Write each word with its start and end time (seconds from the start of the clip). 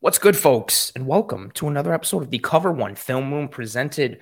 What's 0.00 0.18
good, 0.18 0.36
folks, 0.36 0.92
and 0.94 1.06
welcome 1.06 1.50
to 1.54 1.66
another 1.66 1.92
episode 1.92 2.22
of 2.22 2.30
the 2.30 2.38
Cover 2.38 2.70
One 2.70 2.94
Film 2.94 3.32
Room, 3.32 3.48
presented, 3.48 4.20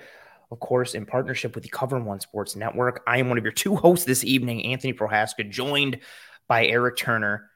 of 0.51 0.59
course, 0.59 0.95
in 0.95 1.05
partnership 1.05 1.53
with 1.53 1.63
the 1.63 1.69
Cover 1.69 1.99
One 1.99 2.19
Sports 2.19 2.55
Network. 2.55 3.03
I 3.05 3.19
am 3.19 3.29
one 3.29 3.37
of 3.37 3.43
your 3.43 3.53
two 3.53 3.75
hosts 3.75 4.05
this 4.05 4.23
evening, 4.23 4.65
Anthony 4.65 4.93
Prohaska, 4.93 5.47
joined 5.49 5.99
by 6.47 6.65
Erik 6.65 6.97
Turner 6.97 7.51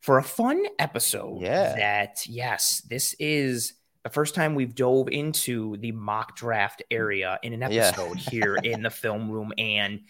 for 0.00 0.18
a 0.18 0.22
fun 0.22 0.62
episode. 0.78 1.40
Yeah. 1.40 1.74
That, 1.74 2.26
yes, 2.26 2.82
this 2.90 3.14
is 3.18 3.72
the 4.02 4.10
first 4.10 4.34
time 4.34 4.54
we've 4.54 4.74
dove 4.74 5.08
into 5.08 5.78
the 5.78 5.92
mock 5.92 6.36
draft 6.36 6.82
area 6.90 7.38
in 7.42 7.54
an 7.54 7.72
Yeah. 7.72 7.86
episode 7.88 8.18
here 8.18 8.56
in 8.56 8.82
the 8.82 8.90
film 8.90 9.30
room. 9.30 9.54
And 9.56 10.00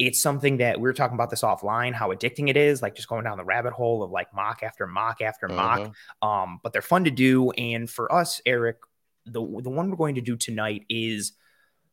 it's 0.00 0.20
something 0.20 0.56
that 0.56 0.78
we 0.78 0.82
were 0.84 0.94
talking 0.94 1.14
about 1.14 1.28
this 1.28 1.42
offline, 1.42 1.92
how 1.92 2.10
addicting 2.10 2.48
it 2.48 2.56
is, 2.56 2.80
like 2.80 2.94
just 2.96 3.06
going 3.06 3.22
down 3.22 3.36
the 3.36 3.44
rabbit 3.44 3.74
hole 3.74 4.02
of 4.02 4.10
like 4.10 4.34
mock 4.34 4.62
after 4.62 4.86
mock 4.86 5.20
after 5.20 5.46
mock. 5.46 5.92
Um, 6.22 6.58
but 6.62 6.72
they're 6.72 6.80
fun 6.80 7.04
to 7.04 7.10
do. 7.10 7.50
And 7.50 7.88
for 7.88 8.10
us, 8.10 8.40
Erik, 8.46 8.78
the 9.26 9.40
the 9.42 9.68
one 9.68 9.90
we're 9.90 9.96
going 9.96 10.14
to 10.14 10.22
do 10.22 10.36
tonight 10.36 10.86
is 10.88 11.32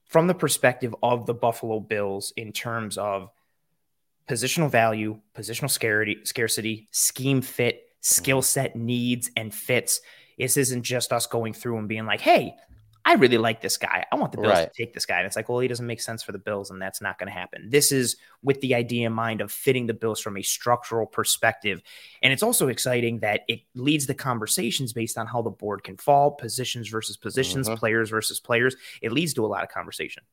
from 0.06 0.28
the 0.28 0.34
perspective 0.34 0.96
of 1.04 1.26
the 1.26 1.34
Buffalo 1.34 1.82
Bills 1.82 2.32
in 2.38 2.54
terms 2.54 2.98
of 2.98 3.30
positional 4.30 4.72
value, 4.72 5.20
positional 5.36 5.70
scarcity, 5.70 6.20
scarcity, 6.24 6.88
scheme 6.92 7.42
fit, 7.42 7.82
skill 8.00 8.42
set 8.42 8.78
needs 8.78 9.30
and 9.36 9.54
fits. 9.54 10.00
This 10.38 10.56
isn't 10.56 10.84
just 10.84 11.12
us 11.12 11.28
going 11.28 11.52
through 11.52 11.78
and 11.78 11.90
being 11.90 12.06
like, 12.06 12.22
"Hey, 12.22 12.56
I 13.10 13.14
really 13.14 13.38
like 13.38 13.62
this 13.62 13.78
guy. 13.78 14.06
I 14.12 14.16
want 14.18 14.34
the 14.34 14.38
Bills 14.40 14.54
Right. 14.54 14.74
to 14.74 14.84
take 14.84 14.94
this 14.94 15.06
guy." 15.06 15.18
And 15.20 15.26
it's 15.26 15.38
like, 15.38 15.48
"Well, 15.48 15.60
he 15.60 15.68
doesn't 15.70 15.88
make 15.88 16.02
sense 16.02 16.22
for 16.22 16.34
the 16.34 16.38
Bills, 16.40 16.70
and 16.70 16.82
that's 16.82 17.02
not 17.02 17.18
going 17.18 17.28
to 17.28 17.34
happen." 17.34 17.70
This 17.70 17.92
is 17.94 18.18
with 18.44 18.60
the 18.60 18.76
idea 18.76 19.08
in 19.08 19.14
mind 19.14 19.40
of 19.40 19.52
fitting 19.52 19.88
the 19.88 19.94
Bills 19.94 20.20
from 20.20 20.36
a 20.36 20.42
structural 20.42 21.06
perspective, 21.06 21.82
and 22.22 22.34
it's 22.34 22.44
also 22.44 22.68
exciting 22.68 23.20
that 23.20 23.42
it 23.48 23.62
leads 23.76 24.08
the 24.08 24.14
conversations 24.14 24.92
based 24.92 25.18
on 25.18 25.26
how 25.26 25.42
the 25.42 25.50
board 25.50 25.84
can 25.86 25.96
fall, 25.96 26.32
positions 26.32 26.90
versus 26.90 27.16
positions, 27.16 27.70
Mhm. 27.70 27.78
players 27.78 28.10
versus 28.10 28.40
players. 28.42 28.76
It 29.02 29.14
leads 29.14 29.34
to 29.36 29.46
a 29.46 29.48
lot 29.48 29.64
of 29.64 29.70
conversation. 29.70 30.24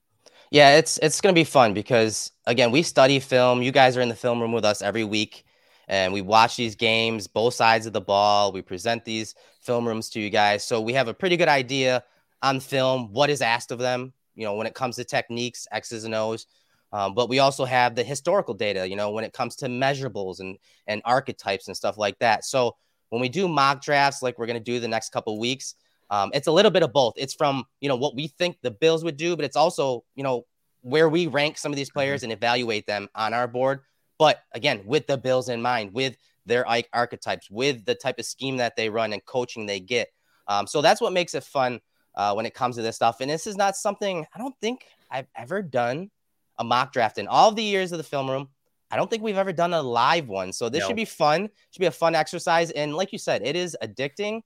Yeah, 0.50 0.76
it's 0.76 0.98
it's 0.98 1.20
gonna 1.20 1.32
be 1.32 1.44
fun 1.44 1.74
because 1.74 2.32
again, 2.46 2.70
we 2.72 2.82
study 2.82 3.20
film. 3.20 3.62
You 3.62 3.70
guys 3.72 3.96
are 3.96 4.00
in 4.00 4.08
the 4.08 4.16
film 4.16 4.40
room 4.40 4.52
with 4.52 4.64
us 4.64 4.82
every 4.82 5.04
week, 5.04 5.44
and 5.86 6.12
we 6.12 6.22
watch 6.22 6.56
these 6.56 6.74
games, 6.74 7.28
both 7.28 7.54
sides 7.54 7.86
of 7.86 7.92
the 7.92 8.00
ball. 8.00 8.50
We 8.52 8.62
present 8.62 9.04
these 9.04 9.34
film 9.60 9.86
rooms 9.86 10.10
to 10.10 10.20
you 10.20 10.30
guys, 10.30 10.64
so 10.64 10.80
we 10.80 10.92
have 10.94 11.08
a 11.08 11.14
pretty 11.14 11.36
good 11.36 11.48
idea 11.48 12.02
on 12.44 12.60
film 12.60 13.12
what 13.12 13.30
is 13.30 13.40
asked 13.40 13.72
of 13.72 13.78
them. 13.78 14.12
You 14.34 14.44
know, 14.44 14.54
when 14.54 14.66
it 14.66 14.74
comes 14.74 14.96
to 14.96 15.04
techniques, 15.04 15.66
X's 15.72 16.04
and 16.04 16.14
O's. 16.14 16.46
Um, 16.92 17.14
but 17.14 17.28
we 17.28 17.40
also 17.40 17.64
have 17.64 17.94
the 17.94 18.04
historical 18.04 18.54
data. 18.54 18.88
You 18.88 18.94
know, 18.96 19.10
when 19.10 19.24
it 19.24 19.32
comes 19.32 19.56
to 19.56 19.66
measurables 19.66 20.40
and 20.40 20.58
and 20.86 21.02
archetypes 21.04 21.66
and 21.66 21.76
stuff 21.76 21.96
like 21.98 22.18
that. 22.20 22.44
So 22.44 22.76
when 23.08 23.20
we 23.20 23.28
do 23.28 23.48
mock 23.48 23.82
drafts, 23.82 24.22
like 24.22 24.38
we're 24.38 24.46
gonna 24.46 24.60
do 24.60 24.78
the 24.78 24.88
next 24.88 25.10
couple 25.10 25.38
weeks, 25.40 25.74
um, 26.10 26.30
it's 26.34 26.46
a 26.46 26.52
little 26.52 26.70
bit 26.70 26.82
of 26.82 26.92
both. 26.92 27.14
It's 27.16 27.34
from 27.34 27.64
you 27.80 27.88
know 27.88 27.96
what 27.96 28.14
we 28.14 28.28
think 28.28 28.58
the 28.62 28.70
Bills 28.70 29.02
would 29.02 29.16
do, 29.16 29.34
but 29.36 29.44
it's 29.44 29.56
also 29.56 30.04
you 30.14 30.22
know 30.22 30.44
where 30.82 31.08
we 31.08 31.26
rank 31.26 31.56
some 31.56 31.72
of 31.72 31.76
these 31.76 31.90
players 31.90 32.22
and 32.22 32.32
evaluate 32.32 32.86
them 32.86 33.08
on 33.14 33.32
our 33.32 33.48
board. 33.48 33.80
But 34.18 34.42
again, 34.52 34.82
with 34.84 35.06
the 35.06 35.16
Bills 35.16 35.48
in 35.48 35.62
mind, 35.62 35.94
with 35.94 36.16
their 36.46 36.66
archetypes, 36.92 37.50
with 37.50 37.84
the 37.86 37.94
type 37.94 38.18
of 38.18 38.26
scheme 38.26 38.58
that 38.58 38.76
they 38.76 38.90
run 38.90 39.14
and 39.14 39.24
coaching 39.24 39.64
they 39.64 39.80
get. 39.80 40.08
Um, 40.46 40.66
so 40.66 40.82
that's 40.82 41.00
what 41.00 41.14
makes 41.14 41.34
it 41.34 41.42
fun 41.42 41.80
uh, 42.16 42.32
when 42.34 42.46
it 42.46 42.54
comes 42.54 42.76
to 42.76 42.82
this 42.82 42.96
stuff. 42.96 43.20
And 43.20 43.30
this 43.30 43.46
is 43.46 43.56
not 43.56 43.76
something 43.76 44.26
I 44.34 44.38
don't 44.38 44.54
think 44.60 44.86
I've 45.10 45.28
ever 45.36 45.62
done 45.62 46.10
a 46.58 46.64
mock 46.64 46.92
draft 46.92 47.18
in 47.18 47.26
all 47.28 47.52
the 47.52 47.62
years 47.62 47.92
of 47.92 47.98
the 47.98 48.04
film 48.04 48.30
room. 48.30 48.48
I 48.90 48.96
don't 48.96 49.10
think 49.10 49.22
we've 49.22 49.36
ever 49.38 49.52
done 49.52 49.74
a 49.74 49.82
live 49.82 50.28
one. 50.28 50.52
So 50.52 50.68
this 50.68 50.82
No. 50.82 50.88
should 50.88 50.96
be 50.96 51.04
fun. 51.04 51.48
Should 51.70 51.80
be 51.80 51.86
a 51.86 51.90
fun 51.90 52.14
exercise. 52.14 52.70
And 52.70 52.94
like 52.94 53.12
you 53.12 53.18
said, 53.18 53.42
it 53.44 53.56
is 53.56 53.76
addicting. 53.82 54.42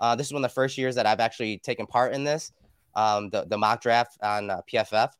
Uh, 0.00 0.16
this 0.16 0.26
is 0.26 0.32
one 0.32 0.44
of 0.44 0.50
the 0.50 0.54
first 0.54 0.76
years 0.76 0.96
that 0.96 1.06
I've 1.06 1.20
actually 1.20 1.58
taken 1.58 1.86
part 1.86 2.12
in 2.12 2.24
this, 2.24 2.50
um, 2.96 3.30
the, 3.30 3.44
the 3.44 3.56
mock 3.56 3.80
draft 3.80 4.18
on 4.22 4.50
uh, 4.50 4.60
PFF. 4.72 5.10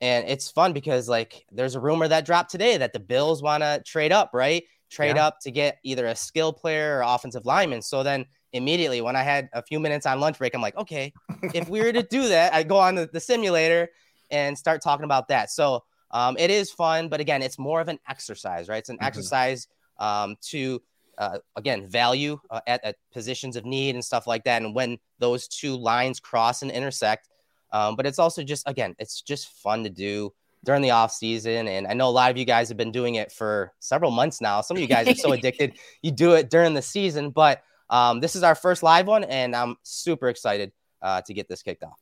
And 0.00 0.28
it's 0.28 0.50
fun 0.50 0.72
because, 0.72 1.08
like, 1.08 1.46
there's 1.52 1.74
a 1.76 1.80
rumor 1.80 2.08
that 2.08 2.26
dropped 2.26 2.50
today 2.50 2.76
that 2.76 2.92
the 2.92 2.98
Bills 3.00 3.42
want 3.42 3.62
to 3.62 3.80
trade 3.86 4.12
up, 4.12 4.30
right? 4.34 4.64
Trade 4.90 5.16
Yeah. 5.16 5.26
up 5.28 5.40
to 5.40 5.50
get 5.50 5.78
either 5.84 6.06
a 6.06 6.16
skill 6.16 6.52
player 6.52 6.98
or 6.98 7.02
offensive 7.02 7.46
lineman. 7.46 7.80
So 7.82 8.02
then 8.02 8.26
immediately, 8.52 9.00
when 9.00 9.16
I 9.16 9.22
had 9.22 9.48
a 9.52 9.62
few 9.62 9.80
minutes 9.80 10.06
on 10.06 10.20
lunch 10.20 10.38
break, 10.38 10.54
I'm 10.54 10.62
like, 10.62 10.76
okay, 10.76 11.12
if 11.54 11.68
we 11.68 11.80
were 11.80 11.92
to 11.92 12.02
do 12.02 12.28
that, 12.28 12.54
I 12.54 12.62
go 12.62 12.76
on 12.76 12.94
the, 12.94 13.08
the 13.12 13.20
simulator 13.20 13.88
and 14.30 14.56
start 14.56 14.82
talking 14.82 15.04
about 15.04 15.28
that. 15.28 15.50
So 15.50 15.84
um, 16.10 16.36
it 16.38 16.50
is 16.50 16.70
fun, 16.70 17.08
but 17.08 17.20
again, 17.20 17.42
it's 17.42 17.58
more 17.58 17.80
of 17.80 17.88
an 17.88 17.98
exercise, 18.08 18.68
right? 18.68 18.78
It's 18.78 18.88
an 18.88 18.98
Mhm. 18.98 19.06
exercise 19.06 19.68
um, 19.98 20.36
to 20.42 20.82
uh, 21.18 21.38
again 21.56 21.86
value 21.86 22.38
uh, 22.50 22.60
at, 22.66 22.84
at 22.84 22.96
positions 23.10 23.56
of 23.56 23.64
need 23.64 23.94
and 23.94 24.04
stuff 24.04 24.26
like 24.26 24.44
that, 24.44 24.60
and 24.62 24.74
when 24.74 24.98
those 25.18 25.48
two 25.48 25.74
lines 25.76 26.20
cross 26.20 26.60
and 26.62 26.70
intersect. 26.70 27.28
Um, 27.72 27.96
but 27.96 28.06
it's 28.06 28.18
also 28.18 28.42
just 28.42 28.68
again, 28.68 28.94
it's 28.98 29.22
just 29.22 29.48
fun 29.48 29.82
to 29.84 29.90
do 29.90 30.32
during 30.64 30.82
the 30.82 30.90
off 30.90 31.12
season, 31.12 31.68
and 31.68 31.86
I 31.86 31.94
know 31.94 32.08
a 32.08 32.10
lot 32.10 32.30
of 32.30 32.36
you 32.36 32.44
guys 32.44 32.68
have 32.68 32.76
been 32.76 32.92
doing 32.92 33.14
it 33.14 33.32
for 33.32 33.72
several 33.80 34.10
months 34.10 34.40
now. 34.42 34.60
Some 34.60 34.76
of 34.76 34.80
you 34.82 34.86
guys 34.88 35.08
are 35.08 35.14
so 35.14 35.32
addicted, 35.38 35.78
you 36.02 36.10
do 36.10 36.34
it 36.34 36.50
during 36.50 36.74
the 36.74 36.82
season, 36.82 37.30
but 37.30 37.62
um, 37.90 38.20
this 38.20 38.36
is 38.36 38.42
our 38.42 38.54
first 38.54 38.82
live 38.82 39.06
one, 39.06 39.24
and 39.24 39.54
I'm 39.54 39.76
super 39.82 40.28
excited 40.28 40.72
uh, 41.02 41.22
to 41.22 41.34
get 41.34 41.48
this 41.48 41.62
kicked 41.62 41.84
off. 41.84 42.00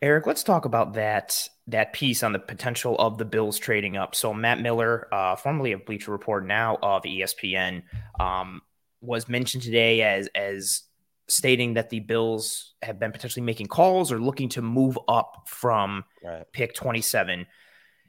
Erik, 0.00 0.26
let's 0.26 0.42
talk 0.42 0.64
about 0.64 0.94
that 0.94 1.48
that 1.68 1.92
piece 1.92 2.22
on 2.22 2.32
the 2.32 2.38
potential 2.38 2.96
of 2.98 3.18
the 3.18 3.24
Bills 3.24 3.58
trading 3.58 3.96
up. 3.96 4.14
So 4.14 4.34
Matt 4.34 4.60
Miller, 4.60 5.08
uh, 5.12 5.36
formerly 5.36 5.72
of 5.72 5.84
Bleacher 5.84 6.10
Report, 6.10 6.44
now 6.46 6.78
of 6.82 7.02
ESPN, 7.02 7.82
um, 8.18 8.62
was 9.00 9.28
mentioned 9.28 9.62
today 9.62 10.02
as 10.02 10.28
as 10.34 10.82
stating 11.28 11.74
that 11.74 11.90
the 11.90 12.00
Bills 12.00 12.74
have 12.82 12.98
been 12.98 13.12
potentially 13.12 13.44
making 13.44 13.66
calls 13.66 14.12
or 14.12 14.20
looking 14.20 14.48
to 14.50 14.62
move 14.62 14.98
up 15.08 15.44
from 15.46 16.04
Right. 16.22 16.44
pick 16.52 16.74
27. 16.74 17.46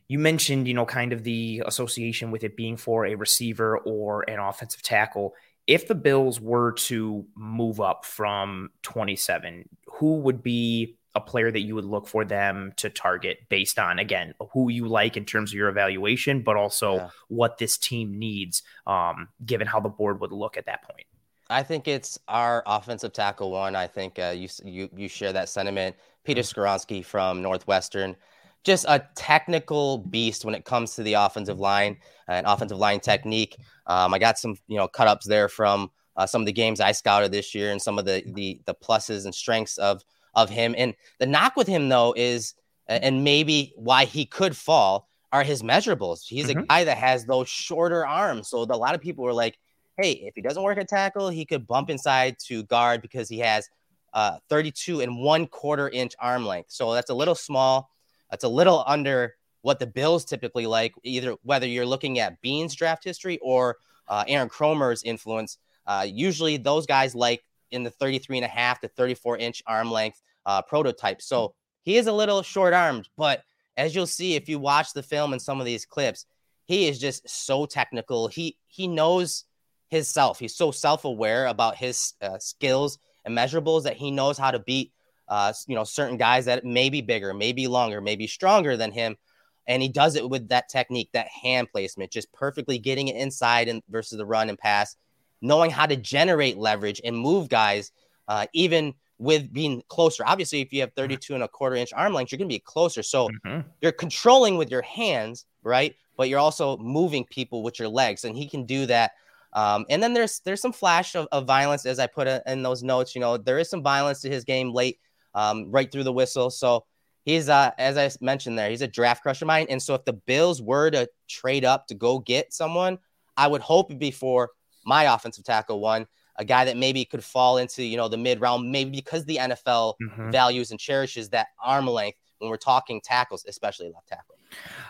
You 0.08 0.20
mentioned, 0.20 0.68
you 0.68 0.74
know, 0.74 0.86
kind 0.86 1.14
of 1.14 1.24
the 1.24 1.64
association 1.66 2.32
with 2.32 2.44
it 2.44 2.58
being 2.58 2.76
for 2.76 3.06
a 3.06 3.16
receiver 3.16 3.78
or 3.78 4.30
an 4.30 4.40
offensive 4.40 4.82
tackle. 4.82 5.34
If 5.68 5.88
the 5.88 5.96
Bills 5.96 6.42
were 6.42 6.74
to 6.74 7.26
move 7.36 7.80
up 7.80 8.06
from 8.06 8.70
27, 8.82 9.70
who 9.88 10.18
would 10.18 10.44
be 10.44 10.98
a 11.16 11.22
player 11.22 11.52
that 11.52 11.62
you 11.62 11.76
would 11.76 11.86
look 11.86 12.08
for 12.08 12.26
them 12.26 12.74
to 12.78 12.90
target 12.90 13.48
based 13.48 13.78
on, 13.78 14.00
again, 14.00 14.34
who 14.52 14.70
you 14.70 14.88
like 14.88 15.16
in 15.16 15.26
terms 15.26 15.52
of 15.52 15.56
your 15.56 15.70
evaluation, 15.70 16.42
but 16.42 16.58
also 16.58 16.96
Yeah. 16.96 17.10
what 17.28 17.60
this 17.60 17.78
team 17.78 18.18
needs, 18.18 18.64
um, 18.88 19.30
given 19.46 19.68
how 19.68 19.80
the 19.80 19.90
board 19.90 20.20
would 20.22 20.32
look 20.32 20.58
at 20.58 20.66
that 20.66 20.82
point? 20.84 21.06
I 21.50 21.62
think 21.62 21.88
it's 21.88 22.18
our 22.28 22.64
offensive 22.66 23.14
tackle 23.14 23.52
one. 23.52 23.76
I 23.76 23.86
think 23.86 24.18
uh, 24.18 24.34
you 24.36 24.48
you 24.66 24.90
you 24.96 25.08
share 25.08 25.32
that 25.34 25.50
sentiment. 25.50 25.96
Peter 26.24 26.42
Skoronski 26.42 27.06
from 27.06 27.42
Northwestern, 27.42 28.16
just 28.64 28.86
a 28.88 29.06
technical 29.16 30.00
beast 30.00 30.46
when 30.46 30.56
it 30.56 30.66
comes 30.66 30.96
to 30.96 31.04
the 31.04 31.14
offensive 31.14 31.60
line 31.60 31.98
and 32.28 32.46
offensive 32.48 32.78
line 32.78 33.00
technique. 33.00 33.58
Um, 33.88 34.14
I 34.14 34.20
got 34.20 34.38
some 34.38 34.56
you 34.68 34.78
know 34.78 34.88
cut 34.88 35.08
ups 35.08 35.28
there 35.28 35.50
from 35.50 35.92
uh, 36.16 36.26
some 36.26 36.42
of 36.42 36.46
the 36.46 36.54
games 36.54 36.80
I 36.80 36.92
scouted 36.92 37.32
this 37.32 37.54
year 37.54 37.72
and 37.72 37.82
some 37.82 38.00
of 38.00 38.06
the 38.06 38.24
the 38.34 38.62
the 38.66 38.76
pluses 38.76 39.26
and 39.26 39.36
strengths 39.36 39.78
of 39.78 40.02
of 40.34 40.50
him. 40.50 40.74
And 40.78 40.94
the 41.20 41.26
knock 41.26 41.56
with 41.56 41.68
him 41.68 41.90
though 41.90 42.14
is, 42.18 42.54
and 42.88 43.24
maybe 43.24 43.74
why 43.76 44.06
he 44.06 44.26
could 44.26 44.56
fall 44.58 45.08
are 45.32 45.44
his 45.44 45.64
measurables. 45.64 46.22
He's 46.28 46.50
a 46.50 46.56
Mhm. 46.56 46.68
guy 46.68 46.84
that 46.84 46.98
has 46.98 47.26
those 47.26 47.50
shorter 47.50 48.06
arms. 48.06 48.50
So 48.50 48.66
the, 48.66 48.76
a 48.76 48.78
lot 48.78 48.96
of 48.96 49.02
people 49.02 49.24
were 49.24 49.34
like 49.34 49.58
hey, 49.98 50.14
if 50.26 50.34
he 50.36 50.42
doesn't 50.42 50.64
work 50.64 50.80
at 50.80 50.88
tackle, 50.88 51.30
he 51.30 51.46
could 51.46 51.68
bump 51.68 51.88
inside 51.90 52.36
to 52.40 52.64
guard 52.64 53.00
because 53.00 53.30
he 53.30 53.38
has 53.40 53.70
uh, 54.14 54.38
32 54.50 55.02
and 55.02 55.20
one 55.20 55.46
quarter 55.48 55.88
inch 55.90 56.14
arm 56.20 56.46
length. 56.46 56.72
So 56.72 56.94
that's 56.94 57.12
a 57.12 57.14
little 57.14 57.36
small. 57.36 57.90
That's 58.34 58.46
a 58.46 58.50
little 58.50 58.84
under 58.88 59.36
what 59.62 59.78
the 59.78 59.86
Bills 59.86 60.26
typically 60.26 60.66
like, 60.66 60.96
either 61.04 61.36
whether 61.44 61.68
you're 61.68 61.86
looking 61.86 62.18
at 62.18 62.42
Beane's 62.42 62.74
draft 62.74 63.04
history 63.04 63.38
or 63.44 63.78
uh, 64.08 64.24
Aaron 64.28 64.50
Kromer's 64.50 65.04
influence. 65.04 65.60
Uh, 65.86 66.08
usually 66.10 66.58
those 66.58 66.88
guys 66.88 67.14
like 67.14 67.44
in 67.70 67.84
the 67.84 67.92
33 67.92 68.40
and 68.40 68.46
a 68.46 68.48
half 68.48 68.80
to 68.80 68.88
34 68.88 69.38
inch 69.38 69.62
arm 69.68 69.92
length 69.92 70.24
uh, 70.48 70.64
prototype. 70.64 71.22
So 71.22 71.54
he 71.84 71.96
is 71.98 72.08
a 72.08 72.12
little 72.12 72.42
short 72.42 72.74
armed, 72.74 73.08
but 73.18 73.44
as 73.78 73.94
you'll 73.94 74.08
see 74.08 74.34
if 74.34 74.50
you 74.50 74.58
watch 74.58 74.94
the 74.94 75.04
film 75.04 75.32
and 75.34 75.42
some 75.42 75.60
of 75.60 75.68
these 75.68 75.86
clips, 75.86 76.26
he 76.66 76.88
is 76.88 76.98
just 76.98 77.30
so 77.30 77.68
technical. 77.68 78.30
He 78.30 78.58
he 78.66 78.88
knows 78.88 79.46
his 79.90 80.10
self. 80.10 80.40
He's 80.40 80.56
so 80.56 80.72
self-aware 80.72 81.46
about 81.46 81.76
his 81.76 82.14
uh, 82.20 82.40
skills 82.40 82.98
and 83.26 83.38
measurables 83.38 83.84
that 83.84 83.98
he 83.98 84.10
knows 84.10 84.40
how 84.40 84.50
to 84.50 84.58
beat 84.58 84.92
uh, 85.34 85.52
you 85.66 85.74
know 85.74 85.84
certain 85.84 86.16
guys 86.16 86.46
that 86.46 86.64
may 86.64 86.92
be 86.92 87.02
bigger, 87.02 87.34
maybe 87.34 87.66
longer, 87.66 88.00
maybe 88.00 88.28
stronger 88.28 88.78
than 88.78 88.92
him. 88.92 89.18
And 89.66 89.82
he 89.82 89.90
does 89.90 90.16
it 90.16 90.30
with 90.30 90.50
that 90.50 90.70
technique, 90.70 91.10
that 91.14 91.28
hand 91.28 91.70
placement, 91.72 92.12
just 92.12 92.32
perfectly 92.34 92.78
getting 92.78 93.08
it 93.08 93.16
inside 93.16 93.68
and 93.68 93.82
versus 93.90 94.20
the 94.20 94.28
run 94.28 94.50
and 94.50 94.60
pass, 94.60 94.96
knowing 95.42 95.72
how 95.72 95.88
to 95.88 95.96
generate 95.96 96.58
leverage 96.58 97.02
and 97.04 97.18
move 97.18 97.50
guys, 97.50 97.92
uh, 98.28 98.46
even 98.54 98.94
with 99.18 99.52
being 99.52 99.82
closer. 99.88 100.24
Obviously, 100.24 100.62
if 100.62 100.72
you 100.72 100.82
have 100.82 100.94
32 100.94 101.34
and 101.34 101.42
a 101.42 101.48
quarter 101.48 101.78
inch 101.78 101.94
arm 101.94 102.14
length, 102.14 102.32
you're 102.32 102.38
going 102.38 102.50
to 102.50 102.54
be 102.54 102.60
closer. 102.60 103.02
So 103.02 103.30
mm-hmm. 103.30 103.68
you're 103.82 103.92
controlling 103.92 104.58
with 104.58 104.70
your 104.70 104.84
hands, 104.84 105.46
right? 105.64 105.96
But 106.16 106.30
you're 106.30 106.40
also 106.40 106.78
moving 106.78 107.26
people 107.26 107.64
with 107.64 107.80
your 107.80 107.90
legs, 107.90 108.24
and 108.24 108.38
he 108.38 108.48
can 108.48 108.66
do 108.68 108.86
that. 108.86 109.14
Um, 109.54 109.86
and 109.90 110.04
then 110.04 110.14
there's 110.14 110.42
there's 110.42 110.62
some 110.62 110.74
flash 110.74 111.16
of, 111.16 111.28
of 111.32 111.48
violence, 111.48 111.88
as 111.88 111.98
I 111.98 112.06
put 112.06 112.28
in 112.28 112.62
those 112.62 112.84
notes. 112.84 113.16
You 113.16 113.22
know, 113.22 113.38
there 113.38 113.58
is 113.58 113.68
some 113.70 113.82
violence 113.82 114.22
to 114.22 114.30
his 114.30 114.44
game 114.44 114.72
late, 114.72 115.00
um, 115.36 115.72
right 115.72 115.92
through 115.92 116.04
the 116.04 116.14
whistle. 116.14 116.50
So 116.50 116.86
he's 117.24 117.50
uh, 117.50 117.72
as 117.78 117.98
I 117.98 118.10
mentioned 118.24 118.58
there, 118.58 118.70
he's 118.70 118.82
a 118.82 118.88
draft 118.88 119.24
crush 119.24 119.42
of 119.42 119.48
mine. 119.48 119.68
And 119.70 119.82
so 119.82 119.94
if 119.96 120.06
the 120.06 120.14
Bills 120.14 120.62
were 120.62 120.90
to 120.92 121.08
trade 121.28 121.66
up 121.66 121.88
to 121.88 121.96
go 121.96 122.20
get 122.20 122.54
someone, 122.54 123.00
I 123.36 123.48
would 123.48 123.62
hope 123.62 123.90
it'd 123.90 124.00
be 124.00 124.12
for 124.12 124.52
my 124.86 125.14
offensive 125.14 125.46
tackle 125.46 125.80
one 125.80 126.08
a 126.38 126.46
guy 126.46 126.66
that 126.66 126.78
maybe 126.78 127.06
could 127.06 127.24
fall 127.24 127.58
into 127.58 127.84
you 127.84 127.98
know 127.98 128.08
the 128.08 128.18
mid 128.18 128.42
round, 128.42 128.72
maybe 128.72 128.92
because 128.92 129.26
the 129.26 129.38
NFL 129.38 129.96
mm-hmm. 130.02 130.32
values 130.32 130.72
and 130.72 130.80
cherishes 130.80 131.30
that 131.30 131.48
arm 131.64 131.88
length 131.88 132.18
when 132.40 132.50
we're 132.50 132.58
talking 132.58 133.02
tackles, 133.02 133.46
especially 133.48 133.88
left 133.94 134.08
tackle. 134.08 134.36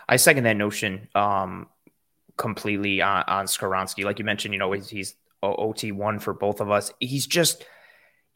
I 0.08 0.16
second 0.16 0.44
that 0.44 0.56
notion 0.56 1.08
um, 1.14 1.68
completely 2.36 3.02
on, 3.02 3.24
on 3.26 3.46
Skoronski. 3.46 4.04
Like 4.04 4.18
you 4.18 4.24
mentioned, 4.24 4.54
you 4.54 4.58
know 4.58 4.72
he's, 4.72 4.88
he's 4.88 5.16
OT 5.42 5.92
one 5.92 6.18
for 6.18 6.32
both 6.32 6.60
of 6.60 6.70
us. 6.70 6.92
He's 7.00 7.26
just. 7.26 7.64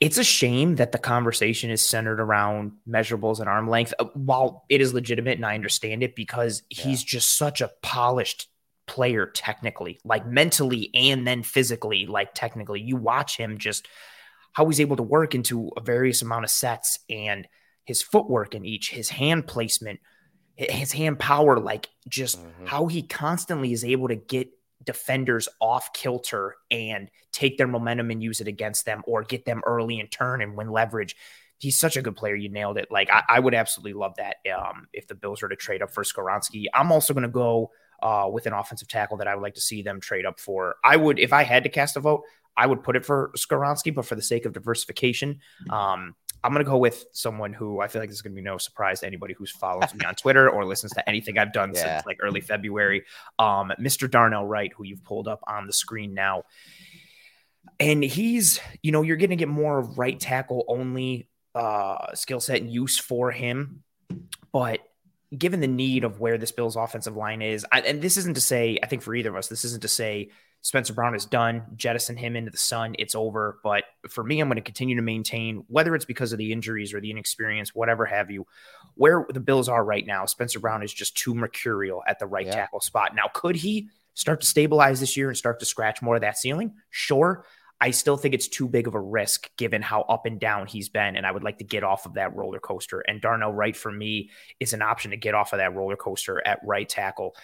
It's 0.00 0.18
a 0.18 0.24
shame 0.24 0.76
that 0.76 0.92
the 0.92 0.98
conversation 0.98 1.70
is 1.70 1.82
centered 1.82 2.20
around 2.20 2.72
measurables 2.88 3.40
and 3.40 3.48
arm 3.48 3.68
length. 3.68 3.94
Uh, 3.98 4.04
while 4.14 4.64
it 4.68 4.80
is 4.80 4.94
legitimate 4.94 5.36
and 5.36 5.46
I 5.46 5.54
understand 5.54 6.02
it 6.02 6.14
because 6.14 6.62
yeah. 6.70 6.84
he's 6.84 7.02
just 7.02 7.36
such 7.36 7.60
a 7.60 7.72
polished 7.82 8.48
player 8.86 9.26
technically, 9.26 10.00
like 10.04 10.26
mentally 10.26 10.90
and 10.94 11.26
then 11.26 11.42
physically, 11.42 12.06
like 12.06 12.32
technically. 12.34 12.80
You 12.80 12.96
watch 12.96 13.36
him 13.36 13.58
just 13.58 13.88
how 14.52 14.66
he's 14.66 14.80
able 14.80 14.96
to 14.96 15.02
work 15.02 15.34
into 15.34 15.70
a 15.76 15.80
various 15.80 16.22
amount 16.22 16.44
of 16.44 16.50
sets 16.50 16.98
and 17.08 17.46
his 17.84 18.02
footwork 18.02 18.54
in 18.54 18.64
each, 18.64 18.90
his 18.90 19.08
hand 19.08 19.46
placement, 19.46 20.00
his 20.56 20.92
hand 20.92 21.18
power, 21.18 21.58
like 21.58 21.88
just 22.08 22.40
mm-hmm. 22.40 22.66
how 22.66 22.86
he 22.86 23.02
constantly 23.02 23.72
is 23.72 23.84
able 23.84 24.08
to 24.08 24.16
get 24.16 24.48
defenders 24.84 25.48
off 25.60 25.92
kilter 25.92 26.56
and 26.70 27.10
take 27.32 27.58
their 27.58 27.66
momentum 27.66 28.10
and 28.10 28.22
use 28.22 28.40
it 28.40 28.48
against 28.48 28.84
them 28.86 29.02
or 29.06 29.22
get 29.22 29.44
them 29.44 29.62
early 29.66 29.98
in 29.98 30.06
turn 30.08 30.40
and 30.40 30.56
win 30.56 30.70
leverage. 30.70 31.16
He's 31.58 31.78
such 31.78 31.96
a 31.96 32.02
good 32.02 32.16
player. 32.16 32.36
You 32.36 32.48
nailed 32.48 32.78
it. 32.78 32.88
Like 32.90 33.10
I, 33.10 33.22
I 33.28 33.40
would 33.40 33.54
absolutely 33.54 33.94
love 33.94 34.14
that 34.16 34.36
um, 34.56 34.86
if 34.92 35.08
the 35.08 35.14
Bills 35.14 35.42
were 35.42 35.48
to 35.48 35.56
trade 35.56 35.82
up 35.82 35.90
for 35.90 36.04
Skoronski. 36.04 36.66
I'm 36.72 36.92
also 36.92 37.12
going 37.12 37.22
to 37.22 37.28
go 37.28 37.72
uh, 38.00 38.28
with 38.30 38.46
an 38.46 38.52
offensive 38.52 38.88
tackle 38.88 39.16
that 39.16 39.26
I 39.26 39.34
would 39.34 39.42
like 39.42 39.54
to 39.54 39.60
see 39.60 39.82
them 39.82 40.00
trade 40.00 40.24
up 40.24 40.38
for. 40.38 40.76
I 40.84 40.96
would, 40.96 41.18
if 41.18 41.32
I 41.32 41.42
had 41.42 41.64
to 41.64 41.68
cast 41.68 41.96
a 41.96 42.00
vote, 42.00 42.22
I 42.56 42.66
would 42.66 42.82
put 42.82 42.96
it 42.96 43.04
for 43.04 43.30
Skoronski, 43.36 43.94
but 43.94 44.06
for 44.06 44.14
the 44.14 44.22
sake 44.22 44.44
of 44.44 44.52
diversification, 44.52 45.40
um, 45.70 46.14
I'm 46.44 46.52
going 46.52 46.64
to 46.64 46.70
go 46.70 46.78
with 46.78 47.06
someone 47.12 47.52
who 47.52 47.80
I 47.80 47.88
feel 47.88 48.00
like 48.00 48.08
this 48.08 48.18
is 48.18 48.22
going 48.22 48.32
to 48.32 48.36
be 48.36 48.42
no 48.42 48.58
surprise 48.58 49.00
to 49.00 49.06
anybody 49.06 49.34
who's 49.34 49.50
follows 49.50 49.92
me 49.94 50.04
on 50.04 50.14
Twitter 50.14 50.48
or 50.48 50.64
listens 50.64 50.92
to 50.92 51.08
anything 51.08 51.36
I've 51.38 51.52
done 51.52 51.72
yeah. 51.74 51.96
since 51.96 52.06
like 52.06 52.18
early 52.20 52.40
February. 52.40 53.04
Um, 53.38 53.72
Mr. 53.80 54.10
Darnell 54.10 54.46
Wright, 54.46 54.72
who 54.76 54.84
you've 54.84 55.02
pulled 55.04 55.26
up 55.26 55.40
on 55.46 55.66
the 55.66 55.72
screen 55.72 56.14
now. 56.14 56.44
And 57.80 58.02
he's, 58.02 58.60
you 58.82 58.92
know, 58.92 59.02
you're 59.02 59.16
going 59.16 59.30
to 59.30 59.36
get 59.36 59.48
more 59.48 59.80
right 59.80 60.18
tackle 60.18 60.64
only 60.68 61.28
uh, 61.54 62.14
skill 62.14 62.40
set 62.40 62.60
and 62.60 62.70
use 62.70 62.98
for 62.98 63.30
him. 63.30 63.82
But 64.52 64.80
given 65.36 65.60
the 65.60 65.66
need 65.66 66.04
of 66.04 66.20
where 66.20 66.38
this 66.38 66.52
Bills 66.52 66.76
offensive 66.76 67.16
line 67.16 67.42
is, 67.42 67.66
I, 67.70 67.80
and 67.80 68.00
this 68.00 68.16
isn't 68.16 68.34
to 68.34 68.40
say, 68.40 68.78
I 68.82 68.86
think 68.86 69.02
for 69.02 69.14
either 69.14 69.30
of 69.30 69.36
us, 69.36 69.48
this 69.48 69.64
isn't 69.64 69.82
to 69.82 69.88
say 69.88 70.30
Spencer 70.60 70.92
Brown 70.92 71.14
is 71.14 71.24
done, 71.24 71.62
jettison 71.76 72.16
him 72.16 72.36
into 72.36 72.50
the 72.50 72.58
sun, 72.58 72.96
it's 72.98 73.14
over. 73.14 73.58
But 73.62 73.84
for 74.08 74.24
me, 74.24 74.40
I'm 74.40 74.48
going 74.48 74.56
to 74.56 74.62
continue 74.62 74.96
to 74.96 75.02
maintain, 75.02 75.64
whether 75.68 75.94
it's 75.94 76.04
because 76.04 76.32
of 76.32 76.38
the 76.38 76.52
injuries 76.52 76.92
or 76.92 77.00
the 77.00 77.10
inexperience, 77.10 77.74
whatever 77.74 78.04
have 78.04 78.30
you, 78.30 78.46
where 78.94 79.26
the 79.32 79.40
Bills 79.40 79.68
are 79.68 79.84
right 79.84 80.06
now, 80.06 80.26
Spencer 80.26 80.58
Brown 80.58 80.82
is 80.82 80.92
just 80.92 81.16
too 81.16 81.34
mercurial 81.34 82.02
at 82.06 82.18
the 82.18 82.26
right 82.26 82.46
yeah. 82.46 82.54
tackle 82.54 82.80
spot. 82.80 83.14
Now, 83.14 83.30
could 83.32 83.56
he 83.56 83.88
start 84.14 84.40
to 84.40 84.46
stabilize 84.46 84.98
this 85.00 85.16
year 85.16 85.28
and 85.28 85.36
start 85.36 85.60
to 85.60 85.66
scratch 85.66 86.02
more 86.02 86.16
of 86.16 86.22
that 86.22 86.36
ceiling? 86.36 86.74
Sure. 86.90 87.44
I 87.80 87.92
still 87.92 88.16
think 88.16 88.34
it's 88.34 88.48
too 88.48 88.68
big 88.68 88.88
of 88.88 88.94
a 88.94 89.00
risk 89.00 89.48
given 89.56 89.82
how 89.82 90.02
up 90.02 90.26
and 90.26 90.40
down 90.40 90.66
he's 90.66 90.88
been. 90.88 91.14
And 91.14 91.24
I 91.24 91.30
would 91.30 91.44
like 91.44 91.58
to 91.58 91.64
get 91.64 91.84
off 91.84 92.06
of 92.06 92.14
that 92.14 92.34
roller 92.34 92.58
coaster. 92.58 93.00
And 93.00 93.20
Darnell 93.20 93.52
Wright 93.52 93.76
for 93.76 93.92
me 93.92 94.30
is 94.58 94.72
an 94.72 94.82
option 94.82 95.12
to 95.12 95.16
get 95.16 95.34
off 95.34 95.52
of 95.52 95.58
that 95.58 95.76
roller 95.76 95.96
coaster 95.96 96.44
at 96.44 96.58
right 96.64 96.88
tackle. 96.88 97.36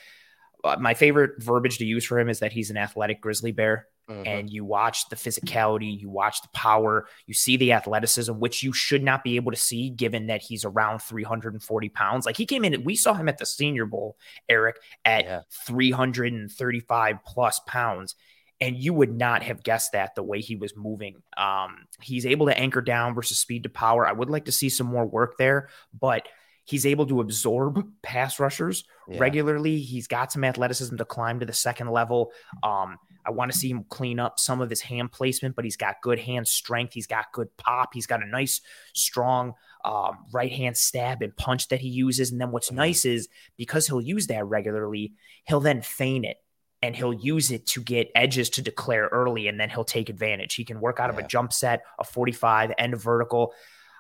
Uh, 0.65 0.77
my 0.81 0.95
favorite 0.95 1.43
verbiage 1.43 1.79
to 1.79 1.85
use 1.85 2.05
for 2.05 2.19
him 2.19 2.29
is 2.29 2.41
that 2.41 2.53
he's 2.53 2.71
an 2.71 2.77
athletic 2.77 3.21
grizzly 3.21 3.53
bear. 3.53 3.87
Mm-hmm. 4.09 4.27
And 4.27 4.51
you 4.51 4.65
watch 4.65 5.09
the 5.09 5.17
physicality, 5.17 5.99
you 5.99 6.11
watch 6.11 6.43
the 6.43 6.49
power, 6.49 7.07
you 7.27 7.33
see 7.33 7.57
the 7.57 7.73
athleticism, 7.73 8.33
which 8.33 8.63
you 8.63 8.73
should 8.73 9.03
not 9.03 9.25
be 9.25 9.37
able 9.37 9.51
to 9.51 9.57
see 9.57 9.89
given 9.89 10.27
that 10.27 10.43
he's 10.43 10.65
around 10.65 11.01
340 11.01 11.89
pounds. 11.89 12.27
Like 12.27 12.37
he 12.37 12.45
came 12.45 12.65
in, 12.65 12.85
we 12.85 12.97
saw 12.97 13.15
him 13.15 13.31
at 13.31 13.39
the 13.39 13.47
Senior 13.47 13.87
Bowl, 13.87 14.17
Erik, 14.49 14.77
at 15.07 15.25
yeah. 15.25 15.41
335 15.67 17.17
plus 17.25 17.61
pounds 17.67 18.15
and 18.61 18.77
you 18.77 18.95
would 18.95 19.13
not 19.13 19.43
have 19.43 19.63
guessed 19.63 19.93
that 19.93 20.15
the 20.15 20.23
way 20.23 20.41
he 20.41 20.57
was 20.57 20.77
moving. 20.77 21.23
Um, 21.37 21.87
he's 22.01 22.25
able 22.25 22.47
to 22.47 22.59
anchor 22.59 22.81
down 22.81 23.15
versus 23.15 23.39
speed 23.39 23.65
to 23.65 23.69
power. 23.69 24.07
I 24.07 24.13
would 24.13 24.31
like 24.31 24.45
to 24.47 24.53
see 24.53 24.69
some 24.69 24.87
more 24.87 25.05
work 25.05 25.37
there, 25.39 25.69
but 25.99 26.27
he's 26.65 26.87
able 26.87 27.07
to 27.07 27.21
absorb 27.21 27.87
pass 28.03 28.41
rushers 28.41 28.85
yeah. 29.09 29.19
regularly. 29.19 29.79
He's 29.81 30.07
got 30.07 30.33
some 30.33 30.45
athleticism 30.45 30.97
to 30.97 31.05
climb 31.05 31.41
to 31.41 31.47
the 31.47 31.53
second 31.53 31.91
level. 31.91 32.33
Um, 32.63 32.97
I 33.27 33.31
want 33.31 33.53
to 33.53 33.59
see 33.59 33.71
him 33.71 33.85
clean 33.89 34.19
up 34.19 34.39
some 34.39 34.61
of 34.61 34.71
his 34.71 34.81
hand 34.81 35.13
placement, 35.13 35.57
but 35.57 35.65
he's 35.65 35.77
got 35.77 35.97
good 36.03 36.19
hand 36.19 36.47
strength. 36.47 36.93
He's 36.93 37.07
got 37.07 37.33
good 37.33 37.49
pop. 37.57 37.91
He's 37.95 38.07
got 38.07 38.23
a 38.23 38.27
nice, 38.27 38.61
strong 38.95 39.55
um, 39.85 40.19
right 40.33 40.53
hand 40.53 40.77
stab 40.77 41.23
and 41.23 41.37
punch 41.37 41.69
that 41.69 41.81
he 41.81 41.89
uses. 41.89 42.33
And 42.33 42.41
then 42.41 42.51
what's 42.51 42.69
mm-hmm. 42.69 42.77
nice 42.77 43.05
is 43.05 43.29
because 43.57 43.87
he'll 43.87 44.01
use 44.01 44.27
that 44.29 44.45
regularly, 44.47 45.15
he'll 45.45 45.61
then 45.61 45.83
feign 45.83 46.25
it 46.25 46.39
and 46.83 46.95
he'll 46.95 47.15
use 47.15 47.51
it 47.51 47.67
to 47.67 47.83
get 47.83 48.11
edges 48.15 48.51
to 48.51 48.63
declare 48.63 49.09
early 49.11 49.49
and 49.49 49.59
then 49.59 49.71
he'll 49.71 49.85
take 49.85 50.11
advantage. 50.11 50.55
He 50.55 50.65
can 50.65 50.81
work 50.81 51.01
out 51.01 51.13
yeah. 51.13 51.19
of 51.19 51.25
a 51.25 51.29
jump 51.29 51.53
set, 51.53 51.83
a 51.99 52.05
45, 52.05 52.73
and 52.79 52.93
a 52.93 52.97
vertical. 52.97 53.55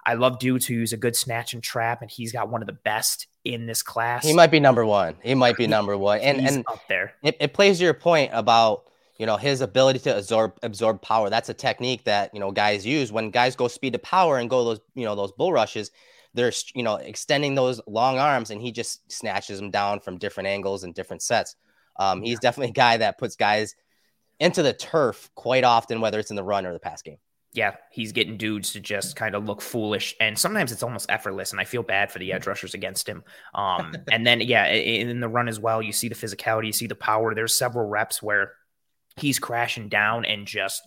I 0.07 0.15
love 0.15 0.39
dudes 0.39 0.67
who 0.67 0.75
use 0.75 0.93
a 0.93 0.97
good 0.97 1.17
snatch 1.17 1.55
and 1.55 1.63
trap, 1.63 2.03
and 2.03 2.11
he's 2.11 2.33
got 2.33 2.51
one 2.51 2.61
of 2.61 2.67
the 2.67 2.75
best 2.75 3.27
in 3.45 3.67
this 3.67 3.83
class. 3.83 4.25
He 4.25 4.35
might 4.35 4.51
be 4.51 4.61
number 4.61 4.85
one. 4.85 5.17
He 5.23 5.35
might 5.35 5.57
be 5.57 5.67
number 5.67 5.97
one. 5.97 6.21
And 6.21 6.41
he's 6.41 6.57
and 6.57 6.65
up 6.69 6.81
there. 6.89 7.15
It, 7.23 7.37
it 7.41 7.55
plays 7.55 7.79
to 7.79 7.85
your 7.85 7.95
point 7.95 8.31
about 8.35 8.85
you 9.19 9.27
know 9.27 9.37
his 9.37 9.61
ability 9.61 10.01
to 10.01 10.17
absorb 10.19 10.59
absorb 10.63 11.01
power. 11.01 11.31
That's 11.31 11.49
a 11.49 11.55
technique 11.55 12.05
that 12.05 12.31
you 12.35 12.41
know 12.41 12.51
guys 12.51 12.85
use 12.85 13.13
when 13.13 13.31
guys 13.31 13.57
go 13.57 13.69
speed 13.69 13.95
to 13.95 13.99
power 13.99 14.39
and 14.39 14.51
go 14.51 14.65
those 14.65 14.81
you 14.95 15.05
know 15.05 15.15
those 15.15 15.33
bull 15.33 15.53
rushes. 15.53 15.91
They're 16.35 16.53
you 16.75 16.83
know 16.83 16.97
extending 16.97 17.55
those 17.55 17.81
long 17.87 18.19
arms, 18.19 18.51
and 18.51 18.61
he 18.61 18.73
just 18.73 19.11
snatches 19.11 19.59
them 19.59 19.71
down 19.71 20.01
from 20.01 20.19
different 20.19 20.49
angles 20.49 20.85
and 20.85 20.95
different 20.95 21.23
sets. 21.23 21.57
Um, 21.97 22.23
he's 22.23 22.41
definitely 22.41 22.71
a 22.71 22.75
guy 22.75 22.97
that 22.97 23.19
puts 23.19 23.37
guys 23.37 23.77
into 24.41 24.63
the 24.63 24.73
turf 24.73 25.31
quite 25.35 25.65
often, 25.65 26.01
whether 26.01 26.19
it's 26.19 26.31
in 26.31 26.37
the 26.37 26.43
run 26.43 26.67
or 26.67 26.73
the 26.73 26.81
pass 26.81 27.03
game. 27.03 27.19
Yeah, 27.55 27.77
he's 27.91 28.13
getting 28.13 28.37
dudes 28.37 28.73
to 28.73 28.81
just 28.81 29.17
kind 29.17 29.35
of 29.35 29.47
look 29.47 29.63
foolish, 29.63 30.15
and 30.21 30.39
sometimes 30.39 30.73
it's 30.73 30.83
almost 30.83 31.07
effortless. 31.09 31.53
And 31.53 31.61
I 31.61 31.65
feel 31.65 31.83
bad 31.83 32.13
for 32.13 32.19
the 32.19 32.33
edge 32.33 32.47
rushers 32.47 32.75
against 32.75 33.09
him. 33.09 33.23
Um, 33.55 33.95
and 34.13 34.27
then 34.27 34.41
yeah, 34.41 34.67
in 34.67 35.21
the 35.21 35.29
run 35.29 35.49
as 35.49 35.59
well, 35.59 35.81
you 35.81 35.93
see 35.93 36.09
the 36.09 36.15
physicality, 36.15 36.67
you 36.67 36.73
see 36.73 36.89
the 36.89 36.95
power. 36.95 37.35
There's 37.35 37.55
several 37.55 37.89
reps 37.89 38.23
where 38.23 38.53
he's 39.17 39.39
crashing 39.39 39.89
down 39.89 40.25
and 40.25 40.47
just 40.47 40.83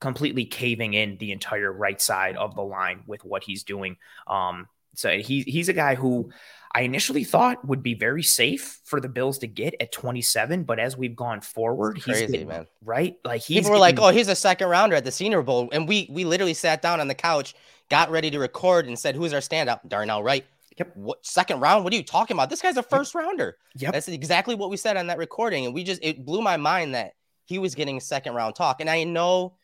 completely 0.00 0.44
caving 0.44 0.94
in 0.94 1.16
the 1.18 1.32
entire 1.32 1.72
right 1.72 2.00
side 2.00 2.36
of 2.36 2.54
the 2.54 2.62
line 2.62 3.02
with 3.06 3.24
what 3.24 3.44
he's 3.44 3.64
doing. 3.64 3.96
Um, 4.26 4.68
so 4.94 5.18
he, 5.18 5.42
he's 5.42 5.68
a 5.68 5.72
guy 5.72 5.94
who 5.94 6.30
I 6.74 6.82
initially 6.82 7.24
thought 7.24 7.66
would 7.66 7.82
be 7.82 7.94
very 7.94 8.22
safe 8.22 8.80
for 8.84 9.00
the 9.00 9.08
Bills 9.08 9.38
to 9.38 9.46
get 9.46 9.74
at 9.80 9.90
27, 9.90 10.64
but 10.64 10.78
as 10.78 10.96
we've 10.96 11.16
gone 11.16 11.40
forward, 11.40 11.96
he's 11.96 12.04
crazy, 12.04 12.26
getting, 12.26 12.48
man. 12.48 12.66
Right? 12.84 13.16
Like 13.24 13.44
people 13.44 13.70
were 13.70 13.76
getting, 13.76 13.96
like, 13.96 14.00
"Oh, 14.00 14.10
he's 14.10 14.28
a 14.28 14.36
second 14.36 14.68
rounder 14.68 14.96
at 14.96 15.04
the 15.04 15.10
Senior 15.10 15.42
Bowl," 15.42 15.68
and 15.72 15.88
we 15.88 16.08
we 16.12 16.24
literally 16.24 16.54
sat 16.54 16.82
down 16.82 17.00
on 17.00 17.08
the 17.08 17.14
couch, 17.14 17.54
got 17.88 18.10
ready 18.10 18.30
to 18.30 18.38
record, 18.38 18.86
and 18.86 18.98
said, 18.98 19.16
"Who's 19.16 19.32
our 19.32 19.40
standout?" 19.40 19.88
Darnell 19.88 20.22
Wright. 20.22 20.44
Yep. 20.76 20.96
What 20.96 21.26
second 21.26 21.60
round? 21.60 21.84
What 21.84 21.92
are 21.92 21.96
you 21.96 22.04
talking 22.04 22.36
about? 22.36 22.50
This 22.50 22.62
guy's 22.62 22.76
a 22.76 22.82
first 22.82 23.14
rounder. 23.14 23.56
Yep. 23.76 23.92
That's 23.92 24.08
exactly 24.08 24.54
what 24.54 24.70
we 24.70 24.76
said 24.76 24.96
on 24.96 25.08
that 25.08 25.18
recording, 25.18 25.64
and 25.64 25.74
we 25.74 25.84
just 25.84 26.04
it 26.04 26.24
blew 26.24 26.42
my 26.42 26.56
mind 26.56 26.94
that 26.94 27.14
he 27.46 27.58
was 27.58 27.74
getting 27.74 27.96
a 27.96 28.00
second 28.00 28.34
round 28.34 28.54
talk, 28.54 28.80
and 28.80 28.90
I 28.90 29.04
know 29.04 29.54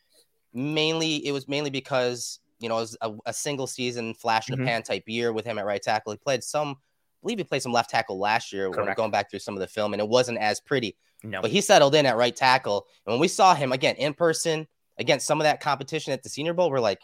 mainly 0.53 1.25
it 1.25 1.31
was 1.31 1.47
mainly 1.47 1.69
because 1.69 2.39
you 2.59 2.67
know 2.67 2.77
it 2.77 2.81
was 2.81 2.97
a, 3.01 3.11
a 3.27 3.33
single 3.33 3.67
season 3.67 4.13
flash 4.13 4.49
in 4.49 4.53
the 4.53 4.57
mm-hmm. 4.57 4.67
pan 4.67 4.83
type 4.83 5.03
year 5.07 5.31
with 5.31 5.45
him 5.45 5.59
at 5.59 5.65
right 5.65 5.81
tackle. 5.81 6.11
He 6.11 6.17
played 6.17 6.43
some 6.43 6.77
believe 7.25 7.39
he 7.39 7.43
played 7.43 7.63
some 7.63 7.71
left 7.73 7.89
tackle 7.89 8.19
last 8.19 8.53
year 8.53 8.69
when 8.69 8.93
going 8.93 9.11
back 9.11 9.29
through 9.29 9.39
some 9.39 9.55
of 9.55 9.59
the 9.59 9.67
film, 9.67 9.93
and 9.93 10.01
it 10.01 10.07
wasn't 10.07 10.37
as 10.37 10.59
pretty. 10.59 10.95
No, 11.23 11.41
But 11.41 11.49
he 11.49 11.59
settled 11.61 11.95
in 11.95 12.05
at 12.05 12.17
right 12.17 12.35
tackle. 12.35 12.85
And 13.05 13.13
when 13.13 13.19
we 13.19 13.27
saw 13.27 13.55
him 13.55 13.71
again 13.71 13.95
in 13.95 14.13
person 14.13 14.67
against 14.99 15.25
some 15.25 15.41
of 15.41 15.45
that 15.45 15.59
competition 15.59 16.13
at 16.13 16.21
the 16.21 16.29
Senior 16.29 16.53
Bowl, 16.53 16.69
we're 16.69 16.79
like, 16.79 17.01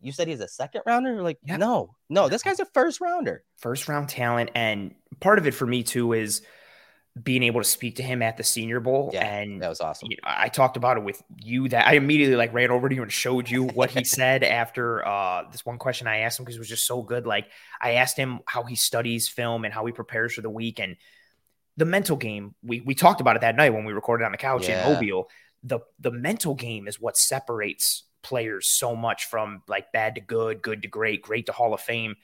you 0.00 0.12
said 0.12 0.28
he's 0.28 0.40
a 0.40 0.46
second 0.48 0.82
rounder? 0.86 1.14
We're 1.14 1.22
like, 1.22 1.38
Yeah. 1.44 1.56
no, 1.56 1.96
no, 2.08 2.28
this 2.28 2.42
guy's 2.42 2.60
a 2.60 2.64
first 2.66 3.00
rounder. 3.00 3.42
first 3.58 3.88
round 3.88 4.08
talent. 4.08 4.50
And 4.54 4.94
part 5.20 5.38
of 5.38 5.46
it 5.46 5.54
for 5.54 5.66
me 5.66 5.82
too 5.82 6.12
is 6.12 6.42
being 7.20 7.42
able 7.42 7.60
to 7.60 7.68
speak 7.68 7.96
to 7.96 8.02
him 8.02 8.22
at 8.22 8.36
the 8.38 8.42
Senior 8.44 8.80
Bowl. 8.80 9.10
Yeah, 9.12 9.26
and 9.26 9.60
That 9.60 9.68
was 9.68 9.80
awesome. 9.82 10.08
you 10.10 10.16
know, 10.16 10.28
I 10.34 10.48
talked 10.48 10.78
about 10.78 10.96
it 10.96 11.02
with 11.02 11.22
you 11.42 11.68
that 11.68 11.86
I 11.86 11.94
immediately 11.94 12.36
like 12.36 12.54
ran 12.54 12.70
over 12.70 12.88
to 12.88 12.94
you 12.94 13.02
and 13.02 13.12
showed 13.12 13.50
you 13.50 13.64
what 13.64 13.90
he 13.90 14.02
said 14.18 14.42
after 14.42 15.06
uh, 15.06 15.44
this 15.50 15.64
one 15.66 15.76
question 15.78 16.06
I 16.06 16.18
asked 16.20 16.38
him 16.38 16.44
because 16.44 16.56
it 16.56 16.60
was 16.60 16.68
just 16.70 16.86
so 16.86 17.02
good. 17.02 17.26
Like 17.26 17.48
I 17.80 17.92
asked 17.92 18.16
him 18.16 18.40
how 18.46 18.62
he 18.62 18.76
studies 18.76 19.28
film 19.28 19.64
and 19.66 19.74
how 19.74 19.84
he 19.84 19.92
prepares 19.92 20.32
for 20.34 20.40
the 20.40 20.48
week 20.50 20.80
and 20.80 20.96
the 21.76 21.84
mental 21.84 22.16
game. 22.16 22.54
We 22.62 22.80
we 22.80 22.94
talked 22.94 23.20
about 23.20 23.36
it 23.36 23.40
that 23.42 23.56
night 23.56 23.74
when 23.74 23.84
we 23.84 23.92
recorded 23.92 24.24
on 24.24 24.32
the 24.32 24.38
couch 24.38 24.68
Yeah. 24.68 24.86
in 24.86 24.94
Mobile. 24.94 25.28
The 25.64 25.80
the 26.00 26.10
mental 26.10 26.54
game 26.54 26.88
is 26.88 26.98
what 26.98 27.18
separates 27.18 28.04
players 28.22 28.68
so 28.68 28.96
much 28.96 29.26
from 29.26 29.62
like 29.68 29.92
bad 29.92 30.14
to 30.14 30.20
good, 30.22 30.62
good 30.62 30.80
to 30.82 30.88
great, 30.88 31.20
great 31.22 31.44
to 31.46 31.52
Hall 31.52 31.74
of 31.74 31.80
Fame. 31.80 32.16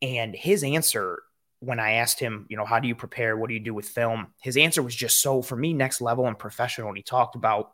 And 0.00 0.34
his 0.34 0.64
answer 0.64 1.22
when 1.60 1.78
I 1.78 1.92
asked 1.92 2.18
him, 2.18 2.46
you 2.48 2.56
know, 2.56 2.64
how 2.64 2.80
do 2.80 2.88
you 2.88 2.94
prepare? 2.94 3.36
What 3.36 3.48
do 3.48 3.54
you 3.54 3.60
do 3.60 3.74
with 3.74 3.88
film? 3.88 4.28
His 4.40 4.56
answer 4.56 4.82
was 4.82 4.94
just 4.94 5.20
so 5.20 5.42
for 5.42 5.56
me 5.56 5.72
next 5.74 6.00
level 6.00 6.26
and 6.26 6.38
professional. 6.38 6.88
And 6.88 6.96
he 6.96 7.02
talked 7.02 7.36
about, 7.36 7.72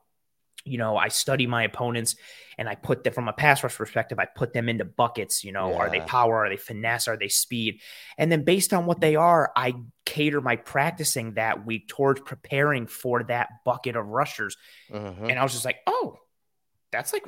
you 0.65 0.79
know, 0.79 0.97
I 0.97 1.07
study 1.09 1.47
my 1.47 1.63
opponents 1.63 2.17
and 2.59 2.69
I 2.69 2.75
put 2.75 3.05
them 3.05 3.13
from 3.13 3.29
a 3.29 3.33
pass 3.33 3.63
rush 3.63 3.77
perspective, 3.77 4.19
I 4.19 4.25
put 4.25 4.53
them 4.53 4.69
into 4.69 4.85
buckets. 4.85 5.45
You 5.45 5.53
know, 5.53 5.75
are 5.77 5.89
they 5.89 6.01
power? 6.01 6.45
Are 6.45 6.49
they 6.49 6.57
finesse? 6.57 7.07
Are 7.07 7.17
they 7.17 7.29
speed? 7.29 7.81
And 8.19 8.33
then 8.33 8.43
based 8.45 8.75
on 8.75 8.87
what 8.87 9.01
they 9.01 9.15
are, 9.15 9.53
I 9.55 9.75
cater 10.05 10.41
my 10.41 10.57
practicing 10.57 11.35
that 11.35 11.65
week 11.65 11.87
towards 11.87 12.21
preparing 12.23 12.89
for 12.89 13.23
that 13.25 13.51
bucket 13.65 13.95
of 13.95 14.07
rushers. 14.07 14.57
Mhm. 14.91 15.31
And 15.31 15.39
I 15.39 15.43
was 15.45 15.53
just 15.53 15.65
like, 15.65 15.79
oh, 15.87 16.19
that's 16.91 17.13
like, 17.13 17.25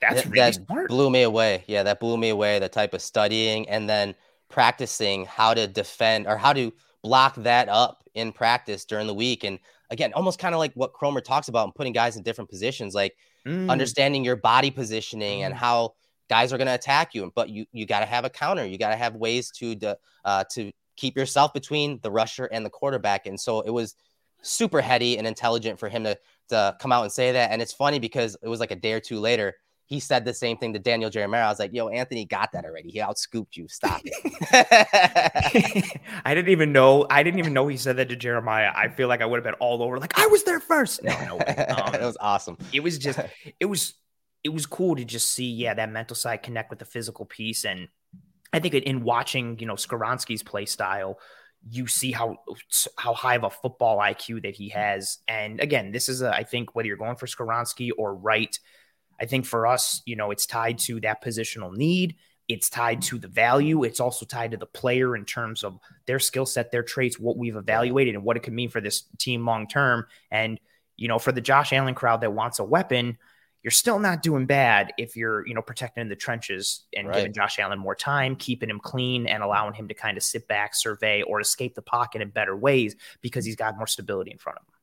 that's 0.00 0.22
That- 0.22 0.24
really 0.30 0.38
that 0.38 0.54
smart. 0.54 0.88
blew 0.88 1.10
me 1.10 1.22
away. 1.24 1.64
Yeah, 1.66 1.82
that 1.82 2.00
blew 2.00 2.16
me 2.16 2.30
away. 2.30 2.58
The 2.58 2.70
type 2.70 2.94
of 2.94 3.02
studying 3.02 3.68
and 3.68 3.86
then 3.90 4.14
practicing 4.50 5.24
how 5.24 5.54
to 5.54 5.66
defend 5.66 6.26
or 6.26 6.36
how 6.36 6.52
to 6.52 6.72
block 7.02 7.34
that 7.36 7.68
up 7.68 8.04
in 8.14 8.32
practice 8.32 8.84
during 8.84 9.06
the 9.06 9.14
week. 9.14 9.44
And 9.44 9.58
again, 9.90 10.12
almost 10.12 10.38
kind 10.38 10.54
of 10.54 10.58
like 10.58 10.72
what 10.74 10.92
Kromer 10.92 11.24
talks 11.24 11.48
about 11.48 11.64
and 11.64 11.74
putting 11.74 11.92
guys 11.92 12.16
in 12.16 12.22
different 12.22 12.50
positions, 12.50 12.94
like 12.94 13.16
Mm, 13.46 13.70
understanding 13.70 14.22
your 14.22 14.36
body 14.36 14.70
positioning 14.70 15.44
and 15.44 15.54
Mm. 15.54 15.56
how 15.56 15.94
guys 16.28 16.52
are 16.52 16.58
going 16.58 16.66
to 16.68 16.74
attack 16.74 17.14
you. 17.14 17.32
But 17.34 17.48
you 17.48 17.64
you 17.72 17.86
got 17.86 18.00
to 18.00 18.06
have 18.06 18.26
a 18.26 18.30
counter. 18.30 18.66
You 18.66 18.76
got 18.76 18.90
to 18.90 18.96
have 18.96 19.14
ways 19.16 19.50
to 19.52 19.74
de- 19.74 19.96
uh, 20.26 20.44
to 20.52 20.70
keep 20.96 21.16
yourself 21.16 21.54
between 21.54 21.98
the 22.02 22.10
rusher 22.10 22.44
and 22.44 22.66
the 22.66 22.70
quarterback. 22.70 23.26
And 23.26 23.40
so 23.40 23.62
it 23.62 23.70
was 23.70 23.94
super 24.42 24.82
heady 24.82 25.16
and 25.16 25.26
intelligent 25.26 25.78
for 25.78 25.88
him 25.88 26.04
to 26.04 26.18
to 26.50 26.76
come 26.80 26.92
out 26.92 27.04
and 27.04 27.12
say 27.12 27.32
that. 27.32 27.50
And 27.50 27.62
it's 27.62 27.72
funny 27.72 27.98
because 27.98 28.36
it 28.42 28.48
was 28.48 28.60
like 28.60 28.72
a 28.72 28.76
day 28.76 28.92
or 28.92 29.00
two 29.00 29.20
later. 29.20 29.54
He 29.90 29.98
said 29.98 30.24
the 30.24 30.32
same 30.32 30.56
thing 30.56 30.72
to 30.74 30.78
Daniel 30.78 31.10
Jeremiah. 31.10 31.46
I 31.46 31.48
was 31.48 31.58
like, 31.58 31.74
"Yo, 31.74 31.88
Anthony 31.88 32.24
got 32.24 32.52
that 32.52 32.64
already. 32.64 32.90
He 32.90 33.00
outscooped 33.00 33.56
you. 33.56 33.66
Stop 33.66 34.00
it." 34.04 36.00
I 36.24 36.32
didn't 36.32 36.50
even 36.50 36.72
know. 36.72 37.08
I 37.10 37.24
didn't 37.24 37.40
even 37.40 37.52
know 37.52 37.66
he 37.66 37.76
said 37.76 37.96
that 37.96 38.08
to 38.08 38.14
Jeremiah. 38.14 38.70
I 38.72 38.86
feel 38.86 39.08
like 39.08 39.20
I 39.20 39.26
would 39.26 39.38
have 39.38 39.44
been 39.44 39.54
all 39.54 39.82
over. 39.82 39.98
Like 39.98 40.16
I 40.16 40.28
was 40.28 40.44
there 40.44 40.60
first. 40.60 41.02
No, 41.02 41.12
no 41.24 41.36
way. 41.36 41.66
Um, 41.80 41.94
it 41.94 42.02
was 42.02 42.16
awesome. 42.20 42.56
it 42.72 42.80
was 42.80 42.98
just. 42.98 43.18
It 43.60 43.66
was. 43.66 43.94
It 44.44 44.50
was 44.50 44.64
cool 44.64 44.94
to 44.94 45.04
just 45.04 45.32
see, 45.32 45.50
yeah, 45.50 45.74
that 45.74 45.90
mental 45.90 46.16
side 46.16 46.44
connect 46.44 46.70
with 46.70 46.78
the 46.78 46.86
physical 46.86 47.26
piece, 47.26 47.64
and 47.64 47.88
I 48.52 48.60
think 48.60 48.74
in 48.74 49.02
watching, 49.02 49.58
you 49.58 49.66
know, 49.66 49.74
Skoronski's 49.74 50.42
play 50.42 50.66
style, 50.66 51.18
you 51.68 51.88
see 51.88 52.12
how 52.12 52.36
how 52.96 53.12
high 53.12 53.34
of 53.34 53.44
a 53.44 53.50
football 53.50 53.98
IQ 53.98 54.44
that 54.44 54.54
he 54.54 54.68
has. 54.70 55.18
And 55.26 55.60
again, 55.60 55.90
this 55.90 56.08
is 56.08 56.22
a, 56.22 56.32
I 56.32 56.44
think 56.44 56.74
whether 56.74 56.86
you're 56.86 56.96
going 56.96 57.16
for 57.16 57.26
Skoronski 57.26 57.90
or 57.98 58.14
Wright, 58.14 58.56
I 59.20 59.26
think 59.26 59.44
for 59.46 59.66
us, 59.66 60.02
you 60.06 60.16
know, 60.16 60.30
it's 60.30 60.46
tied 60.46 60.78
to 60.80 61.00
that 61.00 61.22
positional 61.22 61.76
need. 61.76 62.16
It's 62.48 62.68
tied 62.68 63.02
to 63.02 63.18
the 63.18 63.28
value. 63.28 63.84
It's 63.84 64.00
also 64.00 64.26
tied 64.26 64.50
to 64.52 64.56
the 64.56 64.66
player 64.66 65.14
in 65.14 65.24
terms 65.24 65.62
of 65.62 65.78
their 66.06 66.18
skill 66.18 66.46
set, 66.46 66.72
their 66.72 66.82
traits, 66.82 67.18
what 67.18 67.36
we've 67.36 67.54
evaluated, 67.54 68.14
and 68.14 68.24
what 68.24 68.36
it 68.36 68.42
could 68.42 68.54
mean 68.54 68.70
for 68.70 68.80
this 68.80 69.04
team 69.18 69.46
long 69.46 69.68
term. 69.68 70.06
And 70.30 70.58
you 70.96 71.08
know, 71.08 71.18
for 71.18 71.32
the 71.32 71.40
Josh 71.40 71.72
Allen 71.72 71.94
crowd 71.94 72.20
that 72.20 72.32
wants 72.32 72.58
a 72.58 72.64
weapon, 72.64 73.16
you're 73.62 73.70
still 73.70 73.98
not 73.98 74.22
doing 74.22 74.46
bad 74.46 74.92
if 74.98 75.16
you're, 75.16 75.46
you 75.46 75.54
know, 75.54 75.62
protecting 75.62 76.02
in 76.02 76.08
the 76.08 76.16
trenches 76.16 76.84
and 76.96 77.08
Right. 77.08 77.16
giving 77.16 77.32
Josh 77.32 77.58
Allen 77.58 77.78
more 77.78 77.94
time, 77.94 78.36
keeping 78.36 78.70
him 78.70 78.80
clean, 78.80 79.26
and 79.26 79.42
allowing 79.42 79.74
him 79.74 79.88
to 79.88 79.94
kind 79.94 80.16
of 80.16 80.22
sit 80.22 80.48
back, 80.48 80.74
survey, 80.74 81.22
or 81.22 81.40
escape 81.40 81.74
the 81.74 81.82
pocket 81.82 82.22
in 82.22 82.30
better 82.30 82.56
ways 82.56 82.96
because 83.20 83.44
he's 83.44 83.56
got 83.56 83.76
more 83.76 83.86
stability 83.86 84.30
in 84.30 84.38
front 84.38 84.58
of 84.58 84.66
him. 84.66 84.79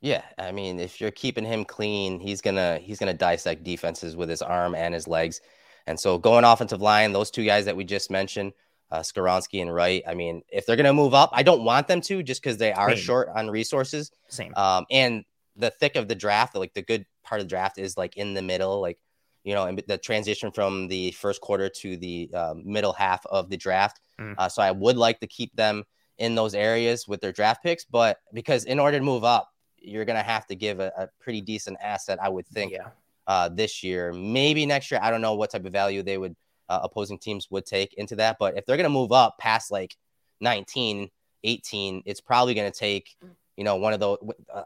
Yeah, 0.00 0.22
I 0.38 0.50
mean, 0.52 0.80
if 0.80 1.00
you're 1.00 1.10
keeping 1.10 1.44
him 1.44 1.64
clean, 1.64 2.20
he's 2.20 2.40
gonna 2.40 2.78
he's 2.78 2.98
gonna 2.98 3.14
dissect 3.14 3.64
defenses 3.64 4.16
with 4.16 4.28
his 4.28 4.40
arm 4.40 4.74
and 4.74 4.94
his 4.94 5.06
legs. 5.06 5.40
And 5.86 5.98
so 5.98 6.18
going 6.18 6.44
offensive 6.44 6.80
line, 6.80 7.12
those 7.12 7.30
two 7.30 7.44
guys 7.44 7.66
that 7.66 7.76
we 7.76 7.84
just 7.84 8.10
mentioned, 8.10 8.52
uh, 8.90 9.00
Skoronski 9.00 9.60
and 9.60 9.74
Wright. 9.74 10.02
I 10.06 10.14
mean, 10.14 10.42
if 10.48 10.64
they're 10.64 10.76
gonna 10.76 10.94
move 10.94 11.12
up, 11.12 11.30
I 11.32 11.42
don't 11.42 11.64
want 11.64 11.86
them 11.86 12.00
to 12.02 12.22
just 12.22 12.42
because 12.42 12.56
they 12.56 12.72
are 12.72 12.90
Same. 12.90 12.98
short 12.98 13.28
on 13.34 13.50
resources. 13.50 14.10
Same. 14.28 14.54
Um, 14.56 14.86
and 14.90 15.24
the 15.56 15.70
thick 15.70 15.96
of 15.96 16.08
the 16.08 16.14
draft, 16.14 16.54
like 16.56 16.72
the 16.72 16.82
good 16.82 17.04
part 17.22 17.40
of 17.40 17.46
the 17.46 17.50
draft, 17.50 17.78
is 17.78 17.98
like 17.98 18.16
in 18.16 18.32
the 18.32 18.42
middle, 18.42 18.80
like 18.80 18.98
you 19.44 19.54
know, 19.54 19.66
and 19.66 19.82
the 19.86 19.98
transition 19.98 20.50
from 20.50 20.88
the 20.88 21.10
first 21.12 21.40
quarter 21.40 21.68
to 21.68 21.96
the 21.96 22.30
um, 22.34 22.62
middle 22.64 22.92
half 22.92 23.24
of 23.26 23.50
the 23.50 23.56
draft. 23.56 24.00
Mm. 24.18 24.34
Uh, 24.38 24.48
so 24.48 24.62
I 24.62 24.70
would 24.70 24.96
like 24.96 25.20
to 25.20 25.26
keep 25.26 25.54
them 25.56 25.84
in 26.18 26.34
those 26.34 26.54
areas 26.54 27.08
with 27.08 27.20
their 27.20 27.32
draft 27.32 27.62
picks, 27.62 27.84
but 27.84 28.18
because 28.34 28.64
in 28.64 28.78
order 28.78 28.98
to 28.98 29.04
move 29.04 29.24
up, 29.24 29.49
you're 29.80 30.04
gonna 30.04 30.22
have 30.22 30.46
to 30.48 30.54
give 30.54 30.80
a, 30.80 30.92
a 30.96 31.08
pretty 31.20 31.40
decent 31.40 31.78
asset, 31.82 32.18
I 32.22 32.28
would 32.28 32.46
think, 32.46 32.72
yeah. 32.72 32.88
uh, 33.26 33.48
this 33.48 33.82
year. 33.82 34.12
Maybe 34.12 34.66
next 34.66 34.90
year, 34.90 35.00
I 35.02 35.10
don't 35.10 35.20
know 35.20 35.34
what 35.34 35.50
type 35.50 35.64
of 35.64 35.72
value 35.72 36.02
they 36.02 36.18
would 36.18 36.36
uh, 36.68 36.80
opposing 36.82 37.18
teams 37.18 37.50
would 37.50 37.66
take 37.66 37.94
into 37.94 38.16
that. 38.16 38.36
But 38.38 38.56
if 38.56 38.64
they're 38.66 38.76
gonna 38.76 38.88
move 38.88 39.12
up 39.12 39.38
past 39.38 39.70
like 39.70 39.96
19, 40.40 41.10
18, 41.44 42.02
it's 42.06 42.20
probably 42.20 42.54
gonna 42.54 42.70
take 42.70 43.16
you 43.56 43.64
know 43.64 43.76
one 43.76 43.92
of 43.92 44.00
the 44.00 44.16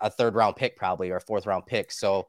a 0.00 0.10
third 0.10 0.34
round 0.34 0.56
pick 0.56 0.76
probably 0.76 1.10
or 1.10 1.16
a 1.16 1.20
fourth 1.20 1.46
round 1.46 1.66
pick. 1.66 1.90
So 1.90 2.28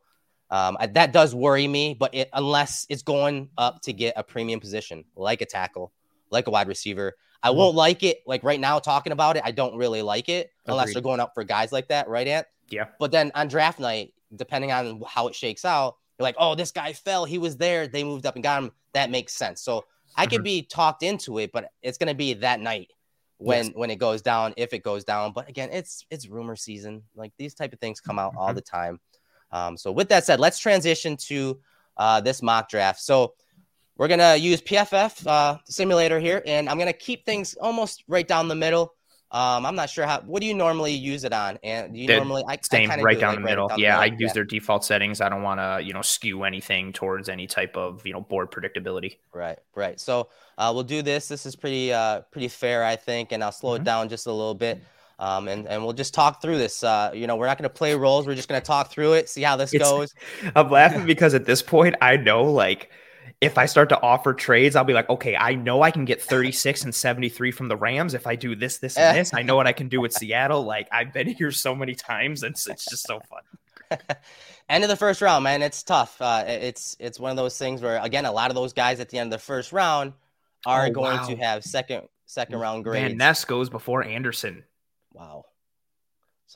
um, 0.49 0.77
I, 0.79 0.87
that 0.87 1.11
does 1.11 1.33
worry 1.35 1.67
me. 1.67 1.93
But 1.93 2.13
it, 2.15 2.29
unless 2.33 2.85
it's 2.89 3.01
going 3.03 3.49
up 3.57 3.81
to 3.83 3.93
get 3.93 4.13
a 4.15 4.23
premium 4.23 4.59
position 4.59 5.05
like 5.15 5.41
a 5.41 5.45
tackle, 5.45 5.91
like 6.31 6.47
a 6.47 6.51
wide 6.51 6.67
receiver. 6.67 7.15
I 7.43 7.49
Mhm. 7.49 7.55
won't 7.57 7.75
like 7.75 8.01
it. 8.01 8.19
Like 8.25 8.43
right 8.43 8.59
now, 8.59 8.79
talking 8.79 9.11
about 9.11 9.37
it, 9.37 9.43
I 9.45 9.51
don't 9.51 9.77
really 9.77 10.01
like 10.01 10.29
it 10.29 10.49
unless 10.65 10.85
Agreed. 10.85 10.95
they're 10.95 11.01
going 11.03 11.19
up 11.19 11.33
for 11.35 11.43
guys 11.43 11.71
like 11.71 11.89
that, 11.89 12.07
right? 12.07 12.27
Ant? 12.27 12.47
Yeah. 12.69 12.85
But 12.99 13.11
then 13.11 13.31
on 13.35 13.47
draft 13.47 13.79
night, 13.79 14.13
depending 14.35 14.71
on 14.71 15.01
how 15.07 15.27
it 15.27 15.35
shakes 15.35 15.65
out, 15.65 15.97
you're 16.17 16.23
like, 16.23 16.35
oh, 16.39 16.55
this 16.55 16.71
guy 16.71 16.93
fell. 16.93 17.25
He 17.25 17.37
was 17.37 17.57
there. 17.57 17.87
They 17.87 18.03
moved 18.03 18.25
up 18.25 18.35
and 18.35 18.43
got 18.43 18.63
him. 18.63 18.71
That 18.93 19.09
makes 19.11 19.33
sense. 19.33 19.61
So 19.61 19.85
I 20.15 20.25
could 20.27 20.41
Mhm. 20.41 20.45
be 20.45 20.61
talked 20.63 21.03
into 21.03 21.39
it, 21.39 21.51
but 21.51 21.71
it's 21.81 21.97
gonna 21.97 22.13
be 22.13 22.33
that 22.35 22.59
night 22.61 22.91
when 23.37 23.65
Yes. 23.67 23.75
when 23.75 23.91
it 23.91 23.97
goes 23.97 24.21
down, 24.21 24.53
if 24.55 24.71
it 24.73 24.81
goes 24.83 25.03
down. 25.03 25.33
But 25.33 25.49
again, 25.49 25.69
it's 25.71 26.05
it's 26.09 26.27
rumor 26.27 26.55
season. 26.55 27.03
Like 27.15 27.33
these 27.37 27.53
type 27.53 27.73
of 27.73 27.79
things 27.79 27.99
come 27.99 28.17
out 28.17 28.33
all 28.37 28.49
Mhm. 28.51 28.55
the 28.55 28.61
time. 28.61 28.99
Um, 29.51 29.77
so 29.77 29.91
with 29.91 30.07
that 30.09 30.25
said, 30.25 30.39
let's 30.39 30.57
transition 30.59 31.17
to 31.17 31.59
uh, 31.97 32.19
this 32.21 32.41
mock 32.41 32.67
draft. 32.69 32.99
So 33.01 33.35
we're 33.97 34.09
gonna 34.09 34.35
use 34.35 34.61
PFF 34.61 35.25
uh, 35.27 35.57
simulator 35.65 36.19
here, 36.19 36.41
and 36.45 36.67
I'm 36.69 36.77
gonna 36.77 36.91
keep 36.91 37.25
things 37.25 37.55
almost 37.55 38.03
right 38.07 38.27
down 38.27 38.47
the 38.49 38.55
middle. 38.55 38.93
Um, 39.35 39.65
I'm 39.65 39.75
not 39.75 39.89
sure 39.89 40.05
how. 40.05 40.21
What 40.21 40.39
do 40.41 40.47
you 40.47 40.53
normally 40.53 40.93
use 40.93 41.25
it 41.25 41.33
on? 41.33 41.59
And 41.61 41.93
do 41.93 41.99
you 41.99 42.07
The 42.07 42.15
normally 42.15 42.43
I, 42.47 42.53
I 42.53 42.59
Same, 42.61 42.89
kinda 42.89 43.03
right 43.03 43.15
do, 43.15 43.19
down 43.21 43.29
like, 43.35 43.43
the 43.43 43.49
middle. 43.49 43.67
down 43.67 43.79
yeah, 43.79 43.99
I 43.99 44.05
middle. 44.05 44.21
use 44.21 44.33
their 44.33 44.45
default 44.45 44.85
settings. 44.85 45.19
I 45.19 45.27
don't 45.27 45.43
want 45.43 45.59
to, 45.59 45.85
you 45.85 45.91
know, 45.93 46.01
skew 46.01 46.43
anything 46.45 46.93
towards 46.93 47.27
any 47.27 47.45
type 47.45 47.75
of, 47.75 48.05
you 48.07 48.13
know, 48.13 48.21
board 48.21 48.49
predictability. 48.49 49.17
Right, 49.33 49.59
right. 49.75 49.99
So 49.99 50.29
uh, 50.57 50.71
we'll 50.73 50.83
do 50.83 51.01
this. 51.01 51.27
This 51.27 51.45
is 51.45 51.55
pretty 51.55 51.91
uh, 51.91 52.21
pretty 52.31 52.47
fair, 52.47 52.85
I 52.85 52.95
think, 52.95 53.33
and 53.33 53.43
I'll 53.43 53.51
slow 53.51 53.73
it 53.75 53.81
Mhm. 53.81 53.85
down 53.85 54.09
just 54.09 54.25
a 54.25 54.31
little 54.31 54.55
bit. 54.55 54.81
Um, 55.19 55.47
and, 55.47 55.67
and 55.67 55.83
we'll 55.83 55.93
just 55.93 56.13
talk 56.13 56.41
through 56.41 56.57
this. 56.57 56.83
Uh, 56.83 57.11
you 57.13 57.25
know, 57.27 57.35
we're 57.37 57.47
not 57.47 57.57
going 57.57 57.69
to 57.69 57.73
play 57.73 57.93
roles. 57.95 58.27
We're 58.27 58.35
just 58.35 58.49
going 58.49 58.59
to 58.61 58.65
talk 58.65 58.89
through 58.91 59.13
it, 59.13 59.29
see 59.29 59.41
how 59.43 59.55
this 59.57 59.73
It's- 59.73 59.89
goes. 59.89 60.13
I'm 60.55 60.69
laughing 60.69 61.05
because 61.05 61.33
at 61.33 61.45
this 61.45 61.61
point, 61.61 61.95
I 62.01 62.17
know 62.17 62.43
like 62.43 62.89
if 63.45 63.57
I 63.57 63.65
start 63.65 63.89
to 63.89 64.01
offer 64.01 64.33
trades, 64.33 64.75
I'll 64.75 64.83
be 64.83 64.93
like, 64.93 65.09
okay, 65.09 65.35
I 65.35 65.55
know 65.55 65.81
I 65.81 65.91
can 65.91 66.05
get 66.05 66.21
36 66.21 66.83
and 66.83 66.93
73 66.93 67.51
from 67.51 67.67
the 67.67 67.77
Rams 67.77 68.13
if 68.13 68.27
I 68.27 68.35
do 68.35 68.55
this, 68.55 68.77
this, 68.79 68.97
and 68.97 69.17
this. 69.17 69.33
I 69.33 69.41
know 69.43 69.55
what 69.55 69.67
I 69.67 69.73
can 69.73 69.87
do 69.87 70.01
with 70.01 70.11
Seattle. 70.13 70.63
Like 70.63 70.87
I've 70.91 71.13
been 71.13 71.27
here 71.27 71.51
so 71.51 71.73
many 71.75 71.95
times, 71.95 72.43
and 72.43 72.53
it's, 72.53 72.67
it's 72.67 72.85
just 72.85 73.05
so 73.07 73.19
fun. 73.29 73.99
end 74.69 74.83
of 74.83 74.89
the 74.89 74.95
first 74.95 75.21
round, 75.21 75.43
man. 75.43 75.61
It's 75.61 75.83
tough. 75.83 76.19
Uh, 76.21 76.43
it's 76.47 76.97
it's 76.99 77.19
one 77.19 77.31
of 77.31 77.37
those 77.37 77.57
things 77.57 77.81
where 77.81 77.99
again, 78.03 78.25
a 78.25 78.31
lot 78.31 78.49
of 78.51 78.55
those 78.55 78.73
guys 78.73 78.99
at 78.99 79.09
the 79.09 79.19
end 79.19 79.31
of 79.33 79.39
the 79.39 79.43
first 79.45 79.71
round 79.71 80.13
are 80.65 80.87
Oh, 80.87 80.91
going 80.91 81.17
wow. 81.17 81.27
to 81.27 81.35
have 81.35 81.63
second 81.63 82.07
second 82.25 82.59
round 82.59 82.83
grades. 82.83 83.09
Van 83.09 83.17
Ness 83.17 83.45
goes 83.45 83.69
before 83.69 84.03
Anderson. 84.03 84.63
wow. 85.13 85.45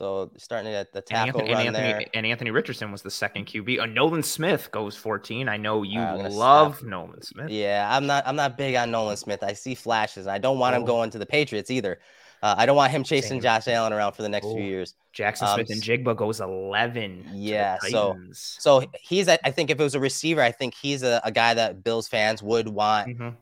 So 0.00 0.30
starting 0.38 0.72
at 0.72 0.92
the 0.94 1.00
And 1.00 1.06
tackle 1.06 1.40
Anthony, 1.42 1.52
run 1.52 1.66
and. 1.66 1.76
Anthony, 1.76 2.06
and 2.14 2.24
Anthony 2.24 2.50
Richardson 2.50 2.90
was 2.90 3.02
the 3.02 3.10
second 3.10 3.44
QB. 3.44 3.80
Uh, 3.80 3.84
Nolan 3.84 4.22
Smith 4.22 4.70
goes 4.70 4.96
14. 4.96 5.46
I 5.46 5.58
know 5.58 5.82
you 5.82 6.00
love 6.00 6.82
Nolan 6.82 7.20
Smith. 7.20 7.50
Yeah, 7.50 7.86
I'm 7.94 8.06
not. 8.06 8.26
I'm 8.26 8.34
not 8.34 8.56
big 8.56 8.76
on 8.76 8.90
Nolan 8.90 9.18
Smith. 9.18 9.42
I 9.42 9.52
see 9.52 9.74
flashes. 9.74 10.26
I 10.26 10.38
don't 10.38 10.58
want 10.58 10.74
him 10.74 10.84
Oh. 10.84 10.86
going 10.86 11.10
to 11.10 11.18
the 11.18 11.26
Patriots 11.26 11.70
either. 11.70 12.00
Uh, 12.42 12.54
I 12.56 12.64
don't 12.64 12.76
want 12.76 12.90
him 12.92 13.04
chasing 13.04 13.32
Same. 13.32 13.40
Josh 13.42 13.68
Allen 13.68 13.92
around 13.92 14.14
for 14.14 14.22
the 14.22 14.28
next 14.30 14.46
Oh. 14.46 14.54
few 14.54 14.64
years. 14.64 14.94
Jaxon 15.14 15.42
Um, 15.48 15.66
Smith-Njigba 15.66 16.16
goes 16.16 16.40
11. 16.40 17.28
Yeah, 17.34 17.76
so- 17.90 18.16
So 18.32 18.82
he's. 19.02 19.28
I 19.28 19.38
I 19.44 19.50
think 19.50 19.68
if 19.68 19.78
it 19.78 19.82
was 19.82 19.94
a 19.94 20.00
receiver, 20.00 20.40
I 20.40 20.50
think 20.50 20.72
he's 20.80 21.02
a, 21.02 21.20
a 21.24 21.30
guy 21.30 21.52
that 21.52 21.84
Bills 21.84 22.08
fans 22.08 22.42
would 22.42 22.68
want 22.68 23.08
Mhm. 23.18 23.36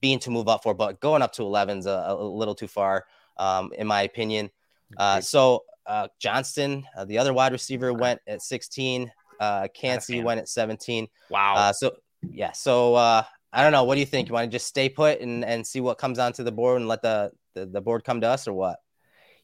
being 0.00 0.20
to 0.20 0.30
move 0.30 0.46
up 0.46 0.62
for. 0.62 0.74
But 0.74 1.00
going 1.00 1.22
up 1.22 1.32
to 1.32 1.42
11's 1.42 1.86
a, 1.86 2.04
a 2.06 2.14
little 2.14 2.54
too 2.54 2.68
far, 2.68 3.04
um, 3.36 3.72
in 3.76 3.88
my 3.88 4.02
opinion. 4.02 4.52
Uh, 4.96 5.20
so 5.20 5.64
uh, 5.86 6.08
Johnston, 6.20 6.84
uh, 6.96 7.04
the 7.04 7.18
other 7.18 7.32
wide 7.32 7.52
receiver, 7.52 7.92
went 7.92 8.20
at 8.26 8.42
16. 8.42 9.10
Uh, 9.40 9.68
Kancey 9.74 10.22
went 10.22 10.40
at 10.40 10.48
17. 10.48 11.08
wow. 11.30 11.54
Uh, 11.54 11.72
so 11.72 11.92
yeah, 12.30 12.52
so 12.52 12.94
uh, 12.94 13.22
I 13.52 13.62
don't 13.62 13.72
know. 13.72 13.84
What 13.84 13.94
do 13.94 14.00
you 14.00 14.06
think? 14.06 14.28
You 14.28 14.34
want 14.34 14.50
to 14.50 14.54
just 14.54 14.66
stay 14.66 14.88
put 14.88 15.20
and, 15.20 15.44
and 15.44 15.66
see 15.66 15.80
what 15.80 15.98
comes 15.98 16.18
onto 16.18 16.42
the 16.42 16.52
board 16.52 16.80
and 16.80 16.88
let 16.88 17.02
the, 17.02 17.32
the 17.54 17.66
the 17.66 17.80
board 17.80 18.04
come 18.04 18.20
to 18.22 18.28
us, 18.28 18.48
or 18.48 18.52
what? 18.52 18.78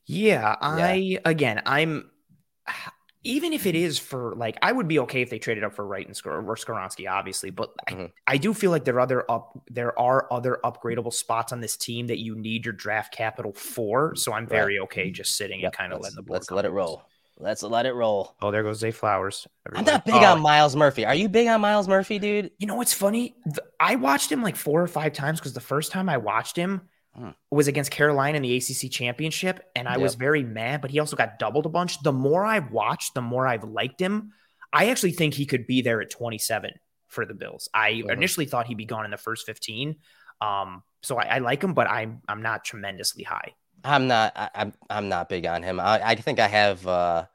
Yeah, 0.07 0.57
I 0.61 1.19
again, 1.25 1.63
I'm 1.67 2.11
even 3.23 3.53
if 3.53 3.67
it 3.67 3.75
is 3.75 3.99
for 3.99 4.35
like, 4.35 4.57
I 4.63 4.73
would 4.73 4.89
be 4.89 4.99
okay 5.01 5.21
if 5.23 5.31
they 5.31 5.39
traded 5.39 5.63
up 5.65 5.75
for 5.75 5.87
Wright 5.87 6.07
and 6.07 6.15
Skor- 6.17 6.43
or 6.47 6.57
Skoronski, 6.57 7.11
obviously, 7.11 7.51
but 7.51 7.71
I, 7.87 7.93
Mhm. 7.93 8.13
I 8.27 8.37
do 8.39 8.55
feel 8.55 8.71
like 8.71 8.85
there 8.85 8.95
are 8.97 9.01
other 9.01 9.31
up 9.31 9.61
there 9.71 9.99
are 9.99 10.27
other 10.33 10.59
upgradable 10.65 11.13
spots 11.13 11.53
on 11.53 11.61
this 11.61 11.77
team 11.77 12.07
that 12.07 12.19
you 12.19 12.35
need 12.35 12.65
your 12.65 12.73
draft 12.75 13.13
capital 13.15 13.53
for. 13.53 14.15
So 14.17 14.33
I'm 14.33 14.47
very 14.47 14.79
okay 14.81 15.11
just 15.11 15.37
sitting 15.37 15.61
Yep, 15.61 15.67
and 15.73 15.77
kind 15.77 15.93
of 15.93 16.01
letting 16.01 16.17
the 16.17 16.23
board. 16.23 16.37
let's 16.37 16.49
come 16.49 16.57
let 16.57 16.65
it 16.65 16.71
roll. 16.71 17.03
Let's 17.39 17.63
let 17.63 17.87
it 17.87 17.93
roll. 17.95 18.37
Oh, 18.43 18.51
there 18.51 18.63
goes 18.63 18.79
Zay 18.81 18.91
Flowers. 18.91 19.47
I'm 19.75 19.85
not 19.85 20.05
big 20.05 20.15
Oh, 20.15 20.19
on 20.33 20.43
Myles 20.43 20.77
Murphy. 20.77 21.07
Are 21.07 21.15
you 21.15 21.27
big 21.29 21.49
on 21.49 21.63
Myles 21.63 21.89
Murphy, 21.89 22.19
dude? 22.19 22.51
You 22.59 22.67
know 22.67 22.75
what's 22.75 22.93
funny? 22.93 23.35
I 23.79 23.97
watched 23.97 24.31
him 24.31 24.43
like 24.43 24.57
four 24.57 24.83
or 24.83 24.87
five 24.87 25.15
times 25.15 25.41
because 25.41 25.55
the 25.55 25.61
first 25.61 25.91
time 25.91 26.11
I 26.11 26.19
watched 26.19 26.55
him 26.55 26.83
Was 27.51 27.69
against 27.69 27.91
Carolina 27.91 28.37
in 28.37 28.43
the 28.43 28.57
ACC 28.57 28.91
championship, 28.91 29.61
and 29.75 29.89
I 29.89 29.99
was 29.99 30.15
very 30.15 30.43
mad. 30.43 30.81
But 30.81 30.91
he 30.91 30.99
also 30.99 31.17
got 31.17 31.39
doubled 31.39 31.67
a 31.67 31.69
bunch. 31.69 32.03
The 32.03 32.13
more 32.13 32.45
I've 32.45 32.71
watched, 32.71 33.15
the 33.15 33.23
more 33.23 33.47
I've 33.47 33.65
liked 33.65 34.01
him. 34.01 34.33
I 34.73 34.91
actually 34.91 35.13
think 35.13 35.35
he 35.35 35.47
could 35.47 35.67
be 35.67 35.83
there 35.83 36.01
at 36.01 36.11
27 36.11 36.73
for 37.09 37.27
the 37.27 37.35
Bills. 37.35 37.69
I 37.75 37.93
Mhm. 37.93 38.13
initially 38.13 38.47
thought 38.47 38.67
he'd 38.67 38.77
be 38.77 38.85
gone 38.85 39.05
in 39.05 39.11
the 39.11 39.17
first 39.17 39.45
15. 39.45 39.97
Um, 40.41 40.83
so 41.03 41.17
I, 41.17 41.25
I 41.25 41.39
like 41.39 41.63
him, 41.63 41.75
but 41.75 41.89
I'm 41.89 42.23
I'm 42.29 42.43
not 42.43 42.65
tremendously 42.65 43.25
high. 43.25 43.55
I'm 43.85 44.07
not. 44.07 44.33
I, 44.37 44.51
I'm 44.55 44.73
I'm 44.89 45.09
not 45.09 45.29
big 45.29 45.47
on 45.47 45.63
him. 45.63 45.81
I, 45.81 46.01
I 46.11 46.15
think 46.15 46.39
I 46.39 46.49
have 46.49 46.87
uh, 46.87 47.27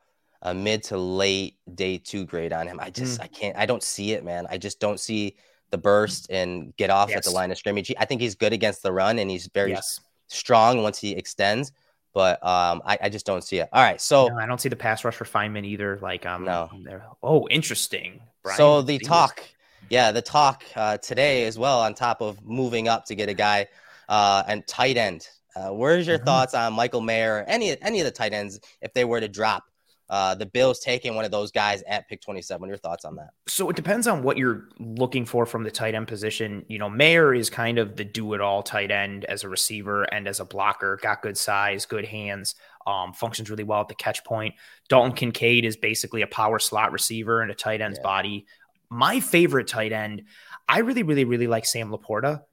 a 0.41 0.53
mid 0.53 0.83
to 0.83 0.97
late 0.97 1.57
day 1.73 1.97
two 1.97 2.25
grade 2.25 2.53
on 2.53 2.67
him. 2.67 2.79
I 2.79 2.89
just 2.89 3.19
I 3.19 3.27
can't. 3.27 3.57
I 3.57 3.65
don't 3.65 3.83
see 3.83 4.13
it, 4.13 4.23
man. 4.23 4.47
I 4.49 4.57
just 4.57 4.79
don't 4.79 4.99
see 4.99 5.35
the 5.71 5.77
burst 5.77 6.29
and 6.29 6.75
get 6.77 6.89
off 6.89 7.11
at 7.11 7.23
the 7.23 7.31
line 7.31 7.51
of 7.51 7.57
scrimmage. 7.57 7.91
I 7.97 8.05
think 8.05 8.21
he's 8.21 8.35
good 8.35 8.53
against 8.53 8.83
the 8.83 8.91
run 8.91 9.19
and 9.19 9.29
he's 9.29 9.47
very 9.47 9.71
Yes. 9.71 9.99
strong 10.27 10.83
once 10.83 10.99
he 10.99 11.11
extends. 11.11 11.71
But 12.13 12.41
um, 12.45 12.81
I, 12.85 12.97
I 13.03 13.09
just 13.09 13.25
don't 13.25 13.43
see 13.43 13.57
it. 13.57 13.67
All 13.73 13.83
right, 13.83 13.99
so 13.99 14.27
No, 14.27 14.37
I 14.37 14.45
don't 14.45 14.61
see 14.61 14.69
the 14.69 14.75
pass 14.77 15.03
rush 15.03 15.15
for 15.15 15.25
Feynman 15.25 15.65
either. 15.65 15.99
Like 16.01 16.25
um, 16.25 16.45
No. 16.45 16.69
there- 16.83 17.03
Oh, 17.21 17.45
interesting. 17.49 18.21
Brian 18.41 18.55
so 18.57 18.81
the 18.81 18.95
Steele. 18.97 19.07
talk, 19.09 19.43
yeah, 19.89 20.11
the 20.13 20.21
talk 20.21 20.63
uh, 20.75 20.97
today 20.99 21.45
as 21.45 21.59
well. 21.59 21.81
On 21.81 21.93
top 21.93 22.21
of 22.21 22.41
moving 22.45 22.87
up 22.87 23.03
to 23.05 23.15
get 23.15 23.27
a 23.27 23.33
guy 23.33 23.67
uh, 24.07 24.43
and 24.47 24.65
tight 24.67 24.95
end. 24.97 25.27
Uh, 25.57 25.69
where's 25.69 26.05
your 26.07 26.19
Mhm. 26.19 26.25
thoughts 26.25 26.53
on 26.53 26.71
Michael 26.73 27.01
Mayer? 27.01 27.43
Any 27.47 27.81
any 27.81 27.99
of 27.99 28.05
the 28.05 28.11
tight 28.11 28.33
ends 28.33 28.59
if 28.81 28.93
they 28.93 29.03
were 29.03 29.19
to 29.19 29.27
drop? 29.27 29.63
Uh, 30.09 30.35
the 30.35 30.45
Bills 30.45 30.79
taking 30.79 31.15
one 31.15 31.25
of 31.25 31.31
those 31.31 31.51
guys 31.51 31.81
at 31.87 32.07
pick 32.07 32.21
27. 32.21 32.67
Your 32.67 32.77
thoughts 32.77 33.05
on 33.05 33.15
that? 33.15 33.29
So 33.47 33.69
it 33.69 33.75
depends 33.75 34.05
on 34.07 34.21
what 34.21 34.37
you're 34.37 34.69
looking 34.79 35.25
for 35.25 35.45
from 35.45 35.63
the 35.63 35.71
tight 35.71 35.95
end 35.95 36.07
position. 36.07 36.63
You 36.67 36.77
know, 36.77 36.89
Mayer 36.89 37.33
is 37.33 37.49
kind 37.49 37.79
of 37.79 37.95
the 37.95 38.05
do 38.05 38.33
it 38.33 38.41
all 38.41 38.61
tight 38.61 38.91
end 38.91 39.25
as 39.25 39.43
a 39.43 39.49
receiver 39.49 40.03
and 40.03 40.27
as 40.27 40.39
a 40.39 40.45
blocker, 40.45 40.99
got 41.01 41.21
good 41.23 41.37
size, 41.37 41.85
good 41.87 42.05
hands, 42.05 42.53
um, 42.85 43.13
functions 43.13 43.49
really 43.49 43.63
well 43.63 43.81
at 43.81 43.87
the 43.87 43.95
catch 43.95 44.23
point. 44.23 44.53
Dalton 44.89 45.13
Kincaid 45.13 45.65
is 45.65 45.75
basically 45.75 46.21
a 46.21 46.27
power 46.27 46.59
slot 46.59 46.91
receiver 46.91 47.41
and 47.41 47.49
a 47.49 47.55
tight 47.55 47.81
end's 47.81 47.97
Yeah. 47.97 48.03
body. 48.03 48.45
My 48.91 49.19
favorite 49.19 49.67
tight 49.67 49.91
end, 49.91 50.23
I 50.69 50.79
really, 50.79 51.01
really, 51.03 51.25
really 51.25 51.47
like 51.47 51.65
Sam 51.65 51.91
LaPorta. 51.91 52.43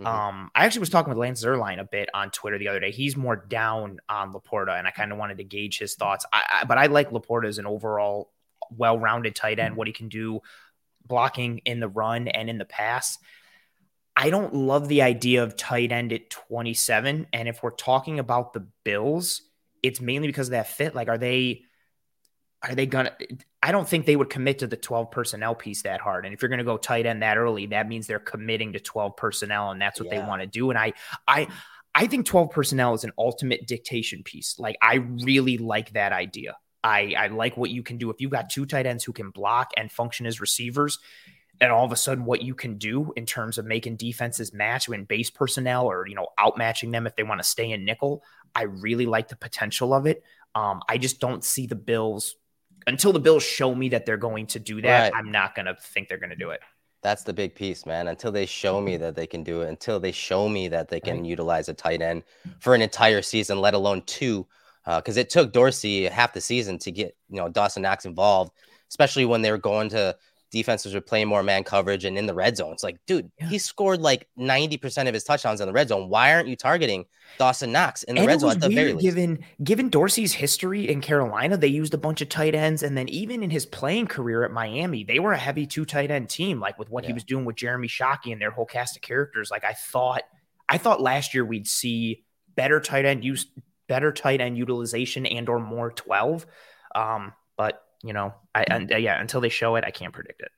Mhm. 0.00 0.06
Um, 0.06 0.50
I 0.54 0.64
actually 0.64 0.80
was 0.80 0.90
talking 0.90 1.10
with 1.10 1.18
Lance 1.18 1.42
Zierlein 1.44 1.80
a 1.80 1.84
bit 1.84 2.08
on 2.14 2.30
Twitter 2.30 2.58
the 2.58 2.68
other 2.68 2.80
day. 2.80 2.90
He's 2.92 3.16
more 3.16 3.36
down 3.36 3.98
on 4.08 4.32
LaPorta, 4.32 4.78
and 4.78 4.86
I 4.86 4.90
kind 4.90 5.10
of 5.12 5.18
wanted 5.18 5.38
to 5.38 5.44
gauge 5.44 5.78
his 5.78 5.94
thoughts. 5.94 6.24
I, 6.32 6.42
I, 6.60 6.64
but 6.64 6.78
I 6.78 6.86
like 6.86 7.10
LaPorta 7.10 7.48
as 7.48 7.58
an 7.58 7.66
overall 7.66 8.30
well-rounded 8.70 9.34
tight 9.34 9.58
end. 9.58 9.76
What 9.76 9.86
he 9.88 9.92
can 9.92 10.08
do, 10.08 10.40
blocking 11.04 11.58
in 11.64 11.80
the 11.80 11.88
run 11.88 12.28
and 12.28 12.48
in 12.48 12.58
the 12.58 12.64
pass. 12.64 13.18
I 14.16 14.30
don't 14.30 14.54
love 14.54 14.88
the 14.88 15.02
idea 15.02 15.42
of 15.42 15.56
tight 15.56 15.92
end 15.92 16.12
at 16.12 16.30
27. 16.30 17.26
And 17.32 17.48
if 17.48 17.62
we're 17.62 17.70
talking 17.70 18.18
about 18.18 18.52
the 18.52 18.66
Bills, 18.84 19.42
it's 19.82 20.00
mainly 20.00 20.28
because 20.28 20.48
of 20.48 20.52
that 20.52 20.68
fit. 20.68 20.94
Like, 20.94 21.08
are 21.08 21.18
they? 21.18 21.62
Are 22.62 22.74
they 22.74 22.86
gonna? 22.86 23.16
I 23.62 23.70
don't 23.70 23.88
think 23.88 24.04
they 24.04 24.16
would 24.16 24.30
commit 24.30 24.58
to 24.60 24.66
the 24.66 24.76
12 24.76 25.10
personnel 25.10 25.54
piece 25.54 25.82
that 25.82 26.00
hard. 26.00 26.24
And 26.24 26.34
if 26.34 26.42
you're 26.42 26.48
gonna 26.48 26.64
go 26.64 26.76
tight 26.76 27.06
end 27.06 27.22
that 27.22 27.38
early, 27.38 27.66
that 27.66 27.88
means 27.88 28.06
they're 28.06 28.18
committing 28.18 28.72
to 28.72 28.80
12 28.80 29.16
personnel, 29.16 29.70
and 29.70 29.80
that's 29.80 30.00
what 30.00 30.10
they 30.10 30.18
want 30.18 30.42
to 30.42 30.46
do. 30.46 30.70
And 30.70 30.78
I, 30.78 30.92
I, 31.26 31.46
I 31.94 32.06
think 32.06 32.26
12 32.26 32.50
personnel 32.50 32.94
is 32.94 33.04
an 33.04 33.12
ultimate 33.16 33.66
dictation 33.66 34.22
piece. 34.24 34.58
Like 34.58 34.76
I 34.82 34.94
really 34.94 35.58
like 35.58 35.92
that 35.92 36.12
idea. 36.12 36.56
I, 36.82 37.14
I 37.18 37.26
like 37.28 37.56
what 37.56 37.70
you 37.70 37.82
can 37.82 37.98
do 37.98 38.10
if 38.10 38.20
you've 38.20 38.30
got 38.30 38.50
two 38.50 38.66
tight 38.66 38.86
ends 38.86 39.04
who 39.04 39.12
can 39.12 39.30
block 39.30 39.72
and 39.76 39.90
function 39.90 40.26
as 40.26 40.40
receivers. 40.40 40.98
And 41.60 41.72
all 41.72 41.84
of 41.84 41.90
a 41.90 41.96
sudden, 41.96 42.24
what 42.24 42.42
you 42.42 42.54
can 42.54 42.78
do 42.78 43.12
in 43.16 43.26
terms 43.26 43.58
of 43.58 43.66
making 43.66 43.96
defenses 43.96 44.52
match 44.52 44.88
when 44.88 45.04
base 45.04 45.28
personnel 45.28 45.86
or 45.86 46.06
you 46.06 46.14
know 46.14 46.28
outmatching 46.38 46.92
them 46.92 47.06
if 47.06 47.16
they 47.16 47.24
want 47.24 47.40
to 47.40 47.48
stay 47.48 47.72
in 47.72 47.84
nickel, 47.84 48.22
I 48.54 48.62
really 48.62 49.06
like 49.06 49.28
the 49.28 49.36
potential 49.36 49.92
of 49.92 50.06
it. 50.06 50.22
Um, 50.54 50.82
I 50.88 50.98
just 50.98 51.18
don't 51.20 51.44
see 51.44 51.66
the 51.66 51.74
Bills 51.74 52.36
until 52.88 53.12
the 53.12 53.20
Bills 53.20 53.42
show 53.42 53.74
me 53.74 53.88
that 53.90 54.06
they're 54.06 54.16
going 54.16 54.46
to 54.48 54.58
do 54.58 54.80
that. 54.82 55.12
Right. 55.12 55.12
I'm 55.14 55.30
not 55.30 55.54
going 55.54 55.66
to 55.66 55.74
think 55.74 56.08
they're 56.08 56.18
going 56.18 56.30
to 56.30 56.36
do 56.36 56.50
it. 56.50 56.60
That's 57.02 57.22
the 57.22 57.32
big 57.32 57.54
piece, 57.54 57.86
man. 57.86 58.08
Until 58.08 58.32
they 58.32 58.46
show 58.46 58.80
me 58.80 58.96
that 58.96 59.14
they 59.14 59.26
can 59.26 59.44
do 59.44 59.62
it, 59.62 59.68
until 59.68 60.00
they 60.00 60.10
show 60.10 60.48
me 60.48 60.66
that 60.68 60.88
they 60.88 60.98
can 60.98 61.24
utilize 61.24 61.68
a 61.68 61.74
tight 61.74 62.02
end 62.02 62.24
for 62.58 62.74
an 62.74 62.82
entire 62.82 63.22
season, 63.22 63.60
let 63.60 63.74
alone 63.74 64.02
two, 64.06 64.46
uh, 64.84 65.00
because 65.00 65.16
it 65.16 65.30
took 65.30 65.52
Dorsey 65.52 66.06
half 66.06 66.32
the 66.32 66.40
season 66.40 66.76
to 66.78 66.90
get 66.90 67.16
you 67.30 67.36
know 67.36 67.48
Dawson 67.48 67.82
Knox 67.82 68.04
involved, 68.04 68.52
especially 68.88 69.26
when 69.26 69.42
they 69.42 69.52
were 69.52 69.58
going 69.58 69.90
to 69.90 70.16
defenses 70.50 70.94
were 70.94 71.00
playing 71.00 71.28
more 71.28 71.42
man 71.42 71.62
coverage 71.64 72.04
and 72.04 72.16
in 72.16 72.26
the 72.26 72.34
red 72.34 72.56
zone. 72.56 72.72
It's 72.72 72.82
like, 72.82 72.96
dude, 73.06 73.30
Yeah. 73.38 73.48
he 73.48 73.58
scored 73.58 74.00
like 74.00 74.28
ninety 74.36 74.76
percent 74.76 75.08
of 75.08 75.14
his 75.14 75.24
touchdowns 75.24 75.60
in 75.60 75.66
the 75.66 75.72
red 75.72 75.88
zone. 75.88 76.08
Why 76.08 76.32
aren't 76.34 76.48
you 76.48 76.56
targeting 76.56 77.04
Dawson 77.38 77.70
Knox 77.72 78.02
in 78.04 78.14
the 78.14 78.22
and 78.22 78.28
red 78.28 78.40
zone 78.40 78.50
at 78.52 78.60
the 78.60 78.68
very 78.70 78.92
least? 78.94 79.02
given 79.02 79.44
given 79.62 79.90
Dorsey's 79.90 80.32
history 80.32 80.88
in 80.88 81.00
Carolina, 81.00 81.56
they 81.56 81.66
used 81.68 81.92
a 81.92 81.98
bunch 81.98 82.20
of 82.22 82.28
tight 82.28 82.54
ends, 82.54 82.82
and 82.82 82.96
then 82.96 83.08
even 83.10 83.42
in 83.42 83.50
his 83.50 83.66
playing 83.66 84.06
career 84.06 84.42
at 84.44 84.50
Miami, 84.50 85.04
they 85.04 85.18
were 85.18 85.32
a 85.32 85.38
heavy 85.38 85.66
two 85.66 85.84
tight 85.84 86.10
end 86.10 86.30
team. 86.30 86.60
Like 86.60 86.78
with 86.78 86.88
what 86.90 87.04
he 87.04 87.12
was 87.12 87.24
doing 87.24 87.44
with 87.44 87.56
Jeremy 87.56 87.88
Shockey 87.88 88.32
and 88.32 88.40
their 88.40 88.50
whole 88.50 88.66
cast 88.66 88.96
of 88.96 89.02
characters. 89.02 89.50
Like 89.50 89.64
I 89.64 89.74
thought, 89.74 90.22
I 90.68 90.78
thought 90.78 91.00
last 91.02 91.34
year 91.34 91.44
we'd 91.44 91.68
see 91.68 92.24
better 92.56 92.80
tight 92.80 93.04
end 93.04 93.22
use, 93.24 93.46
better 93.86 94.12
tight 94.12 94.40
end 94.40 94.56
utilization, 94.56 95.26
and 95.26 95.48
or 95.48 95.58
more 95.60 95.90
twelve. 95.92 96.46
Um, 96.94 97.34
but 97.36 97.37
you 98.02 98.12
know, 98.12 98.34
I 98.54 98.64
and 98.68 98.92
uh, 98.92 98.96
yeah, 98.96 99.20
until 99.20 99.40
they 99.40 99.48
show 99.48 99.76
it, 99.76 99.84
I 99.84 99.90
can't 99.90 100.12
predict 100.12 100.40
it. 100.40 100.50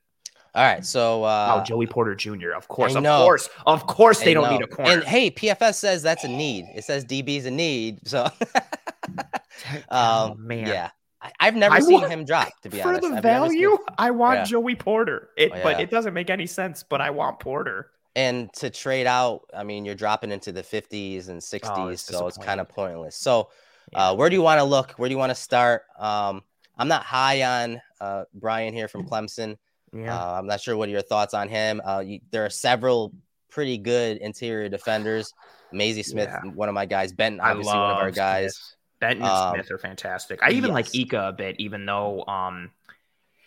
All 0.53 0.63
right, 0.65 0.85
so 0.85 1.23
uh, 1.23 1.59
oh, 1.61 1.63
Joey 1.63 1.87
Porter 1.87 2.13
Jr. 2.13 2.51
Of 2.51 2.67
course, 2.67 2.93
of 2.95 3.03
course, 3.03 3.49
of 3.65 3.87
course, 3.87 4.19
they 4.19 4.31
I 4.31 4.33
don't 4.33 4.43
know. 4.43 4.57
need 4.57 4.63
a 4.63 4.67
corner. 4.67 4.91
And 4.91 5.03
hey, 5.03 5.31
PFS 5.31 5.75
says 5.75 6.01
that's 6.03 6.25
a 6.25 6.27
need. 6.27 6.65
It 6.75 6.83
says 6.83 7.05
DB's 7.05 7.45
a 7.45 7.51
need. 7.51 8.05
So, 8.05 8.27
oh 9.89 10.31
um, 10.31 10.47
man, 10.47 10.67
yeah, 10.67 10.89
I, 11.21 11.31
I've 11.39 11.55
never 11.55 11.75
I 11.75 11.79
seen 11.79 12.01
want- 12.01 12.11
him 12.11 12.25
drop. 12.25 12.49
To 12.63 12.69
be 12.69 12.79
for 12.81 12.89
honest, 12.89 13.01
the 13.01 13.07
I've 13.17 13.23
never 13.23 13.47
seen- 13.49 13.61
value, 13.61 13.77
I 13.97 14.11
want 14.11 14.39
Yeah. 14.39 14.43
Joey 14.45 14.75
Porter. 14.75 15.29
It, 15.37 15.51
Oh, 15.53 15.59
but 15.63 15.79
it 15.79 15.89
doesn't 15.89 16.13
make 16.13 16.29
any 16.29 16.47
sense. 16.47 16.83
But 16.83 17.01
I 17.01 17.09
want 17.11 17.39
Porter. 17.39 17.91
and 18.15 18.51
to 18.53 18.69
trade 18.69 19.07
out, 19.07 19.41
I 19.55 19.63
mean, 19.63 19.85
you're 19.85 19.95
dropping 19.95 20.31
into 20.31 20.51
the 20.51 20.63
50s 20.63 21.29
and 21.29 21.39
60s, 21.41 21.93
it's 21.93 22.01
so 22.03 22.27
it's 22.27 22.37
kind 22.37 22.59
of 22.59 22.67
pointless. 22.67 23.15
So, 23.15 23.49
Yeah. 23.93 24.09
uh, 24.09 24.15
where 24.15 24.29
do 24.29 24.35
you 24.35 24.41
want 24.41 24.59
to 24.59 24.65
look? 24.65 24.91
Where 24.93 25.07
do 25.07 25.13
you 25.13 25.19
want 25.19 25.29
to 25.31 25.35
start? 25.35 25.83
Um, 25.97 26.43
I'm 26.81 26.87
not 26.87 27.03
high 27.03 27.43
on 27.43 27.81
uh, 27.99 28.23
Brian 28.33 28.73
here 28.73 28.87
from 28.87 29.07
Clemson. 29.07 29.57
Yeah, 29.93 30.17
Uh, 30.17 30.39
I'm 30.39 30.47
not 30.47 30.61
sure 30.61 30.75
what 30.75 30.89
are 30.89 30.91
your 30.91 31.01
thoughts 31.03 31.33
on 31.33 31.47
him. 31.47 31.79
Uh, 31.85 31.99
you, 32.05 32.19
there 32.31 32.43
are 32.45 32.49
several 32.49 33.13
pretty 33.49 33.77
good 33.77 34.17
interior 34.17 34.67
defenders. 34.67 35.31
Mazi 35.71 36.03
Smith, 36.03 36.29
Yeah. 36.29 36.49
one 36.51 36.69
of 36.69 36.75
my 36.75 36.85
guys. 36.87 37.13
Benton, 37.13 37.39
obviously 37.39 37.77
one 37.77 37.91
of 37.91 37.97
our 37.97 38.11
guys. 38.11 38.55
Smith. 38.55 38.75
Benton 38.99 39.23
and 39.23 39.31
Um, 39.31 39.53
Smith 39.55 39.71
are 39.71 39.77
fantastic. 39.77 40.41
I 40.41 40.51
even 40.51 40.71
like 40.73 40.85
yes. 40.93 40.95
Ika 41.05 41.27
a 41.29 41.33
bit, 41.33 41.55
even 41.59 41.85
though 41.85 42.25
um 42.25 42.71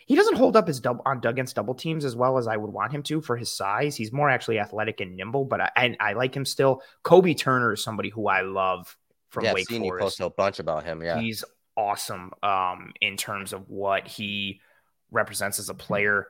he 0.07 0.17
doesn't 0.17 0.37
hold 0.37 0.55
up 0.55 0.67
his 0.69 0.81
double 0.81 1.03
on 1.07 1.21
against 1.25 1.57
double 1.57 1.75
teams 1.75 2.05
as 2.05 2.15
well 2.15 2.37
as 2.39 2.47
I 2.47 2.57
would 2.57 2.71
want 2.71 2.93
him 2.93 3.03
to 3.05 3.21
for 3.23 3.37
his 3.37 3.51
size. 3.51 3.97
He's 3.97 4.13
more 4.13 4.29
actually 4.29 4.59
athletic 4.59 5.01
and 5.01 5.17
nimble, 5.17 5.45
but 5.47 5.61
I 5.61 5.71
and 5.77 5.97
I 5.99 6.13
like 6.13 6.37
him 6.37 6.45
still. 6.45 6.83
Kobie 7.03 7.37
Turner 7.39 7.73
is 7.73 7.83
somebody 7.83 8.11
who 8.11 8.29
I 8.29 8.43
love 8.43 8.97
from 9.31 9.45
yeah, 9.45 9.51
I've 9.51 9.55
Wake 9.55 9.69
seen 9.69 9.83
you 9.83 9.91
Forest. 9.91 10.05
post 10.05 10.21
a 10.21 10.29
bunch 10.31 10.59
about 10.59 10.85
him. 10.85 11.03
Yeah, 11.03 11.19
He's 11.21 11.43
awesome 11.77 12.33
um, 12.43 12.93
in 13.01 13.17
terms 13.17 13.53
of 13.53 13.69
what 13.69 14.07
he 14.07 14.61
represents 15.11 15.59
as 15.59 15.69
a 15.69 15.75
player. 15.75 16.29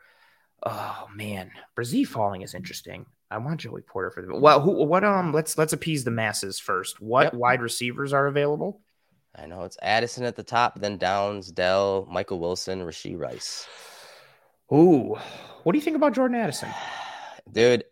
Oh 0.65 1.07
man, 1.15 1.51
Bresee 1.77 2.07
falling 2.07 2.43
is 2.43 2.55
interesting. 2.55 3.07
I 3.31 3.39
want 3.39 3.61
Joey 3.61 3.83
Porter 3.83 4.11
for 4.11 4.23
the 4.23 4.35
well. 4.39 4.61
Who, 4.61 4.85
what 4.85 5.05
um? 5.05 5.33
Let's 5.33 5.59
let's 5.59 5.73
appease 5.73 6.05
the 6.05 6.11
masses 6.11 6.59
first. 6.59 7.01
What 7.01 7.25
yep. 7.25 7.35
wide 7.35 7.63
receivers 7.63 8.13
are 8.13 8.27
available? 8.27 8.81
I 9.37 9.47
know 9.47 9.63
it's 9.63 9.77
Addison 9.83 10.25
at 10.25 10.37
the 10.37 10.45
top, 10.45 10.81
then 10.81 10.97
Downs, 10.97 11.51
Dell, 11.51 12.07
Michael 12.09 12.39
Wilson, 12.39 12.83
Rashee 12.83 13.19
Rice. 13.19 13.67
Ooh, 14.73 15.17
what 15.65 15.73
do 15.73 15.79
you 15.79 15.83
think 15.83 15.97
about 15.97 16.15
Jordan 16.15 16.37
Addison, 16.37 16.71
dude? 17.53 17.85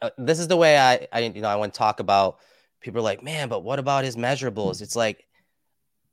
Uh, 0.00 0.10
this 0.18 0.38
is 0.38 0.48
the 0.48 0.56
way 0.56 0.78
I, 0.78 1.06
I 1.12 1.20
you 1.20 1.40
know 1.40 1.48
I 1.48 1.56
want 1.56 1.72
to 1.72 1.78
talk 1.78 2.00
about. 2.00 2.38
People 2.80 2.98
are 2.98 3.04
like, 3.04 3.22
man, 3.22 3.48
but 3.48 3.62
what 3.62 3.78
about 3.78 4.04
his 4.04 4.16
measurables? 4.16 4.82
It's 4.82 4.96
like 4.96 5.24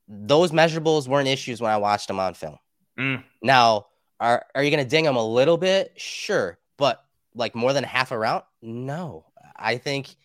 those 0.10 0.52
measurables 0.52 1.08
weren't 1.08 1.28
issues 1.28 1.62
when 1.62 1.72
I 1.72 1.78
watched 1.78 2.10
him 2.10 2.20
on 2.20 2.34
film. 2.34 2.58
Mm. 2.98 3.24
Now, 3.42 3.86
are 4.20 4.46
are 4.56 4.64
you 4.64 4.72
going 4.72 4.84
to 4.84 4.90
ding 4.90 5.06
him 5.06 5.16
a 5.16 5.26
little 5.26 5.58
bit? 5.58 5.94
Sure, 5.96 6.58
but 6.78 7.06
like 7.36 7.56
more 7.56 7.72
than 7.72 7.84
half 7.84 8.12
a 8.12 8.18
round? 8.18 8.44
No. 8.62 9.26
I 9.56 9.78
think 9.78 10.16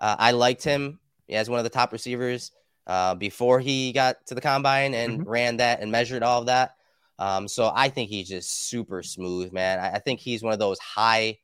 uh, 0.00 0.16
I 0.18 0.32
liked 0.32 0.64
him 0.64 0.98
as 1.28 1.48
one 1.48 1.58
of 1.58 1.64
the 1.64 1.70
top 1.70 1.92
receivers 1.92 2.52
uh, 2.86 3.14
before 3.14 3.60
he 3.60 3.92
got 3.92 4.26
to 4.26 4.34
the 4.34 4.40
combine 4.40 4.94
and 4.94 5.20
mm-hmm. 5.20 5.28
ran 5.28 5.56
that 5.58 5.80
and 5.80 5.92
measured 5.92 6.22
all 6.22 6.40
of 6.40 6.46
that. 6.46 6.76
Um, 7.18 7.48
so 7.48 7.70
I 7.74 7.88
think 7.88 8.08
he's 8.08 8.28
just 8.28 8.68
super 8.68 9.02
smooth, 9.02 9.52
man. 9.52 9.78
I, 9.78 9.94
I 9.94 9.98
think 9.98 10.20
he's 10.20 10.42
one 10.42 10.52
of 10.52 10.58
those 10.58 10.78
high 10.78 11.38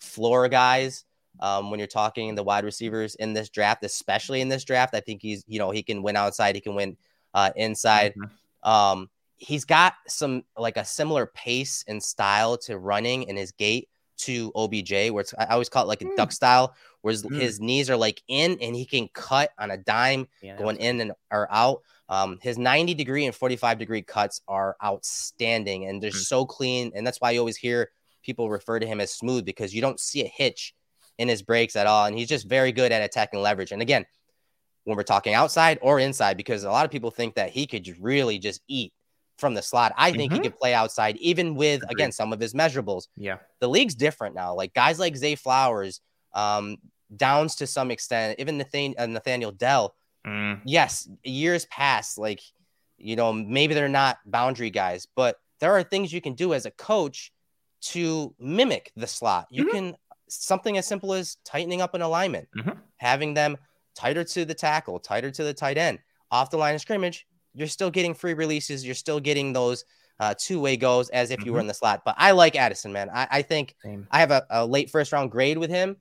floor 0.00 0.48
guys. 0.48 1.04
Um, 1.40 1.70
when 1.70 1.78
you're 1.78 1.86
talking 1.86 2.34
the 2.34 2.42
wide 2.42 2.64
receivers 2.64 3.14
in 3.14 3.32
this 3.32 3.48
draft, 3.48 3.84
especially 3.84 4.40
in 4.40 4.48
this 4.48 4.64
draft, 4.64 4.94
I 4.94 5.00
think 5.00 5.22
he's, 5.22 5.44
you 5.46 5.60
know, 5.60 5.70
he 5.70 5.84
can 5.84 6.02
win 6.02 6.16
outside, 6.16 6.56
he 6.56 6.60
can 6.60 6.74
win 6.74 6.96
uh, 7.34 7.50
inside. 7.56 8.14
Mm-hmm. 8.14 8.68
Um, 8.68 9.10
he's 9.36 9.64
got 9.64 9.94
some 10.06 10.44
like 10.56 10.76
a 10.76 10.84
similar 10.84 11.26
pace 11.26 11.84
and 11.88 12.02
style 12.02 12.58
to 12.58 12.78
running 12.78 13.24
in 13.24 13.36
his 13.36 13.52
gait 13.52 13.88
to 14.18 14.52
OBJ, 14.54 15.10
where 15.10 15.20
it's 15.20 15.34
I 15.38 15.46
always 15.46 15.68
call 15.68 15.84
it 15.84 15.88
like 15.88 16.02
a 16.02 16.06
mm. 16.06 16.16
duck 16.16 16.32
style, 16.32 16.74
where 17.02 17.12
his, 17.12 17.22
mm. 17.22 17.40
his, 17.40 17.60
knees 17.60 17.88
are 17.88 17.96
like 17.96 18.20
in 18.28 18.58
and 18.60 18.74
he 18.74 18.84
can 18.84 19.08
cut 19.14 19.50
on 19.58 19.70
a 19.70 19.76
dime 19.76 20.26
yeah, 20.42 20.58
going 20.58 20.76
in 20.76 21.00
and 21.00 21.12
or 21.30 21.50
out. 21.52 21.82
Um, 22.08 22.38
his 22.42 22.58
90 22.58 22.94
degree 22.94 23.26
and 23.26 23.34
45 23.34 23.78
degree 23.78 24.02
cuts 24.02 24.40
are 24.48 24.76
outstanding 24.82 25.86
and 25.86 26.02
they're 26.02 26.10
mm. 26.10 26.14
so 26.14 26.44
clean. 26.44 26.90
And 26.94 27.06
that's 27.06 27.20
why 27.20 27.30
you 27.32 27.38
always 27.38 27.56
hear 27.56 27.90
people 28.22 28.50
refer 28.50 28.78
to 28.78 28.86
him 28.86 29.00
as 29.00 29.12
smooth 29.12 29.44
because 29.44 29.74
you 29.74 29.80
don't 29.80 30.00
see 30.00 30.24
a 30.24 30.28
hitch 30.28 30.74
in 31.18 31.28
his 31.28 31.42
breaks 31.42 31.76
at 31.76 31.86
all. 31.86 32.06
And 32.06 32.16
he's 32.16 32.28
just 32.28 32.48
very 32.48 32.72
good 32.72 32.92
at 32.92 33.02
attacking 33.02 33.40
leverage. 33.40 33.72
And 33.72 33.82
again, 33.82 34.06
when 34.88 34.96
we're 34.96 35.02
talking 35.02 35.34
outside 35.34 35.78
or 35.82 36.00
inside, 36.00 36.38
because 36.38 36.64
a 36.64 36.70
lot 36.70 36.86
of 36.86 36.90
people 36.90 37.10
think 37.10 37.34
that 37.34 37.50
he 37.50 37.66
could 37.66 37.86
really 38.00 38.38
just 38.38 38.62
eat 38.68 38.90
from 39.36 39.52
the 39.52 39.60
slot. 39.60 39.92
I 39.98 40.12
think 40.12 40.32
mm-hmm. 40.32 40.42
he 40.42 40.48
could 40.48 40.58
play 40.58 40.72
outside, 40.72 41.18
even 41.18 41.54
with 41.54 41.82
again 41.90 42.10
some 42.10 42.32
of 42.32 42.40
his 42.40 42.54
measurables. 42.54 43.08
Yeah, 43.14 43.36
the 43.60 43.68
league's 43.68 43.94
different 43.94 44.34
now. 44.34 44.54
Like 44.54 44.72
guys 44.72 44.98
like 44.98 45.14
Zay 45.14 45.34
Flowers, 45.34 46.00
um, 46.32 46.78
Downs 47.14 47.56
to 47.56 47.66
some 47.66 47.90
extent, 47.90 48.36
even 48.38 48.56
Nathan- 48.56 48.94
uh, 48.96 49.04
Nathaniel 49.04 49.52
Dell. 49.52 49.94
Mm. 50.26 50.62
Yes, 50.64 51.06
years 51.22 51.66
past, 51.66 52.16
like 52.16 52.40
you 52.96 53.14
know, 53.14 53.30
maybe 53.30 53.74
they're 53.74 53.88
not 53.88 54.16
boundary 54.24 54.70
guys, 54.70 55.06
but 55.14 55.36
there 55.60 55.72
are 55.72 55.82
things 55.82 56.14
you 56.14 56.22
can 56.22 56.32
do 56.32 56.54
as 56.54 56.64
a 56.64 56.70
coach 56.70 57.30
to 57.80 58.34
mimic 58.40 58.90
the 58.96 59.06
slot. 59.06 59.48
You 59.50 59.66
mm-hmm. 59.66 59.76
can 59.76 59.96
something 60.28 60.78
as 60.78 60.86
simple 60.86 61.12
as 61.12 61.36
tightening 61.44 61.82
up 61.82 61.92
an 61.92 62.00
alignment, 62.00 62.48
mm-hmm. 62.56 62.78
having 62.96 63.34
them 63.34 63.58
tighter 63.98 64.22
to 64.22 64.44
the 64.44 64.54
tackle, 64.54 65.00
tighter 65.00 65.30
to 65.30 65.42
the 65.42 65.52
tight 65.52 65.76
end, 65.76 65.98
off 66.30 66.50
the 66.50 66.56
line 66.56 66.74
of 66.74 66.80
scrimmage. 66.80 67.26
You're 67.54 67.66
still 67.66 67.90
getting 67.90 68.14
free 68.14 68.34
releases. 68.34 68.86
You're 68.86 68.94
still 68.94 69.18
getting 69.18 69.52
those 69.52 69.84
uh, 70.20 70.34
two 70.38 70.60
way 70.60 70.76
goes 70.76 71.08
as 71.10 71.30
if 71.30 71.40
you 71.40 71.46
mm-hmm. 71.46 71.54
were 71.54 71.60
in 71.60 71.66
the 71.66 71.74
slot. 71.74 72.02
But 72.04 72.14
I 72.18 72.30
like 72.32 72.54
Addison, 72.54 72.92
man. 72.92 73.10
I, 73.12 73.26
I 73.30 73.42
think 73.42 73.74
Same. 73.82 74.06
I 74.10 74.20
have 74.20 74.30
a, 74.30 74.46
a, 74.50 74.66
late 74.66 74.90
first 74.90 75.12
round 75.12 75.30
grade 75.30 75.58
with 75.58 75.70
him. 75.70 75.96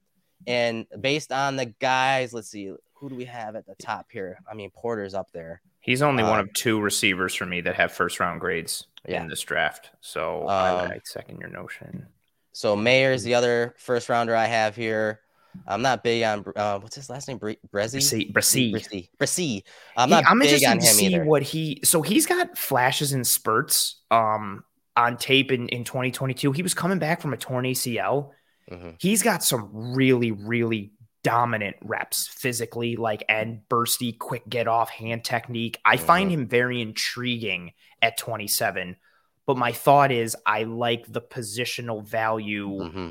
And 0.46 0.86
based 1.02 1.32
on 1.32 1.56
the 1.56 1.66
guys, 1.66 2.34
let's 2.34 2.50
see, 2.50 2.72
who 2.94 3.10
do 3.10 3.16
we 3.16 3.26
have 3.26 3.56
at 3.56 3.66
the 3.66 3.76
top 3.76 4.08
here? 4.12 4.40
I 4.50 4.54
mean, 4.54 4.70
Porter's 4.72 5.14
up 5.14 5.32
there. 5.32 5.62
He's 5.82 6.02
only 6.02 6.24
um, 6.24 6.30
one 6.30 6.40
of 6.40 6.54
two 6.54 6.80
receivers 6.80 7.34
for 7.34 7.46
me 7.46 7.62
that 7.62 7.76
have 7.76 7.92
first 7.92 8.20
round 8.20 8.42
grades 8.42 8.88
yeah. 9.08 9.22
in 9.22 9.28
this 9.28 9.42
draft. 9.42 9.92
So 10.02 10.44
um, 10.44 10.92
I 10.92 11.02
second 11.04 11.40
your 11.40 11.50
notion. 11.50 12.08
So 12.54 12.76
Mayer 12.76 13.12
is 13.12 13.24
the 13.24 13.36
other 13.36 13.76
first 13.78 14.10
rounder 14.10 14.36
I 14.36 14.46
have 14.46 14.76
here. 14.76 15.22
I'm 15.66 15.82
not 15.82 16.04
big 16.04 16.24
on 16.24 16.46
uh, 16.56 16.80
what's 16.80 16.96
his 16.96 17.10
last 17.10 17.28
name? 17.28 17.38
Bre- 17.38 17.52
Brezzy? 17.72 18.32
Bresee. 18.32 19.10
Bresee. 19.20 19.64
I'm 19.96 20.10
not 20.10 20.26
I'm 20.28 20.40
big 20.40 20.64
on 20.66 20.74
him 20.74 20.80
to 20.80 20.86
see 20.86 21.08
either. 21.08 21.26
What 21.26 21.44
he 21.44 21.82
so 21.84 22.02
he's 22.02 22.26
got 22.26 22.58
flashes 22.58 23.14
and 23.14 23.26
spurts 23.26 24.02
um 24.12 24.64
on 24.96 25.16
tape 25.18 25.52
in, 25.52 25.70
in 25.70 25.84
2022. 25.84 26.52
He 26.52 26.64
was 26.64 26.74
coming 26.74 27.00
back 27.00 27.22
from 27.22 27.34
a 27.34 27.38
torn 27.38 27.66
ACL. 27.66 28.32
Mm-hmm. 28.70 28.90
He's 29.00 29.24
got 29.24 29.44
some 29.44 29.70
really, 29.96 30.32
really 30.32 30.92
dominant 31.24 31.78
reps 31.82 32.28
physically, 32.28 32.96
like 32.96 33.24
and 33.30 33.62
bursty, 33.70 34.18
quick 34.18 34.48
get 34.50 34.68
off 34.68 34.90
hand 34.90 35.24
technique. 35.24 35.80
I 35.86 35.96
mm-hmm. 35.96 36.06
find 36.06 36.32
him 36.32 36.48
very 36.48 36.82
intriguing 36.82 37.74
at 38.02 38.18
27. 38.18 38.98
But 39.46 39.58
my 39.58 39.72
thought 39.72 40.12
is, 40.12 40.36
I 40.46 40.64
like 40.64 41.06
the 41.12 41.22
positional 41.22 42.04
value. 42.04 42.68
Mm-hmm. 42.68 43.10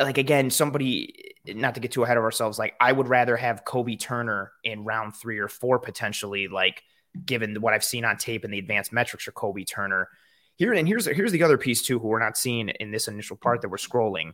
Like 0.00 0.18
again, 0.18 0.50
somebody 0.50 1.34
not 1.46 1.74
to 1.74 1.80
get 1.80 1.92
too 1.92 2.02
ahead 2.02 2.16
of 2.16 2.24
ourselves, 2.24 2.58
like 2.58 2.74
I 2.80 2.92
would 2.92 3.08
rather 3.08 3.36
have 3.36 3.64
Kobie 3.64 3.98
Turner 3.98 4.52
in 4.64 4.84
round 4.84 5.14
three 5.14 5.38
or 5.38 5.48
four 5.48 5.78
potentially, 5.78 6.48
like 6.48 6.82
given 7.24 7.60
what 7.60 7.72
I've 7.72 7.84
seen 7.84 8.04
on 8.04 8.16
tape 8.16 8.44
and 8.44 8.52
the 8.52 8.58
advanced 8.58 8.92
metrics 8.92 9.24
for 9.24 9.32
Kobie 9.32 9.66
Turner. 9.66 10.08
Here 10.56 10.72
and 10.72 10.88
here's 10.88 11.06
here's 11.06 11.32
the 11.32 11.42
other 11.42 11.58
piece 11.58 11.82
too, 11.82 11.98
who 11.98 12.08
we're 12.08 12.18
not 12.18 12.36
seeing 12.36 12.68
in 12.68 12.90
this 12.90 13.08
initial 13.08 13.36
part 13.36 13.62
that 13.62 13.68
we're 13.68 13.76
scrolling, 13.76 14.32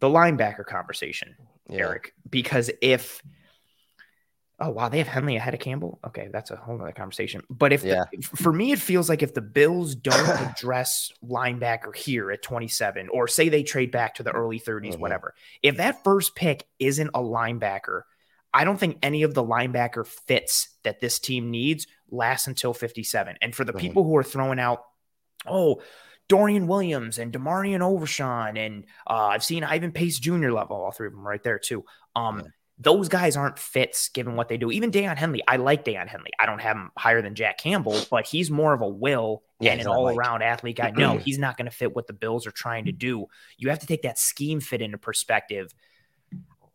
the 0.00 0.08
linebacker 0.08 0.64
conversation, 0.64 1.36
yeah. 1.68 1.80
Erik. 1.80 2.14
Because 2.28 2.70
if 2.80 3.22
Oh 4.60 4.70
wow, 4.70 4.88
they 4.88 4.98
have 4.98 5.06
Henley 5.06 5.36
ahead 5.36 5.54
of 5.54 5.60
Campbell. 5.60 6.00
Okay, 6.04 6.28
that's 6.32 6.50
a 6.50 6.56
whole 6.56 6.80
other 6.82 6.90
conversation. 6.90 7.42
But 7.48 7.72
if 7.72 7.84
yeah. 7.84 8.04
the, 8.10 8.20
for 8.22 8.52
me, 8.52 8.72
it 8.72 8.80
feels 8.80 9.08
like 9.08 9.22
if 9.22 9.32
the 9.32 9.40
Bills 9.40 9.94
don't 9.94 10.28
address 10.28 11.12
linebacker 11.24 11.94
here 11.94 12.32
at 12.32 12.42
27, 12.42 13.08
or 13.10 13.28
say 13.28 13.48
they 13.48 13.62
trade 13.62 13.92
back 13.92 14.16
to 14.16 14.24
the 14.24 14.32
early 14.32 14.58
30s, 14.58 14.90
mm-hmm. 14.90 15.00
whatever, 15.00 15.34
if 15.62 15.76
that 15.76 16.02
first 16.02 16.34
pick 16.34 16.66
isn't 16.80 17.10
a 17.14 17.20
linebacker, 17.20 18.02
I 18.52 18.64
don't 18.64 18.78
think 18.80 18.98
any 19.00 19.22
of 19.22 19.32
the 19.32 19.44
linebacker 19.44 20.04
fits 20.04 20.70
that 20.82 21.00
this 21.00 21.20
team 21.20 21.52
needs 21.52 21.86
lasts 22.10 22.48
until 22.48 22.74
57. 22.74 23.36
And 23.40 23.54
for 23.54 23.64
the 23.64 23.72
mm-hmm. 23.72 23.80
people 23.80 24.02
who 24.02 24.16
are 24.16 24.24
throwing 24.24 24.58
out, 24.58 24.82
oh, 25.46 25.82
Dorian 26.26 26.66
Williams 26.66 27.18
and 27.18 27.32
DeMarvion 27.32 27.80
Overshown, 27.80 28.56
and 28.56 28.86
uh, 29.06 29.28
I've 29.28 29.44
seen 29.44 29.62
Ivan 29.62 29.92
Pace 29.92 30.18
Jr. 30.18 30.50
level, 30.50 30.76
all 30.76 30.90
three 30.90 31.06
of 31.06 31.12
them 31.12 31.26
right 31.26 31.42
there 31.44 31.60
too. 31.60 31.84
Um, 32.16 32.40
yeah 32.40 32.50
those 32.80 33.08
guys 33.08 33.36
aren't 33.36 33.58
fits 33.58 34.08
given 34.08 34.36
what 34.36 34.48
they 34.48 34.56
do. 34.56 34.70
Even 34.70 34.90
Daiyan 34.90 35.16
Henley, 35.16 35.42
I 35.48 35.56
like 35.56 35.84
Daiyan 35.84 36.06
Henley. 36.06 36.30
I 36.38 36.46
don't 36.46 36.60
have 36.60 36.76
him 36.76 36.90
higher 36.96 37.20
than 37.20 37.34
Jack 37.34 37.58
Campbell, 37.58 38.00
but 38.10 38.26
he's 38.26 38.50
more 38.50 38.72
of 38.72 38.80
a 38.82 38.88
will 38.88 39.42
yeah, 39.60 39.72
and 39.72 39.80
an 39.80 39.88
all 39.88 40.08
around 40.08 40.42
athlete 40.42 40.76
guy. 40.76 40.90
No, 40.90 41.18
he's 41.18 41.38
not 41.38 41.56
going 41.56 41.66
to 41.66 41.76
fit 41.76 41.94
what 41.94 42.06
the 42.06 42.12
Bills 42.12 42.46
are 42.46 42.52
trying 42.52 42.84
to 42.84 42.92
do. 42.92 43.26
You 43.56 43.70
have 43.70 43.80
to 43.80 43.86
take 43.86 44.02
that 44.02 44.18
scheme 44.18 44.60
fit 44.60 44.80
into 44.80 44.98
perspective. 44.98 45.74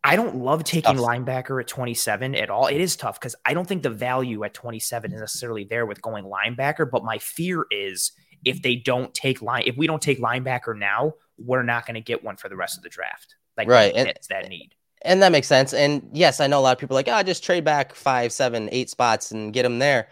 I 0.06 0.16
don't 0.16 0.36
love 0.36 0.64
taking 0.64 0.96
linebacker 0.96 1.62
at 1.62 1.66
27 1.66 2.34
at 2.34 2.50
all. 2.50 2.66
It 2.66 2.82
is 2.82 2.94
tough 2.94 3.18
because 3.18 3.34
I 3.46 3.54
don't 3.54 3.66
think 3.66 3.82
the 3.82 3.88
value 3.88 4.44
at 4.44 4.52
27 4.52 5.14
is 5.14 5.20
necessarily 5.20 5.64
there 5.64 5.86
with 5.86 6.02
going 6.02 6.26
linebacker. 6.26 6.90
But 6.90 7.04
my 7.04 7.16
fear 7.16 7.64
is 7.70 8.12
if 8.44 8.60
they 8.60 8.76
don't 8.76 9.14
take 9.14 9.40
line, 9.40 9.62
if 9.64 9.78
we 9.78 9.86
don't 9.86 10.02
take 10.02 10.20
linebacker 10.20 10.78
now, 10.78 11.14
we're 11.38 11.62
not 11.62 11.86
going 11.86 11.94
to 11.94 12.02
get 12.02 12.22
one 12.22 12.36
for 12.36 12.50
the 12.50 12.56
rest 12.56 12.76
of 12.76 12.82
the 12.82 12.90
draft. 12.90 13.36
Like 13.56 13.68
right, 13.68 13.94
and, 13.94 14.12
that 14.28 14.48
need 14.50 14.74
and 15.04 15.22
that 15.22 15.32
makes 15.32 15.46
sense. 15.46 15.72
And 15.74 16.08
yes, 16.12 16.40
I 16.40 16.46
know 16.46 16.58
a 16.58 16.62
lot 16.62 16.72
of 16.72 16.78
people 16.78 16.96
are 16.96 16.98
like, 16.98 17.08
oh, 17.08 17.22
just 17.22 17.44
trade 17.44 17.64
back 17.64 17.94
five, 17.94 18.32
seven, 18.32 18.68
eight 18.72 18.90
spots 18.90 19.30
and 19.30 19.52
get 19.52 19.62
them 19.62 19.78
there. 19.78 20.08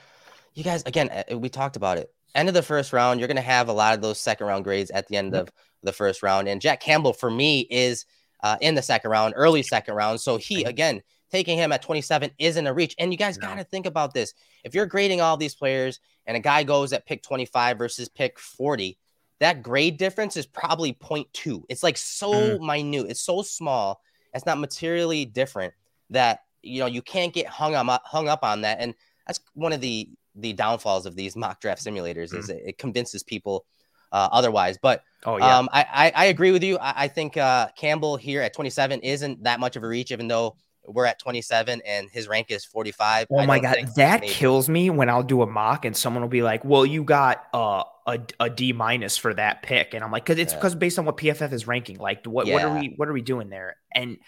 You 0.55 0.63
guys, 0.63 0.83
again, 0.85 1.09
uh, 1.11 1.39
we 1.39 1.49
talked 1.49 1.77
about 1.77 1.99
it. 1.99 2.13
End 2.35 2.49
of 2.49 2.55
the 2.55 2.63
first 2.63 2.93
round, 2.93 3.21
you're 3.21 3.29
going 3.29 3.37
to 3.37 3.43
have 3.43 3.69
a 3.69 3.73
lot 3.73 3.95
of 3.95 4.03
those 4.03 4.21
second 4.21 4.47
round 4.47 4.65
grades 4.65 4.91
at 4.91 5.09
the 5.09 5.17
end 5.17 5.35
of 5.35 5.51
the 5.83 5.93
first 5.93 6.23
round. 6.23 6.49
And 6.49 6.61
Jack 6.61 6.81
Campbell, 6.81 7.13
for 7.13 7.31
me, 7.31 7.61
is 7.71 8.07
uh, 8.43 8.57
in 8.61 8.75
the 8.75 8.83
second 8.83 9.11
round, 9.11 9.35
early 9.37 9.63
second 9.63 9.95
round. 9.95 10.21
So 10.21 10.37
he, 10.37 10.65
again, 10.65 11.03
taking 11.31 11.59
him 11.59 11.73
at 11.73 11.83
27 11.83 12.31
isn't 12.39 12.67
a 12.67 12.73
reach. 12.73 12.95
And 12.99 13.13
you 13.13 13.19
guys 13.19 13.39
no. 13.39 13.49
got 13.49 13.57
to 13.57 13.65
think 13.65 13.87
about 13.87 14.15
this. 14.15 14.35
If 14.65 14.75
you're 14.75 14.87
grading 14.87 15.21
all 15.21 15.37
these 15.37 15.55
players 15.55 16.01
and 16.27 16.37
a 16.37 16.41
guy 16.41 16.63
goes 16.65 16.93
at 16.93 17.07
pick 17.07 17.23
25 17.23 17.79
versus 17.79 18.09
pick 18.09 18.39
40, 18.39 18.99
that 19.41 19.63
grade 19.63 19.97
difference 19.97 20.37
is 20.37 20.47
probably 20.47 20.93
0.2. 20.95 21.65
It's 21.69 21.83
like 21.83 21.97
so 21.97 22.33
mm. 22.33 22.61
minute, 22.61 23.11
it's 23.11 23.21
so 23.21 23.43
small 23.43 24.01
it's 24.35 24.47
not 24.47 24.59
materially 24.59 25.25
different 25.25 25.75
that 26.11 26.41
you 26.63 26.81
know 26.81 26.87
you 26.87 27.03
can't 27.03 27.33
get 27.33 27.47
hung 27.47 27.75
up 27.75 28.03
hung 28.05 28.29
up 28.29 28.43
on 28.43 28.63
that. 28.63 28.79
And 28.81 28.95
that's 29.27 29.41
one 29.55 29.73
of 29.73 29.81
the 29.81 30.09
the 30.35 30.53
downfalls 30.53 31.07
of 31.07 31.15
these 31.15 31.37
mock 31.37 31.61
draft 31.61 31.85
simulators 31.85 32.33
mm. 32.33 32.39
is 32.39 32.49
it, 32.49 32.63
it, 32.65 32.79
convinces 32.79 33.23
people 33.23 33.67
uh, 34.13 34.29
otherwise. 34.33 34.79
But 34.81 35.03
oh 35.25 35.39
yeah. 35.39 35.59
um, 35.59 35.69
I, 35.73 35.83
I, 35.93 36.13
I 36.15 36.25
agree 36.27 36.53
with 36.53 36.63
you. 36.63 36.79
I, 36.79 37.05
I 37.05 37.09
think 37.09 37.37
uh, 37.37 37.69
Campbell 37.77 38.17
here 38.17 38.41
at 38.43 38.55
27 38.55 39.01
isn't 39.01 39.43
that 39.43 39.61
much 39.61 39.77
of 39.77 39.83
a 39.83 39.89
reach 39.89 40.11
even 40.11 40.29
though 40.29 40.57
we're 40.87 41.05
at 41.05 41.19
27 41.19 41.81
and 41.87 42.11
his 42.11 42.29
rank 42.29 42.51
is 42.51 42.65
45. 42.65 43.29
Oh 43.31 43.47
my 43.47 43.61
god, 43.61 43.77
that 43.97 44.23
kills 44.23 44.69
me 44.69 44.91
when 44.91 45.09
I'll 45.09 45.23
do 45.23 45.43
a 45.43 45.47
mock 45.47 45.85
and 45.85 45.97
someone 45.97 46.23
will 46.23 46.29
be 46.29 46.43
like, 46.43 46.65
"Well, 46.65 46.85
you 46.85 47.05
got 47.05 47.45
uh, 47.55 47.85
a 48.07 48.21
a 48.41 48.51
D 48.51 48.73
minus 48.73 49.17
for 49.17 49.33
that 49.35 49.63
pick," 49.63 49.95
and 49.95 50.03
I'm 50.05 50.11
like, 50.11 50.25
"Cause 50.25 50.39
it's 50.39 50.55
because 50.55 50.75
yeah. 50.75 50.79
based 50.79 50.99
on 50.99 51.05
what 51.05 51.17
PFF 51.17 51.53
is 51.53 51.67
ranking. 51.67 51.99
Like, 51.99 52.25
what 52.27 52.47
yeah. 52.47 52.55
what 52.55 52.63
are 52.65 52.81
we 52.81 52.95
what 52.97 53.09
are 53.09 53.13
we 53.13 53.23
doing 53.23 53.49
there?" 53.49 53.77
And 53.95 54.19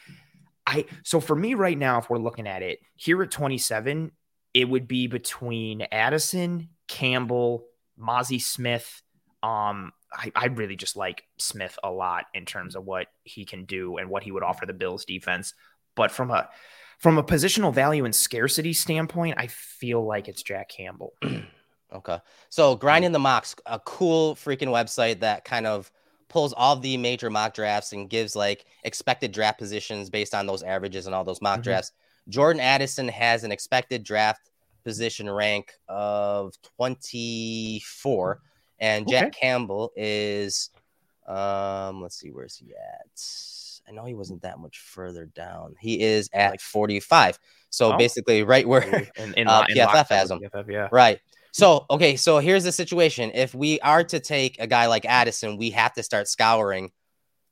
I 0.67 0.87
so 1.03 1.21
for 1.21 1.37
me 1.37 1.55
right 1.55 1.77
now, 1.77 1.99
if 1.99 2.09
we're 2.09 2.19
looking 2.19 2.47
at 2.47 2.63
it 2.63 2.79
here 2.97 3.23
at 3.23 3.31
27, 3.31 4.13
it 4.55 4.69
would 4.69 4.87
be 4.87 5.07
between 5.07 5.83
Addison, 5.91 6.69
Campbell, 6.89 7.67
Mazi 7.99 8.41
Smith. 8.41 9.03
Um, 9.43 9.93
I, 10.13 10.33
I 10.35 10.47
really 10.47 10.77
just 10.77 10.97
like 10.97 11.25
Smith 11.39 11.79
a 11.83 11.91
lot 11.91 12.27
in 12.35 12.47
terms 12.47 12.77
of 12.77 12.85
what 12.85 13.09
he 13.25 13.45
can 13.45 13.65
do 13.65 13.99
and 13.99 14.09
what 14.09 14.23
he 14.23 14.31
would 14.31 14.45
offer 14.45 14.65
the 14.65 14.73
Bills 14.73 15.05
defense. 15.05 15.55
But 15.95 16.11
from 16.11 16.31
a 16.31 16.49
from 16.99 17.19
a 17.19 17.23
positional 17.23 17.73
value 17.73 18.05
and 18.05 18.15
scarcity 18.15 18.73
standpoint, 18.73 19.35
I 19.39 19.49
feel 19.49 20.05
like 20.05 20.29
it's 20.29 20.43
Jack 20.43 20.69
Campbell. 20.69 21.13
okay. 21.93 22.19
So 22.49 22.77
grinding 22.77 23.13
the 23.13 23.19
mocks, 23.19 23.55
a 23.67 23.79
cool 23.81 24.35
freaking 24.37 24.69
website 24.69 25.21
that 25.21 25.45
kind 25.45 25.67
of 25.67 25.91
pulls 26.29 26.53
all 26.53 26.77
the 26.77 26.97
major 26.97 27.31
mock 27.31 27.55
drafts 27.55 27.93
and 27.93 28.09
gives 28.11 28.35
like 28.35 28.65
expected 28.85 29.33
draft 29.33 29.59
positions 29.59 30.11
based 30.11 30.35
on 30.35 30.47
those 30.47 30.63
averages 30.63 31.07
and 31.07 31.15
all 31.15 31.25
those 31.25 31.43
mock 31.43 31.57
mm-hmm. 31.57 31.63
drafts. 31.63 31.93
Jordan 32.29 32.61
Addison 32.61 33.09
has 33.09 33.45
an 33.45 33.53
expected 33.53 34.03
draft 34.03 34.51
position 34.83 35.31
rank 35.31 35.73
of 35.89 36.55
24 36.77 38.41
and 38.79 39.09
Jack 39.09 39.29
okay. 39.29 39.39
Campbell 39.41 39.93
is 39.97 40.71
um 41.27 42.03
let's 42.03 42.17
see 42.17 42.31
where's 42.31 42.57
he 42.57 42.73
at 42.75 43.07
I 43.89 43.93
know 43.93 44.05
he 44.05 44.15
wasn't 44.15 44.43
that 44.43 44.59
much 44.59 44.79
further 44.79 45.27
down. 45.27 45.75
He 45.79 46.01
is 46.01 46.31
at 46.33 46.53
like 46.53 46.61
45. 46.61 47.39
So 47.71 47.93
oh. 47.93 47.97
basically, 47.97 48.43
right 48.43 48.67
where 48.67 48.83
in, 49.17 49.35
in, 49.35 49.49
uh, 49.49 49.65
in 49.69 49.77
PFF 49.77 50.09
has 50.09 50.31
him. 50.31 50.41
PFF, 50.41 50.71
yeah. 50.71 50.89
Right. 50.91 51.21
So, 51.53 51.87
okay. 51.91 52.17
So 52.17 52.39
here's 52.39 52.65
the 52.65 52.73
situation. 52.73 53.31
If 53.35 53.55
we 53.55 53.81
are 53.81 54.05
to 54.05 54.21
take 54.21 54.59
a 54.59 54.67
guy 54.67 54.87
like 54.87 55.05
Addison, 55.05 55.57
we 55.57 55.71
have 55.71 55.93
to 55.95 56.03
start 56.03 56.29
scouring 56.29 56.91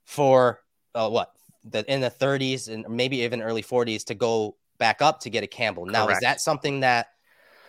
for 0.05 0.61
uh, 0.95 1.09
what? 1.09 1.33
The, 1.65 1.85
in 1.93 2.01
the 2.01 2.11
30s 2.11 2.69
and 2.69 2.85
maybe 2.89 3.19
even 3.19 3.41
early 3.41 3.63
40s 3.63 4.05
to 4.07 4.15
go 4.15 4.57
back 4.79 5.01
up 5.01 5.21
to 5.21 5.31
get 5.31 5.45
a 5.45 5.47
Campbell. 5.47 5.87
Now, 5.87 6.07
Correct. 6.07 6.19
is 6.19 6.21
that 6.23 6.41
something 6.41 6.81
that 6.81 7.07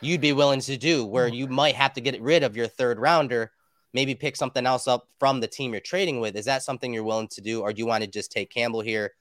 you'd 0.02 0.22
be 0.22 0.34
willing 0.34 0.60
to 0.62 0.78
do 0.78 1.06
where 1.06 1.30
mm. 1.30 1.36
you 1.36 1.48
might 1.48 1.76
have 1.76 1.94
to 1.94 2.02
get 2.02 2.20
rid 2.22 2.44
of 2.44 2.58
your 2.58 2.68
third 2.68 2.98
rounder 2.98 3.52
maybe 3.94 4.16
pick 4.16 4.36
something 4.36 4.66
else 4.66 4.88
up 4.88 5.08
from 5.20 5.40
the 5.40 5.48
team 5.48 5.72
you're 5.72 5.82
trading 5.82 6.20
with. 6.20 6.36
Is 6.36 6.46
that 6.46 6.64
something 6.64 6.94
you're 6.94 7.04
willing 7.04 7.28
to 7.30 7.42
do, 7.42 7.62
or 7.62 7.74
do 7.74 7.80
you 7.80 7.86
want 7.86 8.04
to 8.04 8.10
just 8.10 8.32
take 8.32 8.50
Campbell 8.50 8.82
here 8.82 9.14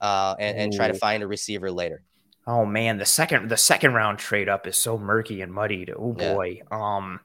uh, 0.00 0.34
and, 0.38 0.58
and 0.58 0.72
try 0.72 0.88
to 0.88 0.94
find 0.94 1.22
a 1.22 1.26
receiver 1.26 1.70
later? 1.70 2.02
Oh 2.46 2.64
man, 2.64 2.98
the 2.98 3.06
second 3.06 3.48
the 3.48 3.56
second 3.56 3.94
round 3.94 4.18
trade 4.18 4.48
up 4.48 4.66
is 4.66 4.76
so 4.76 4.98
murky 4.98 5.42
and 5.42 5.52
muddied. 5.52 5.92
Oh 5.96 6.12
boy. 6.12 6.62
Yeah. 6.70 6.96
Um. 6.96 7.20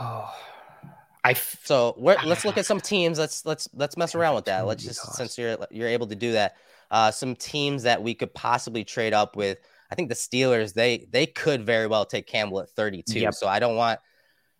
Oh, 0.00 0.32
I 1.24 1.32
f- 1.32 1.60
so 1.64 1.94
let's 1.98 2.44
look 2.44 2.56
at 2.56 2.66
some 2.66 2.80
teams. 2.80 3.18
Let's 3.18 3.44
let's 3.44 3.68
let's 3.74 3.96
mess 3.96 4.14
around 4.14 4.34
with 4.34 4.46
that. 4.46 4.66
Let's 4.66 4.82
just 4.82 5.14
since 5.14 5.38
you're 5.38 5.56
you're 5.70 5.88
able 5.88 6.06
to 6.08 6.16
do 6.16 6.32
that. 6.32 6.54
Uh, 6.90 7.10
some 7.10 7.36
teams 7.36 7.82
that 7.82 8.02
we 8.02 8.14
could 8.14 8.32
possibly 8.32 8.82
trade 8.82 9.12
up 9.12 9.36
with. 9.36 9.58
I 9.90 9.94
think 9.94 10.08
the 10.08 10.14
Steelers 10.14 10.74
they 10.74 11.06
they 11.10 11.26
could 11.26 11.64
very 11.64 11.86
well 11.86 12.04
take 12.04 12.26
Campbell 12.26 12.60
at 12.60 12.70
32. 12.70 13.20
Yep. 13.20 13.34
So 13.34 13.46
I 13.46 13.58
don't 13.58 13.76
want 13.76 14.00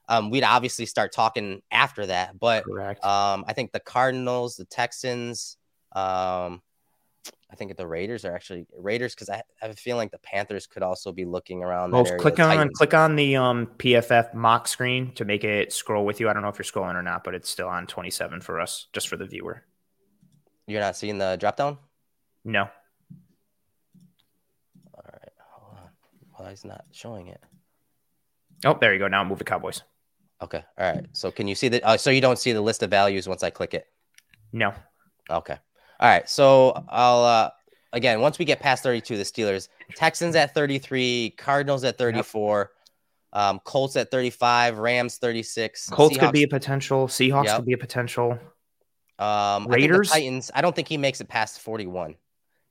um, 0.08 0.30
we'd 0.30 0.44
obviously 0.44 0.86
start 0.86 1.12
talking 1.12 1.62
after 1.70 2.06
that. 2.06 2.38
But 2.38 2.64
um, 3.04 3.44
I 3.46 3.52
think 3.54 3.72
the 3.72 3.80
Cardinals, 3.80 4.56
the 4.56 4.64
Texans, 4.64 5.56
um, 5.92 6.62
I 7.50 7.56
think 7.56 7.76
the 7.76 7.86
Raiders 7.86 8.24
are 8.24 8.34
actually 8.34 8.66
Raiders 8.76 9.14
because 9.14 9.30
I 9.30 9.42
have 9.60 9.70
a 9.70 9.74
feeling 9.74 9.98
like 9.98 10.10
the 10.10 10.18
Panthers 10.18 10.66
could 10.66 10.82
also 10.82 11.12
be 11.12 11.24
looking 11.24 11.62
around. 11.62 11.92
Well, 11.92 12.04
click 12.04 12.38
on 12.40 12.56
Titans. 12.56 12.76
click 12.76 12.94
on 12.94 13.16
the 13.16 13.36
um, 13.36 13.66
PFF 13.78 14.34
mock 14.34 14.68
screen 14.68 15.12
to 15.12 15.24
make 15.24 15.44
it 15.44 15.72
scroll 15.72 16.04
with 16.04 16.20
you. 16.20 16.28
I 16.28 16.32
don't 16.32 16.42
know 16.42 16.48
if 16.48 16.58
you're 16.58 16.64
scrolling 16.64 16.94
or 16.94 17.02
not, 17.02 17.24
but 17.24 17.34
it's 17.34 17.48
still 17.48 17.68
on 17.68 17.86
27 17.86 18.40
for 18.40 18.60
us, 18.60 18.86
just 18.92 19.08
for 19.08 19.16
the 19.16 19.26
viewer. 19.26 19.64
You're 20.66 20.80
not 20.80 20.96
seeing 20.96 21.16
the 21.16 21.36
drop 21.36 21.56
down? 21.56 21.78
No. 22.44 22.68
All 24.94 25.04
right, 25.04 25.32
hold 25.50 25.78
on. 25.78 25.90
Well, 26.38 26.48
he's 26.50 26.64
not 26.64 26.84
showing 26.92 27.28
it. 27.28 27.40
Oh, 28.64 28.76
there 28.78 28.92
you 28.92 28.98
go. 28.98 29.08
Now 29.08 29.24
move 29.24 29.38
the 29.38 29.44
Cowboys. 29.44 29.82
Okay. 30.40 30.64
All 30.78 30.92
right. 30.92 31.06
So 31.12 31.30
can 31.30 31.48
you 31.48 31.54
see 31.54 31.68
the? 31.68 31.84
Uh, 31.84 31.96
so 31.96 32.10
you 32.10 32.20
don't 32.20 32.38
see 32.38 32.52
the 32.52 32.60
list 32.60 32.82
of 32.82 32.90
values 32.90 33.28
once 33.28 33.42
I 33.42 33.50
click 33.50 33.74
it. 33.74 33.86
No. 34.52 34.72
Okay. 35.30 35.56
All 36.00 36.08
right. 36.08 36.28
So 36.28 36.84
I'll 36.88 37.24
uh, 37.24 37.50
again 37.92 38.20
once 38.20 38.38
we 38.38 38.44
get 38.44 38.60
past 38.60 38.82
32, 38.82 39.16
the 39.16 39.24
Steelers, 39.24 39.68
Texans 39.94 40.36
at 40.36 40.54
33, 40.54 41.34
Cardinals 41.36 41.84
at 41.84 41.98
34. 41.98 42.58
Yep. 42.58 42.74
Um, 43.30 43.60
Colts 43.64 43.96
at 43.96 44.10
35, 44.10 44.78
Rams 44.78 45.18
36. 45.18 45.90
Colts 45.90 46.16
Seahawks. 46.16 46.20
could 46.20 46.32
be 46.32 46.44
a 46.44 46.48
potential. 46.48 47.08
Seahawks 47.08 47.44
yep. 47.44 47.56
could 47.56 47.66
be 47.66 47.74
a 47.74 47.78
potential. 47.78 48.38
Um, 49.18 49.66
Raiders, 49.66 50.10
I 50.12 50.20
Titans. 50.20 50.50
I 50.54 50.62
don't 50.62 50.74
think 50.74 50.88
he 50.88 50.96
makes 50.96 51.20
it 51.20 51.28
past 51.28 51.60
41. 51.60 52.12
I 52.12 52.14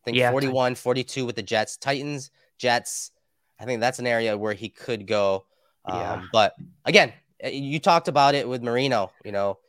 think 0.05 0.17
yeah, 0.17 0.31
41, 0.31 0.75
42 0.75 1.25
with 1.25 1.35
the 1.35 1.43
Jets, 1.43 1.77
Titans, 1.77 2.31
Jets. 2.57 3.11
I 3.59 3.65
think 3.65 3.81
that's 3.81 3.99
an 3.99 4.07
area 4.07 4.37
where 4.37 4.53
he 4.53 4.69
could 4.69 5.05
go. 5.05 5.45
Um, 5.85 5.99
yeah. 5.99 6.21
But 6.31 6.55
again, 6.85 7.13
Uh, 7.43 7.49
you 7.49 7.79
talked 7.79 8.07
about 8.07 8.35
it 8.35 8.47
with 8.47 8.63
Marino. 8.63 9.11
You 9.23 9.31
know, 9.31 9.59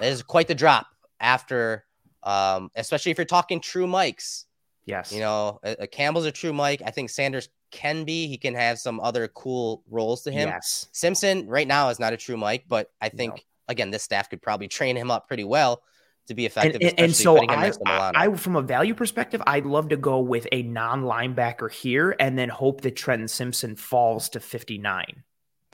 it 0.00 0.06
is 0.06 0.22
quite 0.22 0.48
the 0.48 0.54
drop 0.54 0.86
after, 1.20 1.84
um, 2.22 2.70
especially 2.74 3.12
if 3.12 3.18
you're 3.18 3.24
talking 3.24 3.60
true 3.60 3.86
mics. 3.86 4.44
Yes. 4.86 5.12
You 5.12 5.20
know, 5.20 5.60
a, 5.62 5.76
a 5.80 5.86
Campbell's 5.86 6.26
a 6.26 6.32
true 6.32 6.52
mic. 6.52 6.82
I 6.84 6.90
think 6.90 7.10
Sanders 7.10 7.48
can 7.70 8.04
be. 8.04 8.26
He 8.28 8.38
can 8.38 8.54
have 8.54 8.78
some 8.78 9.00
other 9.00 9.28
cool 9.28 9.82
roles 9.90 10.22
to 10.22 10.30
him. 10.30 10.48
Yes. 10.48 10.88
Simpson 10.92 11.46
right 11.48 11.66
now 11.66 11.88
is 11.88 11.98
not 11.98 12.12
a 12.12 12.16
true 12.16 12.36
mic, 12.36 12.64
but 12.68 12.90
I 13.00 13.08
think 13.08 13.34
no. 13.34 13.40
again 13.68 13.90
this 13.90 14.02
staff 14.02 14.28
could 14.30 14.42
probably 14.42 14.68
train 14.68 14.96
him 14.96 15.10
up 15.10 15.26
pretty 15.26 15.44
well 15.44 15.82
to 16.26 16.34
be 16.34 16.46
effective. 16.46 16.80
And, 16.80 16.98
and 16.98 17.16
so 17.16 17.38
I, 17.48 17.72
I, 17.86 18.34
from 18.34 18.56
a 18.56 18.62
value 18.62 18.94
perspective, 18.94 19.42
I'd 19.46 19.66
love 19.66 19.90
to 19.90 19.96
go 19.96 20.20
with 20.20 20.46
a 20.52 20.62
non 20.62 21.02
linebacker 21.02 21.70
here 21.70 22.14
and 22.18 22.38
then 22.38 22.48
hope 22.48 22.82
that 22.82 22.96
Trenton 22.96 23.28
Simpson 23.28 23.76
falls 23.76 24.28
to 24.30 24.40
59. 24.40 25.22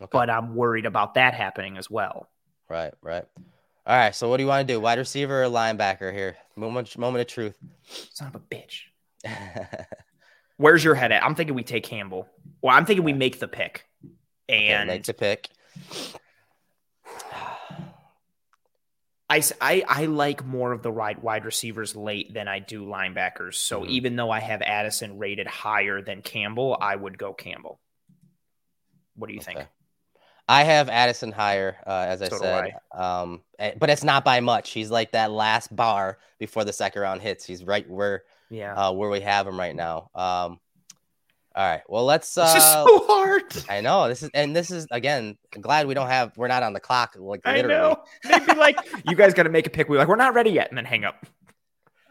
Okay. 0.00 0.08
But 0.10 0.30
I'm 0.30 0.54
worried 0.54 0.86
about 0.86 1.14
that 1.14 1.34
happening 1.34 1.76
as 1.76 1.90
well. 1.90 2.28
Right, 2.68 2.94
right. 3.02 3.24
All 3.86 3.96
right. 3.96 4.14
So 4.14 4.28
what 4.28 4.36
do 4.36 4.42
you 4.42 4.48
want 4.48 4.66
to 4.66 4.74
do? 4.74 4.80
Wide 4.80 4.98
receiver 4.98 5.42
or 5.42 5.46
linebacker 5.46 6.12
here? 6.12 6.36
Moment, 6.56 6.96
moment 6.96 7.22
of 7.22 7.26
truth. 7.26 7.56
Son 8.12 8.28
of 8.28 8.34
a 8.34 8.38
bitch. 8.40 8.82
Where's 10.56 10.84
your 10.84 10.94
head 10.94 11.12
at? 11.12 11.24
I'm 11.24 11.34
thinking 11.34 11.54
we 11.54 11.64
take 11.64 11.84
Campbell. 11.84 12.28
Well, 12.62 12.76
I'm 12.76 12.86
thinking 12.86 13.04
we 13.04 13.12
make 13.12 13.38
the 13.40 13.48
pick. 13.48 13.86
And 14.48 14.90
okay, 14.90 14.98
make 14.98 15.04
the 15.04 15.14
pick. 15.14 15.48
I, 19.30 19.42
I, 19.60 19.84
I 19.86 20.06
like 20.06 20.44
more 20.44 20.72
of 20.72 20.82
the 20.82 20.90
wide 20.90 21.22
wide 21.22 21.44
receivers 21.44 21.94
late 21.94 22.34
than 22.34 22.48
I 22.48 22.58
do 22.58 22.84
linebackers. 22.84 23.54
So 23.54 23.80
mm-hmm. 23.80 23.90
even 23.90 24.16
though 24.16 24.30
I 24.30 24.40
have 24.40 24.60
Addison 24.60 25.18
rated 25.18 25.46
higher 25.46 26.02
than 26.02 26.20
Campbell, 26.20 26.76
I 26.80 26.96
would 26.96 27.16
go 27.16 27.32
Campbell. 27.32 27.78
What 29.14 29.28
do 29.28 29.34
you 29.34 29.40
okay. 29.40 29.54
think? 29.54 29.68
I 30.50 30.64
have 30.64 30.88
Addison 30.88 31.30
higher, 31.30 31.76
uh, 31.86 32.06
as 32.08 32.22
I 32.22 32.28
so 32.28 32.38
said. 32.38 32.72
Um, 32.92 33.42
but 33.78 33.88
it's 33.88 34.02
not 34.02 34.24
by 34.24 34.40
much. 34.40 34.70
He's 34.70 34.90
like 34.90 35.12
that 35.12 35.30
last 35.30 35.74
bar 35.74 36.18
before 36.40 36.64
the 36.64 36.72
second 36.72 37.02
round 37.02 37.22
hits. 37.22 37.44
He's 37.44 37.62
right 37.62 37.88
where, 37.88 38.24
yeah, 38.50 38.74
uh, 38.74 38.90
where 38.90 39.08
we 39.08 39.20
have 39.20 39.46
him 39.46 39.56
right 39.56 39.76
now. 39.76 40.10
Um, 40.12 40.58
all 41.54 41.70
right, 41.70 41.82
well 41.88 42.04
let's. 42.04 42.36
Uh, 42.36 42.52
this 42.52 42.64
is 42.64 42.68
so 42.68 43.06
hard. 43.06 43.44
I 43.68 43.80
know 43.80 44.08
this 44.08 44.24
is, 44.24 44.30
and 44.34 44.54
this 44.54 44.72
is 44.72 44.88
again. 44.90 45.38
Glad 45.60 45.86
we 45.86 45.94
don't 45.94 46.08
have. 46.08 46.36
We're 46.36 46.48
not 46.48 46.64
on 46.64 46.72
the 46.72 46.80
clock. 46.80 47.14
Like 47.16 47.46
literally. 47.46 47.74
I 47.74 47.78
know. 47.78 48.02
They'd 48.24 48.44
be 48.44 48.54
like, 48.54 48.76
"You 49.08 49.14
guys 49.14 49.34
got 49.34 49.44
to 49.44 49.50
make 49.50 49.68
a 49.68 49.70
pick." 49.70 49.88
We're 49.88 49.98
like, 49.98 50.08
"We're 50.08 50.16
not 50.16 50.34
ready 50.34 50.50
yet," 50.50 50.68
and 50.68 50.76
then 50.76 50.84
hang 50.84 51.04
up. 51.04 51.24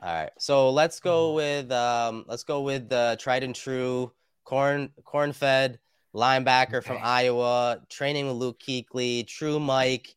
All 0.01 0.13
right, 0.13 0.31
so 0.37 0.69
let's 0.69 1.01
go 1.01 1.33
with 1.33 1.69
um, 1.73 2.23
let's 2.25 2.45
go 2.45 2.61
with 2.61 2.87
the 2.87 3.17
tried 3.19 3.43
and 3.43 3.53
true 3.53 4.13
corn 4.45 4.91
corn 5.03 5.33
fed 5.33 5.77
linebacker 6.15 6.83
from 6.83 6.97
Iowa, 7.01 7.81
training 7.89 8.27
with 8.27 8.35
Luke 8.35 8.59
Kuechly, 8.59 9.27
true 9.27 9.59
Mike, 9.59 10.15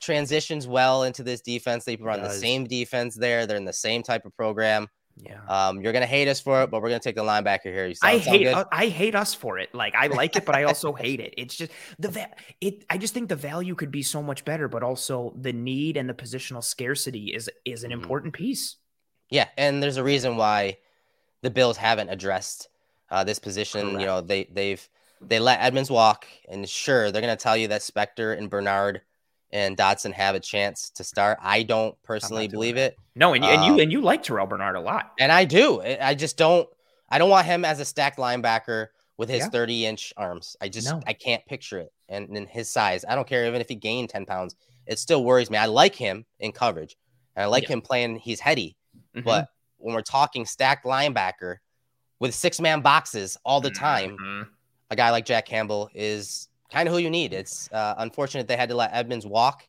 transitions 0.00 0.66
well 0.66 1.02
into 1.04 1.22
this 1.22 1.40
defense. 1.40 1.84
They 1.84 1.96
run 1.96 2.22
the 2.22 2.30
same 2.30 2.64
defense 2.64 3.14
there. 3.14 3.46
They're 3.46 3.56
in 3.56 3.64
the 3.64 3.72
same 3.72 4.02
type 4.02 4.24
of 4.24 4.36
program. 4.36 4.88
Yeah. 5.16 5.40
Um, 5.48 5.80
you're 5.80 5.92
gonna 5.92 6.06
hate 6.06 6.26
us 6.26 6.40
for 6.40 6.62
it, 6.62 6.70
but 6.70 6.82
we're 6.82 6.88
gonna 6.88 7.00
take 7.00 7.14
the 7.14 7.22
linebacker 7.22 7.64
here. 7.64 7.86
You 7.86 7.94
I 8.02 8.18
hate 8.18 8.48
uh, 8.48 8.64
I 8.72 8.86
hate 8.88 9.14
us 9.14 9.32
for 9.32 9.58
it. 9.58 9.72
Like 9.72 9.94
I 9.94 10.08
like 10.08 10.34
it, 10.34 10.44
but 10.44 10.56
I 10.56 10.64
also 10.64 10.92
hate 10.92 11.20
it. 11.20 11.34
It's 11.36 11.54
just 11.54 11.70
the 11.98 12.08
va- 12.08 12.34
it. 12.60 12.84
I 12.90 12.98
just 12.98 13.14
think 13.14 13.28
the 13.28 13.36
value 13.36 13.76
could 13.76 13.92
be 13.92 14.02
so 14.02 14.22
much 14.22 14.44
better, 14.44 14.66
but 14.66 14.82
also 14.82 15.32
the 15.40 15.52
need 15.52 15.96
and 15.96 16.08
the 16.08 16.14
positional 16.14 16.64
scarcity 16.64 17.26
is 17.26 17.48
is 17.64 17.84
an 17.84 17.90
mm-hmm. 17.90 18.02
important 18.02 18.34
piece. 18.34 18.76
Yeah, 19.30 19.48
and 19.56 19.82
there's 19.82 19.98
a 19.98 20.04
reason 20.04 20.36
why 20.36 20.78
the 21.42 21.50
Bills 21.50 21.76
haven't 21.76 22.08
addressed 22.08 22.68
uh, 23.10 23.22
this 23.22 23.38
position. 23.38 23.82
Correct. 23.82 24.00
You 24.00 24.06
know, 24.06 24.20
they 24.20 24.48
they've 24.52 24.88
they 25.28 25.38
let 25.40 25.60
Edmunds 25.60 25.90
walk, 25.90 26.26
and 26.48 26.68
sure, 26.68 27.10
they're 27.10 27.22
going 27.22 27.36
to 27.36 27.42
tell 27.42 27.56
you 27.56 27.68
that 27.68 27.80
Spector 27.80 28.36
and 28.36 28.48
Bernard 28.50 29.02
and 29.50 29.76
Dodson 29.76 30.12
have 30.12 30.34
a 30.34 30.40
chance 30.40 30.90
to 30.90 31.04
start. 31.04 31.38
I 31.40 31.62
don't 31.62 32.00
personally 32.02 32.48
believe 32.48 32.76
it. 32.76 32.96
No, 33.14 33.34
and, 33.34 33.44
um, 33.44 33.50
and 33.50 33.64
you 33.64 33.72
um, 33.74 33.80
and 33.80 33.92
you 33.92 34.00
like 34.00 34.22
Terrel 34.22 34.48
Bernard 34.48 34.76
a 34.76 34.80
lot, 34.80 35.12
and 35.18 35.30
I 35.30 35.44
do. 35.44 35.80
I 35.82 36.14
just 36.14 36.36
don't. 36.36 36.68
I 37.08 37.18
don't 37.18 37.30
want 37.30 37.46
him 37.46 37.64
as 37.64 37.78
a 37.80 37.84
stacked 37.84 38.18
linebacker 38.18 38.88
with 39.16 39.28
his 39.28 39.40
Yeah. 39.40 39.48
30 39.50 39.86
inch 39.86 40.12
arms. 40.16 40.56
I 40.60 40.68
just 40.68 40.88
No. 40.90 41.00
I 41.06 41.12
can't 41.12 41.44
picture 41.46 41.78
it. 41.78 41.92
And 42.08 42.36
in 42.36 42.46
his 42.46 42.68
size, 42.72 43.04
I 43.08 43.14
don't 43.14 43.28
care 43.28 43.46
even 43.46 43.60
if 43.60 43.68
he 43.68 43.76
gained 43.76 44.08
10 44.10 44.26
pounds, 44.26 44.56
it 44.86 44.98
still 44.98 45.22
worries 45.22 45.50
me. 45.50 45.56
I 45.58 45.66
like 45.66 45.94
him 45.94 46.26
in 46.40 46.50
coverage. 46.50 46.96
And 47.36 47.44
I 47.44 47.46
like 47.46 47.64
Yeah. 47.64 47.74
him 47.74 47.82
playing, 47.82 48.16
he's 48.16 48.40
heady. 48.40 48.76
Mhm. 49.14 49.22
But 49.22 49.48
when 49.76 49.94
we're 49.94 50.02
talking 50.02 50.44
stacked 50.46 50.84
linebacker 50.84 51.58
with 52.18 52.34
six 52.34 52.60
man 52.60 52.80
boxes 52.80 53.36
all 53.44 53.60
the 53.60 53.70
time, 53.70 54.16
Mhm. 54.18 54.48
A 54.90 54.96
guy 54.96 55.10
like 55.10 55.24
Jack 55.24 55.46
Campbell 55.46 55.90
is 55.94 56.48
kind 56.70 56.88
of 56.88 56.94
who 56.94 57.00
you 57.00 57.10
need. 57.10 57.32
It's 57.32 57.70
uh, 57.72 57.94
unfortunate 57.98 58.48
they 58.48 58.56
had 58.56 58.68
to 58.68 58.74
let 58.74 58.90
Edmunds 58.92 59.26
walk, 59.26 59.66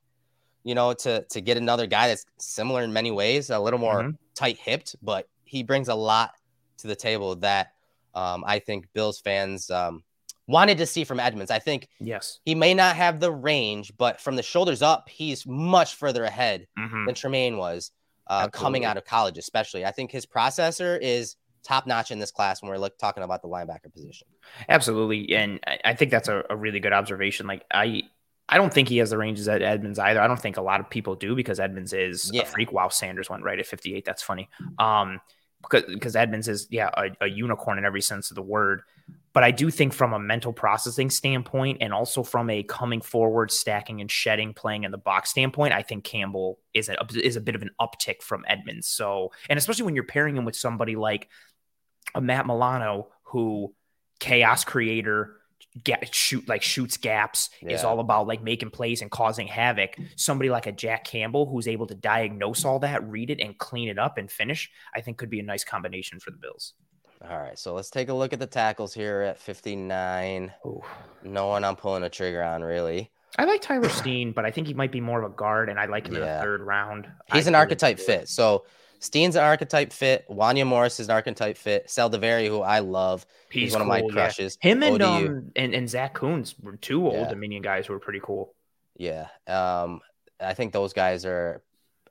you 0.63 0.75
know, 0.75 0.93
to 0.93 1.23
to 1.29 1.41
get 1.41 1.57
another 1.57 1.87
guy 1.87 2.07
that's 2.09 2.25
similar 2.37 2.83
in 2.83 2.91
many 2.93 3.11
ways, 3.11 3.49
a 3.49 3.59
little 3.59 3.79
more 3.79 4.03
Mhm. 4.03 4.17
tight 4.35 4.57
hipped, 4.57 4.95
but 5.01 5.27
he 5.45 5.63
brings 5.63 5.87
a 5.87 5.95
lot 5.95 6.31
to 6.77 6.87
the 6.87 6.95
table 6.95 7.35
that 7.37 7.73
um, 8.13 8.43
I 8.47 8.59
think 8.59 8.87
Bills 8.93 9.19
fans 9.19 9.69
um, 9.69 10.03
wanted 10.47 10.77
to 10.77 10.85
see 10.85 11.03
from 11.03 11.19
Edmunds. 11.19 11.51
I 11.51 11.59
think 11.59 11.89
Yes. 11.99 12.39
he 12.45 12.55
may 12.55 12.73
not 12.73 12.95
have 12.95 13.19
the 13.19 13.31
range, 13.31 13.91
but 13.97 14.21
from 14.21 14.35
the 14.37 14.43
shoulders 14.43 14.81
up, 14.81 15.09
he's 15.09 15.45
much 15.45 15.95
further 15.95 16.23
ahead 16.23 16.67
Mhm. 16.79 17.05
than 17.07 17.15
Tremaine 17.15 17.57
was 17.57 17.91
uh, 18.27 18.47
coming 18.47 18.85
out 18.85 18.95
of 18.97 19.03
college, 19.05 19.37
especially. 19.37 19.85
I 19.85 19.91
think 19.91 20.11
his 20.11 20.25
processor 20.25 20.97
is 21.01 21.35
top 21.61 21.85
notch 21.87 22.09
in 22.09 22.19
this 22.19 22.31
class 22.31 22.61
when 22.61 22.71
we're 22.71 22.77
look, 22.77 22.97
talking 22.97 23.21
about 23.21 23.41
the 23.41 23.47
linebacker 23.47 23.91
position. 23.93 24.27
Absolutely, 24.69 25.33
and 25.35 25.59
I, 25.83 25.93
think 25.93 26.11
that's 26.11 26.27
a, 26.27 26.43
a 26.49 26.55
really 26.55 26.79
good 26.79 26.93
observation. 26.93 27.47
Like 27.47 27.63
I, 27.71 28.03
I 28.47 28.57
don't 28.57 28.73
think 28.73 28.89
he 28.89 28.97
has 28.97 29.09
the 29.09 29.17
ranges 29.17 29.47
at 29.47 29.61
Edmunds 29.61 29.99
either. 29.99 30.21
I 30.21 30.27
don't 30.27 30.39
think 30.39 30.57
a 30.57 30.61
lot 30.61 30.79
of 30.79 30.89
people 30.89 31.15
do 31.15 31.35
because 31.35 31.59
Edmunds 31.59 31.93
is 31.93 32.29
Yeah. 32.33 32.43
a 32.43 32.45
freak. 32.45 32.71
Wow, 32.71 32.89
Sanders 32.89 33.29
went 33.29 33.43
right 33.43 33.59
at 33.59 33.65
58. 33.65 34.05
That's 34.05 34.23
funny. 34.23 34.49
Um, 34.79 35.19
because 35.61 35.83
because 35.87 36.15
Edmunds 36.15 36.47
is 36.47 36.67
yeah 36.69 36.89
a, 36.95 37.09
a 37.21 37.27
unicorn 37.27 37.77
in 37.77 37.85
every 37.85 38.01
sense 38.01 38.29
of 38.31 38.35
the 38.35 38.41
word. 38.41 38.81
But 39.33 39.43
I 39.43 39.51
do 39.51 39.69
think 39.69 39.93
from 39.93 40.13
a 40.13 40.19
mental 40.19 40.53
processing 40.53 41.09
standpoint 41.09 41.79
and 41.81 41.93
also 41.93 42.23
from 42.23 42.49
a 42.49 42.63
coming 42.63 43.01
forward, 43.01 43.51
stacking 43.51 43.99
and 43.99 44.09
shedding, 44.09 44.53
playing 44.53 44.85
in 44.85 44.91
the 44.91 44.97
box 44.97 45.31
standpoint, 45.31 45.73
I 45.73 45.81
think 45.81 46.05
Campbell 46.05 46.59
is 46.73 46.87
a 46.87 46.95
is 47.21 47.35
a 47.35 47.41
bit 47.41 47.55
of 47.55 47.61
an 47.61 47.71
uptick 47.81 48.21
from 48.21 48.45
Edmunds. 48.47 48.87
So, 48.87 49.31
and 49.49 49.57
especially 49.57 49.85
when 49.85 49.95
you're 49.95 50.05
pairing 50.05 50.37
him 50.37 50.45
with 50.45 50.55
somebody 50.55 50.95
like 50.95 51.27
a 52.13 52.21
Matt 52.21 52.45
Milano 52.47 53.09
who 53.23 53.73
chaos 54.25 54.63
creator 54.63 55.35
get 55.83 56.13
shoot 56.15 56.47
like 56.47 56.61
shoots 56.61 56.95
gaps 56.97 57.49
is 57.61 57.83
all 57.83 57.99
about 57.99 58.27
like 58.27 58.41
making 58.41 58.69
plays 58.69 59.01
and 59.01 59.11
causing 59.11 59.45
havoc 59.45 59.97
somebody 60.15 60.49
like 60.49 60.67
a 60.67 60.71
jack 60.71 61.03
campbell 61.03 61.45
who's 61.45 61.67
able 61.67 61.85
to 61.85 61.93
diagnose 61.95 62.63
all 62.63 62.79
that 62.79 63.03
read 63.09 63.29
it 63.29 63.39
and 63.41 63.57
clean 63.57 63.89
it 63.89 63.99
up 63.99 64.17
and 64.17 64.31
finish 64.31 64.71
i 64.95 65.01
think 65.01 65.17
could 65.17 65.29
be 65.29 65.39
a 65.41 65.43
nice 65.43 65.63
combination 65.65 66.17
for 66.19 66.31
the 66.31 66.37
bills 66.37 66.73
All 67.29 67.37
right, 67.37 67.57
so 67.59 67.73
let's 67.73 67.89
take 67.89 68.07
a 68.09 68.13
look 68.13 68.33
at 68.33 68.39
the 68.39 68.47
tackles 68.47 68.93
here 68.93 69.21
at 69.21 69.37
59. 69.39 70.51
Ooh. 70.65 70.81
No 71.23 71.47
one 71.47 71.63
I'm 71.63 71.75
pulling 71.75 72.03
a 72.03 72.09
trigger 72.09 72.43
on, 72.43 72.61
really. 72.63 73.11
i 73.37 73.43
like 73.45 73.61
tyler 73.61 73.89
steen 73.89 74.31
but 74.31 74.45
i 74.45 74.51
think 74.51 74.67
he 74.67 74.73
might 74.73 74.91
be 74.93 75.01
more 75.01 75.21
of 75.23 75.31
a 75.31 75.35
guard 75.35 75.67
and 75.69 75.77
i 75.79 75.85
like 75.85 76.07
him 76.07 76.15
in 76.15 76.21
the 76.21 76.39
third 76.41 76.61
round 76.61 77.07
He's 77.33 77.47
I 77.47 77.49
an 77.51 77.55
archetype 77.55 77.99
fit. 77.99 78.29
So 78.29 78.65
Steen's 79.05 79.35
an 79.35 79.43
archetype 79.43 79.93
fit. 79.93 80.25
Wanya 80.29 80.65
Morris 80.65 80.99
is 80.99 81.07
an 81.07 81.13
archetype 81.13 81.57
fit. 81.57 81.87
Saldiveri, 81.87 82.47
who 82.47 82.61
I 82.61 82.79
love, 82.79 83.25
he's, 83.49 83.71
one 83.73 83.81
of 83.81 83.87
my 83.87 84.01
cool, 84.01 84.09
yeah. 84.09 84.13
crushes. 84.13 84.57
him 84.61 84.83
and 84.83 85.01
ODU. 85.01 85.27
um 85.27 85.51
and, 85.55 85.73
and 85.73 85.89
zach 85.89 86.13
Kuntz 86.15 86.55
were 86.61 86.75
two 86.77 87.05
old 87.05 87.15
Yeah. 87.15 87.29
dominion 87.29 87.61
guys 87.61 87.85
who 87.87 87.93
were 87.93 87.99
pretty 87.99 88.19
cool 88.21 88.53
Yeah. 88.97 89.27
Um, 89.47 90.01
I 90.39 90.53
think 90.53 90.73
those 90.73 90.91
guys 90.93 91.25
are 91.25 91.61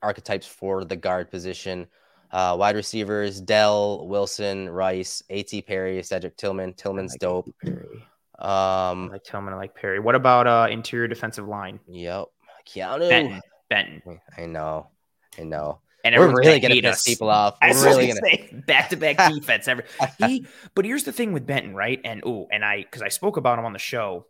archetypes 0.02 0.46
for 0.46 0.84
the 0.84 0.96
guard 0.96 1.30
position. 1.30 1.86
Uh, 2.30 2.56
wide 2.58 2.74
receivers, 2.74 3.40
Dell, 3.40 4.08
Wilson, 4.08 4.68
Rice, 4.68 5.22
A.T. 5.30 5.62
Perry, 5.62 6.02
Cedric 6.02 6.36
Tillman. 6.36 6.72
Tillman's 6.74 7.12
like 7.12 7.20
dope. 7.20 7.48
Perry. 7.62 8.04
I 8.38 8.90
Um, 8.90 9.08
like 9.10 9.22
Tillman. 9.24 9.54
I 9.54 9.56
like 9.56 9.74
Perry. 9.74 10.00
What 10.00 10.14
about 10.14 10.46
uh 10.46 10.66
interior 10.70 11.06
defensive 11.06 11.46
line? 11.46 11.78
yep. 11.86 12.26
Keanu. 12.66 13.08
Benton. 13.08 13.40
Benton. 13.68 14.20
I 14.36 14.46
know. 14.46 14.88
I 15.38 15.42
know. 15.44 15.80
And 16.04 16.14
We're 16.16 16.28
really 16.28 16.60
gonna 16.60 16.74
gonna 16.74 16.82
piss 16.82 16.98
us. 16.98 17.02
people 17.04 17.30
off. 17.30 17.56
I 17.62 17.68
We're 17.68 17.74
was 17.74 17.84
really 17.84 18.06
gonna 18.08 18.20
gonna. 18.20 18.36
say 18.36 18.62
back 18.66 18.90
to 18.90 18.96
back 18.96 19.32
defense. 19.32 19.66
Every 19.66 19.84
he, 20.18 20.46
but 20.74 20.84
here's 20.84 21.04
the 21.04 21.12
thing 21.12 21.32
with 21.32 21.46
Benton, 21.46 21.74
right? 21.74 21.98
And 22.04 22.22
oh, 22.26 22.46
and 22.52 22.62
I 22.64 22.82
because 22.82 23.00
I 23.02 23.08
spoke 23.08 23.38
about 23.38 23.58
him 23.58 23.64
on 23.64 23.72
the 23.72 23.78
show 23.78 24.26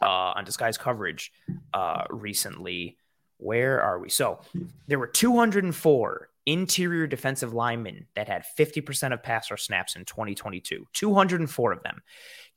uh 0.00 0.06
on 0.34 0.44
disguise 0.44 0.78
coverage 0.78 1.32
uh 1.74 2.04
recently. 2.10 2.96
Where 3.38 3.82
are 3.82 3.98
we? 3.98 4.08
So 4.08 4.40
there 4.86 4.98
were 4.98 5.06
204 5.06 6.28
interior 6.46 7.06
defensive 7.06 7.52
linemen 7.52 8.06
that 8.14 8.28
had 8.28 8.44
50% 8.58 9.12
of 9.12 9.22
pass 9.22 9.50
rush 9.50 9.64
snaps 9.64 9.96
in 9.96 10.04
2022. 10.04 10.86
204 10.92 11.72
of 11.72 11.82
them. 11.82 12.00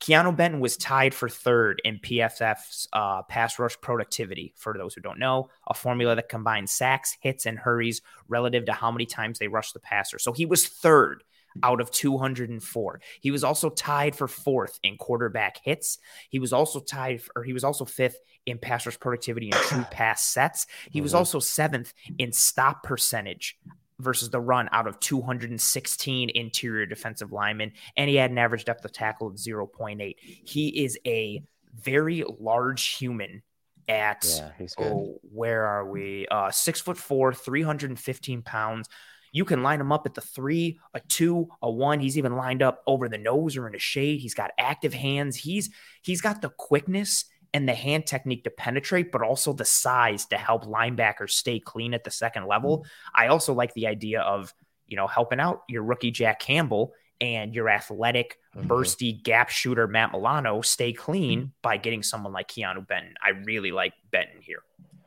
Keanu 0.00 0.34
Benton 0.34 0.60
was 0.60 0.76
tied 0.76 1.12
for 1.12 1.28
third 1.28 1.82
in 1.84 1.98
PFF's 1.98 2.88
uh, 2.92 3.22
pass 3.24 3.58
rush 3.58 3.78
productivity. 3.80 4.54
For 4.56 4.72
those 4.78 4.94
who 4.94 5.00
don't 5.00 5.18
know, 5.18 5.50
a 5.68 5.74
formula 5.74 6.14
that 6.16 6.28
combines 6.28 6.72
sacks, 6.72 7.16
hits, 7.20 7.44
and 7.44 7.58
hurries 7.58 8.00
relative 8.28 8.64
to 8.66 8.72
how 8.72 8.90
many 8.90 9.06
times 9.06 9.38
they 9.38 9.48
rush 9.48 9.72
the 9.72 9.80
passer. 9.80 10.18
So 10.18 10.32
he 10.32 10.46
was 10.46 10.66
third 10.66 11.22
out 11.62 11.80
of 11.80 11.90
204. 11.90 13.00
He 13.20 13.30
was 13.30 13.44
also 13.44 13.70
tied 13.70 14.14
for 14.16 14.28
fourth 14.28 14.78
in 14.82 14.96
quarterback 14.96 15.58
hits. 15.64 15.98
He 16.30 16.38
was 16.38 16.52
also 16.52 16.80
tied, 16.80 17.22
or 17.36 17.42
he 17.42 17.52
was 17.52 17.64
also 17.64 17.84
fifth 17.84 18.18
in 18.46 18.58
pass 18.58 18.86
rush 18.86 18.98
productivity 18.98 19.50
and 19.50 19.60
true 19.62 19.84
pass 19.90 20.22
sets. 20.24 20.66
He 20.90 21.00
was 21.00 21.12
Mhm. 21.12 21.16
also 21.18 21.38
seventh 21.40 21.92
in 22.18 22.32
stop 22.32 22.82
percentage 22.82 23.58
versus 23.98 24.30
the 24.30 24.40
run 24.40 24.68
out 24.72 24.86
of 24.86 24.98
216 25.00 26.30
interior 26.30 26.86
defensive 26.86 27.32
linemen, 27.32 27.72
and 27.96 28.08
he 28.08 28.16
had 28.16 28.30
an 28.30 28.38
average 28.38 28.64
depth 28.64 28.84
of 28.84 28.92
tackle 28.92 29.26
of 29.26 29.34
0.8. 29.34 30.16
He 30.20 30.84
is 30.84 30.98
a 31.06 31.42
very 31.74 32.24
large 32.38 32.86
human 32.96 33.42
at 33.88 34.24
Yeah, 34.24 34.66
oh, 34.78 35.18
where 35.32 35.66
are 35.66 35.84
we? 35.86 36.26
Uh, 36.30 36.50
six 36.50 36.80
foot 36.80 36.96
four, 36.96 37.34
315 37.34 38.42
pounds. 38.42 38.88
You 39.32 39.44
can 39.44 39.62
line 39.62 39.80
him 39.80 39.92
up 39.92 40.06
at 40.06 40.14
the 40.14 40.20
three, 40.20 40.78
a 40.94 41.00
two, 41.00 41.48
a 41.62 41.70
one. 41.70 42.00
He's 42.00 42.18
even 42.18 42.36
lined 42.36 42.62
up 42.62 42.82
over 42.86 43.08
the 43.08 43.18
nose 43.18 43.56
or 43.56 43.68
in 43.68 43.74
a 43.74 43.78
shade. 43.78 44.20
He's 44.20 44.34
got 44.34 44.50
active 44.58 44.92
hands. 44.94 45.36
He's 45.36 45.70
he's 46.02 46.20
got 46.20 46.42
the 46.42 46.50
quickness 46.50 47.24
and 47.52 47.68
the 47.68 47.74
hand 47.74 48.06
technique 48.06 48.44
to 48.44 48.50
penetrate, 48.50 49.10
but 49.10 49.22
also 49.22 49.52
the 49.52 49.64
size 49.64 50.26
to 50.26 50.36
help 50.38 50.64
linebackers 50.64 51.30
stay 51.30 51.58
clean 51.58 51.94
at 51.94 52.04
the 52.04 52.10
second 52.10 52.46
level. 52.46 52.84
I 53.14 53.26
also 53.26 53.52
like 53.54 53.74
the 53.74 53.86
idea 53.86 54.20
of 54.20 54.52
you 54.86 54.96
know 54.96 55.06
helping 55.06 55.40
out 55.40 55.62
your 55.68 55.82
rookie 55.84 56.10
Jack 56.10 56.40
Campbell 56.40 56.92
and 57.20 57.54
your 57.54 57.68
athletic, 57.68 58.38
Mhm. 58.56 58.66
bursty 58.66 59.22
gap 59.22 59.50
shooter 59.50 59.86
Matt 59.86 60.10
Milano 60.12 60.62
stay 60.62 60.92
clean 60.92 61.52
by 61.60 61.76
getting 61.76 62.02
someone 62.02 62.32
like 62.32 62.48
Keanu 62.48 62.86
Benton. 62.88 63.14
I 63.22 63.30
really 63.30 63.70
like 63.72 63.92
Benton 64.10 64.40
here. 64.40 64.62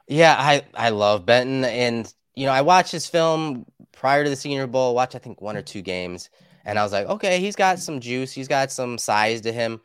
Yeah, 0.07 0.35
I 0.37 0.63
I 0.75 0.89
love 0.89 1.25
Benton, 1.25 1.63
and 1.65 2.13
you 2.35 2.45
know 2.45 2.51
I 2.51 2.61
watched 2.61 2.91
his 2.91 3.07
film 3.07 3.65
prior 3.93 4.23
to 4.23 4.29
the 4.29 4.35
Senior 4.35 4.67
Bowl. 4.67 4.93
Watched 4.93 5.15
I 5.15 5.19
think 5.19 5.41
one 5.41 5.55
or 5.55 5.61
two 5.61 5.81
games, 5.81 6.29
and 6.65 6.77
I 6.77 6.83
was 6.83 6.91
like, 6.91 7.07
okay, 7.07 7.39
he's 7.39 7.55
got 7.55 7.79
some 7.79 7.99
juice, 7.99 8.31
he's 8.33 8.47
got 8.47 8.71
some 8.71 8.97
size 8.97 9.41
to 9.41 9.51
him. 9.51 9.79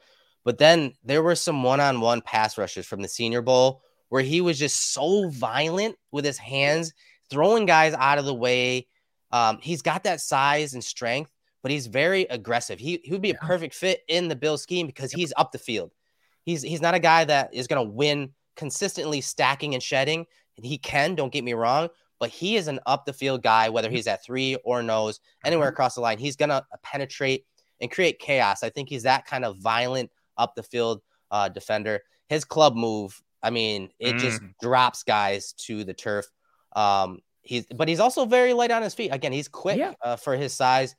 But 0.45 0.59
then 0.59 0.95
there 1.05 1.23
were 1.23 1.35
some 1.35 1.63
one-on-one 1.63 2.23
pass 2.23 2.57
rushes 2.57 2.87
from 2.87 3.03
the 3.03 3.09
Senior 3.09 3.43
Bowl 3.43 3.83
where 4.09 4.23
he 4.23 4.41
was 4.41 4.59
just 4.59 4.93
so 4.93 5.29
violent 5.29 5.97
with 6.11 6.25
his 6.25 6.39
hands, 6.39 6.93
throwing 7.29 7.67
guys 7.67 7.95
out 7.95 8.19
of 8.19 8.25
the 8.25 8.35
way. 8.35 8.87
Um, 9.31 9.59
he's 9.61 9.83
got 9.83 10.05
that 10.05 10.21
size 10.21 10.73
and 10.73 10.83
strength, 10.83 11.31
but 11.63 11.71
he's 11.71 11.87
very 11.87 12.23
aggressive. 12.23 12.79
He 12.79 13.01
he 13.05 13.13
would 13.13 13.21
be 13.21 13.31
a 13.31 13.35
perfect 13.35 13.75
fit 13.75 14.01
in 14.09 14.29
the 14.29 14.37
Bill 14.37 14.57
scheme 14.57 14.87
because 14.87 15.13
he's 15.13 15.35
up 15.37 15.53
the 15.53 15.59
field. 15.59 15.93
He's 16.45 16.63
he's 16.63 16.81
not 16.81 16.95
a 16.95 17.01
guy 17.01 17.25
that 17.27 17.53
is 17.53 17.67
going 17.67 17.85
to 17.85 17.93
win 17.93 18.31
consistently 18.57 19.21
stacking 19.21 19.75
and 19.75 19.83
shedding. 19.83 20.27
And 20.57 20.67
he 20.67 20.79
can, 20.79 21.15
don't 21.15 21.33
get 21.33 21.45
me 21.45 21.53
wrong, 21.53 21.89
but 22.19 22.31
he 22.31 22.57
is 22.57 22.69
an 22.69 22.81
up 22.87 23.05
the 23.07 23.13
field 23.13 23.43
guy, 23.43 23.69
whether 23.69 23.91
he's 23.91 24.07
at 24.07 24.25
three 24.25 24.57
or 24.65 24.83
nose, 24.83 25.21
anywhere 25.45 25.69
Mhm. 25.69 25.73
across 25.73 25.95
the 25.95 26.01
line. 26.01 26.19
He's 26.19 26.37
going 26.37 26.49
to 26.51 26.65
penetrate 26.83 27.47
and 27.81 27.91
create 27.91 28.19
chaos. 28.19 28.63
I 28.63 28.71
think 28.71 28.89
he's 28.89 29.05
that 29.05 29.25
kind 29.27 29.45
of 29.45 29.57
violent 29.59 30.11
up 30.37 30.55
the 30.55 30.63
field 30.63 31.01
uh, 31.31 31.49
defender. 31.49 32.01
His 32.29 32.45
club 32.45 32.75
move, 32.75 33.23
I 33.43 33.51
mean, 33.51 33.91
it 33.99 34.19
just 34.19 34.41
drops 34.63 35.03
guys 35.03 35.53
to 35.67 35.85
the 35.85 35.95
turf. 35.95 36.27
Um, 36.75 37.21
he's, 37.43 37.67
but 37.67 37.87
he's 37.89 38.01
also 38.01 38.25
very 38.25 38.53
light 38.53 38.71
on 38.71 38.83
his 38.83 38.95
feet. 38.95 39.11
Again, 39.11 39.33
he's 39.33 39.47
quick 39.49 39.79
Yeah. 39.79 39.93
uh, 40.03 40.17
for 40.17 40.37
his 40.37 40.55
size. 40.55 40.97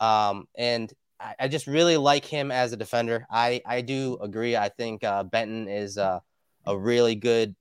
Um, 0.00 0.48
and 0.56 0.92
I, 1.20 1.34
I 1.40 1.48
just 1.48 1.66
really 1.66 1.96
like 1.96 2.24
him 2.24 2.50
as 2.50 2.72
a 2.72 2.76
defender. 2.76 3.26
I, 3.30 3.60
I 3.66 3.80
do 3.82 4.18
agree. 4.22 4.56
I 4.56 4.68
think 4.68 5.04
uh, 5.04 5.22
Benton 5.24 5.68
is 5.68 5.98
uh, 5.98 6.20
a 6.64 6.76
really 6.78 7.14
good 7.14 7.54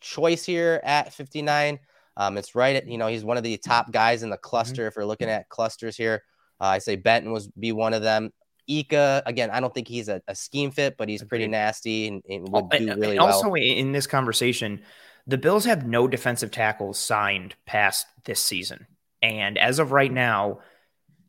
choice 0.00 0.44
here 0.44 0.80
at 0.84 1.12
59. 1.12 1.78
Um, 2.16 2.36
it's 2.36 2.54
right 2.54 2.76
at, 2.76 2.88
you 2.88 2.98
know, 2.98 3.06
he's 3.06 3.24
one 3.24 3.36
of 3.36 3.42
the 3.42 3.56
top 3.56 3.90
guys 3.90 4.22
in 4.22 4.30
the 4.30 4.36
cluster. 4.36 4.86
If 4.86 4.96
we're 4.96 5.04
looking 5.04 5.28
at 5.28 5.48
clusters 5.48 5.96
here, 5.96 6.22
uh, 6.60 6.66
I 6.66 6.78
say 6.78 6.96
Benton 6.96 7.32
was 7.32 7.48
be 7.48 7.72
one 7.72 7.94
of 7.94 8.02
them. 8.02 8.32
Ika, 8.68 9.22
again, 9.26 9.50
I 9.50 9.60
don't 9.60 9.74
think 9.74 9.88
he's 9.88 10.08
a, 10.08 10.22
a 10.28 10.34
scheme 10.34 10.70
fit, 10.70 10.96
but 10.96 11.08
he's 11.08 11.24
pretty 11.24 11.48
nasty 11.48 12.08
and, 12.08 12.22
and 12.28 12.48
would 12.48 12.70
do 12.70 12.78
really 12.78 13.16
and 13.16 13.24
well. 13.24 13.34
also 13.34 13.54
in 13.54 13.92
this 13.92 14.06
conversation, 14.06 14.82
the 15.26 15.38
Bills 15.38 15.64
have 15.64 15.86
no 15.86 16.06
defensive 16.06 16.50
tackles 16.50 16.98
signed 16.98 17.54
past 17.66 18.06
this 18.24 18.40
season. 18.40 18.86
And 19.20 19.58
as 19.58 19.78
of 19.78 19.92
right 19.92 20.12
now, 20.12 20.60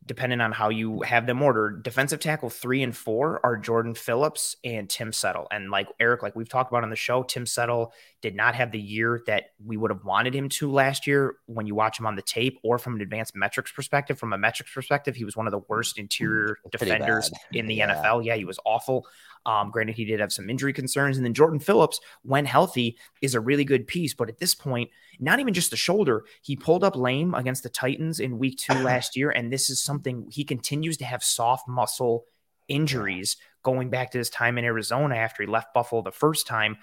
depending 0.06 0.42
on 0.42 0.52
how 0.52 0.70
you 0.70 1.02
have 1.02 1.28
them 1.28 1.42
ordered, 1.42 1.84
defensive 1.84 2.20
tackle 2.20 2.50
three 2.50 2.84
and 2.84 2.96
four 2.96 3.40
are 3.46 3.56
Jordan 3.58 3.94
Phillips 3.94 4.56
and 4.64 4.90
Tim 4.90 5.14
Settle. 5.14 5.48
And 5.52 5.72
like 5.72 5.88
Erik, 6.00 6.22
like 6.22 6.36
we've 6.36 6.50
talked 6.50 6.72
about 6.72 6.84
on 6.84 6.90
the 6.90 6.96
show, 6.96 7.24
Tim 7.24 7.46
Settle 7.46 7.94
did 8.22 8.36
not 8.36 8.56
have 8.56 8.72
the 8.72 8.80
year 8.80 9.22
that 9.28 9.52
we 9.64 9.78
would 9.78 9.92
have 9.92 10.04
wanted 10.04 10.36
him 10.36 10.50
to 10.50 10.72
last 10.72 11.08
year 11.08 11.36
when 11.46 11.68
you 11.68 11.76
watch 11.76 12.00
him 12.00 12.06
on 12.06 12.16
the 12.16 12.22
tape 12.22 12.60
or 12.64 12.78
from 12.78 12.96
an 12.96 13.02
advanced 13.02 13.36
metrics 13.36 13.72
perspective. 13.72 14.20
From 14.20 14.34
a 14.34 14.38
metrics 14.38 14.74
perspective, 14.74 15.16
he 15.16 15.26
was 15.26 15.36
one 15.36 15.48
of 15.48 15.52
the 15.52 15.62
worst 15.68 15.98
interior 15.98 16.58
defenders 16.72 17.32
in 17.52 17.68
the 17.68 17.76
yeah. 17.76 17.96
NFL. 17.96 18.26
Yeah, 18.26 18.36
he 18.36 18.46
was 18.46 18.60
awful. 18.66 19.08
Um, 19.46 19.72
granted, 19.72 19.96
he 19.96 20.06
did 20.06 20.20
have 20.20 20.32
some 20.32 20.50
injury 20.50 20.74
concerns. 20.74 21.18
And 21.18 21.26
then 21.26 21.34
Jordan 21.34 21.60
Phillips, 21.60 22.00
when 22.24 22.46
healthy, 22.46 22.98
is 23.22 23.36
a 23.36 23.42
really 23.42 23.66
good 23.66 23.88
piece. 23.88 24.14
But 24.14 24.30
at 24.30 24.40
this 24.40 24.56
point, 24.56 24.90
not 25.20 25.40
even 25.40 25.54
just 25.54 25.72
the 25.72 25.78
shoulder, 25.78 26.24
he 26.42 26.56
pulled 26.56 26.84
up 26.84 26.96
lame 26.96 27.34
against 27.34 27.64
the 27.64 27.70
Titans 27.70 28.20
in 28.20 28.40
week 28.40 28.58
two 28.58 28.74
last 28.84 29.16
year. 29.16 29.32
And 29.32 29.52
this 29.52 29.70
is 29.70 29.84
something 29.84 30.28
he 30.32 30.44
continues 30.44 30.98
to 30.98 31.06
have 31.06 31.24
soft 31.24 31.68
muscle 31.68 32.26
injuries 32.68 33.38
going 33.64 33.90
back 33.90 34.12
to 34.12 34.18
his 34.18 34.30
time 34.30 34.58
in 34.58 34.66
Arizona 34.66 35.16
after 35.16 35.44
he 35.44 35.50
left 35.50 35.74
Buffalo 35.74 36.02
the 36.02 36.12
first 36.12 36.48
time. 36.48 36.78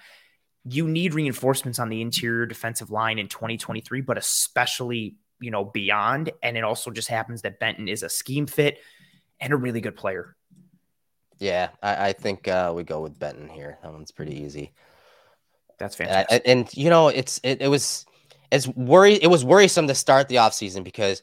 You 0.65 0.87
need 0.87 1.15
reinforcements 1.15 1.79
on 1.79 1.89
the 1.89 2.03
interior 2.03 2.45
defensive 2.45 2.91
line 2.91 3.19
in 3.19 3.29
2023, 3.29 4.03
but 4.03 4.19
especially, 4.19 5.17
you 5.41 5.51
know, 5.51 5.65
beyond. 5.65 6.31
And 6.43 6.59
it 6.59 6.65
also 6.65 6.91
just 6.91 7.09
happens 7.09 7.43
that 7.43 7.59
Benton 7.59 7.89
is 7.89 8.03
a 8.03 8.11
scheme 8.11 8.47
fit 8.47 8.79
and 9.41 9.55
a 9.55 9.57
really 9.57 9.81
good 9.81 9.97
player. 9.97 10.37
Yeah, 11.41 11.71
I, 11.83 12.09
I 12.09 12.13
think 12.13 12.47
uh, 12.47 12.73
we 12.77 12.85
go 12.85 13.01
with 13.01 13.19
Benton 13.19 13.49
here. 13.49 13.79
That 13.83 13.93
one's 13.93 14.13
pretty 14.13 14.41
easy. 14.43 14.73
That's 15.79 15.97
fantastic. 15.97 16.43
And, 16.45 16.61
and 16.61 16.77
you 16.77 16.91
know, 16.91 17.09
it's 17.09 17.41
it, 17.43 17.63
it 17.63 17.69
was 17.69 18.05
it's 18.53 18.69
worry 18.69 19.15
it 19.15 19.29
was 19.29 19.45
worrisome 19.45 19.89
to 19.89 19.95
start 19.95 20.29
the 20.29 20.37
offseason 20.37 20.85
because 20.85 21.23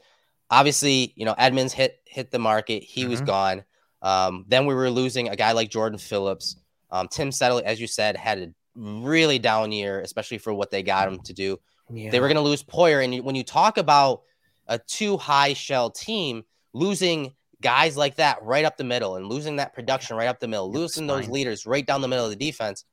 obviously, 0.49 1.13
you 1.15 1.23
know, 1.23 1.35
Edmunds 1.37 1.71
hit 1.71 1.99
hit 2.05 2.31
the 2.31 2.39
market, 2.39 2.83
he 2.83 3.01
mm-hmm. 3.01 3.11
was 3.11 3.21
gone. 3.21 3.63
Um, 4.01 4.45
then 4.47 4.65
we 4.65 4.73
were 4.73 4.89
losing 4.89 5.29
a 5.29 5.35
guy 5.35 5.51
like 5.51 5.69
Jordan 5.69 5.99
Phillips. 5.99 6.57
Um, 6.89 7.07
Tim 7.07 7.31
Settle, 7.31 7.61
as 7.63 7.79
you 7.79 7.87
said, 7.87 8.17
had 8.17 8.39
a 8.39 8.51
really 8.75 9.37
down 9.37 9.71
year, 9.71 10.01
especially 10.01 10.39
for 10.39 10.53
what 10.53 10.71
they 10.71 10.81
got 10.81 11.07
him 11.07 11.19
to 11.21 11.33
do. 11.33 11.59
Yeah. 11.89 12.09
They 12.09 12.19
were 12.19 12.27
going 12.27 12.35
to 12.35 12.41
lose 12.41 12.63
Poyer, 12.63 13.03
and 13.03 13.23
when 13.23 13.35
you 13.35 13.43
talk 13.43 13.77
about 13.77 14.21
a 14.67 14.79
two 14.79 15.17
high 15.17 15.53
shell 15.53 15.91
team 15.91 16.43
losing 16.73 17.33
guys 17.61 17.97
like 17.97 18.15
that 18.15 18.41
right 18.43 18.65
up 18.65 18.77
the 18.77 18.83
middle 18.83 19.15
and 19.15 19.27
losing 19.27 19.55
that 19.57 19.73
production 19.73 20.15
right 20.15 20.27
up 20.27 20.39
the 20.39 20.47
middle, 20.47 20.71
losing 20.71 21.07
those 21.07 21.27
leaders 21.27 21.65
right 21.65 21.85
down 21.85 22.01
the 22.01 22.07
middle 22.07 22.25
of 22.25 22.31
the 22.31 22.37
defense. 22.37 22.85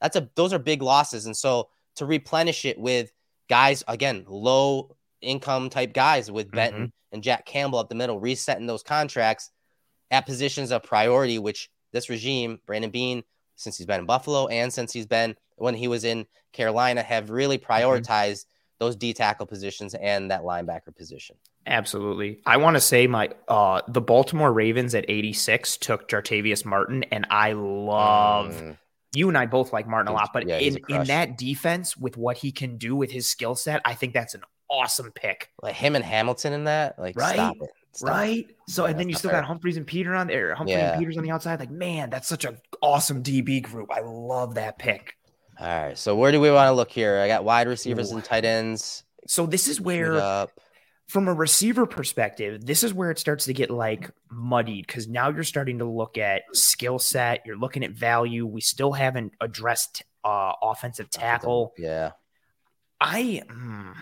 That's 0.00 0.16
a 0.16 0.28
those 0.34 0.52
are 0.52 0.58
big 0.58 0.82
losses. 0.82 1.26
And 1.26 1.36
so 1.36 1.68
to 1.96 2.06
replenish 2.06 2.64
it 2.64 2.78
with 2.78 3.12
guys 3.48 3.82
again, 3.88 4.24
low 4.28 4.96
income 5.20 5.70
type 5.70 5.94
guys 5.94 6.30
with 6.30 6.50
Benton 6.50 6.82
mm-hmm. 6.82 7.14
and 7.14 7.22
Jack 7.22 7.46
Campbell 7.46 7.78
up 7.78 7.88
the 7.88 7.94
middle, 7.94 8.20
resetting 8.20 8.66
those 8.66 8.82
contracts 8.82 9.50
at 10.10 10.26
positions 10.26 10.70
of 10.70 10.82
priority, 10.82 11.38
which 11.38 11.70
this 11.92 12.10
regime, 12.10 12.60
Brandon 12.66 12.90
Beane, 12.90 13.22
since 13.56 13.78
he's 13.78 13.86
been 13.86 14.00
in 14.00 14.06
Buffalo 14.06 14.48
and 14.48 14.72
since 14.72 14.92
he's 14.92 15.06
been 15.06 15.34
when 15.56 15.74
he 15.74 15.88
was 15.88 16.04
in 16.04 16.26
Carolina, 16.52 17.02
have 17.02 17.30
really 17.30 17.56
mm-hmm. 17.56 17.72
prioritized 17.72 18.42
mm-hmm. 18.42 18.78
those 18.80 18.96
D 18.96 19.14
tackle 19.14 19.46
positions 19.46 19.94
and 19.94 20.30
that 20.30 20.42
linebacker 20.42 20.94
position. 20.94 21.36
Absolutely. 21.66 22.40
I 22.44 22.58
want 22.58 22.76
to 22.76 22.80
say 22.80 23.06
my 23.06 23.30
uh 23.48 23.80
the 23.88 24.00
Baltimore 24.00 24.52
Ravens 24.52 24.94
at 24.94 25.04
86 25.08 25.78
took 25.78 26.08
Jartavius 26.08 26.64
Martin 26.64 27.04
and 27.04 27.26
I 27.30 27.52
love 27.52 28.54
mm. 28.54 28.76
you 29.14 29.28
and 29.28 29.38
I 29.38 29.46
both 29.46 29.72
like 29.72 29.86
Martin 29.86 30.12
a 30.12 30.14
lot, 30.14 30.30
but 30.32 30.46
yeah, 30.46 30.58
in, 30.58 30.78
in 30.88 31.04
that 31.04 31.38
defense 31.38 31.96
with 31.96 32.16
what 32.16 32.36
he 32.36 32.52
can 32.52 32.76
do 32.76 32.94
with 32.94 33.10
his 33.10 33.28
skill 33.28 33.54
set, 33.54 33.80
I 33.84 33.94
think 33.94 34.12
that's 34.12 34.34
an 34.34 34.42
awesome 34.70 35.10
pick. 35.12 35.50
Like 35.62 35.74
him 35.74 35.96
and 35.96 36.04
Hamilton 36.04 36.52
in 36.52 36.64
that, 36.64 36.98
like 36.98 37.16
right? 37.16 37.34
stop 37.34 37.56
it. 37.60 37.70
Stop 37.92 38.10
right. 38.10 38.46
So 38.68 38.84
yeah, 38.84 38.90
and 38.90 39.00
then 39.00 39.08
you 39.08 39.14
still 39.14 39.30
fair. 39.30 39.40
got 39.40 39.46
Humphries 39.46 39.76
and 39.76 39.86
Peter 39.86 40.14
on 40.14 40.26
there. 40.26 40.54
Humphries 40.54 40.76
yeah. 40.76 40.92
and 40.92 40.98
Peters 40.98 41.16
on 41.16 41.22
the 41.22 41.30
outside. 41.30 41.60
Like, 41.60 41.70
man, 41.70 42.10
that's 42.10 42.28
such 42.28 42.44
an 42.44 42.58
awesome 42.82 43.22
DB 43.22 43.62
group. 43.62 43.90
I 43.92 44.00
love 44.00 44.56
that 44.56 44.78
pick. 44.78 45.16
All 45.60 45.66
right. 45.66 45.96
So 45.96 46.16
where 46.16 46.32
do 46.32 46.40
we 46.40 46.50
want 46.50 46.68
to 46.68 46.72
look 46.72 46.90
here? 46.90 47.18
I 47.18 47.28
got 47.28 47.44
wide 47.44 47.68
receivers 47.68 48.12
Ooh. 48.12 48.16
and 48.16 48.24
tight 48.24 48.44
ends. 48.44 49.04
So 49.26 49.46
this 49.46 49.68
is 49.68 49.80
where 49.80 50.48
from 51.08 51.28
a 51.28 51.34
receiver 51.34 51.86
perspective, 51.86 52.64
this 52.64 52.82
is 52.82 52.94
where 52.94 53.10
it 53.10 53.18
starts 53.18 53.44
to 53.44 53.52
get 53.52 53.70
like 53.70 54.10
muddied 54.30 54.86
because 54.86 55.06
now 55.06 55.28
you're 55.28 55.44
starting 55.44 55.78
to 55.78 55.84
look 55.84 56.18
at 56.18 56.42
skill 56.52 56.98
set, 56.98 57.42
you're 57.44 57.58
looking 57.58 57.84
at 57.84 57.92
value. 57.92 58.46
We 58.46 58.60
still 58.60 58.92
haven't 58.92 59.34
addressed 59.40 60.02
uh, 60.24 60.52
offensive 60.62 61.10
tackle. 61.10 61.74
Yeah. 61.76 62.12
I 63.00 63.42
hmm, 63.48 63.92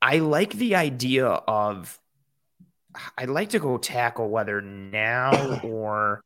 I 0.00 0.18
like 0.18 0.52
the 0.52 0.76
idea 0.76 1.26
of 1.26 1.98
I'd 3.18 3.30
like 3.30 3.50
to 3.50 3.58
go 3.58 3.78
tackle 3.78 4.28
whether 4.28 4.60
now 4.60 5.60
or 5.64 6.22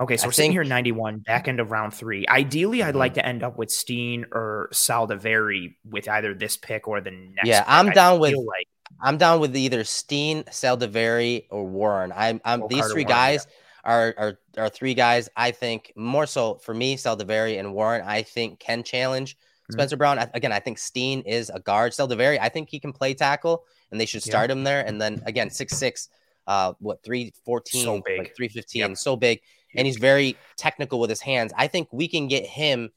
Okay, 0.00 0.16
so 0.16 0.24
I 0.24 0.26
we're 0.26 0.30
think, 0.30 0.34
sitting 0.34 0.52
here 0.52 0.64
91, 0.64 1.18
back 1.18 1.48
end 1.48 1.58
of 1.58 1.72
round 1.72 1.92
three. 1.92 2.24
Ideally, 2.28 2.84
I'd 2.84 2.94
like 2.94 3.12
mm-hmm. 3.12 3.20
to 3.20 3.26
end 3.26 3.42
up 3.42 3.58
with 3.58 3.70
Steen 3.70 4.26
or 4.30 4.68
Saldiveri 4.72 5.74
with 5.84 6.08
either 6.08 6.34
this 6.34 6.56
pick 6.56 6.86
or 6.86 7.00
the 7.00 7.10
next. 7.10 7.48
Yeah, 7.48 7.60
pick. 7.60 7.68
I'm 7.68 7.90
down 7.90 8.20
with 8.20 8.34
like 8.34 8.68
I'm 9.00 9.18
down 9.18 9.40
with 9.40 9.56
either 9.56 9.82
Steen, 9.82 10.44
Saldiveri, 10.44 11.46
or 11.50 11.66
Warren. 11.66 12.12
I'm, 12.14 12.40
I'm 12.44 12.68
these 12.68 12.78
Carter 12.78 12.94
three 12.94 13.04
Warren, 13.04 13.16
guys 13.16 13.46
yeah. 13.48 13.92
are, 13.92 14.14
are 14.16 14.38
are 14.56 14.68
three 14.68 14.94
guys 14.94 15.28
I 15.36 15.50
think 15.50 15.92
more 15.96 16.26
so 16.26 16.54
for 16.56 16.74
me, 16.74 16.96
Saldiveri 16.96 17.58
and 17.58 17.74
Warren. 17.74 18.02
I 18.06 18.22
think 18.22 18.60
can 18.60 18.84
challenge 18.84 19.34
mm-hmm. 19.34 19.72
Spencer 19.72 19.96
Brown. 19.96 20.18
Again, 20.32 20.52
I 20.52 20.60
think 20.60 20.78
Steen 20.78 21.22
is 21.22 21.50
a 21.50 21.58
guard. 21.58 21.90
Saldiveri, 21.90 22.38
I 22.40 22.50
think 22.50 22.68
he 22.70 22.78
can 22.78 22.92
play 22.92 23.14
tackle, 23.14 23.64
and 23.90 24.00
they 24.00 24.06
should 24.06 24.22
start 24.22 24.48
yeah. 24.48 24.56
him 24.56 24.62
there. 24.62 24.86
And 24.86 25.02
then 25.02 25.20
again, 25.26 25.50
six 25.50 25.76
six, 25.76 26.08
uh, 26.46 26.74
what 26.78 27.02
three 27.02 27.32
fourteen, 27.44 27.82
so 27.82 28.00
big. 28.06 28.18
like 28.18 28.36
three 28.36 28.48
fifteen, 28.48 28.82
yep. 28.82 28.96
so 28.96 29.16
big 29.16 29.40
and 29.74 29.86
he's 29.86 29.96
very 29.96 30.36
technical 30.56 31.00
with 31.00 31.10
his 31.10 31.20
hands. 31.20 31.52
I 31.56 31.66
think 31.66 31.88
we 31.92 32.08
can 32.08 32.28
get 32.28 32.46
him 32.46 32.90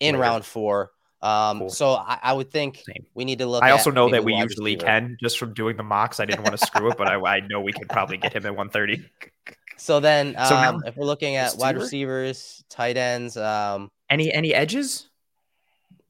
in 0.00 0.14
Later. 0.14 0.22
round 0.22 0.44
four. 0.44 0.90
Um, 1.22 1.60
cool. 1.60 1.70
so 1.70 1.92
I, 1.92 2.18
I, 2.20 2.32
would 2.32 2.50
think 2.50 2.82
Same. 2.84 3.06
we 3.14 3.24
need 3.24 3.38
to 3.38 3.46
look. 3.46 3.62
I 3.62 3.70
also 3.70 3.92
know 3.92 4.10
that 4.10 4.24
we 4.24 4.34
usually 4.34 4.74
can 4.74 5.16
just 5.22 5.38
from 5.38 5.54
doing 5.54 5.76
the 5.76 5.84
mocks. 5.84 6.18
I 6.18 6.24
didn't 6.24 6.42
want 6.42 6.58
to 6.58 6.66
screw 6.66 6.90
it, 6.90 6.98
but 6.98 7.06
I, 7.06 7.14
I, 7.14 7.40
know 7.40 7.60
we 7.60 7.72
could 7.72 7.88
probably 7.88 8.16
get 8.16 8.32
him 8.32 8.44
at 8.44 8.56
130. 8.56 9.08
So 9.78 9.98
then, 9.98 10.36
um, 10.36 10.46
so 10.46 10.54
now, 10.54 10.80
if 10.86 10.96
we're 10.96 11.06
looking 11.06 11.34
at 11.34 11.56
wide 11.56 11.76
receivers, 11.76 12.62
tight 12.68 12.96
ends, 12.96 13.36
um, 13.36 13.90
any 14.08 14.32
any 14.32 14.54
edges, 14.54 15.08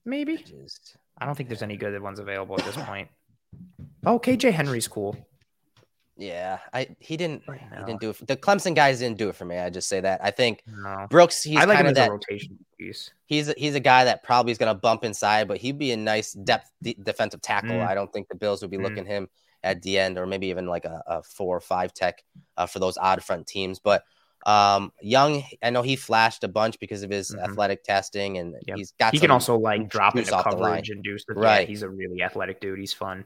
maybe. 0.04 0.34
Edges. 0.34 0.78
I 1.16 1.24
don't 1.24 1.34
think 1.34 1.48
there's 1.48 1.62
any 1.62 1.78
good 1.78 1.98
ones 2.02 2.18
available 2.18 2.58
at 2.58 2.66
this 2.66 2.76
point. 2.84 3.08
Oh, 4.04 4.18
KJ 4.18 4.52
Henry's 4.52 4.88
cool. 4.88 5.16
Yeah, 6.22 6.60
I 6.72 6.86
he 7.00 7.16
didn't 7.16 7.42
he 7.48 7.84
didn't 7.84 8.00
do 8.00 8.10
it. 8.10 8.16
For, 8.16 8.24
the 8.26 8.36
Clemson 8.36 8.76
guys 8.76 9.00
didn't 9.00 9.18
do 9.18 9.28
it 9.28 9.34
for 9.34 9.44
me. 9.44 9.58
I 9.58 9.70
just 9.70 9.88
say 9.88 10.00
that. 10.00 10.20
I 10.22 10.30
think 10.30 10.62
no. 10.68 11.08
Brooks. 11.10 11.42
He's 11.42 11.58
I 11.58 11.64
like 11.64 11.76
kind 11.76 11.88
of 11.88 11.96
that 11.96 12.12
rotation 12.12 12.56
piece. 12.78 13.10
He's 13.26 13.48
a, 13.48 13.54
he's 13.56 13.74
a 13.74 13.80
guy 13.80 14.04
that 14.04 14.22
probably 14.22 14.52
is 14.52 14.58
going 14.58 14.72
to 14.72 14.80
bump 14.80 15.04
inside, 15.04 15.48
but 15.48 15.56
he'd 15.56 15.78
be 15.78 15.90
a 15.90 15.96
nice 15.96 16.32
depth 16.32 16.70
de- 16.80 16.94
defensive 17.02 17.42
tackle. 17.42 17.70
Mm. 17.70 17.88
I 17.88 17.96
don't 17.96 18.12
think 18.12 18.28
the 18.28 18.36
Bills 18.36 18.62
would 18.62 18.70
be 18.70 18.78
mm. 18.78 18.84
looking 18.84 19.04
him 19.04 19.28
at 19.64 19.82
the 19.82 19.98
end, 19.98 20.16
or 20.16 20.26
maybe 20.26 20.46
even 20.46 20.66
like 20.66 20.84
a, 20.84 21.02
a 21.08 21.22
four 21.24 21.56
or 21.56 21.60
five 21.60 21.92
tech 21.92 22.22
uh, 22.56 22.66
for 22.66 22.78
those 22.78 22.96
odd 22.98 23.24
front 23.24 23.48
teams. 23.48 23.80
But 23.80 24.04
um, 24.46 24.92
Young, 25.00 25.42
I 25.60 25.70
know 25.70 25.82
he 25.82 25.96
flashed 25.96 26.44
a 26.44 26.48
bunch 26.48 26.78
because 26.78 27.02
of 27.02 27.10
his 27.10 27.32
mm-hmm. 27.32 27.50
athletic 27.50 27.82
testing, 27.82 28.38
and 28.38 28.54
yep. 28.64 28.76
he's 28.76 28.92
got. 28.92 29.12
He 29.12 29.18
can 29.18 29.32
also 29.32 29.58
like 29.58 29.88
drop 29.88 30.14
into 30.14 30.30
coverage 30.30 30.90
and 30.90 31.02
do 31.02 31.18
stuff. 31.18 31.36
Right, 31.36 31.62
yeah, 31.62 31.66
he's 31.66 31.82
a 31.82 31.88
really 31.88 32.22
athletic 32.22 32.60
dude. 32.60 32.78
He's 32.78 32.92
fun. 32.92 33.24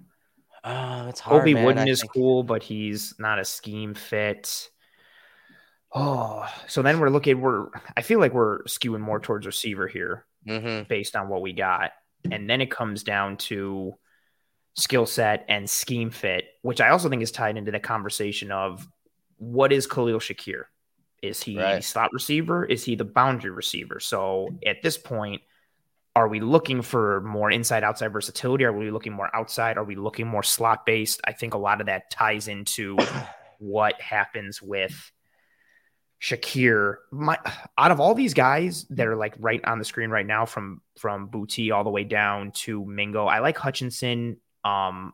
Oh, 0.67 1.07
it's 1.09 1.21
hard. 1.21 1.45
Man, 1.45 1.65
Wooden 1.65 1.89
I 1.89 1.91
is 1.91 2.01
think. 2.01 2.13
cool, 2.13 2.43
but 2.43 2.63
he's 2.63 3.15
not 3.21 3.39
a 3.39 3.45
scheme 3.45 3.95
fit. 3.95 4.69
Oh, 5.95 6.45
so 6.67 6.83
then 6.83 6.99
we're 6.99 7.09
looking. 7.09 7.41
We're 7.41 7.69
I 7.97 8.03
feel 8.03 8.19
like 8.19 8.35
we're 8.35 8.65
skewing 8.65 9.01
more 9.01 9.21
towards 9.21 9.47
receiver 9.47 9.87
here, 9.87 10.27
mm-hmm. 10.47 10.89
based 10.89 11.15
on 11.15 11.29
what 11.29 11.41
we 11.41 11.53
got, 11.53 11.93
and 12.31 12.51
then 12.51 12.61
it 12.61 12.71
comes 12.71 13.05
down 13.05 13.37
to 13.37 13.95
skill 14.75 15.07
set 15.07 15.45
and 15.49 15.71
scheme 15.71 16.11
fit, 16.11 16.47
which 16.63 16.81
I 16.81 16.89
also 16.89 17.09
think 17.09 17.23
is 17.23 17.31
tied 17.31 17.57
into 17.57 17.71
the 17.71 17.81
conversation 17.81 18.51
of 18.51 18.87
what 19.37 19.73
is 19.73 19.87
Khalil 19.87 20.19
Shakir? 20.19 20.65
Is 21.23 21.43
he 21.43 21.59
right. 21.59 21.83
slot 21.83 22.13
receiver? 22.13 22.65
Is 22.65 22.85
he 22.85 22.97
the 22.97 23.05
boundary 23.05 23.53
receiver? 23.53 24.01
So 24.01 24.51
at 24.67 24.83
this 24.83 24.99
point, 24.99 25.43
are 26.17 26.29
we 26.29 26.41
looking 26.41 26.81
for 26.81 27.21
more 27.21 27.51
inside 27.51 27.85
outside 27.85 28.11
versatility? 28.11 28.65
Are 28.65 28.73
we 28.73 28.91
looking 28.91 29.13
more 29.13 29.29
outside? 29.37 29.77
Are 29.77 29.85
we 29.85 29.97
looking 29.97 30.27
more 30.27 30.43
slot 30.43 30.87
based? 30.87 31.21
I 31.25 31.33
think 31.33 31.53
a 31.53 31.59
lot 31.59 31.83
of 31.83 31.89
that 31.89 32.11
ties 32.11 32.49
into 32.49 32.97
what 33.59 34.01
happens 34.01 34.63
with 34.63 35.13
Shakir. 36.19 36.95
My 37.13 37.37
out 37.77 37.91
of 37.91 38.01
all 38.01 38.15
these 38.15 38.33
guys 38.33 38.87
that 38.89 39.07
are 39.07 39.15
like 39.15 39.35
right 39.39 39.63
on 39.67 39.79
the 39.79 39.85
screen 39.85 40.09
right 40.09 40.27
now, 40.27 40.47
from 40.47 40.81
from 40.99 41.27
Booty 41.27 41.71
all 41.71 41.85
the 41.85 41.91
way 41.91 42.05
down 42.05 42.53
to 42.53 42.83
Mingo, 42.87 43.27
I 43.27 43.41
like 43.41 43.59
Hutchinson. 43.59 44.39
Um, 44.65 45.13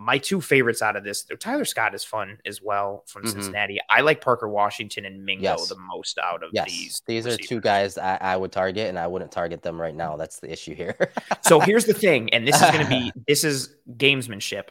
my 0.00 0.16
two 0.16 0.40
favorites 0.40 0.80
out 0.80 0.96
of 0.96 1.04
this, 1.04 1.26
Tyler 1.40 1.66
Scott 1.66 1.94
is 1.94 2.02
fun 2.02 2.38
as 2.46 2.62
well 2.62 3.04
from 3.06 3.22
mm-hmm. 3.22 3.32
Cincinnati. 3.32 3.78
I 3.90 4.00
like 4.00 4.22
Parker 4.22 4.48
Washington 4.48 5.04
and 5.04 5.22
Mingo 5.26 5.42
yes. 5.42 5.68
the 5.68 5.76
most 5.76 6.16
out 6.16 6.42
of 6.42 6.48
yes. 6.54 6.70
these. 6.70 7.02
These 7.06 7.26
receivers. 7.26 7.44
are 7.44 7.48
two 7.48 7.60
guys 7.60 7.98
I, 7.98 8.16
I, 8.16 8.36
would 8.38 8.50
target, 8.50 8.88
and 8.88 8.98
I 8.98 9.06
wouldn't 9.06 9.30
target 9.30 9.62
them 9.62 9.78
right 9.78 9.94
now. 9.94 10.16
That's 10.16 10.40
the 10.40 10.50
issue 10.50 10.74
here. 10.74 10.96
so 11.42 11.60
here's 11.60 11.84
the 11.84 11.92
thing, 11.92 12.32
and 12.32 12.48
this 12.48 12.56
is 12.56 12.70
going 12.70 12.82
to 12.82 12.88
be 12.88 13.12
this 13.28 13.44
is 13.44 13.76
gamesmanship. 13.92 14.68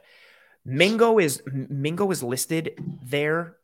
Mingo 0.65 1.19
is 1.19 1.43
Mingo 1.45 2.09
is 2.09 2.23
listed 2.23 2.73
there. 3.03 3.55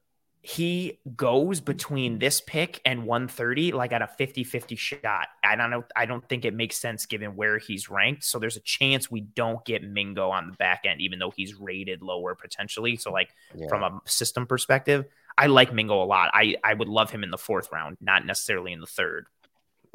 He 0.47 0.99
goes 1.15 1.59
between 1.59 2.19
this 2.19 2.39
pick 2.39 2.79
and 2.85 3.05
130 3.05 3.71
like 3.71 3.91
at 3.91 4.03
a 4.03 4.09
50-50 4.19 4.77
shot. 4.77 5.27
I 5.43 5.55
don't 5.55 5.71
know. 5.71 5.83
I 5.95 6.05
don't 6.05 6.27
think 6.29 6.45
it 6.45 6.53
makes 6.53 6.77
sense 6.77 7.07
given 7.07 7.35
where 7.35 7.57
he's 7.57 7.89
ranked. 7.89 8.23
So 8.23 8.37
there's 8.37 8.55
a 8.55 8.61
chance 8.61 9.09
we 9.09 9.21
don't 9.21 9.65
get 9.65 9.83
Mingo 9.83 10.29
on 10.29 10.47
the 10.47 10.53
back 10.53 10.81
end, 10.85 11.01
even 11.01 11.17
though 11.17 11.31
he's 11.35 11.55
rated 11.55 12.03
lower 12.03 12.35
potentially. 12.35 12.95
So 12.95 13.11
like 13.11 13.29
yeah. 13.55 13.67
from 13.67 13.81
a 13.81 13.99
system 14.05 14.45
perspective, 14.45 15.05
I 15.35 15.47
like 15.47 15.73
Mingo 15.73 16.03
a 16.03 16.05
lot. 16.05 16.29
I 16.31 16.55
I 16.63 16.75
would 16.75 16.89
love 16.89 17.09
him 17.09 17.23
in 17.23 17.31
the 17.31 17.39
fourth 17.39 17.71
round, 17.71 17.97
not 17.99 18.25
necessarily 18.25 18.71
in 18.71 18.81
the 18.81 18.85
third. 18.85 19.25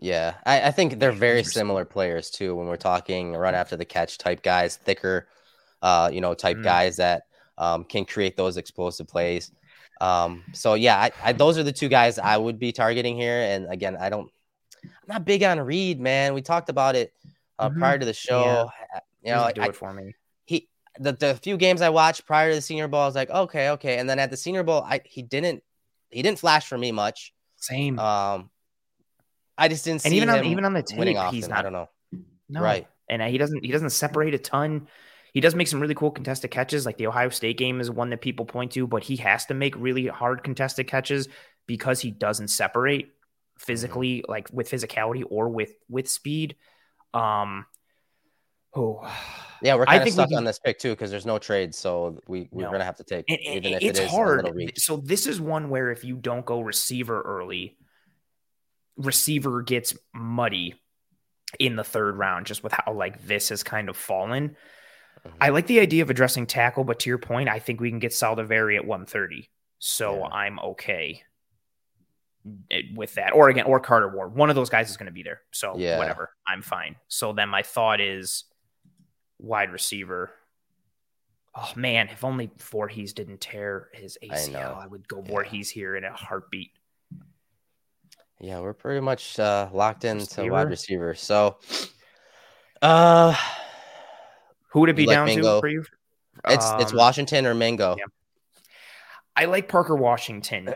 Yeah, 0.01 0.34
I, 0.44 0.62
I 0.62 0.70
think 0.72 0.98
they're 0.98 1.12
very 1.12 1.44
similar 1.44 1.84
players 1.84 2.30
too. 2.30 2.57
When 2.57 2.66
we're 2.66 2.76
talking 2.76 3.34
run 3.34 3.55
after 3.55 3.76
the 3.76 3.84
catch 3.84 4.18
type 4.18 4.42
guys, 4.42 4.76
thicker, 4.76 5.28
uh, 5.80 6.11
you 6.12 6.20
know, 6.20 6.34
type 6.34 6.57
mm. 6.57 6.64
guys 6.64 6.96
that 6.96 7.22
um, 7.57 7.84
can 7.84 8.05
create 8.05 8.36
those 8.36 8.57
explosive 8.57 9.07
plays. 9.07 9.53
Um, 10.01 10.44
so 10.53 10.74
yeah, 10.74 10.96
I, 10.96 11.12
I, 11.22 11.32
those 11.32 11.59
are 11.59 11.62
the 11.62 11.72
two 11.72 11.88
guys 11.88 12.18
I 12.18 12.36
would 12.36 12.59
be 12.59 12.72
targeting 12.72 13.16
here. 13.16 13.40
And 13.42 13.70
again, 13.70 13.96
I 14.01 14.09
don't, 14.09 14.30
I'm 14.82 14.90
not 15.07 15.24
big 15.24 15.42
on 15.42 15.61
Reed, 15.61 16.01
man. 16.01 16.34
We 16.34 16.42
talked 16.42 16.68
about 16.68 16.96
it 16.96 17.12
uh, 17.59 17.68
mm-hmm. 17.68 17.78
prior 17.78 17.98
to 17.98 18.07
the 18.07 18.14
show. 18.14 18.70
Yeah. 18.94 19.01
You 19.22 19.32
know, 19.32 19.53
do 19.55 19.62
I, 19.62 19.66
it 19.66 19.76
for 19.76 19.92
me. 19.92 20.14
He 20.46 20.68
the, 20.98 21.12
the 21.12 21.34
few 21.34 21.57
games 21.57 21.82
I 21.82 21.90
watched 21.90 22.26
prior 22.26 22.51
to 22.51 22.55
the 22.55 22.62
Senior 22.62 22.88
Bowl, 22.88 23.03
I 23.03 23.07
was 23.07 23.14
like, 23.14 23.30
okay, 23.30 23.70
okay. 23.70 23.98
And 23.98 24.09
then 24.09 24.18
at 24.18 24.30
the 24.30 24.36
Senior 24.36 24.62
Bowl, 24.62 24.82
I 24.82 25.03
he 25.05 25.22
didn't 25.22 25.62
he 26.09 26.22
didn't 26.22 26.38
flash 26.38 26.66
for 26.66 26.78
me 26.78 26.90
much. 26.92 27.34
Same. 27.57 27.98
Um, 27.98 28.51
I 29.59 29.68
just 29.68 29.84
didn't 29.84 30.01
see 30.01 30.09
and 30.09 30.14
even 30.14 30.30
on 30.30 30.44
even 30.46 30.64
on 30.64 30.72
the 30.72 30.82
tape, 30.82 31.07
he's 31.30 31.48
not. 31.48 31.59
I 31.59 31.62
don't 31.62 31.72
know. 31.74 31.88
No. 32.48 32.62
Right. 32.62 32.86
And 33.11 33.22
he 33.22 33.36
doesn't 33.36 33.62
he 33.64 33.70
doesn't 33.70 33.90
separate 33.90 34.32
a 34.32 34.38
ton. 34.38 34.88
He 35.33 35.41
does 35.41 35.55
make 35.55 35.68
some 35.68 35.81
really 35.81 35.95
cool 35.95 36.11
contested 36.11 36.51
catches. 36.51 36.87
Like 36.87 36.97
the 36.97 37.07
Ohio 37.07 37.28
State 37.28 37.59
game 37.59 37.81
is 37.81 37.91
one 37.91 38.11
that 38.11 38.20
people 38.20 38.45
point 38.45 38.72
to, 38.72 38.87
but 38.87 39.05
he 39.05 39.16
has 39.16 39.47
to 39.47 39.55
make 39.55 39.74
really 39.76 40.07
hard 40.07 40.43
contested 40.43 40.87
catches 40.87 41.28
because 41.66 42.01
he 42.01 42.11
doesn't 42.11 42.49
separate 42.49 43.12
physically, 43.59 44.18
mm-hmm. 44.18 44.31
like 44.31 44.49
with 44.53 44.70
physicality 44.70 45.24
or 45.28 45.49
with 45.49 45.72
with 45.89 46.09
speed. 46.09 46.57
Um. 47.14 47.66
Oh. 48.74 49.03
Yeah, 49.62 49.74
we're 49.74 49.85
kind 49.85 50.03
of 50.03 50.12
stuck 50.12 50.28
can, 50.28 50.39
on 50.39 50.45
this 50.45 50.59
pick 50.59 50.78
too 50.78 50.91
because 50.91 51.11
there's 51.11 51.26
no 51.26 51.39
trade, 51.39 51.74
so 51.74 52.18
we 52.26 52.49
we're 52.51 52.64
no. 52.64 52.72
gonna 52.72 52.85
have 52.85 52.97
to 52.97 53.05
take 53.05 53.26
and, 53.28 53.39
even 53.41 53.74
if 53.74 53.83
it's 53.83 53.99
it 53.99 54.05
is 54.05 54.11
hard. 54.11 54.72
So 54.76 54.97
this 54.97 55.26
is 55.26 55.41
one 55.41 55.68
where 55.68 55.91
if 55.91 56.05
you 56.05 56.16
don't 56.16 56.47
go 56.47 56.61
receiver 56.61 57.20
early, 57.20 57.76
receiver 58.97 59.62
gets 59.62 59.95
muddy 60.14 60.81
in 61.59 61.76
the 61.76 61.85
third 61.85 62.16
round 62.16 62.47
just 62.47 62.62
with 62.62 62.72
how 62.72 62.93
like 62.93 63.26
this 63.26 63.51
has 63.51 63.62
kind 63.62 63.89
of 63.89 63.97
fallen. 63.97 64.57
Mm-hmm. 65.27 65.37
I 65.41 65.49
like 65.51 65.66
the 65.66 65.81
idea 65.81 66.03
of 66.03 66.11
addressing 66.11 66.47
tackle, 66.47 66.85
but 66.85 67.01
to 67.01 67.11
your 67.11 67.18
point, 67.18 67.49
I 67.49 67.59
think 67.59 67.81
we 67.81 67.91
can 67.91 67.99
get 67.99 68.12
Saldiveri 68.12 68.77
at 68.77 68.87
130. 68.87 69.49
So 69.79 70.18
yeah. 70.18 70.25
I'm 70.27 70.59
okay 70.61 71.23
with 72.95 73.14
that. 73.14 73.33
Or 73.33 73.49
again, 73.49 73.64
or 73.64 73.81
Carter 73.81 74.09
Ward. 74.09 74.35
One 74.35 74.51
of 74.51 74.57
those 74.57 74.71
guys 74.71 74.91
is 74.91 74.97
going 74.97 75.07
to 75.07 75.12
be 75.12 75.23
there. 75.23 75.41
So 75.53 75.77
yeah. 75.77 75.99
whatever. 75.99 76.31
I'm 76.47 76.62
fine. 76.62 76.97
So 77.09 77.33
then 77.33 77.49
my 77.49 77.62
thought 77.62 78.01
is 78.01 78.45
wide 79.39 79.73
receiver. 79.73 80.31
Oh 81.55 81.73
man, 81.75 82.09
if 82.09 82.25
only 82.25 82.51
Voorhees 82.59 83.12
didn't 83.12 83.41
tear 83.41 83.89
his 83.93 84.16
ACL, 84.23 84.77
I, 84.77 84.85
I 84.85 84.87
would 84.87 85.09
go 85.09 85.23
yeah. 85.25 85.31
Voorhees 85.31 85.68
here 85.68 85.97
in 85.97 86.05
a 86.05 86.12
heartbeat. 86.12 86.71
Yeah, 88.39 88.61
we're 88.61 88.73
pretty 88.73 89.01
much 89.01 89.39
uh, 89.39 89.68
locked 89.73 90.05
into 90.05 90.21
receiver. 90.21 90.53
wide 90.53 90.71
receiver. 90.71 91.14
So, 91.14 91.59
uh, 92.81 93.37
who 94.73 94.81
would 94.81 94.91
it 94.91 94.97
be 94.97 95.07
like 95.07 95.14
down 95.14 95.27
Mingo? 95.27 95.57
to 95.57 95.61
for 95.61 95.68
you? 95.68 95.85
It's 96.49 96.66
um, 96.66 96.81
it's 96.81 96.93
Washington 96.93 97.47
or 97.47 97.55
Mingo. 97.55 97.97
Yeah. 97.99 98.05
I 99.37 99.45
like 99.47 99.68
Parker 99.68 99.97
Washington, 99.97 100.75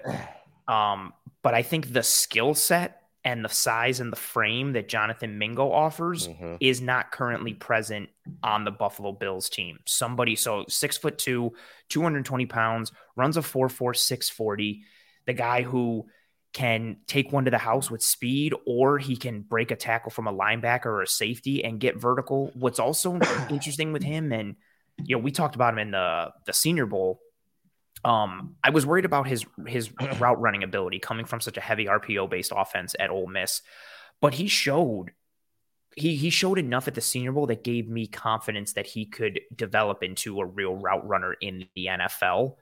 um, 0.69 1.13
but 1.43 1.55
I 1.55 1.63
think 1.63 1.93
the 1.93 2.03
skill 2.03 2.55
set 2.55 3.03
and 3.25 3.45
the 3.45 3.49
size 3.49 4.01
and 4.01 4.13
the 4.13 4.17
frame 4.17 4.75
that 4.75 4.89
Jonathan 4.89 5.39
Mingo 5.39 5.73
offers 5.73 6.29
mm-hmm. 6.29 6.57
is 6.61 6.81
not 6.81 7.11
currently 7.11 7.55
present 7.55 8.11
on 8.43 8.65
the 8.65 8.71
Buffalo 8.71 9.13
Bills 9.13 9.49
team. 9.49 9.79
Somebody 9.87 10.37
so 10.37 10.65
six 10.69 10.99
foot 10.99 11.19
two, 11.19 11.53
220 11.89 12.47
pounds, 12.47 12.93
runs 13.17 13.37
a 13.37 13.43
4 13.43 13.69
640. 13.69 14.83
The 15.27 15.33
guy 15.33 15.63
who 15.63 16.07
can 16.55 16.99
take 17.09 17.33
one 17.33 17.45
to 17.45 17.51
the 17.51 17.59
house 17.59 17.91
with 17.91 18.03
speed, 18.03 18.55
or 18.65 18.99
he 18.99 19.17
can 19.17 19.43
break 19.43 19.73
a 19.73 19.77
tackle 19.77 20.11
from 20.11 20.29
a 20.29 20.33
linebacker 20.33 20.87
or 20.87 21.03
a 21.03 21.07
safety 21.07 21.65
and 21.65 21.81
get 21.81 22.01
vertical. 22.01 22.51
What's 22.55 22.79
also 22.79 23.19
interesting 23.51 23.93
with 23.93 24.05
him, 24.05 24.33
and 24.33 24.57
you 25.05 25.17
know, 25.17 25.23
we 25.23 25.33
talked 25.33 25.57
about 25.57 25.75
him 25.75 25.81
in 25.81 25.91
the 25.91 26.31
the 26.47 26.53
Senior 26.53 26.87
Bowl. 26.87 27.21
Um, 28.05 28.55
I 28.63 28.71
was 28.71 28.87
worried 28.87 29.05
about 29.05 29.27
his 29.27 29.45
his 29.67 29.91
route 30.19 30.41
running 30.41 30.63
ability 30.63 31.01
coming 31.01 31.27
from 31.27 31.41
such 31.41 31.57
a 31.57 31.61
heavy 31.61 31.87
RPO 31.87 32.31
based 32.31 32.53
offense 32.55 32.95
at 32.99 33.11
Ole 33.11 33.27
Miss, 33.27 33.61
but 34.21 34.35
he 34.35 34.47
showed 34.47 35.11
he 35.97 36.15
he 36.15 36.31
showed 36.31 36.59
enough 36.59 36.87
at 36.87 36.95
the 36.95 37.01
Senior 37.01 37.33
Bowl 37.33 37.49
that 37.49 37.65
gave 37.65 37.89
me 37.89 38.07
confidence 38.07 38.75
that 38.75 38.87
he 38.87 39.07
could 39.07 39.41
develop 39.55 40.05
into 40.05 40.41
a 40.41 40.47
real 40.47 40.77
route 40.77 41.07
runner 41.07 41.35
in 41.41 41.67
the 41.75 41.87
NFL. 41.87 42.55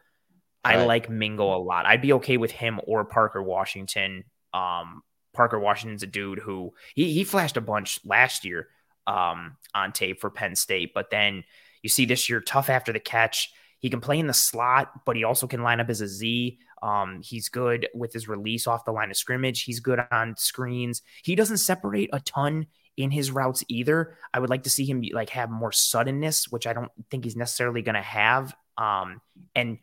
I 0.65 0.77
right. 0.77 0.87
like 0.87 1.11
Mingo 1.11 1.57
a 1.57 1.59
lot. 1.59 1.87
I'd 1.87 2.03
be 2.03 2.13
okay 2.15 2.37
with 2.37 2.51
him 2.51 2.81
or 2.85 3.05
Parker 3.05 3.43
Washington. 3.43 4.25
Um, 4.55 5.03
Parker 5.33 5.59
Washington's 5.59 6.03
a 6.03 6.07
dude 6.07 6.39
who 6.39 6.73
he 6.95 7.13
he 7.13 7.25
flashed 7.25 7.57
a 7.57 7.61
bunch 7.61 8.01
last 8.05 8.45
year 8.45 8.69
um, 9.07 9.57
on 9.75 9.93
tape 9.93 10.21
for 10.21 10.31
Penn 10.31 10.55
State, 10.55 10.93
but 10.95 11.11
then 11.11 11.45
you 11.83 11.89
see 11.89 12.05
this 12.05 12.29
year 12.29 12.41
tough 12.41 12.71
after 12.71 12.93
the 12.93 13.01
catch. 13.01 13.51
He 13.79 13.91
can 13.91 14.01
play 14.01 14.19
in 14.19 14.29
the 14.29 14.35
slot, 14.35 15.05
but 15.05 15.17
he 15.17 15.25
also 15.25 15.49
can 15.49 15.63
line 15.63 15.81
up 15.81 15.91
as 15.91 16.01
a 16.01 16.07
Z. 16.07 16.59
Um, 16.83 17.21
he's 17.23 17.49
good 17.49 17.89
with 17.95 18.13
his 18.13 18.29
release 18.29 18.67
off 18.67 18.85
the 18.85 18.93
line 18.93 19.11
of 19.11 19.17
scrimmage. 19.17 19.63
He's 19.63 19.81
good 19.81 20.01
on 20.13 20.37
screens. 20.37 21.03
He 21.25 21.35
doesn't 21.35 21.59
separate 21.59 22.11
a 22.13 22.21
ton 22.21 22.67
in 22.97 23.11
his 23.11 23.31
routes 23.31 23.65
either. 23.69 24.17
I 24.33 24.39
would 24.39 24.51
like 24.51 24.65
to 24.65 24.71
see 24.71 24.85
him 24.85 25.03
like 25.13 25.31
have 25.31 25.51
more 25.51 25.73
suddenness, 25.73 26.49
which 26.51 26.67
I 26.67 26.73
don't 26.73 26.91
think 27.11 27.25
he's 27.25 27.37
necessarily 27.37 27.83
going 27.83 27.95
to 27.95 28.03
have. 28.03 28.55
Um, 28.77 29.21
and 29.55 29.79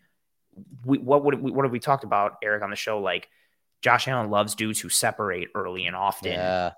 we, 0.86 0.98
what 0.98 1.24
would 1.24 1.42
we, 1.42 1.52
what 1.52 1.66
have 1.66 1.72
we 1.72 1.80
talked 1.80 2.04
about, 2.04 2.38
Erik, 2.44 2.64
on 2.64 2.70
the 2.70 2.76
show? 2.76 3.00
Like 3.00 3.30
Josh 3.82 4.08
Allen 4.08 4.30
loves 4.30 4.56
dudes 4.56 4.80
who 4.80 4.90
separate 4.90 5.50
early 5.56 5.86
and 5.86 5.96
often. 5.96 6.34
Yeah. 6.34 6.72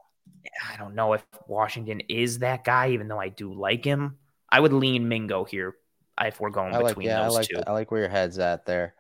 I 0.72 0.78
don't 0.78 0.96
know 0.96 1.14
if 1.14 1.26
Washington 1.48 2.02
is 2.10 2.40
that 2.40 2.64
guy, 2.64 2.92
even 2.92 3.08
though 3.08 3.20
I 3.20 3.30
do 3.30 3.54
like 3.54 3.84
him. 3.84 4.18
I 4.50 4.60
would 4.60 4.74
lean 4.74 5.08
Mingo 5.08 5.44
here 5.44 5.76
if 6.20 6.40
we're 6.40 6.50
going 6.50 6.74
I 6.74 6.84
between 6.84 7.08
like, 7.08 7.14
yeah, 7.14 7.24
those 7.24 7.36
I 7.36 7.38
like, 7.40 7.48
two. 7.48 7.64
I 7.66 7.72
like 7.72 7.92
where 7.92 8.02
your 8.02 8.10
head's 8.10 8.40
at 8.40 8.66
there. 8.66 8.94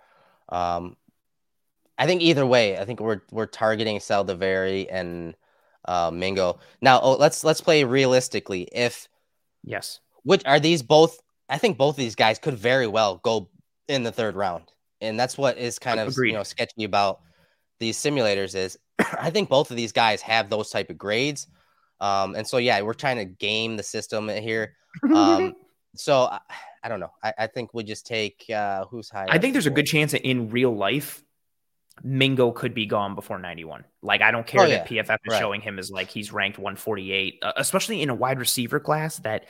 Um, 0.49 0.97
I 1.97 2.07
think 2.07 2.21
either 2.21 2.45
way, 2.45 2.77
I 2.77 2.85
think 2.85 2.99
we're 2.99 3.21
we're 3.31 3.45
targeting 3.45 3.99
Saldiveri 3.99 4.87
and 4.89 5.35
uh, 5.85 6.09
Mingo. 6.11 6.59
Now, 6.81 6.99
oh, 7.01 7.13
let's 7.13 7.43
let's 7.43 7.61
play 7.61 7.83
realistically. 7.83 8.67
If 8.71 9.07
yes, 9.63 9.99
which 10.23 10.43
are 10.45 10.59
these 10.59 10.81
both? 10.83 11.21
I 11.49 11.57
think 11.57 11.77
both 11.77 11.95
of 11.95 11.97
these 11.97 12.15
guys 12.15 12.39
could 12.39 12.55
very 12.55 12.87
well 12.87 13.17
go 13.17 13.49
in 13.87 14.03
the 14.03 14.11
third 14.11 14.35
round. 14.35 14.71
And 14.99 15.19
that's 15.19 15.37
what 15.37 15.57
is 15.57 15.79
kind 15.79 15.99
of 15.99 16.09
Agreed. 16.09 16.29
you 16.29 16.35
know 16.35 16.43
sketchy 16.43 16.83
about 16.83 17.21
these 17.79 17.97
simulators 17.97 18.55
is 18.55 18.77
I 19.19 19.29
think 19.29 19.49
both 19.49 19.71
of 19.71 19.77
these 19.77 19.91
guys 19.91 20.21
have 20.21 20.49
those 20.49 20.69
type 20.69 20.89
of 20.89 20.97
grades. 20.97 21.47
Um, 21.99 22.35
and 22.35 22.47
so 22.47 22.57
yeah, 22.57 22.81
we're 22.81 22.93
trying 22.93 23.17
to 23.17 23.25
game 23.25 23.77
the 23.77 23.83
system 23.83 24.29
here. 24.29 24.75
Um, 25.13 25.55
so 25.95 26.23
I, 26.23 26.39
I, 26.83 26.89
don't 26.89 26.99
know. 26.99 27.11
I, 27.23 27.33
I, 27.39 27.47
think 27.47 27.73
we 27.73 27.83
just 27.83 28.07
take 28.07 28.45
uh, 28.53 28.85
who's 28.85 29.09
higher. 29.09 29.27
I 29.29 29.37
think 29.37 29.53
there's 29.53 29.67
a 29.67 29.71
good 29.71 29.85
chance 29.85 30.11
that 30.13 30.27
in 30.27 30.49
real 30.49 30.75
life, 30.75 31.23
Mingo 32.03 32.51
could 32.51 32.73
be 32.73 32.85
gone 32.85 33.13
before 33.13 33.37
91. 33.37 33.83
Like 34.01 34.21
I 34.21 34.31
don't 34.31 34.47
care 34.47 34.61
oh, 34.61 34.67
that 34.67 34.91
yeah. 34.91 35.03
PFF 35.03 35.17
is 35.25 35.31
right. 35.31 35.39
showing 35.39 35.61
him 35.61 35.77
as 35.77 35.91
like 35.91 36.09
he's 36.09 36.31
ranked 36.31 36.57
148, 36.57 37.39
uh, 37.41 37.53
especially 37.57 38.01
in 38.01 38.09
a 38.09 38.15
wide 38.15 38.39
receiver 38.39 38.79
class 38.79 39.17
that 39.19 39.45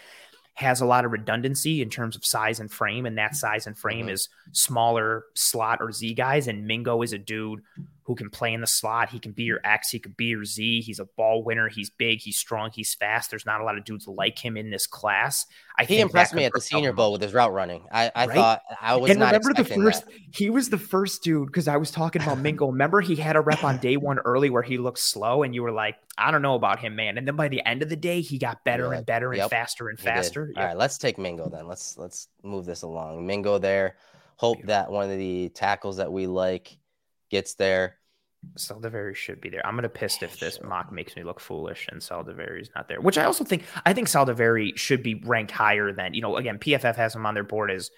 has 0.61 0.81
a 0.81 0.85
lot 0.85 1.05
of 1.05 1.11
redundancy 1.11 1.81
in 1.81 1.89
terms 1.89 2.15
of 2.15 2.25
size 2.25 2.59
and 2.59 2.71
frame, 2.71 3.05
and 3.05 3.17
that 3.17 3.35
size 3.35 3.67
and 3.67 3.77
frame 3.77 4.05
mm-hmm. 4.05 4.13
is 4.13 4.29
smaller 4.51 5.25
slot 5.35 5.79
or 5.81 5.91
Z 5.91 6.13
guys. 6.13 6.47
And 6.47 6.65
Mingo 6.65 7.01
is 7.01 7.13
a 7.13 7.17
dude 7.17 7.61
who 8.03 8.15
can 8.15 8.29
play 8.29 8.53
in 8.53 8.61
the 8.61 8.67
slot. 8.67 9.09
He 9.09 9.19
can 9.19 9.31
be 9.31 9.43
your 9.43 9.59
X, 9.63 9.89
he 9.89 9.99
could 9.99 10.17
be 10.17 10.25
your 10.25 10.45
Z. 10.45 10.81
He's 10.81 10.99
a 10.99 11.05
ball 11.05 11.43
winner. 11.43 11.69
He's 11.69 11.89
big, 11.89 12.19
he's 12.19 12.37
strong, 12.37 12.71
he's 12.73 12.93
fast. 12.93 13.29
There's 13.29 13.45
not 13.45 13.61
a 13.61 13.63
lot 13.63 13.77
of 13.77 13.85
dudes 13.85 14.07
like 14.07 14.37
him 14.39 14.57
in 14.57 14.69
this 14.69 14.87
class. 14.87 15.45
I 15.77 15.85
think 15.85 15.97
he 15.97 16.01
impressed 16.01 16.33
me 16.33 16.45
at 16.45 16.53
the 16.53 16.61
Senior 16.61 16.93
Bowl 16.93 17.11
with 17.11 17.21
his 17.21 17.33
route 17.33 17.53
running. 17.53 17.85
I, 17.91 18.11
I 18.13 18.25
right? 18.25 18.35
thought 18.35 18.61
I 18.79 18.95
was 18.95 19.11
and 19.11 19.19
not 19.19 19.33
remember 19.33 19.53
the 19.53 19.65
first. 19.65 20.05
That. 20.05 20.13
He 20.33 20.49
was 20.49 20.69
the 20.69 20.77
first 20.77 21.23
dude 21.23 21.47
because 21.47 21.67
I 21.67 21.77
was 21.77 21.91
talking 21.91 22.21
about 22.21 22.39
Mingo. 22.39 22.67
remember 22.67 23.01
he 23.01 23.15
had 23.15 23.35
a 23.35 23.41
rep 23.41 23.63
on 23.63 23.77
day 23.77 23.97
one 23.97 24.19
early 24.19 24.49
where 24.49 24.63
he 24.63 24.77
looked 24.77 24.99
slow, 24.99 25.43
and 25.43 25.55
you 25.55 25.63
were 25.63 25.71
like, 25.71 25.95
I 26.17 26.31
don't 26.31 26.41
know 26.41 26.55
about 26.55 26.79
him, 26.79 26.95
man. 26.95 27.17
And 27.17 27.27
then 27.27 27.35
by 27.35 27.47
the 27.47 27.65
end 27.65 27.81
of 27.81 27.89
the 27.89 27.95
day, 27.95 28.21
he 28.21 28.37
got 28.37 28.63
better 28.63 28.91
yeah. 28.91 28.97
and 28.97 29.05
better 29.05 29.31
and 29.31 29.49
faster 29.49 29.89
and 29.89 29.99
faster. 29.99 30.47
Yep. 30.47 30.57
All 30.57 30.67
right, 30.69 30.77
let's 30.77 30.97
take 30.97 31.17
Mingo 31.17 31.49
then. 31.49 31.67
Let's 31.67 31.97
let's 31.97 32.27
move 32.43 32.65
this 32.65 32.81
along. 32.81 33.25
Mingo 33.25 33.57
there. 33.57 33.95
Hope 34.35 34.57
that 34.63 34.91
one 34.91 35.03
of 35.09 35.17
the 35.17 35.49
tackles 35.49 35.97
that 35.97 36.11
we 36.11 36.25
like 36.25 36.77
gets 37.31 37.55
there. 37.55 37.97
Saldiveri 38.57 39.15
should 39.15 39.39
be 39.39 39.49
there. 39.49 39.65
I'm 39.65 39.75
gonna 39.75 39.89
pissed 39.89 40.23
if 40.23 40.39
this 40.39 40.61
mock 40.63 40.91
makes 40.91 41.15
me 41.15 41.23
look 41.23 41.39
foolish 41.39 41.87
and 41.91 42.01
Saldiveri's 42.01 42.69
not 42.75 42.87
there. 42.87 42.99
Which 42.99 43.17
I 43.17 43.25
also 43.25 43.43
think 43.43 43.63
I 43.85 43.93
think 43.93 44.07
Saldiveri 44.07 44.77
should 44.77 45.03
be 45.03 45.15
ranked 45.15 45.51
higher 45.51 45.91
than 45.93 46.13
you 46.13 46.21
know. 46.21 46.35
Again, 46.37 46.57
PFF 46.59 46.95
has 46.95 47.15
him 47.15 47.25
on 47.25 47.33
their 47.35 47.43
board 47.43 47.69
as 47.71 47.91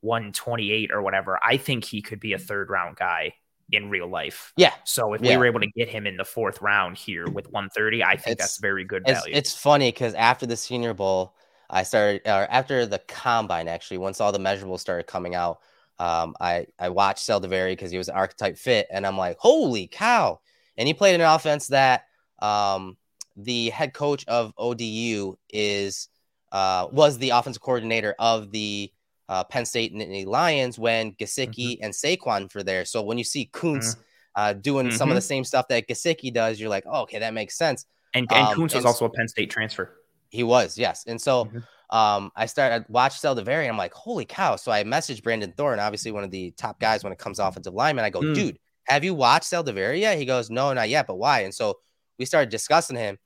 128 0.00 0.90
or 0.92 1.02
whatever. 1.02 1.38
I 1.42 1.56
think 1.56 1.84
he 1.84 2.00
could 2.02 2.20
be 2.20 2.32
a 2.32 2.38
third 2.38 2.70
round 2.70 2.96
guy 2.96 3.34
in 3.70 3.90
real 3.90 4.08
life. 4.08 4.52
Yeah. 4.56 4.72
So 4.84 5.12
if 5.14 5.20
Yeah. 5.20 5.32
we 5.32 5.36
were 5.38 5.46
able 5.46 5.60
to 5.60 5.66
get 5.66 5.88
him 5.88 6.06
in 6.06 6.16
the 6.16 6.24
fourth 6.24 6.62
round 6.62 6.96
here 6.96 7.28
with 7.28 7.50
130, 7.52 8.02
I 8.02 8.16
think 8.16 8.34
It's- 8.34 8.46
that's 8.46 8.58
very 8.60 8.84
good 8.84 9.02
It's, 9.06 9.20
value. 9.20 9.34
it's 9.34 9.54
funny 9.54 9.90
because 9.90 10.14
after 10.14 10.46
the 10.46 10.56
Senior 10.56 10.94
Bowl, 10.94 11.34
I 11.68 11.82
started, 11.82 12.22
or 12.24 12.46
after 12.50 12.86
the 12.86 12.98
combine, 13.00 13.68
actually, 13.68 13.98
once 13.98 14.20
all 14.22 14.32
the 14.32 14.38
measurables 14.38 14.80
started 14.80 15.06
coming 15.06 15.34
out, 15.34 15.60
um, 15.98 16.34
I 16.40 16.66
I 16.78 16.88
watched 16.90 17.26
Saldiveri 17.26 17.72
because 17.72 17.90
he 17.90 17.98
was 17.98 18.08
an 18.08 18.14
archetype 18.16 18.56
fit, 18.58 18.86
and 18.90 19.06
I'm 19.06 19.16
like, 19.18 19.36
holy 19.38 19.86
cow! 19.86 20.40
And 20.76 20.86
he 20.86 20.94
played 20.94 21.14
an 21.14 21.20
offense 21.22 21.68
that 21.68 22.04
um, 22.40 22.96
the 23.36 23.70
head 23.70 23.94
coach 23.94 24.24
of 24.28 24.52
ODU 24.56 25.36
is 25.50 26.08
uh, 26.52 26.86
was 26.90 27.18
the 27.18 27.30
offensive 27.30 27.62
coordinator 27.62 28.14
of 28.18 28.50
the 28.52 28.92
uh, 29.28 29.44
Penn 29.44 29.66
State 29.66 29.92
Nittany 29.94 30.24
Lions 30.26 30.78
when 30.78 31.12
Gesicki 31.12 31.78
and 31.82 31.92
Saquon 31.92 32.52
were 32.54 32.62
there. 32.62 32.84
So 32.84 33.02
when 33.02 33.18
you 33.18 33.24
see 33.24 33.46
Kuntz 33.52 33.96
uh, 34.34 34.52
doing 34.54 34.90
some 34.90 35.10
of 35.10 35.14
the 35.16 35.20
same 35.20 35.44
stuff 35.44 35.68
that 35.68 35.88
Gesicki 35.88 36.32
does, 36.32 36.58
you're 36.58 36.70
like, 36.70 36.84
oh, 36.86 37.02
okay, 37.02 37.18
that 37.18 37.34
makes 37.34 37.56
sense. 37.58 37.84
and 38.14 38.26
and 38.30 38.48
um, 38.48 38.54
Kuntz 38.54 38.74
was 38.74 38.84
also 38.86 39.04
a 39.04 39.10
Penn 39.10 39.28
State 39.28 39.50
transfer. 39.50 39.94
He 40.30 40.42
was, 40.42 40.78
yes. 40.78 41.04
And 41.06 41.20
so 41.20 41.46
Mhm. 41.46 41.62
Um, 41.90 42.30
I 42.36 42.46
started 42.46 42.82
I 42.82 42.84
watched 42.88 43.22
Saldiveri. 43.22 43.68
I'm 43.68 43.78
like, 43.78 43.94
holy 43.94 44.24
cow. 44.24 44.56
So 44.56 44.70
I 44.70 44.84
messaged 44.84 45.22
Brandon 45.22 45.52
Thorne, 45.56 45.78
obviously 45.80 46.12
one 46.12 46.24
of 46.24 46.30
the 46.30 46.50
top 46.52 46.78
guys 46.80 47.02
when 47.02 47.12
it 47.12 47.18
comes 47.18 47.38
offensive 47.38 47.72
lineman. 47.74 48.04
I 48.04 48.10
go, 48.10 48.20
Mm. 48.20 48.34
dude, 48.34 48.58
have 48.84 49.04
you 49.04 49.14
watched 49.14 49.50
Saldiveri 49.50 50.00
yet? 50.00 50.18
He 50.18 50.24
goes, 50.24 50.50
no, 50.50 50.72
not 50.72 50.88
yet, 50.88 51.06
but 51.06 51.16
why? 51.16 51.40
And 51.40 51.54
so 51.54 51.78
we 52.18 52.24
started 52.24 52.50
discussing 52.50 52.96
him. 52.96 53.18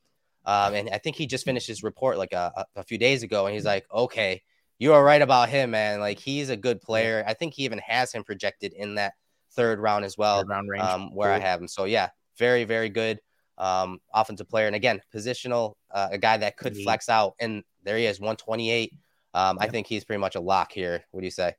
Um, 0.45 0.75
and 0.75 0.91
I 0.91 0.99
think 0.99 1.17
he 1.17 1.27
just 1.27 1.45
finished 1.45 1.69
his 1.69 1.83
report 1.85 2.19
like 2.19 2.33
a, 2.33 2.53
a, 2.57 2.81
a 2.81 2.83
few 2.83 2.99
days 2.99 3.23
ago. 3.23 3.47
And 3.47 3.55
he's 3.55 3.65
like, 3.65 3.87
okay, 3.93 4.43
you 4.79 4.93
are 4.93 5.03
right 5.05 5.23
about 5.23 5.49
him, 5.49 5.71
man. 5.71 6.01
Like 6.01 6.19
he's 6.19 6.51
a 6.51 6.57
good 6.57 6.81
player. 6.81 7.23
I 7.27 7.35
think 7.35 7.55
he 7.55 7.65
even 7.65 7.79
has 7.79 8.13
him 8.13 8.25
projected 8.25 8.73
in 8.73 8.97
that 8.97 9.13
third 9.53 9.79
round 9.79 10.05
as 10.05 10.19
well 10.19 10.45
round 10.45 10.69
range. 10.69 10.83
um, 10.85 11.15
where 11.15 11.31
I 11.31 11.39
have 11.39 11.61
him. 11.61 11.69
So 11.69 11.85
yeah, 11.85 12.09
very 12.39 12.65
very 12.65 12.89
good 12.89 13.21
um, 13.59 13.99
offensive 14.15 14.49
player, 14.49 14.67
and 14.67 14.77
again, 14.77 15.01
positional, 15.15 15.75
uh, 15.91 16.09
a 16.13 16.19
guy 16.19 16.37
that 16.39 16.57
could 16.57 16.73
Indeed. 16.73 16.85
flex 16.85 17.09
out. 17.09 17.35
And 17.41 17.63
there 17.85 17.97
he 17.97 18.07
is, 18.07 18.19
128. 18.21 18.93
Um, 19.35 19.59
I 19.61 19.69
think 19.69 19.87
he's 19.87 20.05
pretty 20.05 20.21
much 20.21 20.35
a 20.37 20.41
lock 20.41 20.73
here. 20.73 21.05
What 21.11 21.21
do 21.21 21.25
you 21.27 21.31
say? 21.31 21.55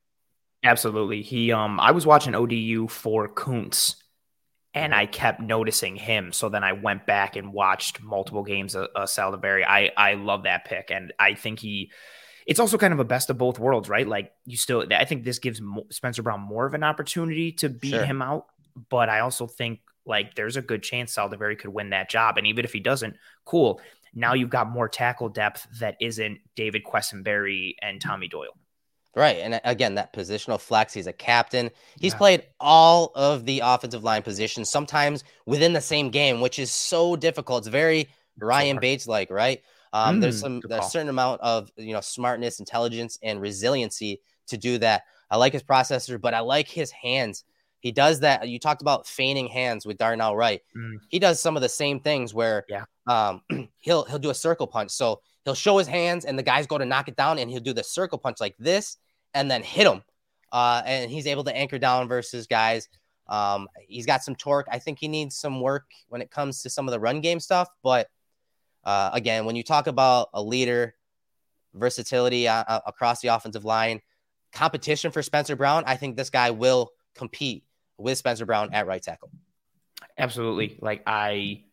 Absolutely. 0.63 1.21
He 1.21 1.51
um 1.51 1.79
I 1.79 1.91
was 1.91 2.05
watching 2.05 2.35
ODU 2.35 2.87
for 2.87 3.27
Kuntz 3.27 3.97
and 4.73 4.95
I 4.95 5.05
kept 5.05 5.41
noticing 5.41 5.95
him. 5.97 6.31
So 6.31 6.49
then 6.49 6.63
I 6.63 6.71
went 6.73 7.05
back 7.05 7.35
and 7.35 7.51
watched 7.51 8.01
multiple 8.01 8.43
games 8.43 8.73
of, 8.75 8.87
of 8.95 9.09
Saldiveri. 9.09 9.65
I 9.67 9.91
I 9.97 10.13
love 10.13 10.43
that 10.43 10.63
pick 10.65 10.89
and 10.89 11.11
I 11.19 11.33
think 11.33 11.59
he 11.59 11.91
it's 12.47 12.59
also 12.59 12.77
kind 12.77 12.93
of 12.93 12.99
a 12.99 13.05
best 13.05 13.29
of 13.29 13.37
both 13.37 13.59
worlds, 13.59 13.89
right? 13.89 14.07
Like 14.07 14.31
you 14.45 14.55
still 14.55 14.85
I 14.91 15.03
think 15.05 15.25
this 15.25 15.39
gives 15.39 15.61
Spencer 15.91 16.21
Brown 16.23 16.39
more 16.39 16.65
of 16.65 16.73
an 16.75 16.83
opportunity 16.83 17.51
to 17.53 17.69
beat 17.69 17.89
Sure. 17.89 18.05
him 18.05 18.21
out, 18.21 18.45
but 18.89 19.09
I 19.09 19.19
also 19.19 19.47
think 19.47 19.81
like 20.05 20.35
there's 20.35 20.57
a 20.57 20.61
good 20.61 20.83
chance 20.83 21.15
Saldiveri 21.15 21.57
could 21.57 21.73
win 21.73 21.89
that 21.91 22.09
job 22.09 22.37
and 22.37 22.47
even 22.47 22.65
if 22.65 22.73
he 22.73 22.79
doesn't, 22.79 23.15
cool. 23.45 23.81
Now 24.13 24.33
you've 24.33 24.49
got 24.49 24.69
more 24.69 24.87
tackle 24.89 25.29
depth 25.29 25.67
that 25.79 25.95
isn't 25.99 26.39
David 26.55 26.83
Quessenberry 26.83 27.75
and 27.81 27.99
Tommy 28.01 28.27
Doyle. 28.27 28.57
Right, 29.15 29.37
and 29.37 29.53
uh, 29.55 29.59
again, 29.63 29.95
that 29.95 30.11
positional 30.13 30.59
flex. 30.59 30.91
He's 30.93 31.05
a 31.05 31.13
captain. 31.13 31.69
He's 31.99 32.13
Yeah. 32.13 32.17
played 32.17 32.47
all 32.59 33.11
of 33.13 33.45
the 33.45 33.61
offensive 33.63 34.03
line 34.03 34.23
positions, 34.23 34.69
sometimes 34.71 35.23
within 35.45 35.73
the 35.73 35.81
same 35.81 36.09
game, 36.09 36.41
which 36.41 36.57
is 36.57 36.71
so 36.71 37.15
difficult. 37.15 37.59
It's 37.59 37.67
very 37.67 38.09
Ryan. 38.39 38.79
Bates 38.79 39.07
like, 39.07 39.29
right? 39.29 39.61
Um, 39.93 40.19
there's 40.19 40.37
Mm, 40.37 40.39
some 40.39 40.61
there's 40.67 40.85
a 40.87 40.89
certain 40.89 41.09
amount 41.09 41.41
of 41.41 41.71
you 41.77 41.93
know 41.93 42.01
smartness, 42.01 42.59
intelligence, 42.59 43.19
and 43.21 43.39
resiliency 43.39 44.19
to 44.47 44.57
do 44.57 44.79
that. 44.79 45.03
I 45.29 45.37
like 45.37 45.53
his 45.53 45.63
processor, 45.63 46.19
but 46.19 46.33
I 46.33 46.39
like 46.39 46.67
his 46.67 46.89
hands. 46.89 47.43
He 47.83 47.91
does 47.91 48.21
that. 48.21 48.47
You 48.47 48.59
talked 48.59 48.81
about 48.81 49.05
feigning 49.05 49.47
hands 49.47 49.85
with 49.85 49.97
Darnell 49.97 50.37
Wright. 50.37 50.61
Mm. 50.75 51.01
He 51.09 51.19
does 51.19 51.41
some 51.41 51.57
of 51.57 51.61
the 51.61 51.67
same 51.67 51.99
things 51.99 52.33
where 52.33 52.63
Yeah. 52.69 52.85
um, 53.07 53.41
he'll 53.79 54.05
he'll 54.05 54.19
do 54.19 54.29
a 54.29 54.33
circle 54.33 54.67
punch. 54.67 54.91
So 54.91 55.19
he'll 55.43 55.53
show 55.53 55.77
his 55.77 55.87
hands, 55.87 56.23
and 56.23 56.39
the 56.39 56.43
guys 56.43 56.65
go 56.65 56.77
to 56.77 56.85
knock 56.85 57.09
it 57.09 57.17
down, 57.17 57.39
and 57.39 57.51
he'll 57.51 57.59
do 57.59 57.73
the 57.73 57.83
circle 57.83 58.17
punch 58.17 58.39
like 58.39 58.55
this, 58.57 58.95
and 59.33 59.51
then 59.51 59.61
hit 59.63 59.85
him. 59.85 60.01
Uh, 60.49 60.81
and 60.85 61.11
he's 61.11 61.27
able 61.27 61.43
to 61.43 61.53
anchor 61.53 61.77
down 61.77 62.07
versus 62.07 62.47
guys. 62.47 62.87
Um, 63.27 63.67
he's 63.85 64.05
got 64.05 64.23
some 64.23 64.35
torque. 64.35 64.67
I 64.71 64.79
think 64.79 64.97
he 64.99 65.09
needs 65.09 65.35
some 65.35 65.59
work 65.59 65.85
when 66.07 66.21
it 66.21 66.31
comes 66.31 66.61
to 66.61 66.69
some 66.69 66.87
of 66.87 66.93
the 66.93 66.99
run 67.01 67.19
game 67.19 67.41
stuff. 67.41 67.67
But 67.83 68.07
uh, 68.85 69.09
again, 69.11 69.43
when 69.43 69.57
you 69.57 69.63
talk 69.63 69.87
about 69.87 70.29
a 70.33 70.41
leader, 70.41 70.95
versatility 71.73 72.47
uh, 72.47 72.63
uh, 72.65 72.79
across 72.85 73.19
the 73.19 73.27
offensive 73.29 73.65
line, 73.65 74.01
competition 74.53 75.11
for 75.11 75.21
Spencer 75.21 75.55
Brown, 75.57 75.83
I 75.85 75.95
think 75.97 76.15
this 76.15 76.29
guy 76.29 76.51
will 76.51 76.91
compete 77.15 77.63
with 78.03 78.17
Spencer 78.17 78.45
Brown 78.45 78.73
at 78.73 78.85
right 78.85 79.01
tackle. 79.01 79.31
Absolutely. 80.17 80.77
Like 80.81 81.03
I, 81.07 81.63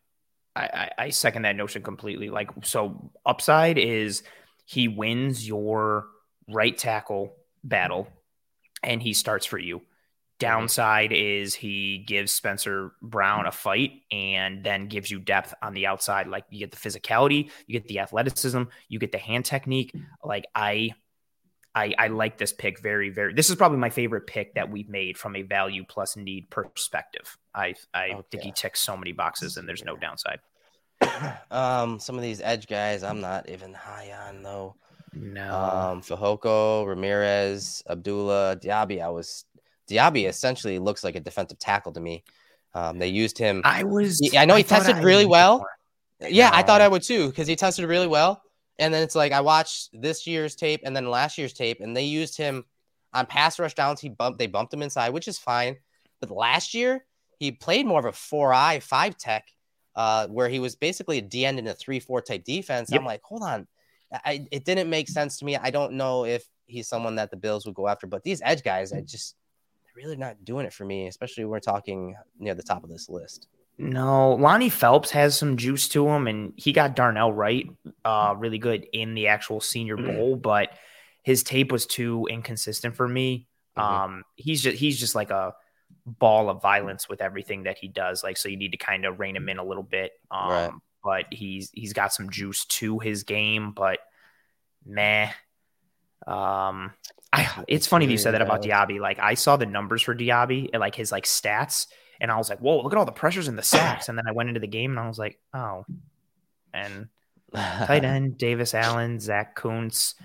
I, 0.55 0.89
I- 0.97 1.09
second 1.09 1.43
that 1.43 1.55
notion 1.55 1.83
completely. 1.83 2.29
Like 2.29 2.49
so, 2.63 3.11
upside 3.25 3.77
is 3.77 4.23
he 4.65 4.87
wins 4.87 5.47
your 5.47 6.07
right 6.49 6.77
tackle 6.77 7.35
battle, 7.63 8.07
and 8.81 9.01
he 9.01 9.13
starts 9.13 9.45
for 9.45 9.59
you. 9.59 9.81
Downside 10.39 11.11
is 11.11 11.53
he 11.53 11.99
gives 11.99 12.31
Spencer 12.31 12.93
Brown 12.99 13.45
a 13.45 13.51
fight 13.51 13.91
and 14.11 14.63
then 14.63 14.87
gives 14.87 15.11
you 15.11 15.19
depth 15.19 15.53
on 15.61 15.75
the 15.75 15.85
outside. 15.85 16.25
Like 16.25 16.45
you 16.49 16.57
get 16.57 16.71
the 16.71 16.77
physicality, 16.77 17.51
you 17.67 17.73
get 17.79 17.87
the 17.87 17.99
athleticism, 17.99 18.63
you 18.89 18.97
get 18.97 19.11
the 19.11 19.19
hand 19.19 19.45
technique. 19.45 19.93
Like 20.23 20.45
I, 20.55 20.93
I, 21.73 21.93
I 21.97 22.07
like 22.07 22.37
this 22.37 22.51
pick 22.51 22.79
very, 22.79 23.09
very. 23.09 23.33
This 23.33 23.49
is 23.49 23.55
probably 23.55 23.77
my 23.77 23.89
favorite 23.89 24.27
pick 24.27 24.55
that 24.55 24.69
we've 24.69 24.89
made 24.89 25.17
from 25.17 25.35
a 25.35 25.41
value 25.41 25.85
plus 25.87 26.17
need 26.17 26.49
perspective. 26.49 27.37
I, 27.55 27.75
I 27.93 28.21
think 28.29 28.43
he 28.43 28.51
ticks 28.51 28.81
so 28.81 28.97
many 28.97 29.13
boxes 29.13 29.57
and 29.57 29.67
there's 29.67 29.85
no 29.85 29.95
downside. 29.95 30.39
um, 31.51 31.99
some 31.99 32.15
of 32.17 32.21
these 32.21 32.41
edge 32.41 32.67
guys, 32.67 33.03
I'm 33.03 33.21
not 33.21 33.49
even 33.49 33.73
high 33.73 34.11
on 34.27 34.43
though. 34.43 34.75
No, 35.13 35.53
Um, 35.53 36.01
Fajoko, 36.01 36.87
Ramirez, 36.87 37.83
Abdullah, 37.89 38.57
Diaby. 38.57 39.01
I 39.01 39.09
was 39.09 39.45
Diaby 39.89 40.27
essentially 40.27 40.79
looks 40.79 41.03
like 41.03 41.15
a 41.15 41.19
defensive 41.19 41.59
tackle 41.59 41.91
to 41.93 41.99
me. 41.99 42.23
Um, 42.73 42.97
they 42.97 43.09
used 43.09 43.37
him. 43.37 43.61
I 43.65 43.83
was. 43.83 44.21
I 44.37 44.45
know 44.45 44.55
he 44.55 44.63
thought 44.63 44.83
tested 44.83 45.03
really 45.03 45.25
well. 45.25 45.65
Yeah, 46.21 46.49
I 46.53 46.63
thought. 46.63 46.79
I 46.81 46.87
would 46.87 47.03
too 47.03 47.27
because 47.27 47.47
he 47.47 47.55
tested 47.55 47.85
really 47.85 48.07
well. 48.07 48.41
And 48.81 48.93
then 48.93 49.03
it's 49.03 49.15
like 49.15 49.31
I 49.31 49.41
watched 49.41 49.89
this 49.93 50.25
year's 50.25 50.55
tape 50.55 50.81
and 50.83 50.95
then 50.95 51.09
last 51.09 51.37
year's 51.37 51.53
tape, 51.53 51.79
and 51.79 51.95
they 51.95 52.03
used 52.03 52.35
him 52.35 52.65
on 53.13 53.27
pass 53.27 53.59
rush 53.59 53.75
downs. 53.75 54.01
He 54.01 54.09
bumped, 54.09 54.39
they 54.39 54.47
bumped 54.47 54.73
him 54.73 54.81
inside, 54.81 55.11
which 55.13 55.27
is 55.27 55.37
fine. 55.37 55.77
But 56.19 56.31
last 56.31 56.73
year 56.73 57.05
he 57.37 57.51
played 57.51 57.85
more 57.85 57.99
of 57.99 58.05
a 58.05 58.11
four 58.11 58.53
eye 58.53 58.79
five 58.79 59.17
tech, 59.17 59.47
uh, 59.95 60.27
where 60.27 60.49
he 60.49 60.59
was 60.59 60.75
basically 60.75 61.19
a 61.19 61.21
D 61.21 61.45
end 61.45 61.59
in 61.59 61.67
a 61.67 61.75
three 61.75 61.99
four 61.99 62.21
type 62.21 62.43
defense. 62.43 62.91
Yep. 62.91 62.99
I'm 62.99 63.05
like, 63.05 63.21
hold 63.23 63.43
on, 63.43 63.67
I, 64.11 64.47
it 64.51 64.65
didn't 64.65 64.89
make 64.89 65.09
sense 65.09 65.37
to 65.39 65.45
me. 65.45 65.55
I 65.57 65.69
don't 65.69 65.93
know 65.93 66.25
if 66.25 66.43
he's 66.65 66.87
someone 66.87 67.15
that 67.15 67.31
the 67.31 67.37
Bills 67.37 67.65
would 67.65 67.75
go 67.75 67.87
after, 67.87 68.07
but 68.07 68.23
these 68.23 68.41
edge 68.43 68.63
guys, 68.63 68.93
I 68.93 69.01
just 69.01 69.35
they're 69.83 70.03
really 70.03 70.17
not 70.17 70.43
doing 70.43 70.65
it 70.65 70.73
for 70.73 70.85
me, 70.85 71.07
especially 71.07 71.43
when 71.43 71.51
we're 71.51 71.59
talking 71.59 72.15
near 72.39 72.55
the 72.55 72.63
top 72.63 72.83
of 72.83 72.89
this 72.89 73.09
list. 73.09 73.47
No, 73.81 74.33
Lonnie 74.33 74.69
Phelps 74.69 75.11
has 75.11 75.37
some 75.37 75.57
juice 75.57 75.89
to 75.89 76.07
him, 76.07 76.27
and 76.27 76.53
he 76.55 76.71
got 76.73 76.95
Darnell 76.95 77.33
Wright, 77.33 77.67
uh, 78.05 78.35
really 78.37 78.59
good 78.59 78.85
in 78.93 79.15
the 79.15 79.27
actual 79.27 79.59
Senior 79.59 79.97
Mm. 79.97 80.05
Bowl, 80.15 80.35
but 80.35 80.69
his 81.23 81.43
tape 81.43 81.71
was 81.71 81.85
too 81.85 82.27
inconsistent 82.29 82.95
for 82.95 83.07
me. 83.07 83.47
Mhm. 83.77 83.81
Um, 83.81 84.23
he's 84.35 84.61
just 84.61 84.77
he's 84.77 84.99
just 84.99 85.15
like 85.15 85.29
a 85.31 85.53
ball 86.05 86.49
of 86.49 86.61
violence 86.61 87.07
with 87.09 87.21
everything 87.21 87.63
that 87.63 87.77
he 87.77 87.87
does. 87.87 88.23
Like, 88.23 88.37
so 88.37 88.49
you 88.49 88.57
need 88.57 88.71
to 88.71 88.77
kind 88.77 89.05
of 89.05 89.19
rein 89.19 89.35
him 89.35 89.49
in 89.49 89.57
a 89.57 89.63
little 89.63 89.83
bit. 89.83 90.11
Um, 90.29 90.49
Right. 90.49 90.71
but 91.03 91.25
he's 91.31 91.69
he's 91.73 91.93
got 91.93 92.13
some 92.13 92.29
juice 92.29 92.65
to 92.65 92.99
his 92.99 93.23
game, 93.23 93.71
but 93.71 93.99
meh. 94.85 95.31
Um, 96.27 96.93
I, 97.33 97.63
it's 97.67 97.87
funny 97.87 98.05
that 98.05 98.11
you 98.11 98.17
said 98.17 98.31
that 98.35 98.41
about 98.41 98.61
Diaby. 98.61 98.99
Like, 98.99 99.19
I 99.19 99.33
saw 99.35 99.55
the 99.57 99.65
numbers 99.65 100.01
for 100.01 100.13
Diaby 100.15 100.69
and 100.73 100.79
like 100.79 100.95
his 100.95 101.11
like 101.11 101.23
stats, 101.25 101.87
and 102.21 102.31
I 102.31 102.37
was 102.37 102.49
like, 102.49 102.59
"Whoa, 102.59 102.81
look 102.81 102.93
at 102.93 102.97
all 102.99 103.05
the 103.05 103.11
pressures 103.11 103.47
in 103.47 103.55
the 103.55 103.63
sacks!" 103.63 104.07
And 104.07 104.17
then 104.17 104.27
I 104.27 104.31
went 104.31 104.49
into 104.49 104.61
the 104.61 104.67
game 104.67 104.91
and 104.91 104.99
I 104.99 105.07
was 105.07 105.17
like, 105.19 105.39
"Oh," 105.53 105.85
and 106.73 107.07
tight 107.53 108.05
end 108.05 108.37
Davis 108.37 108.73
Allen, 108.73 109.19
Zach 109.19 109.55
Kuntz. 109.55 110.15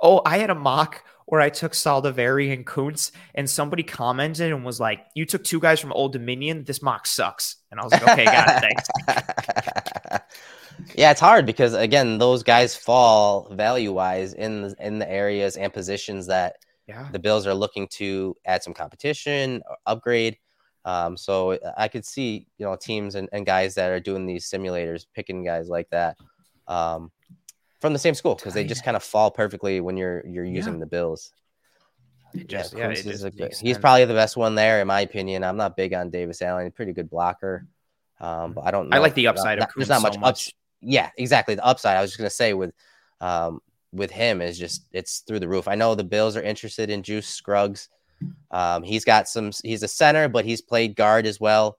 Oh, 0.00 0.22
I 0.24 0.38
had 0.38 0.48
a 0.48 0.54
mock 0.54 1.04
where 1.26 1.40
I 1.40 1.50
took 1.50 1.72
Saldiveri 1.72 2.52
and 2.52 2.64
Kuntz, 2.64 3.12
and 3.34 3.50
somebody 3.50 3.82
commented 3.82 4.52
and 4.52 4.64
was 4.64 4.80
like, 4.80 5.04
"You 5.14 5.26
took 5.26 5.42
two 5.42 5.60
guys 5.60 5.80
from 5.80 5.92
Old 5.92 6.12
Dominion. 6.12 6.64
This 6.64 6.82
mock 6.82 7.06
sucks." 7.06 7.56
And 7.70 7.80
I 7.80 7.84
was 7.84 7.92
like, 7.92 8.08
"Okay, 8.08 8.24
got 8.24 8.64
it. 8.64 8.72
Thanks." 9.08 10.24
yeah, 10.94 11.10
it's 11.10 11.20
hard 11.20 11.46
because 11.46 11.74
again, 11.74 12.18
those 12.18 12.44
guys 12.44 12.76
fall 12.76 13.52
value 13.52 13.92
wise 13.92 14.34
in 14.34 14.62
the, 14.62 14.76
in 14.78 15.00
the 15.00 15.10
areas 15.10 15.56
and 15.56 15.72
positions 15.72 16.28
that 16.28 16.56
Yeah, 16.86 17.08
the 17.10 17.18
Bills 17.18 17.44
are 17.48 17.54
looking 17.54 17.88
to 17.94 18.36
add 18.44 18.62
some 18.62 18.72
competition, 18.72 19.62
or 19.68 19.76
upgrade. 19.84 20.38
Um, 20.84 21.16
so 21.16 21.58
I 21.76 21.88
could 21.88 22.06
see 22.06 22.46
you 22.58 22.66
know 22.66 22.76
teams 22.76 23.14
and, 23.14 23.28
and 23.32 23.44
guys 23.44 23.74
that 23.74 23.90
are 23.90 24.00
doing 24.00 24.26
these 24.26 24.48
simulators 24.48 25.06
picking 25.14 25.44
guys 25.44 25.68
like 25.68 25.90
that 25.90 26.16
um, 26.68 27.10
from 27.80 27.92
the 27.92 27.98
same 27.98 28.14
school 28.14 28.34
because 28.34 28.54
they 28.54 28.64
just 28.64 28.84
kind 28.84 28.96
of 28.96 29.02
fall 29.02 29.30
perfectly 29.30 29.80
when 29.80 29.96
you're 29.96 30.24
you're 30.26 30.44
using 30.44 30.80
the 30.80 30.86
Bills. 30.86 31.32
Just, 32.46 32.72
yeah, 32.72 32.78
yeah, 32.78 32.86
Kuntz 32.86 33.02
just 33.02 33.24
a 33.24 33.30
good, 33.30 33.52
he's 33.60 33.76
probably 33.76 34.04
the 34.04 34.14
best 34.14 34.36
one 34.36 34.54
there 34.54 34.80
in 34.80 34.86
my 34.86 35.00
opinion. 35.00 35.42
I'm 35.42 35.56
not 35.56 35.76
big 35.76 35.92
on 35.92 36.10
Davis 36.10 36.40
Allen. 36.42 36.64
He's 36.64 36.72
pretty 36.72 36.92
good 36.92 37.10
blocker. 37.10 37.66
Um, 38.20 38.52
but 38.52 38.62
I 38.62 38.70
don't 38.70 38.88
know. 38.88 38.96
I 38.96 39.00
like 39.00 39.14
the 39.14 39.24
not- 39.24 39.36
upside 39.36 39.58
of 39.58 39.62
not- 39.62 39.70
There's 39.76 39.88
Kuntz 39.88 40.02
not 40.02 40.12
so 40.14 40.18
much, 40.18 40.20
much. 40.20 40.48
ups. 40.48 40.52
Yeah, 40.80 41.10
exactly. 41.16 41.56
The 41.56 41.64
upside. 41.64 41.96
I 41.96 42.00
was 42.00 42.10
just 42.10 42.18
gonna 42.18 42.30
say 42.30 42.54
with 42.54 42.72
um 43.20 43.60
with 43.92 44.10
him 44.10 44.40
is 44.40 44.58
just 44.58 44.86
it's 44.92 45.20
through 45.20 45.40
the 45.40 45.48
roof. 45.48 45.66
I 45.68 45.74
know 45.74 45.94
the 45.94 46.04
Bills 46.04 46.36
are 46.36 46.42
interested 46.42 46.88
in 46.88 47.02
Juice 47.02 47.28
Scruggs. 47.28 47.88
Um, 48.50 48.82
he's 48.82 49.04
got 49.04 49.28
some. 49.28 49.50
He's 49.62 49.82
a 49.82 49.88
center, 49.88 50.28
but 50.28 50.44
he's 50.44 50.60
played 50.60 50.96
guard 50.96 51.26
as 51.26 51.38
well, 51.40 51.78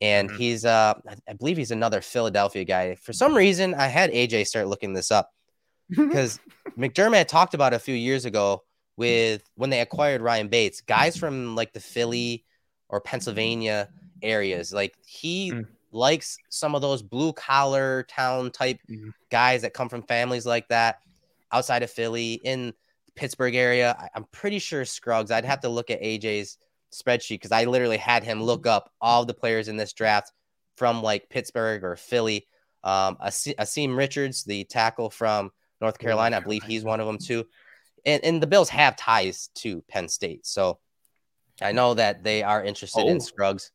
and 0.00 0.30
Mhm. 0.30 0.36
he's 0.36 0.64
uh, 0.64 0.94
I- 1.28 1.32
believe 1.34 1.56
he's 1.56 1.70
another 1.70 2.00
Philadelphia 2.00 2.64
guy. 2.64 2.94
For 2.96 3.12
some 3.12 3.34
reason, 3.36 3.74
I 3.74 3.86
had 3.88 4.10
AJ 4.10 4.44
start 4.46 4.68
looking 4.68 4.92
this 4.94 5.10
up 5.10 5.32
because 5.90 6.40
McDermott 6.76 7.16
had 7.18 7.28
talked 7.28 7.54
about 7.54 7.74
a 7.74 7.78
few 7.78 7.94
years 7.94 8.24
ago 8.24 8.64
with 8.96 9.42
when 9.56 9.70
they 9.70 9.80
acquired 9.80 10.22
Ryan 10.22 10.48
Bates, 10.48 10.80
guys 10.80 11.16
from 11.16 11.54
like 11.54 11.72
the 11.72 11.80
Philly 11.80 12.44
or 12.88 13.00
Pennsylvania 13.00 13.90
areas. 14.22 14.72
Like 14.72 14.94
he 15.06 15.52
Mm. 15.52 15.66
likes 15.92 16.38
some 16.48 16.74
of 16.74 16.80
those 16.82 17.02
blue 17.02 17.32
collar 17.34 18.04
town 18.04 18.50
type 18.50 18.78
Mhm. 18.88 19.12
guys 19.30 19.62
that 19.62 19.74
come 19.74 19.88
from 19.88 20.02
families 20.02 20.46
like 20.46 20.68
that 20.68 21.00
outside 21.52 21.82
of 21.82 21.90
Philly 21.90 22.34
in 22.34 22.72
Pittsburgh 23.16 23.54
area. 23.54 23.96
I- 23.98 24.10
I'm 24.14 24.24
pretty 24.32 24.58
sure 24.58 24.84
Scruggs. 24.84 25.30
I'd 25.30 25.44
have 25.44 25.60
to 25.60 25.68
look 25.68 25.90
at 25.90 26.00
AJ's 26.02 26.58
spreadsheet 26.94 27.30
because 27.34 27.52
I 27.52 27.64
literally 27.64 27.96
had 27.96 28.22
him 28.22 28.42
look 28.42 28.66
up 28.66 28.92
all 29.00 29.24
the 29.24 29.34
players 29.34 29.68
in 29.68 29.76
this 29.76 29.92
draft 29.92 30.32
from 30.76 31.02
like 31.02 31.28
Pittsburgh 31.28 31.82
or 31.82 31.96
Philly. 31.96 32.46
Um, 32.84 33.16
Asim 33.20 33.96
Richards, 33.96 34.44
the 34.44 34.64
tackle 34.64 35.10
from 35.10 35.50
North 35.80 35.98
Carolina, 35.98 36.36
I 36.36 36.40
believe 36.40 36.62
he's 36.62 36.84
one 36.84 37.00
of 37.00 37.06
them 37.06 37.18
too. 37.18 37.44
And, 38.04 38.24
and 38.24 38.40
the 38.42 38.46
Bills 38.46 38.68
have 38.68 38.96
ties 38.96 39.48
to 39.56 39.82
Penn 39.88 40.08
State, 40.08 40.46
so 40.46 40.78
I 41.60 41.72
know 41.72 41.94
that 41.94 42.22
they 42.22 42.44
are 42.44 42.62
interested 42.62 43.06
in 43.06 43.16
Oh. 43.16 43.18
Scruggs. 43.18 43.72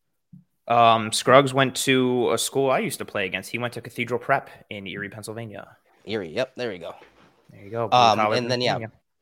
Um, 0.68 1.12
Scruggs 1.12 1.54
went 1.54 1.76
to 1.78 2.32
a 2.32 2.38
school 2.38 2.72
I 2.72 2.80
used 2.80 3.00
to 3.00 3.06
play 3.06 3.26
against. 3.26 3.50
He 3.52 3.58
went 3.58 3.74
to 3.74 3.82
Cathedral 3.82 4.20
Prep 4.20 4.50
in 4.70 4.88
Erie, 4.88 5.10
Pennsylvania. 5.10 5.76
Erie, 6.06 6.30
yep, 6.34 6.54
there 6.56 6.70
we 6.70 6.78
go. 6.78 6.96
There 7.50 7.62
you 7.62 7.70
go. 7.72 7.90
Um, 7.92 8.20
and 8.32 8.50
then, 8.50 8.62
yeah. 8.62 8.78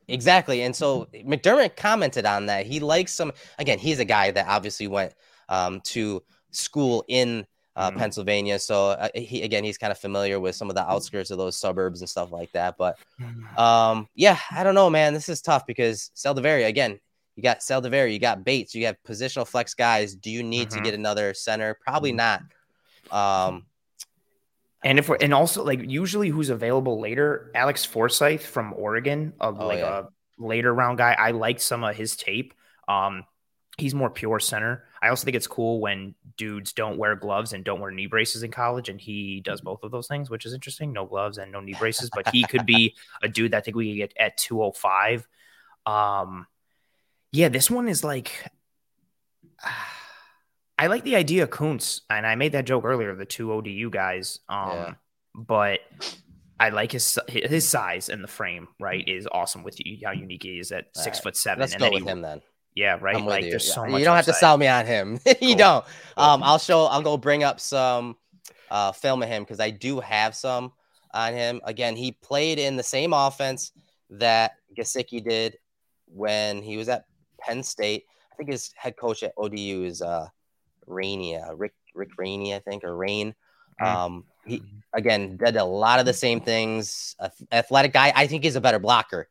Exactly. 0.10 0.64
And 0.64 0.76
so 0.76 1.07
McDermott 1.14 1.76
commented 1.76 2.26
on 2.26 2.45
that. 2.47 2.66
He 2.66 2.80
likes 2.80 3.12
some, 3.14 3.32
again, 3.57 3.80
he's 3.80 3.99
a 3.99 4.05
guy 4.05 4.32
that 4.32 4.47
obviously 4.47 4.88
went 4.88 5.14
um, 5.49 5.82
to 5.82 6.22
school 6.51 7.03
in 7.07 7.45
uh, 7.76 7.91
Mhm. 7.91 7.97
Pennsylvania. 7.97 8.60
So 8.60 8.89
uh, 8.89 9.07
he, 9.16 9.43
again, 9.43 9.64
he's 9.64 9.78
kind 9.78 9.91
of 9.91 9.97
familiar 9.97 10.39
with 10.39 10.55
some 10.55 10.70
of 10.70 10.76
the 10.76 10.86
outskirts 10.89 11.32
of 11.32 11.38
those 11.38 11.55
suburbs 11.55 12.01
and 12.01 12.10
stuff 12.10 12.32
like 12.32 12.51
that. 12.51 12.76
But 12.78 12.97
um, 13.57 14.07
yeah, 14.16 14.38
I 14.51 14.64
don't 14.64 14.76
know, 14.76 14.89
man. 14.89 15.14
This 15.14 15.30
is 15.30 15.41
tough 15.41 15.66
because 15.66 16.12
Saldiveri, 16.16 16.66
again, 16.68 16.99
you 17.36 17.43
got 17.43 17.60
Saldiveri, 17.60 18.12
you 18.12 18.20
got 18.20 18.43
Bates, 18.43 18.76
you 18.76 18.86
have 18.88 18.97
positional 19.07 19.47
flex 19.47 19.74
guys. 19.74 20.14
Do 20.16 20.30
you 20.30 20.43
need 20.43 20.70
to 20.72 20.80
Mhm. 20.80 20.84
get 20.84 20.93
another 20.93 21.34
center? 21.34 21.78
Probably 21.86 22.12
not. 22.12 22.41
Um, 23.12 23.66
And 24.84 24.98
if 24.98 25.10
we're 25.10 25.18
and 25.20 25.34
also 25.34 25.64
like 25.64 25.82
usually 25.90 26.30
who's 26.30 26.50
available 26.50 27.00
later, 27.02 27.52
Alex 27.54 27.84
Forsyth 27.86 28.46
from 28.46 28.74
Oregon, 28.74 29.34
uh, 29.42 29.52
Oh, 29.58 29.68
like 29.68 29.80
yeah. 29.80 30.00
a 30.00 30.04
later 30.42 30.74
round 30.74 30.98
guy. 30.98 31.14
I 31.20 31.32
liked 31.32 31.62
some 31.62 31.84
of 31.84 31.96
his 31.96 32.16
tape. 32.16 32.54
Um, 32.88 33.26
he's 33.78 33.94
more 33.94 34.10
pure 34.10 34.40
center. 34.40 34.86
I 35.02 35.10
also 35.10 35.26
think 35.26 35.36
it's 35.36 35.48
cool 35.48 35.80
when 35.82 36.16
dudes 36.38 36.74
don't 36.74 36.98
wear 36.98 37.16
gloves 37.16 37.54
and 37.54 37.64
don't 37.64 37.80
wear 37.82 37.92
knee 37.92 38.08
braces 38.08 38.44
in 38.44 38.52
college, 38.52 38.90
and 38.90 39.00
he 39.00 39.42
does 39.42 39.62
both 39.62 39.84
of 39.84 39.92
those 39.92 40.08
things, 40.08 40.30
which 40.30 40.46
is 40.46 40.54
interesting. 40.54 40.92
No 40.94 41.06
gloves 41.06 41.38
and 41.38 41.52
no 41.52 41.60
knee 41.62 41.76
braces, 41.78 42.10
but 42.14 42.28
he 42.30 42.44
could 42.44 42.66
be 42.66 42.96
a 43.22 43.28
dude 43.28 43.52
that 43.52 43.58
I 43.58 43.62
think 43.62 43.76
we 43.78 43.92
could 43.92 43.98
get 43.98 44.14
at 44.18 44.38
205. 44.38 45.28
Um, 45.86 46.48
yeah, 47.32 47.50
this 47.50 47.70
one 47.70 47.88
is 47.88 48.04
like 48.04 48.32
I 50.82 50.88
like 50.88 51.04
the 51.04 51.16
idea 51.18 51.44
of 51.44 51.50
Kuntz, 51.50 52.02
and 52.10 52.26
I 52.26 52.36
made 52.36 52.54
that 52.54 52.66
joke 52.66 52.86
earlier, 52.86 53.14
the 53.16 53.26
two 53.26 53.52
ODU 53.52 53.90
guys. 53.90 54.40
Um, 54.48 54.70
Yeah. 54.72 54.94
but 55.36 55.80
I 56.60 56.70
like 56.70 56.92
his 56.94 57.20
his 57.28 57.68
size 57.68 58.08
and 58.10 58.24
the 58.24 58.28
frame. 58.28 58.68
Right, 58.80 59.06
is 59.08 59.28
awesome 59.32 59.64
with 59.64 59.78
you, 59.86 59.98
how 60.06 60.12
unique 60.12 60.44
he 60.44 60.60
is 60.60 60.72
at 60.72 60.86
All 60.96 61.04
six 61.04 61.18
right, 61.18 61.24
foot 61.24 61.38
seven. 61.38 61.60
let's 61.62 61.74
and 61.74 61.80
go 61.82 61.86
then 61.88 61.94
with 61.94 62.04
he- 62.04 62.10
him 62.10 62.22
then. 62.22 62.42
Yeah, 62.76 62.98
right. 63.02 63.22
Like 63.22 63.44
you. 63.46 63.50
there's 63.50 63.74
so 63.74 63.84
Yeah, 63.84 63.90
much. 63.92 64.00
You 64.00 64.06
don't 64.06 64.16
have 64.16 64.26
to 64.26 64.34
sell 64.34 64.58
me 64.58 64.68
on 64.68 64.86
him. 64.86 65.20
you 65.26 65.34
Cool. 65.50 65.56
don't. 65.56 65.86
Um, 66.16 66.42
I'll 66.44 66.60
show. 66.60 66.86
I'll 66.86 67.02
go 67.02 67.18
bring 67.18 67.44
up 67.44 67.60
some 67.60 68.16
uh, 68.72 68.94
film 68.94 69.22
of 69.22 69.28
him 69.28 69.44
because 69.44 69.60
I 69.60 69.70
do 69.72 70.00
have 70.00 70.34
some 70.36 70.72
on 71.14 71.34
him. 71.34 71.60
Again, 71.66 71.98
he 71.98 72.14
played 72.14 72.58
in 72.58 72.78
the 72.78 72.84
same 72.84 73.12
offense 73.12 73.74
that 74.12 74.54
Gesicki 74.78 75.22
did 75.22 75.58
when 76.06 76.62
he 76.62 76.78
was 76.78 76.88
at 76.88 77.04
Penn 77.42 77.64
State. 77.64 78.06
I 78.32 78.36
think 78.38 78.52
his 78.52 78.72
head 78.78 78.96
coach 78.96 79.24
at 79.24 79.34
ODU 79.36 79.84
is 79.84 80.02
uh, 80.02 80.28
Rainey, 80.90 81.38
uh, 81.38 81.54
Rick 81.54 81.74
Rick 81.96 82.10
Rahne, 82.20 82.56
I 82.56 82.60
think, 82.60 82.84
or 82.84 82.96
Rain. 82.96 83.34
Mm. 83.82 83.88
Um, 83.88 84.24
he 84.46 84.62
again 84.94 85.38
did 85.38 85.56
a 85.56 85.64
lot 85.64 86.00
of 86.00 86.06
the 86.06 86.14
same 86.14 86.42
things. 86.42 87.16
Ath- 87.20 87.42
Athletic 87.52 87.94
guy. 87.94 88.12
I 88.16 88.28
think 88.28 88.44
he's 88.44 88.56
a 88.56 88.62
better 88.62 88.80
blocker 88.80 89.30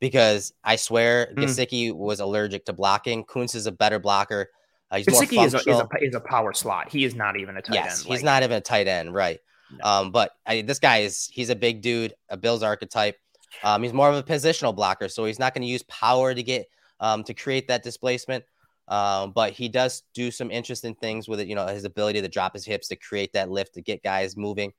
because 0.00 0.52
I 0.62 0.76
swear 0.76 1.32
Mm. 1.34 1.44
Gesicki 1.44 1.92
was 1.92 2.20
allergic 2.20 2.64
to 2.66 2.72
blocking. 2.72 3.24
Kuntz 3.24 3.54
is 3.54 3.66
a 3.66 3.72
better 3.72 3.98
blocker. 3.98 4.50
Uh, 4.90 4.98
he's 4.98 5.10
more 5.10 5.22
Gesicki 5.22 5.44
is 5.44 5.54
a, 5.54 5.58
is, 5.58 5.66
a, 5.66 5.88
is 6.00 6.14
a 6.14 6.20
power 6.20 6.52
slot. 6.52 6.90
He 6.90 7.04
is 7.04 7.14
not 7.14 7.36
even 7.38 7.56
a 7.56 7.62
tight 7.62 7.74
yes, 7.74 8.00
end. 8.00 8.08
he's 8.08 8.18
like- 8.22 8.24
not 8.24 8.42
even 8.42 8.56
a 8.56 8.60
tight 8.60 8.86
end, 8.86 9.14
right? 9.14 9.40
No. 9.72 9.90
Um, 9.90 10.10
but 10.12 10.32
I, 10.46 10.60
this 10.62 10.78
guy 10.78 10.98
is 10.98 11.28
he's 11.32 11.50
a 11.50 11.56
big 11.56 11.80
dude, 11.80 12.14
a 12.28 12.36
Bills 12.36 12.62
archetype. 12.62 13.16
Um, 13.62 13.82
he's 13.82 13.92
more 13.92 14.08
of 14.10 14.16
a 14.16 14.22
positional 14.22 14.74
blocker, 14.74 15.08
so 15.08 15.24
he's 15.24 15.38
not 15.38 15.54
going 15.54 15.62
to 15.62 15.68
use 15.68 15.82
power 15.84 16.34
to 16.34 16.42
get 16.42 16.68
um, 17.00 17.24
to 17.24 17.34
create 17.34 17.68
that 17.68 17.82
displacement. 17.82 18.44
Um, 18.88 19.32
but 19.32 19.52
he 19.52 19.68
does 19.68 20.02
do 20.12 20.30
some 20.30 20.50
interesting 20.50 20.94
things 20.94 21.28
with 21.28 21.40
it. 21.40 21.48
You 21.48 21.54
know, 21.54 21.66
his 21.66 21.84
ability 21.84 22.20
to 22.20 22.28
drop 22.28 22.52
his 22.52 22.64
hips 22.64 22.88
to 22.88 22.96
create 22.96 23.32
that 23.32 23.50
lift 23.50 23.74
to 23.74 23.82
get 23.82 24.02
guys 24.02 24.36
moving. 24.36 24.72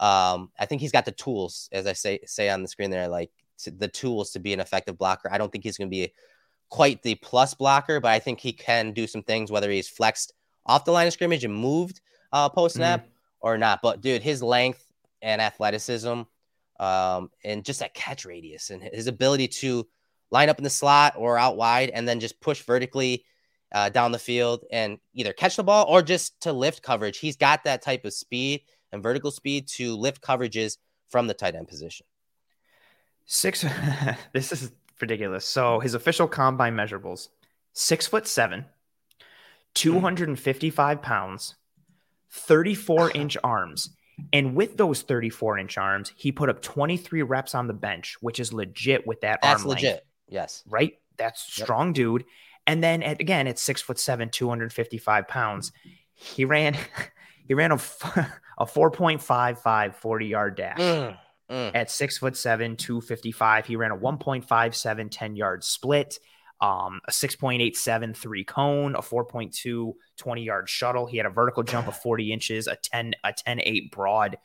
Um, 0.00 0.50
I 0.58 0.66
think 0.66 0.80
he's 0.80 0.92
got 0.92 1.04
the 1.04 1.12
tools, 1.12 1.68
as 1.72 1.86
I 1.86 1.92
say 1.92 2.20
say 2.26 2.48
on 2.48 2.62
the 2.62 2.68
screen 2.68 2.90
there, 2.90 3.08
like 3.08 3.30
to, 3.58 3.70
the 3.70 3.88
tools 3.88 4.30
to 4.32 4.40
be 4.40 4.52
an 4.52 4.60
effective 4.60 4.98
blocker. 4.98 5.30
I 5.30 5.38
don't 5.38 5.52
think 5.52 5.64
he's 5.64 5.76
going 5.76 5.88
to 5.88 5.94
be 5.94 6.12
quite 6.70 7.02
the 7.02 7.14
plus 7.16 7.54
blocker, 7.54 8.00
but 8.00 8.10
I 8.10 8.18
think 8.18 8.40
he 8.40 8.52
can 8.52 8.92
do 8.92 9.06
some 9.06 9.22
things, 9.22 9.52
whether 9.52 9.70
he's 9.70 9.88
flexed 9.88 10.32
off 10.64 10.84
the 10.84 10.92
line 10.92 11.06
of 11.06 11.12
scrimmage 11.12 11.44
and 11.44 11.54
moved 11.54 12.00
uh, 12.32 12.48
post 12.48 12.76
snap 12.76 13.06
or 13.40 13.58
not. 13.58 13.80
But 13.82 14.00
dude, 14.00 14.22
his 14.22 14.42
length 14.42 14.84
and 15.20 15.42
athleticism, 15.42 16.22
um, 16.80 17.30
and 17.44 17.64
just 17.64 17.80
that 17.80 17.94
catch 17.94 18.24
radius 18.24 18.70
and 18.70 18.82
his 18.82 19.06
ability 19.06 19.48
to 19.48 19.86
line 20.30 20.48
up 20.48 20.58
in 20.58 20.64
the 20.64 20.70
slot 20.70 21.14
or 21.16 21.38
out 21.38 21.56
wide 21.56 21.90
and 21.90 22.08
then 22.08 22.18
just 22.18 22.40
push 22.40 22.62
vertically 22.62 23.24
uh, 23.72 23.88
down 23.88 24.12
the 24.12 24.18
field 24.18 24.64
and 24.70 24.98
either 25.14 25.32
catch 25.32 25.56
the 25.56 25.64
ball 25.64 25.86
or 25.88 26.02
just 26.02 26.38
to 26.42 26.52
lift 26.52 26.82
coverage. 26.82 27.18
He's 27.18 27.36
got 27.36 27.64
that 27.64 27.82
type 27.82 28.04
of 28.04 28.12
speed 28.12 28.62
and 28.92 29.02
vertical 29.02 29.30
speed 29.30 29.66
to 29.68 29.96
lift 29.96 30.20
coverages 30.22 30.76
from 31.08 31.26
the 31.26 31.34
tight 31.34 31.54
end 31.54 31.68
position. 31.68 32.06
Six. 33.26 33.64
this 34.32 34.52
is 34.52 34.72
ridiculous. 35.00 35.44
So 35.44 35.80
his 35.80 35.94
official 35.94 36.28
combine 36.28 36.74
measurables: 36.74 37.28
six 37.72 38.06
foot 38.06 38.26
seven, 38.26 38.66
two 39.74 40.00
hundred 40.00 40.28
and 40.28 40.38
fifty-five 40.38 41.00
pounds, 41.02 41.54
thirty-four 42.30 43.10
inch 43.14 43.36
arms, 43.42 43.90
and 44.32 44.54
with 44.54 44.76
those 44.76 45.02
thirty-four 45.02 45.58
inch 45.58 45.78
arms, 45.78 46.12
he 46.16 46.32
put 46.32 46.48
up 46.50 46.60
twenty-three 46.62 47.22
reps 47.22 47.54
on 47.54 47.68
the 47.68 47.74
bench, 47.74 48.16
which 48.20 48.40
is 48.40 48.52
legit 48.52 49.06
with 49.06 49.20
that 49.22 49.40
That's 49.42 49.64
length, 49.64 49.82
legit. 49.82 50.06
Yes. 50.28 50.62
right? 50.66 50.94
That's 51.16 51.58
Yep. 51.58 51.66
strong, 51.66 51.92
dude. 51.92 52.24
And 52.66 52.82
then 52.82 53.02
at, 53.02 53.20
again, 53.20 53.48
at 53.48 53.58
six 53.58 53.82
foot 53.82 53.98
seven, 53.98 54.28
two 54.30 54.48
hundred 54.48 54.72
fifty-five 54.72 55.28
pounds, 55.28 55.72
he 56.14 56.44
ran. 56.44 56.76
He 57.48 57.54
ran 57.54 57.72
a, 57.72 57.74
a 58.58 58.66
4.55 58.66 59.94
40 59.96 60.26
yard 60.26 60.56
dash 60.56 60.78
Mm, 60.78 61.18
mm. 61.50 61.70
at 61.74 61.90
six 61.90 62.18
foot 62.18 62.36
seven, 62.36 62.76
255. 62.76 63.66
He 63.66 63.76
ran 63.76 63.90
a 63.90 63.96
1.57 63.96 65.08
10 65.10 65.36
yard 65.36 65.64
split, 65.64 66.18
um, 66.60 67.00
a 67.06 67.10
6.87 67.10 68.16
three 68.16 68.44
cone, 68.44 68.94
a 68.94 69.00
4.2 69.00 69.92
20 70.16 70.42
yard 70.42 70.68
shuttle. 70.68 71.06
He 71.06 71.16
had 71.16 71.26
a 71.26 71.30
vertical 71.30 71.62
jump 71.62 71.88
of 71.88 71.96
40 72.02 72.32
inches, 72.32 72.68
a 72.68 72.76
10, 72.76 73.14
a 73.24 73.32
10 73.32 73.60
8 73.62 73.90
broad, 73.90 74.38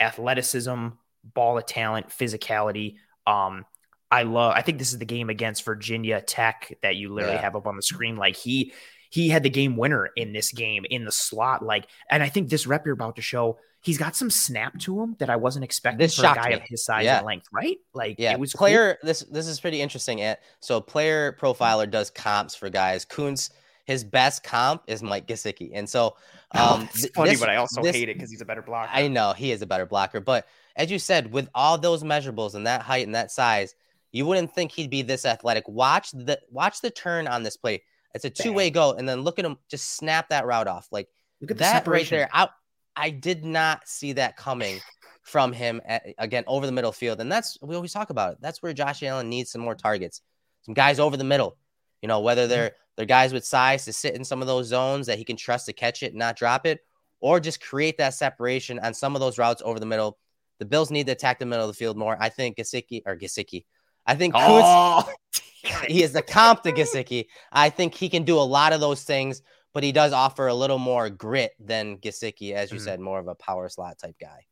athleticism, 0.00 0.88
ball 1.22 1.58
of 1.58 1.66
talent, 1.66 2.08
physicality. 2.08 2.96
Um, 3.26 3.66
I 4.12 4.22
love, 4.24 4.52
I 4.54 4.62
think 4.62 4.78
this 4.78 4.92
is 4.92 4.98
the 4.98 5.04
game 5.04 5.30
against 5.30 5.64
Virginia 5.64 6.20
Tech 6.20 6.76
that 6.82 6.96
you 6.96 7.12
literally 7.12 7.36
Yeah. 7.36 7.42
have 7.42 7.56
up 7.56 7.66
on 7.66 7.76
the 7.76 7.82
screen. 7.82 8.16
Like 8.16 8.36
he, 8.36 8.72
he 9.10 9.28
had 9.28 9.42
the 9.42 9.50
game 9.50 9.76
winner 9.76 10.10
in 10.16 10.32
this 10.32 10.52
game 10.52 10.84
in 10.88 11.04
the 11.04 11.12
slot. 11.12 11.64
Like, 11.64 11.86
and 12.10 12.22
I 12.22 12.28
think 12.28 12.48
this 12.48 12.66
rep 12.66 12.84
you're 12.86 12.94
about 12.94 13.16
to 13.16 13.22
show, 13.22 13.58
he's 13.82 13.98
got 13.98 14.14
some 14.14 14.30
snap 14.30 14.78
to 14.80 15.02
him 15.02 15.16
that 15.18 15.28
I 15.30 15.36
wasn't 15.36 15.64
expecting 15.64 15.98
This 15.98 16.14
for 16.16 16.22
a 16.26 16.34
guy 16.34 16.50
me. 16.50 16.54
of 16.54 16.62
his 16.62 16.84
size 16.84 17.04
Yeah. 17.04 17.18
and 17.18 17.26
length, 17.26 17.48
right? 17.52 17.78
Like, 17.94 18.16
Yeah, 18.18 18.32
it 18.32 18.38
was 18.38 18.52
cool. 18.52 18.58
player. 18.66 18.98
This 19.02 19.20
this 19.30 19.46
is 19.48 19.58
pretty 19.60 19.80
interesting. 19.82 20.20
Ant. 20.20 20.38
So 20.60 20.80
player 20.80 21.36
profiler 21.40 21.90
does 21.90 22.10
comps 22.10 22.54
for 22.54 22.68
guys. 22.70 23.04
Kuntz, 23.04 23.50
his 23.84 24.04
best 24.04 24.44
comp 24.44 24.82
is 24.86 25.02
Mike 25.02 25.26
Gesicki, 25.26 25.70
and 25.74 25.88
so 25.88 26.16
um, 26.52 26.82
it's 26.84 27.02
th- 27.02 27.12
funny, 27.14 27.30
this- 27.30 27.40
but 27.40 27.48
I 27.50 27.56
also 27.56 27.82
this- 27.82 27.96
hate 27.96 28.08
it 28.08 28.14
because 28.16 28.30
he's 28.30 28.40
a 28.40 28.44
better 28.44 28.62
blocker. 28.62 28.90
I 28.92 29.08
know 29.08 29.32
he 29.32 29.50
is 29.52 29.62
a 29.62 29.66
better 29.66 29.86
blocker, 29.86 30.20
but 30.20 30.46
as 30.76 30.90
you 30.90 30.98
said, 30.98 31.32
with 31.32 31.48
all 31.54 31.76
those 31.78 32.02
measurables 32.02 32.54
and 32.54 32.66
that 32.66 32.82
height 32.82 33.04
and 33.06 33.14
that 33.14 33.30
size, 33.30 33.74
You 34.12 34.26
wouldn't 34.26 34.54
think 34.54 34.72
he'd 34.72 34.90
be 34.90 35.02
this 35.02 35.24
athletic. 35.24 35.66
Watch 35.66 36.10
the 36.12 36.38
watch 36.50 36.80
the 36.80 36.90
turn 36.90 37.26
on 37.26 37.42
this 37.42 37.56
play. 37.56 37.82
It's 38.14 38.26
a 38.26 38.30
two 38.30 38.52
way 38.52 38.70
go, 38.70 38.92
and 38.92 39.08
then 39.08 39.22
look 39.22 39.38
at 39.38 39.44
him 39.44 39.56
just 39.70 39.96
snap 39.96 40.28
that 40.28 40.46
route 40.46 40.68
off. 40.68 40.86
Like 40.92 41.08
Look 41.40 41.50
at 41.50 41.56
the 41.56 41.62
that 41.62 41.72
right 41.72 42.06
separation. 42.06 42.18
there. 42.18 42.28
I 42.32 42.48
I 42.94 43.10
did 43.10 43.44
not 43.44 43.88
see 43.88 44.12
that 44.12 44.36
coming 44.36 44.80
from 45.22 45.52
him 45.52 45.80
at, 45.86 46.04
again 46.18 46.44
over 46.46 46.66
the 46.66 46.72
middle 46.72 46.92
field, 46.92 47.20
and 47.20 47.32
that's 47.32 47.56
we 47.62 47.74
always 47.74 47.92
talk 47.92 48.10
about 48.10 48.32
it. 48.34 48.38
That's 48.40 48.62
where 48.62 48.74
Josh 48.74 49.02
Allen 49.02 49.28
needs 49.30 49.50
some 49.50 49.62
more 49.62 49.74
targets, 49.74 50.20
some 50.62 50.74
guys 50.74 51.00
over 51.00 51.16
the 51.16 51.24
middle. 51.24 51.56
You 52.02 52.08
know, 52.08 52.20
whether 52.20 52.46
they're 52.46 52.72
they're 52.96 53.06
guys 53.06 53.32
with 53.32 53.46
size 53.46 53.86
to 53.86 53.92
sit 53.92 54.14
in 54.14 54.24
some 54.24 54.42
of 54.42 54.46
those 54.46 54.66
zones 54.66 55.06
that 55.06 55.16
he 55.16 55.24
can 55.24 55.36
trust 55.36 55.66
to 55.66 55.72
catch 55.72 56.02
it 56.02 56.12
and 56.12 56.18
not 56.18 56.36
drop 56.36 56.66
it, 56.66 56.80
or 57.20 57.40
just 57.40 57.62
create 57.62 57.96
that 57.96 58.12
separation 58.12 58.78
on 58.80 58.92
some 58.92 59.14
of 59.16 59.20
those 59.20 59.38
routes 59.38 59.62
over 59.64 59.80
the 59.80 59.86
middle. 59.86 60.18
The 60.58 60.66
Bills 60.66 60.90
need 60.90 61.06
to 61.06 61.12
attack 61.12 61.38
the 61.38 61.46
middle 61.46 61.64
of 61.64 61.70
the 61.70 61.78
field 61.78 61.96
more. 61.96 62.16
I 62.20 62.28
think 62.28 62.58
Gesicki 62.58 63.02
or 63.06 63.16
Gesicki. 63.16 63.64
I 64.06 64.14
think 64.14 64.34
Oh, 64.36 65.04
he 65.86 66.02
is 66.02 66.12
the 66.12 66.22
comp 66.22 66.62
to 66.64 66.72
Gesicki. 66.72 67.26
I 67.52 67.70
think 67.70 67.94
he 67.94 68.08
can 68.08 68.24
do 68.24 68.36
a 68.38 68.42
lot 68.42 68.72
of 68.72 68.80
those 68.80 69.04
things, 69.04 69.42
but 69.72 69.82
he 69.82 69.92
does 69.92 70.12
offer 70.12 70.48
a 70.48 70.54
little 70.54 70.78
more 70.78 71.08
grit 71.08 71.52
than 71.60 71.98
Gesicki, 71.98 72.52
as 72.52 72.72
you 72.72 72.78
Mhm. 72.78 72.84
said, 72.84 73.00
more 73.00 73.18
of 73.20 73.28
a 73.28 73.34
power 73.34 73.68
slot 73.68 73.98
type 73.98 74.16
guy. 74.20 74.46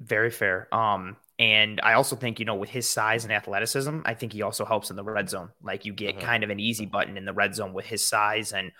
very 0.00 0.30
fair. 0.30 0.72
Um, 0.72 1.16
and 1.40 1.80
I 1.82 1.94
also 1.94 2.14
think 2.14 2.38
you 2.38 2.44
know 2.44 2.54
with 2.54 2.70
his 2.70 2.88
size 2.88 3.24
and 3.24 3.32
athleticism, 3.32 4.00
I 4.04 4.14
think 4.14 4.32
he 4.32 4.42
also 4.42 4.64
helps 4.64 4.90
in 4.90 4.96
the 4.96 5.02
red 5.02 5.28
zone. 5.28 5.50
Like 5.60 5.84
you 5.84 5.92
get 5.92 6.16
Mhm. 6.16 6.20
kind 6.20 6.44
of 6.44 6.50
an 6.50 6.60
easy 6.60 6.86
button 6.86 7.16
in 7.16 7.24
the 7.24 7.32
red 7.32 7.54
zone 7.56 7.72
with 7.72 7.86
his 7.86 8.06
size 8.06 8.52
and. 8.52 8.70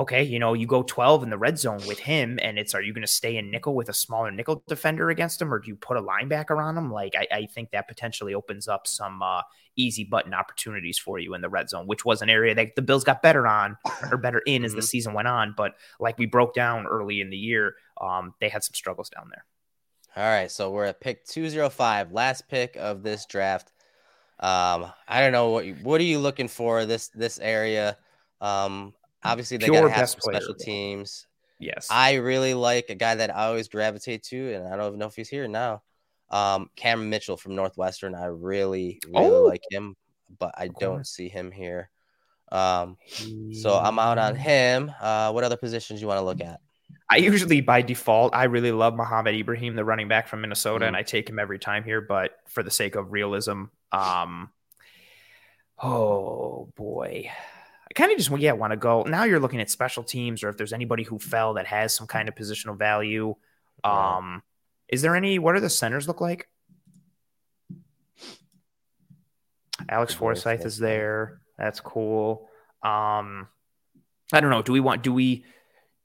Okay, 0.00 0.22
you 0.22 0.38
know, 0.38 0.54
you 0.54 0.66
go 0.66 0.82
12 0.82 1.22
in 1.24 1.28
the 1.28 1.36
red 1.36 1.58
zone 1.58 1.80
with 1.86 1.98
him, 1.98 2.38
and 2.40 2.58
it's 2.58 2.74
are 2.74 2.80
you 2.80 2.94
going 2.94 3.02
to 3.02 3.06
stay 3.06 3.36
in 3.36 3.50
nickel 3.50 3.74
with 3.74 3.90
a 3.90 3.92
smaller 3.92 4.30
nickel 4.30 4.62
defender 4.66 5.10
against 5.10 5.42
him, 5.42 5.52
or 5.52 5.58
do 5.58 5.68
you 5.68 5.76
put 5.76 5.98
a 5.98 6.02
linebacker 6.02 6.56
on 6.58 6.78
him? 6.78 6.90
Like, 6.90 7.14
I, 7.14 7.26
I 7.30 7.46
think 7.46 7.72
that 7.72 7.86
potentially 7.86 8.32
opens 8.32 8.66
up 8.66 8.86
some 8.86 9.20
uh, 9.22 9.42
easy 9.76 10.04
button 10.04 10.32
opportunities 10.32 10.98
for 10.98 11.18
you 11.18 11.34
in 11.34 11.42
the 11.42 11.50
red 11.50 11.68
zone, 11.68 11.86
which 11.86 12.02
was 12.02 12.22
an 12.22 12.30
area 12.30 12.54
that 12.54 12.76
the 12.76 12.82
Bills 12.82 13.04
got 13.04 13.20
better 13.20 13.46
on 13.46 13.76
or 14.10 14.16
better 14.16 14.38
in 14.46 14.64
as 14.64 14.72
the 14.72 14.80
Mhm. 14.80 14.84
season 14.84 15.12
went 15.12 15.28
on. 15.28 15.52
But 15.54 15.74
like 15.98 16.16
we 16.16 16.24
broke 16.24 16.54
down 16.54 16.86
early 16.86 17.20
in 17.20 17.28
the 17.28 17.36
year, 17.36 17.74
um, 18.00 18.32
they 18.40 18.48
had 18.48 18.64
some 18.64 18.74
struggles 18.74 19.10
down 19.10 19.28
there. 19.30 19.44
All 20.16 20.30
right, 20.30 20.50
so 20.50 20.70
we're 20.70 20.86
at 20.86 21.00
pick 21.02 21.26
205, 21.26 22.10
last 22.10 22.48
pick 22.48 22.74
of 22.76 23.02
this 23.02 23.26
draft. 23.26 23.70
Um, 24.38 24.90
I 25.06 25.20
don't 25.20 25.32
know 25.32 25.50
what 25.50 25.66
you- 25.66 25.74
what 25.82 26.00
are 26.00 26.04
you 26.04 26.20
looking 26.20 26.48
for 26.48 26.86
this 26.86 27.08
this 27.08 27.38
area? 27.38 27.98
Um, 28.40 28.94
obviously 29.24 29.56
they 29.56 29.66
gotta 29.68 29.88
have 29.90 30.00
best 30.02 30.12
some 30.12 30.20
player. 30.20 30.40
special 30.40 30.54
teams. 30.54 31.26
Yes. 31.58 31.88
I 31.90 32.14
really 32.14 32.54
like 32.54 32.88
a 32.88 32.94
guy 32.94 33.14
that 33.16 33.34
I 33.36 33.46
always 33.46 33.68
gravitate 33.68 34.22
to, 34.24 34.54
and 34.54 34.66
I 34.66 34.76
don't 34.76 34.86
even 34.88 34.98
know 34.98 35.06
if 35.06 35.14
he's 35.16 35.28
here 35.28 35.46
now. 35.46 35.82
Um, 36.30 36.70
Cameron 36.76 37.10
Mitchell 37.10 37.36
from 37.36 37.54
Northwestern. 37.54 38.14
I 38.14 38.26
really, 38.26 39.00
really 39.06 39.26
Oh. 39.26 39.42
like 39.44 39.62
him, 39.70 39.96
but 40.38 40.54
I 40.56 40.68
don't 40.68 41.06
see 41.06 41.28
him 41.28 41.50
here. 41.50 41.90
Um, 42.52 42.96
so 43.52 43.76
I'm 43.78 43.98
out 43.98 44.18
on 44.18 44.36
him. 44.36 44.90
Uh, 45.00 45.30
what 45.32 45.44
other 45.44 45.56
positions 45.56 46.00
you 46.00 46.08
want 46.08 46.18
to 46.18 46.24
look 46.24 46.40
at? 46.40 46.60
I 47.10 47.16
usually 47.16 47.60
by 47.60 47.82
default, 47.82 48.34
I 48.34 48.44
really 48.44 48.72
love 48.72 48.94
Mohamed 48.94 49.34
Ibrahim, 49.34 49.74
the 49.76 49.84
running 49.84 50.08
back 50.08 50.28
from 50.28 50.40
Minnesota, 50.40 50.84
Mm. 50.84 50.88
and 50.88 50.96
I 50.96 51.02
take 51.02 51.28
him 51.28 51.38
every 51.38 51.58
time 51.58 51.84
here. 51.84 52.00
But 52.00 52.38
for 52.46 52.62
the 52.62 52.70
sake 52.70 52.94
of 52.94 53.12
realism, 53.12 53.64
um, 53.92 54.50
oh 55.78 56.70
boy, 56.76 57.30
I 57.90 57.94
kind 57.94 58.12
of 58.12 58.18
just 58.18 58.30
yeah 58.38 58.52
want 58.52 58.72
to 58.72 58.76
go. 58.76 59.02
Now 59.02 59.24
you're 59.24 59.40
looking 59.40 59.60
at 59.60 59.68
special 59.68 60.04
teams, 60.04 60.44
or 60.44 60.48
if 60.48 60.56
there's 60.56 60.72
anybody 60.72 61.02
who 61.02 61.18
fell 61.18 61.54
that 61.54 61.66
has 61.66 61.94
some 61.94 62.06
kind 62.06 62.28
of 62.28 62.34
positional 62.36 62.78
value. 62.78 63.34
Um, 63.82 64.42
is 64.88 65.02
there 65.02 65.16
any? 65.16 65.38
What 65.38 65.56
are 65.56 65.60
the 65.60 65.70
centers 65.70 66.06
look 66.06 66.20
like? 66.20 66.48
Alex 69.88 70.14
Forsyth 70.14 70.64
is 70.64 70.78
there. 70.78 71.40
That's 71.58 71.80
cool. 71.80 72.48
Um, 72.82 73.48
I 74.32 74.40
don't 74.40 74.50
know. 74.50 74.62
Do 74.62 74.72
we 74.72 74.80
want? 74.80 75.02
Do 75.02 75.12
we? 75.12 75.44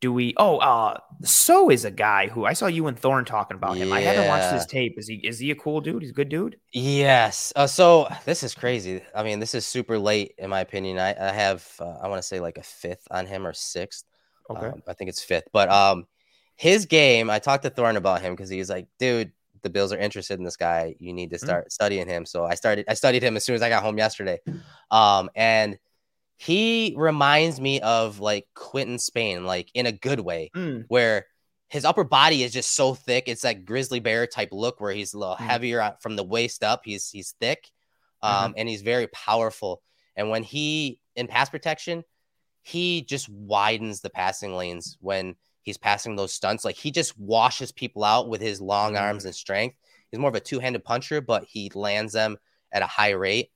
Do 0.01 0.11
we? 0.11 0.33
Oh, 0.37 0.57
uh, 0.57 0.97
so 1.23 1.69
is 1.69 1.85
a 1.85 1.91
guy 1.91 2.27
who 2.27 2.45
I 2.45 2.53
saw 2.53 2.67
you 2.67 2.87
and 2.87 2.99
Thorne 2.99 3.25
talking 3.25 3.55
about 3.55 3.77
him. 3.77 3.93
I 3.93 4.01
haven't 4.01 4.27
watched 4.27 4.53
his 4.53 4.65
tape. 4.65 4.95
Is 4.97 5.07
he? 5.07 5.15
Is 5.15 5.39
he 5.39 5.51
a 5.51 5.55
cool 5.55 5.79
dude? 5.81 6.01
He's 6.01 6.11
a 6.11 6.13
good 6.13 6.29
dude. 6.29 6.57
Yes. 6.73 7.53
Uh, 7.55 7.65
so 7.65 8.07
this 8.25 8.43
is 8.43 8.53
crazy. 8.53 9.01
I 9.15 9.23
mean, 9.23 9.39
this 9.39 9.55
is 9.55 9.65
super 9.65 9.97
late 9.97 10.33
in 10.37 10.49
my 10.49 10.59
opinion. 10.59 10.99
I, 10.99 11.15
I 11.17 11.31
have 11.31 11.65
uh, 11.79 11.97
I 12.01 12.07
want 12.09 12.21
to 12.21 12.27
say 12.27 12.39
like 12.39 12.57
a 12.57 12.63
fifth 12.63 13.07
on 13.09 13.25
him 13.25 13.47
or 13.47 13.53
sixth. 13.53 14.03
Okay. 14.49 14.67
Um, 14.67 14.83
I 14.87 14.93
think 14.93 15.09
it's 15.09 15.23
fifth. 15.23 15.47
But 15.53 15.69
um, 15.69 16.05
his 16.55 16.85
game. 16.85 17.29
I 17.29 17.39
talked 17.39 17.63
to 17.63 17.69
Thorne 17.69 17.95
about 17.97 18.21
him 18.21 18.33
because 18.33 18.49
he 18.49 18.59
was 18.59 18.69
like, 18.69 18.87
dude, 18.99 19.31
the 19.63 19.69
Bills 19.69 19.91
are 19.91 19.97
interested 19.97 20.37
in 20.37 20.43
this 20.45 20.57
guy. 20.57 20.95
You 20.99 21.13
need 21.13 21.31
to 21.31 21.37
Mm. 21.37 21.43
start 21.45 21.71
studying 21.71 22.07
him. 22.07 22.25
So 22.25 22.45
I 22.45 22.55
started. 22.55 22.85
I 22.87 22.93
studied 22.95 23.23
him 23.23 23.37
as 23.37 23.43
soon 23.45 23.55
as 23.55 23.61
I 23.61 23.69
got 23.69 23.81
home 23.81 23.97
yesterday. 23.97 24.39
Um, 24.91 25.29
and 25.35 25.79
he 26.37 26.93
reminds 26.97 27.59
me 27.61 27.79
of 27.81 28.19
like 28.19 28.47
Quentin 28.53 28.99
Spain, 28.99 29.45
like 29.45 29.69
in 29.73 29.85
a 29.85 29.91
good 29.91 30.19
way 30.19 30.51
Mm, 30.55 30.85
where 30.87 31.27
his 31.69 31.85
upper 31.85 32.03
body 32.03 32.43
is 32.43 32.53
just 32.53 32.73
so 32.73 32.93
thick. 32.93 33.25
It's 33.27 33.43
like 33.43 33.65
grizzly 33.65 33.99
bear 33.99 34.27
type 34.27 34.49
look 34.51 34.79
where 34.79 34.91
he's 34.91 35.13
a 35.13 35.17
little 35.17 35.35
Mhm. 35.35 35.47
heavier 35.47 35.97
from 35.99 36.15
the 36.15 36.23
waist 36.23 36.63
up. 36.63 36.81
He's 36.85 37.09
he's 37.09 37.31
thick, 37.39 37.71
um, 38.21 38.53
and 38.57 38.67
he's 38.69 38.81
very 38.81 39.07
powerful. 39.07 39.81
And 40.15 40.29
when 40.29 40.43
he 40.43 40.99
in 41.15 41.27
pass 41.27 41.49
protection, 41.49 42.03
he 42.61 43.01
just 43.01 43.29
widens 43.29 44.01
the 44.01 44.09
passing 44.09 44.55
lanes 44.55 44.97
when 44.99 45.35
he's 45.61 45.77
passing 45.77 46.15
those 46.15 46.33
stunts. 46.33 46.65
Like 46.65 46.75
he 46.75 46.91
just 46.91 47.17
washes 47.17 47.71
people 47.71 48.03
out 48.03 48.29
with 48.29 48.41
his 48.41 48.61
long 48.61 48.93
Mhm. 48.93 49.01
arms 49.01 49.25
and 49.25 49.35
strength. 49.35 49.77
He's 50.11 50.19
more 50.19 50.29
of 50.29 50.35
a 50.35 50.39
two 50.39 50.59
handed 50.59 50.83
puncher, 50.83 51.21
but 51.21 51.45
he 51.45 51.71
lands 51.73 52.13
them 52.13 52.37
at 52.71 52.81
a 52.81 52.87
high 52.87 53.11
rate. 53.11 53.51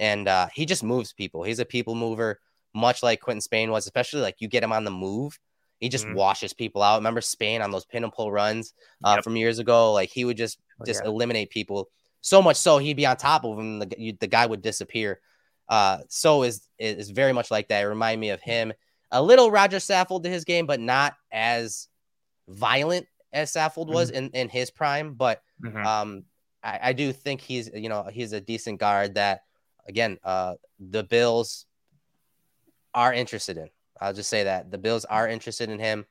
And 0.00 0.26
uh, 0.26 0.48
he 0.54 0.64
just 0.66 0.82
moves 0.82 1.12
people. 1.12 1.44
He's 1.44 1.58
a 1.60 1.64
people 1.64 1.94
mover, 1.94 2.40
much 2.74 3.02
like 3.02 3.20
Quentin 3.20 3.40
Spain 3.42 3.70
was, 3.70 3.84
especially 3.84 4.22
like 4.22 4.36
you 4.40 4.48
get 4.48 4.64
him 4.64 4.72
on 4.72 4.84
the 4.84 4.90
move. 4.90 5.38
He 5.78 5.88
just 5.88 6.06
Mhm. 6.06 6.14
washes 6.14 6.52
people 6.52 6.82
out. 6.82 6.96
Remember 6.96 7.20
Spain 7.20 7.62
on 7.62 7.70
those 7.70 7.84
pin 7.84 8.02
and 8.04 8.12
pull 8.12 8.32
runs 8.32 8.74
uh, 9.04 9.14
Yep. 9.16 9.24
from 9.24 9.36
years 9.36 9.58
ago? 9.58 9.92
Like 9.92 10.10
he 10.10 10.24
would 10.24 10.36
just 10.36 10.58
Oh, 10.80 10.84
just 10.84 11.02
yeah. 11.04 11.08
eliminate 11.10 11.50
people 11.50 11.88
so 12.22 12.42
much 12.42 12.56
so 12.56 12.78
he'd 12.78 12.96
be 12.96 13.06
on 13.06 13.16
top 13.16 13.44
of 13.44 13.58
him. 13.58 13.78
The, 13.78 13.94
you, 13.98 14.12
the 14.18 14.26
guy 14.26 14.46
would 14.46 14.62
disappear. 14.62 15.20
Uh, 15.68 15.98
so 16.08 16.42
is 16.42 16.66
is 16.78 17.10
very 17.10 17.32
much 17.32 17.50
like 17.50 17.68
that. 17.68 17.82
It 17.82 17.86
remind 17.86 18.20
me 18.20 18.30
of 18.30 18.40
him. 18.40 18.72
A 19.10 19.22
little 19.22 19.50
Roger 19.50 19.78
Saffold 19.78 20.22
to 20.24 20.30
his 20.30 20.44
game, 20.44 20.66
but 20.66 20.80
not 20.80 21.14
as 21.30 21.88
violent 22.48 23.06
as 23.32 23.52
Saffold 23.52 23.88
was 23.88 24.10
in, 24.10 24.30
in 24.30 24.48
his 24.48 24.70
prime. 24.70 25.14
But 25.14 25.42
Mhm. 25.62 25.84
um, 25.86 26.24
I, 26.62 26.78
I 26.82 26.92
do 26.92 27.12
think 27.12 27.40
he's 27.40 27.70
you 27.74 27.88
know 27.88 28.04
he's 28.10 28.32
a 28.32 28.40
decent 28.40 28.80
guard 28.80 29.14
that 29.14 29.42
again 29.90 30.18
uh, 30.24 30.54
the 30.78 31.02
Bills 31.02 31.66
are 32.94 33.12
interested 33.12 33.58
in. 33.58 33.68
I'll 34.00 34.14
just 34.14 34.30
say 34.30 34.44
that 34.44 34.70
the 34.70 34.78
Bills 34.78 35.04
are 35.04 35.28
interested 35.28 35.68
in 35.68 35.78
him 35.78 36.06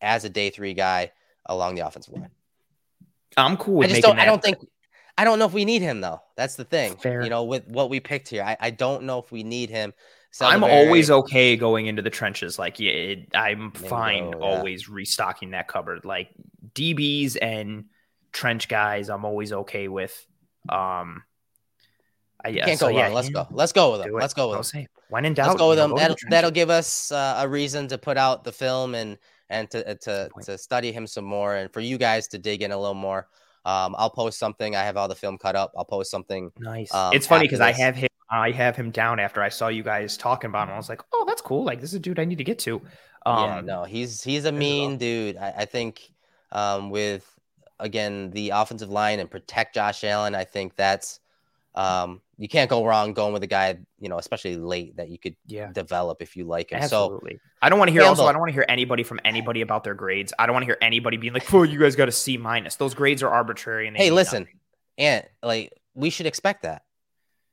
as 0.00 0.24
a 0.24 0.28
day 0.28 0.50
three 0.50 0.74
guy 0.74 1.10
along 1.46 1.74
the 1.74 1.86
offensive 1.86 2.14
line. 2.14 2.30
I'm 3.36 3.56
cool 3.56 3.82
I 3.82 3.88
just 3.88 4.02
don't. 4.02 4.18
I 4.18 4.24
don't 4.24 4.42
think. 4.42 4.58
I 5.18 5.24
don't 5.24 5.38
know 5.38 5.46
if 5.46 5.52
we 5.52 5.64
need 5.64 5.82
him 5.82 6.00
though. 6.00 6.20
That's 6.36 6.56
the 6.56 6.64
thing. 6.64 6.96
Fair. 6.96 7.22
You 7.22 7.30
know, 7.30 7.44
with 7.44 7.66
what 7.66 7.90
we 7.90 8.00
picked 8.00 8.28
here, 8.28 8.42
I, 8.42 8.56
I 8.60 8.70
don't 8.70 9.04
know 9.04 9.18
if 9.18 9.32
we 9.32 9.42
need 9.42 9.70
him. 9.70 9.92
I'm 10.40 10.62
Saldiveri- 10.62 10.86
always 10.86 11.10
okay 11.10 11.56
going 11.56 11.86
into 11.86 12.00
the 12.00 12.10
trenches. 12.10 12.58
Like, 12.58 12.80
yeah, 12.80 12.92
it, 12.92 13.28
I'm 13.34 13.70
fine 13.72 14.28
yeah. 14.28 14.36
always 14.36 14.88
restocking 14.88 15.50
that 15.50 15.68
cupboard. 15.68 16.04
Like 16.06 16.30
DBs 16.74 17.36
and 17.40 17.86
trench 18.32 18.68
guys, 18.68 19.10
I'm 19.10 19.24
always 19.24 19.52
okay 19.52 19.88
with. 19.88 20.26
Um, 20.68 21.24
I, 22.44 22.48
yeah, 22.48 22.64
can't 22.64 22.78
so, 22.78 22.90
go 22.90 22.96
yeah, 22.96 23.04
wrong. 23.06 23.14
Let's 23.14 23.28
go. 23.28 23.46
Let's 23.50 23.72
go 23.72 23.92
with 23.92 24.02
them. 24.02 24.12
Let's 24.12 24.34
go 24.34 24.56
with 24.56 24.66
say, 24.66 24.88
when 25.08 25.24
in 25.24 25.34
doubt, 25.34 25.48
Let's 25.48 25.58
go 25.58 25.68
with 25.68 25.78
you 25.78 25.86
know, 25.86 25.96
him. 25.96 25.96
to 25.96 25.96
the 25.96 26.00
That'll, 26.00 26.30
that'll 26.30 26.50
give 26.50 26.70
us 26.70 27.12
uh, 27.12 27.36
a 27.38 27.48
reason 27.48 27.88
to 27.88 27.98
put 27.98 28.16
out 28.16 28.44
the 28.44 28.52
film 28.52 28.94
and 28.94 29.18
and 29.50 29.70
to 29.70 29.88
uh, 29.88 29.94
to 30.02 30.30
to 30.44 30.58
study 30.58 30.92
him 30.92 31.06
some 31.06 31.24
more, 31.24 31.56
and 31.56 31.72
for 31.72 31.80
you 31.80 31.98
guys 31.98 32.28
to 32.28 32.38
dig 32.38 32.62
in 32.62 32.72
a 32.72 32.78
little 32.78 32.94
more. 32.94 33.28
Um, 33.64 33.94
I'll 33.96 34.10
post 34.10 34.38
something. 34.38 34.74
I 34.74 34.82
have 34.82 34.96
all 34.96 35.06
the 35.06 35.14
film 35.14 35.38
cut 35.38 35.54
up. 35.54 35.72
I'll 35.76 35.84
post 35.84 36.10
something. 36.10 36.50
Nice. 36.58 36.92
um, 36.92 37.12
it's 37.14 37.26
funny 37.26 37.44
because 37.44 37.60
I 37.60 37.72
have 37.72 37.94
him. 37.94 38.08
I 38.28 38.50
have 38.50 38.74
him 38.74 38.90
down 38.90 39.20
after 39.20 39.42
I 39.42 39.50
saw 39.50 39.68
you 39.68 39.82
guys 39.82 40.16
talking 40.16 40.48
about 40.48 40.68
him. 40.68 40.74
I 40.74 40.78
was 40.78 40.88
like, 40.88 41.02
oh, 41.12 41.24
that's 41.26 41.42
cool. 41.42 41.64
Like 41.64 41.80
this 41.80 41.90
is 41.90 41.96
a 41.96 42.00
dude 42.00 42.18
I 42.18 42.24
need 42.24 42.38
to 42.38 42.44
get 42.44 42.58
to. 42.60 42.80
Um, 43.26 43.44
yeah, 43.44 43.60
no, 43.60 43.84
he's 43.84 44.22
he's 44.22 44.46
a 44.46 44.52
mean 44.52 44.96
dude. 44.96 45.36
I, 45.36 45.54
I 45.58 45.64
think 45.66 46.10
um, 46.50 46.90
with 46.90 47.28
again 47.78 48.30
the 48.30 48.50
offensive 48.50 48.90
line 48.90 49.20
and 49.20 49.30
protect 49.30 49.74
Josh 49.74 50.02
Allen, 50.02 50.34
I 50.34 50.44
think 50.44 50.74
that's 50.74 51.20
um, 51.74 52.20
you 52.42 52.48
can't 52.48 52.68
go 52.68 52.84
wrong 52.84 53.12
going 53.12 53.32
with 53.32 53.44
a 53.44 53.46
guy, 53.46 53.78
you 54.00 54.08
know, 54.08 54.18
especially 54.18 54.56
late 54.56 54.96
that 54.96 55.08
you 55.08 55.16
could 55.16 55.36
Yeah. 55.46 55.70
develop 55.72 56.20
if 56.20 56.36
you 56.36 56.44
like 56.44 56.70
him. 56.72 56.82
So 56.88 57.20
I 57.62 57.68
don't 57.68 57.78
want 57.78 57.88
to 57.88 57.92
hear 57.92 58.02
also. 58.02 58.26
I 58.26 58.32
don't 58.32 58.40
want 58.40 58.48
to 58.48 58.54
hear 58.54 58.64
anybody 58.68 59.04
from 59.04 59.20
anybody 59.24 59.60
about 59.60 59.84
their 59.84 59.94
grades. 59.94 60.32
I 60.38 60.46
don't 60.46 60.52
want 60.54 60.64
to 60.64 60.66
hear 60.66 60.78
anybody 60.82 61.16
being 61.18 61.32
like, 61.34 61.54
"Oh, 61.54 61.62
you 61.62 61.78
guys 61.78 61.94
got 61.94 62.08
a 62.08 62.12
C 62.12 62.36
minus." 62.36 62.74
Those 62.74 62.94
grades 62.94 63.22
are 63.22 63.28
arbitrary. 63.28 63.86
And 63.86 63.96
hey, 63.96 64.10
listen, 64.10 64.42
nothing. 64.42 64.58
and 64.98 65.24
like 65.40 65.72
we 65.94 66.10
should 66.10 66.26
expect 66.26 66.64
that. 66.64 66.82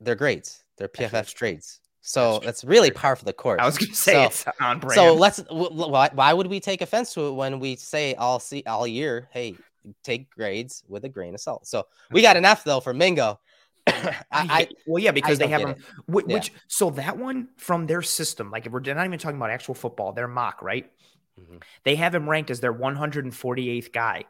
They're 0.02 0.16
grades. 0.16 0.64
They're 0.78 0.88
PFF 0.88 1.28
true. 1.28 1.38
trades. 1.38 1.82
So 2.02 2.34
That's 2.34 2.46
that's 2.46 2.64
really 2.64 2.90
par 2.90 3.16
for 3.16 3.26
the 3.26 3.34
course. 3.34 3.60
I 3.62 3.66
was 3.68 3.78
going 3.78 3.92
to 3.92 3.96
say 3.96 4.14
So- 4.14 4.24
it's 4.24 4.46
on 4.60 4.80
brand. 4.80 4.96
So 4.96 5.14
let's. 5.14 5.38
Why, 5.52 6.10
why 6.14 6.34
would 6.34 6.48
we 6.48 6.60
take 6.60 6.82
offense 6.82 7.14
to 7.14 7.28
it 7.28 7.34
when 7.34 7.60
we 7.60 7.76
say 7.76 8.16
all 8.16 8.40
see 8.40 8.64
all 8.66 8.88
year? 8.88 9.28
Hey, 9.32 9.56
take 10.04 10.32
grades 10.32 10.84
with 10.88 11.06
a 11.06 11.10
grain 11.10 11.36
of 11.36 11.42
salt. 11.42 11.68
So 11.68 11.86
we 12.10 12.22
got 12.24 12.38
an 12.38 12.46
F 12.46 12.64
though 12.64 12.80
for 12.80 12.94
Mingo. 12.94 13.40
I, 13.88 14.16
I, 14.32 14.68
well, 14.86 15.02
yeah, 15.02 15.12
because 15.12 15.40
I 15.40 15.46
they 15.46 15.52
have 15.52 15.62
them. 15.62 15.76
Which, 16.08 16.26
Yeah. 16.28 16.34
which 16.36 16.52
so 16.68 16.90
that 16.92 17.18
one 17.18 17.50
from 17.58 17.88
their 17.88 18.02
system, 18.02 18.52
like 18.52 18.66
if 18.66 18.72
we're 18.72 18.80
not 18.82 19.06
even 19.06 19.20
talking 19.20 19.38
about 19.38 19.50
actual 19.50 19.74
football, 19.74 20.14
their 20.14 20.28
mock, 20.28 20.62
right? 20.62 20.92
Mhm. 21.40 21.62
They 21.84 21.96
have 21.96 22.14
him 22.14 22.30
ranked 22.30 22.52
as 22.52 22.60
their 22.60 22.74
148th 22.74 23.92
guy, 23.92 24.26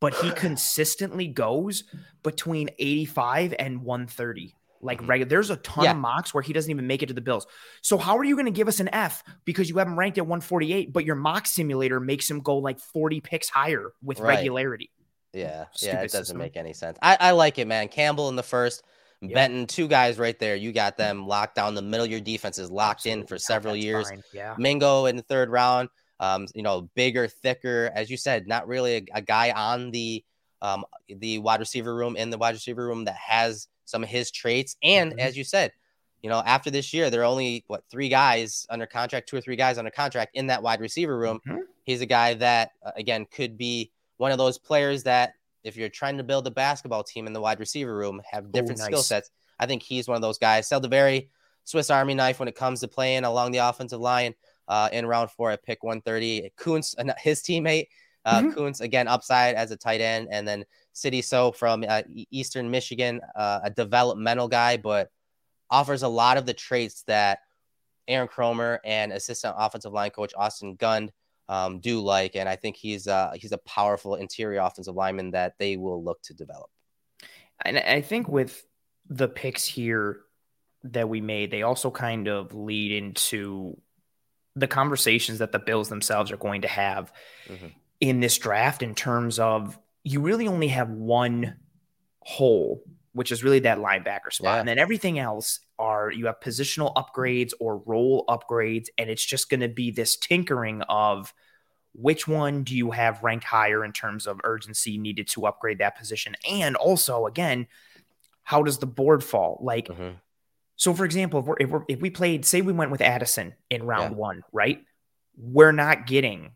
but 0.00 0.14
he 0.14 0.30
consistently 0.34 1.26
goes 1.28 1.84
between 2.22 2.70
85 2.78 3.54
and 3.58 3.82
130. 3.82 4.54
Like 4.80 5.00
Mhm. 5.00 5.08
regular, 5.08 5.28
there's 5.30 5.48
a 5.50 5.56
ton 5.56 5.84
Yeah. 5.84 5.90
of 5.92 5.96
mocks 5.96 6.34
where 6.34 6.42
he 6.42 6.52
doesn't 6.52 6.70
even 6.70 6.86
make 6.86 7.02
it 7.02 7.06
to 7.06 7.14
the 7.14 7.20
Bills. 7.22 7.46
So 7.80 7.96
how 7.96 8.18
are 8.18 8.24
you 8.24 8.34
going 8.36 8.44
to 8.46 8.50
give 8.52 8.68
us 8.68 8.80
an 8.80 8.88
F 8.92 9.22
because 9.46 9.70
you 9.70 9.78
have 9.78 9.86
him 9.88 9.98
ranked 9.98 10.18
at 10.18 10.26
148, 10.26 10.92
but 10.92 11.06
your 11.06 11.14
mock 11.16 11.46
simulator 11.46 12.00
makes 12.00 12.30
him 12.30 12.40
go 12.40 12.58
like 12.58 12.78
40 12.78 13.20
picks 13.20 13.48
higher 13.48 13.92
with 14.02 14.20
Right. 14.20 14.36
regularity? 14.36 14.90
Yeah, 15.32 15.64
yeah, 15.80 16.00
it 16.00 16.02
doesn't 16.02 16.26
system. 16.26 16.38
make 16.38 16.56
any 16.56 16.72
sense. 16.74 16.98
I, 17.02 17.16
I 17.18 17.30
like 17.32 17.58
it, 17.58 17.66
man. 17.66 17.88
Campbell 17.88 18.28
in 18.28 18.36
the 18.36 18.42
first, 18.42 18.82
Yeah. 19.28 19.34
Benton, 19.34 19.66
two 19.66 19.88
guys 19.88 20.18
right 20.18 20.38
there. 20.38 20.56
You 20.56 20.72
got 20.72 20.96
them 20.96 21.26
locked 21.26 21.54
down. 21.56 21.74
The 21.74 21.82
middle 21.82 22.04
of 22.04 22.10
your 22.10 22.20
defense 22.20 22.58
is 22.58 22.70
locked 22.70 23.06
in 23.06 23.26
for 23.26 23.38
several 23.38 23.76
years. 23.76 24.08
fine. 24.08 24.22
Yeah. 24.32 24.54
Mingo 24.58 25.06
in 25.06 25.16
the 25.16 25.22
third 25.22 25.50
round, 25.50 25.88
um, 26.20 26.46
you 26.54 26.62
know, 26.62 26.82
bigger, 26.94 27.28
thicker, 27.28 27.90
as 27.94 28.10
you 28.10 28.16
said, 28.16 28.46
not 28.46 28.66
really 28.68 28.96
a, 28.96 29.04
a 29.14 29.22
guy 29.22 29.50
on 29.50 29.90
the 29.90 30.24
um 30.62 30.84
the 31.08 31.38
wide 31.38 31.60
receiver 31.60 31.94
room 31.94 32.16
in 32.16 32.30
the 32.30 32.38
wide 32.38 32.54
receiver 32.54 32.86
room 32.86 33.04
that 33.04 33.16
has 33.16 33.68
some 33.84 34.02
of 34.02 34.08
his 34.08 34.30
traits. 34.30 34.76
And 34.82 35.12
Mhm. 35.12 35.18
as 35.18 35.36
you 35.36 35.44
said, 35.44 35.72
you 36.22 36.30
know, 36.30 36.42
after 36.46 36.70
this 36.70 36.94
year, 36.94 37.10
there 37.10 37.20
are 37.20 37.24
only 37.24 37.64
what 37.66 37.84
three 37.90 38.08
guys 38.08 38.66
under 38.70 38.86
contract, 38.86 39.28
two 39.28 39.36
or 39.36 39.40
three 39.42 39.56
guys 39.56 39.76
under 39.76 39.90
contract 39.90 40.30
in 40.34 40.46
that 40.46 40.62
wide 40.62 40.80
receiver 40.80 41.18
room. 41.18 41.40
Mhm. 41.46 41.60
He's 41.84 42.00
a 42.00 42.06
guy 42.06 42.32
that 42.34 42.70
uh, 42.82 42.92
again 42.96 43.26
could 43.26 43.58
be 43.58 43.90
one 44.16 44.32
of 44.32 44.38
those 44.38 44.56
players 44.56 45.02
that 45.02 45.34
if 45.64 45.76
you're 45.76 45.88
trying 45.88 46.18
to 46.18 46.22
build 46.22 46.46
a 46.46 46.50
basketball 46.50 47.02
team 47.02 47.26
in 47.26 47.32
the 47.32 47.40
wide 47.40 47.58
receiver 47.58 47.96
room, 47.96 48.20
have 48.30 48.52
different 48.52 48.78
skill 48.78 48.98
nice. 48.98 49.06
sets. 49.06 49.30
I 49.58 49.66
think 49.66 49.82
he's 49.82 50.06
one 50.06 50.16
of 50.16 50.22
those 50.22 50.38
guys. 50.38 50.68
Sell 50.68 50.80
the 50.80 50.88
very 50.88 51.30
Swiss 51.64 51.90
Army 51.90 52.14
knife 52.14 52.38
when 52.38 52.48
it 52.48 52.54
comes 52.54 52.80
to 52.80 52.88
playing 52.88 53.24
along 53.24 53.52
the 53.52 53.58
offensive 53.58 54.00
line. 54.00 54.34
Uh, 54.66 54.88
in 54.92 55.04
round 55.04 55.30
four 55.30 55.50
at 55.50 55.62
pick 55.62 55.82
130, 55.82 56.50
Kuntz, 56.56 56.94
his 57.18 57.42
teammate, 57.42 57.88
uh, 58.24 58.40
Mhm. 58.40 58.54
Kuntz 58.54 58.80
again 58.80 59.06
upside 59.08 59.56
as 59.56 59.70
a 59.70 59.76
tight 59.76 60.00
end, 60.00 60.28
and 60.30 60.48
then 60.48 60.64
Sidy 60.94 61.20
Sow 61.20 61.52
from 61.52 61.84
uh, 61.86 62.00
Eastern 62.30 62.70
Michigan, 62.70 63.20
uh, 63.36 63.60
a 63.64 63.70
developmental 63.70 64.48
guy, 64.48 64.78
but 64.78 65.10
offers 65.68 66.02
a 66.02 66.08
lot 66.08 66.38
of 66.38 66.46
the 66.46 66.54
traits 66.54 67.02
that 67.02 67.40
Aaron 68.08 68.26
Kromer 68.26 68.78
and 68.84 69.12
assistant 69.12 69.54
offensive 69.58 69.92
line 69.92 70.10
coach 70.10 70.32
Austin 70.34 70.76
Gund 70.76 71.12
um, 71.48 71.80
do 71.80 72.00
like, 72.00 72.36
and 72.36 72.48
I 72.48 72.56
think 72.56 72.76
he's 72.76 73.06
uh, 73.06 73.32
he's 73.34 73.52
a 73.52 73.58
powerful 73.58 74.14
interior 74.14 74.60
offensive 74.60 74.94
lineman 74.94 75.32
that 75.32 75.54
they 75.58 75.76
will 75.76 76.02
look 76.02 76.22
to 76.22 76.34
develop. 76.34 76.70
And 77.64 77.78
I 77.78 78.00
think 78.00 78.28
with 78.28 78.66
the 79.08 79.28
picks 79.28 79.64
here 79.64 80.20
that 80.84 81.08
we 81.08 81.20
made, 81.20 81.50
they 81.50 81.62
also 81.62 81.90
kind 81.90 82.28
of 82.28 82.54
lead 82.54 82.92
into 82.92 83.80
the 84.56 84.66
conversations 84.66 85.38
that 85.38 85.52
the 85.52 85.58
Bills 85.58 85.88
themselves 85.88 86.30
are 86.30 86.36
going 86.36 86.62
to 86.62 86.68
have 86.68 87.12
Mhm. 87.48 87.72
in 88.00 88.20
this 88.20 88.38
draft 88.38 88.82
in 88.82 88.94
terms 88.94 89.38
of 89.38 89.78
you 90.02 90.20
really 90.20 90.46
only 90.46 90.68
have 90.68 90.90
one 90.90 91.56
hole, 92.20 92.82
which 93.12 93.32
is 93.32 93.42
really 93.42 93.60
that 93.60 93.78
linebacker 93.78 94.32
spot. 94.32 94.54
Yeah. 94.54 94.58
And 94.60 94.68
then 94.68 94.78
everything 94.78 95.18
else 95.18 95.60
are 95.78 96.10
you 96.10 96.26
have 96.26 96.40
positional 96.40 96.94
upgrades 96.94 97.52
or 97.60 97.78
role 97.78 98.24
upgrades. 98.28 98.86
And 98.98 99.10
it's 99.10 99.24
just 99.24 99.50
going 99.50 99.60
to 99.60 99.68
be 99.68 99.90
this 99.90 100.16
tinkering 100.16 100.82
of 100.82 101.32
which 101.94 102.26
one 102.26 102.64
do 102.64 102.76
you 102.76 102.90
have 102.90 103.22
ranked 103.22 103.44
higher 103.44 103.84
in 103.84 103.92
terms 103.92 104.26
of 104.26 104.40
urgency 104.44 104.98
needed 104.98 105.28
to 105.28 105.46
upgrade 105.46 105.78
that 105.78 105.96
position? 105.96 106.34
And 106.48 106.76
also, 106.76 107.26
again, 107.26 107.66
how 108.42 108.62
does 108.62 108.78
the 108.78 108.86
board 108.86 109.22
fall? 109.22 109.58
Like, 109.62 109.86
Mhm. 109.88 110.16
so 110.76 110.92
for 110.92 111.04
example, 111.04 111.40
if, 111.40 111.46
we're, 111.46 111.56
if, 111.60 111.70
we're, 111.70 111.84
if 111.88 112.00
we 112.00 112.10
played, 112.10 112.44
say 112.44 112.60
we 112.62 112.72
went 112.72 112.90
with 112.90 113.00
Addison 113.00 113.54
in 113.70 113.84
round 113.84 114.12
Yeah. 114.14 114.18
one, 114.18 114.42
right? 114.52 114.84
We're 115.36 115.72
not 115.72 116.06
getting 116.06 116.52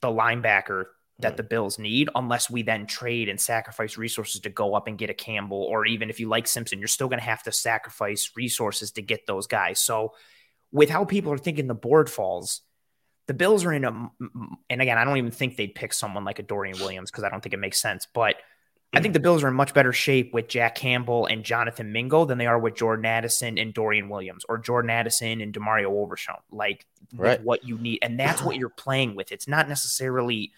the 0.00 0.08
linebacker 0.08 0.86
that 1.20 1.36
the 1.36 1.42
Bills 1.42 1.78
need 1.78 2.08
unless 2.14 2.48
we 2.48 2.62
then 2.62 2.86
trade 2.86 3.28
and 3.28 3.40
sacrifice 3.40 3.96
resources 3.96 4.40
to 4.42 4.50
go 4.50 4.74
up 4.74 4.86
and 4.86 4.96
get 4.98 5.10
a 5.10 5.14
Campbell, 5.14 5.62
or 5.62 5.84
even 5.84 6.10
if 6.10 6.20
you 6.20 6.28
like 6.28 6.46
Simpson, 6.46 6.78
you're 6.78 6.86
still 6.86 7.08
going 7.08 7.18
to 7.18 7.24
have 7.24 7.42
to 7.42 7.52
sacrifice 7.52 8.30
resources 8.36 8.92
to 8.92 9.02
get 9.02 9.26
those 9.26 9.46
guys. 9.46 9.80
So, 9.80 10.14
with 10.70 10.90
how 10.90 11.04
people 11.04 11.32
are 11.32 11.38
thinking 11.38 11.66
the 11.66 11.74
board 11.74 12.08
falls, 12.08 12.60
the 13.26 13.34
Bills 13.34 13.64
are 13.64 13.72
in 13.72 13.84
a, 13.84 14.10
and 14.70 14.82
again, 14.82 14.98
I 14.98 15.04
don't 15.04 15.16
even 15.16 15.30
think 15.30 15.56
they'd 15.56 15.74
pick 15.74 15.92
someone 15.92 16.24
like 16.24 16.38
a 16.38 16.42
Dorian 16.42 16.78
Williams 16.78 17.10
because 17.10 17.24
I 17.24 17.30
don't 17.30 17.42
think 17.42 17.54
it 17.54 17.58
makes 17.58 17.80
sense. 17.80 18.06
But 18.12 18.36
I 18.94 19.00
think 19.00 19.12
the 19.12 19.20
Bills 19.20 19.42
are 19.44 19.48
in 19.48 19.54
much 19.54 19.74
better 19.74 19.92
shape 19.92 20.32
with 20.32 20.48
Jack 20.48 20.74
Campbell 20.74 21.26
and 21.26 21.44
Jonathan 21.44 21.92
Mingo 21.92 22.24
than 22.24 22.38
they 22.38 22.46
are 22.46 22.58
with 22.58 22.74
Jordan 22.74 23.04
Addison 23.04 23.58
and 23.58 23.74
Dorian 23.74 24.08
Williams 24.08 24.44
or 24.48 24.56
Jordan 24.56 24.90
Addison 24.90 25.40
and 25.40 25.52
DeMarvion 25.52 25.86
Overshown. 25.86 26.38
Like 26.50 26.86
Right. 27.14 27.42
what 27.42 27.64
you 27.64 27.76
need, 27.78 27.98
and 28.02 28.18
that's 28.18 28.42
what 28.42 28.56
you're 28.56 28.68
playing 28.70 29.14
with. 29.14 29.32
It's 29.32 29.48
not 29.48 29.68
necessarily 29.68 30.52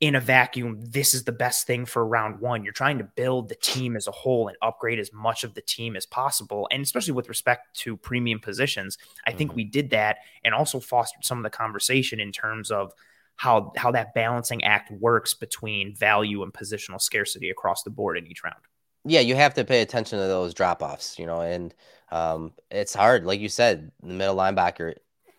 in 0.00 0.14
a 0.14 0.20
vacuum. 0.20 0.80
This 0.80 1.12
is 1.12 1.24
the 1.24 1.32
best 1.32 1.66
thing 1.66 1.84
for 1.84 2.06
round 2.06 2.40
one. 2.40 2.62
You're 2.62 2.72
trying 2.72 2.98
to 2.98 3.04
build 3.04 3.48
the 3.48 3.56
team 3.56 3.96
as 3.96 4.06
a 4.06 4.12
whole 4.12 4.46
and 4.48 4.56
upgrade 4.62 4.98
as 5.00 5.12
much 5.12 5.42
of 5.42 5.54
the 5.54 5.60
team 5.60 5.96
as 5.96 6.06
possible, 6.06 6.68
and 6.70 6.82
especially 6.82 7.14
with 7.14 7.28
respect 7.28 7.76
to 7.78 7.96
premium 7.96 8.38
positions. 8.38 8.96
I 9.26 9.32
think 9.32 9.52
Mhm. 9.52 9.56
we 9.56 9.64
did 9.64 9.90
that 9.90 10.18
and 10.44 10.54
also 10.54 10.78
fostered 10.78 11.24
some 11.24 11.38
of 11.38 11.42
the 11.44 11.50
conversation 11.50 12.20
in 12.20 12.30
terms 12.32 12.70
of 12.70 12.92
how 13.36 13.72
how 13.76 13.90
that 13.92 14.14
balancing 14.14 14.62
act 14.64 14.90
works 14.90 15.34
between 15.34 15.94
value 15.94 16.42
and 16.42 16.52
positional 16.52 17.00
scarcity 17.00 17.50
across 17.50 17.82
the 17.82 17.90
board 17.90 18.18
in 18.18 18.26
each 18.26 18.42
round. 18.44 18.56
yeah, 19.04 19.20
you 19.20 19.34
have 19.36 19.54
to 19.54 19.64
pay 19.64 19.80
attention 19.80 20.18
to 20.18 20.26
those 20.26 20.52
drop 20.52 20.82
offs, 20.82 21.18
you 21.18 21.24
know, 21.24 21.40
and 21.40 21.74
um, 22.10 22.52
it's 22.70 22.92
hard. 22.92 23.24
Like 23.24 23.40
you 23.40 23.48
said, 23.48 23.90
the 24.02 24.12
middle 24.12 24.36
linebacker 24.36 24.94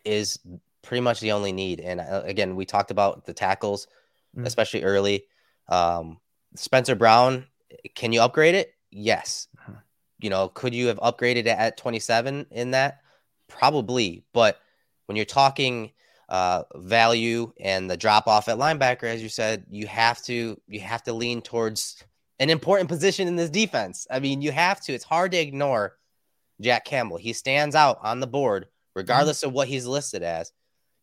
is 0.06 0.40
pretty 0.82 1.02
much 1.02 1.20
the 1.20 1.34
only 1.34 1.52
need. 1.52 1.80
And 1.82 2.00
uh, 2.00 2.22
again, 2.26 2.56
we 2.56 2.66
talked 2.66 2.90
about 2.90 3.26
the 3.26 3.34
tackles, 3.34 3.86
Mm. 4.38 4.46
especially 4.46 4.84
early. 4.84 5.26
Um, 5.68 6.20
Spencer 6.56 6.96
Brown, 6.96 7.46
can 7.96 8.14
you 8.14 8.22
upgrade 8.22 8.56
it? 8.56 8.74
Yes. 8.92 9.48
Mhm. 9.68 9.82
You 10.20 10.30
know, 10.30 10.50
could 10.50 10.74
you 10.74 10.88
have 10.88 11.00
upgraded 11.00 11.38
it 11.38 11.48
at 11.48 11.78
27 11.78 12.48
in 12.52 12.72
that? 12.72 13.00
Probably. 13.48 14.24
But 14.34 14.60
when 15.06 15.16
you're 15.16 15.26
talking 15.26 15.92
uh, 16.28 16.64
value 16.76 17.52
and 17.60 17.90
the 17.90 17.98
drop 17.98 18.28
off 18.28 18.48
at 18.50 18.58
linebacker, 18.60 19.06
as 19.06 19.24
you 19.24 19.30
said, 19.30 19.66
you 19.72 19.88
have 19.88 20.22
to 20.24 20.62
you 20.68 20.80
have 20.80 21.02
to 21.04 21.14
lean 21.14 21.42
towards 21.42 22.04
an 22.38 22.52
important 22.52 22.88
position 22.88 23.28
in 23.28 23.36
this 23.36 23.50
defense. 23.50 24.06
I 24.12 24.20
mean, 24.20 24.42
you 24.42 24.52
have 24.52 24.80
to. 24.82 24.94
It's 24.94 25.04
hard 25.04 25.32
to 25.32 25.38
ignore 25.38 25.98
Jack 26.62 26.86
Campbell. 26.86 27.18
He 27.18 27.34
stands 27.34 27.74
out 27.76 27.98
on 28.04 28.20
the 28.20 28.28
board, 28.28 28.68
regardless 28.96 29.42
of 29.42 29.54
what 29.54 29.68
he's 29.68 29.88
listed 29.88 30.22
as. 30.22 30.52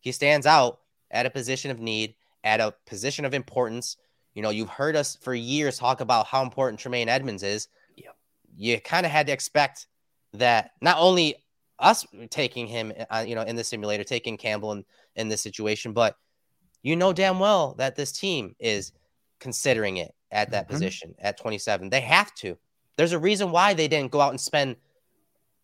He 0.00 0.12
stands 0.12 0.46
out 0.46 0.78
at 1.10 1.26
a 1.26 1.30
position 1.30 1.70
of 1.72 1.80
need, 1.80 2.14
at 2.46 2.60
a 2.60 2.72
position 2.86 3.24
of 3.24 3.34
importance. 3.34 3.96
You 4.34 4.42
know, 4.42 4.50
you've 4.50 4.68
heard 4.70 4.94
us 4.96 5.16
for 5.20 5.34
years 5.34 5.78
talk 5.78 6.00
about 6.00 6.26
how 6.26 6.42
important 6.42 6.78
Tremaine 6.78 7.08
Edmunds 7.08 7.42
is. 7.42 7.68
Yep. 7.96 8.16
You 8.56 8.80
kind 8.80 9.04
of 9.04 9.10
had 9.12 9.26
to 9.26 9.32
expect 9.32 9.88
that 10.32 10.70
not 10.80 10.96
only 10.98 11.44
us 11.78 12.06
taking 12.30 12.66
him, 12.66 12.92
uh, 13.10 13.24
you 13.26 13.34
know, 13.34 13.42
in 13.42 13.56
the 13.56 13.64
simulator, 13.64 14.04
taking 14.04 14.36
Campbell 14.36 14.72
in, 14.72 14.84
in 15.16 15.28
this 15.28 15.42
situation, 15.42 15.92
but 15.92 16.16
you 16.82 16.94
know 16.94 17.12
damn 17.12 17.40
well 17.40 17.74
that 17.78 17.96
this 17.96 18.12
team 18.12 18.54
is 18.60 18.92
considering 19.40 19.96
it 19.96 20.14
at 20.30 20.50
that 20.52 20.66
Mhm. 20.66 20.70
position 20.70 21.14
at 21.18 21.36
27. 21.36 21.90
They 21.90 22.00
have 22.00 22.32
to. 22.36 22.56
There's 22.96 23.12
a 23.12 23.18
reason 23.18 23.50
why 23.50 23.74
they 23.74 23.88
didn't 23.88 24.12
go 24.12 24.20
out 24.20 24.30
and 24.30 24.40
spend, 24.40 24.76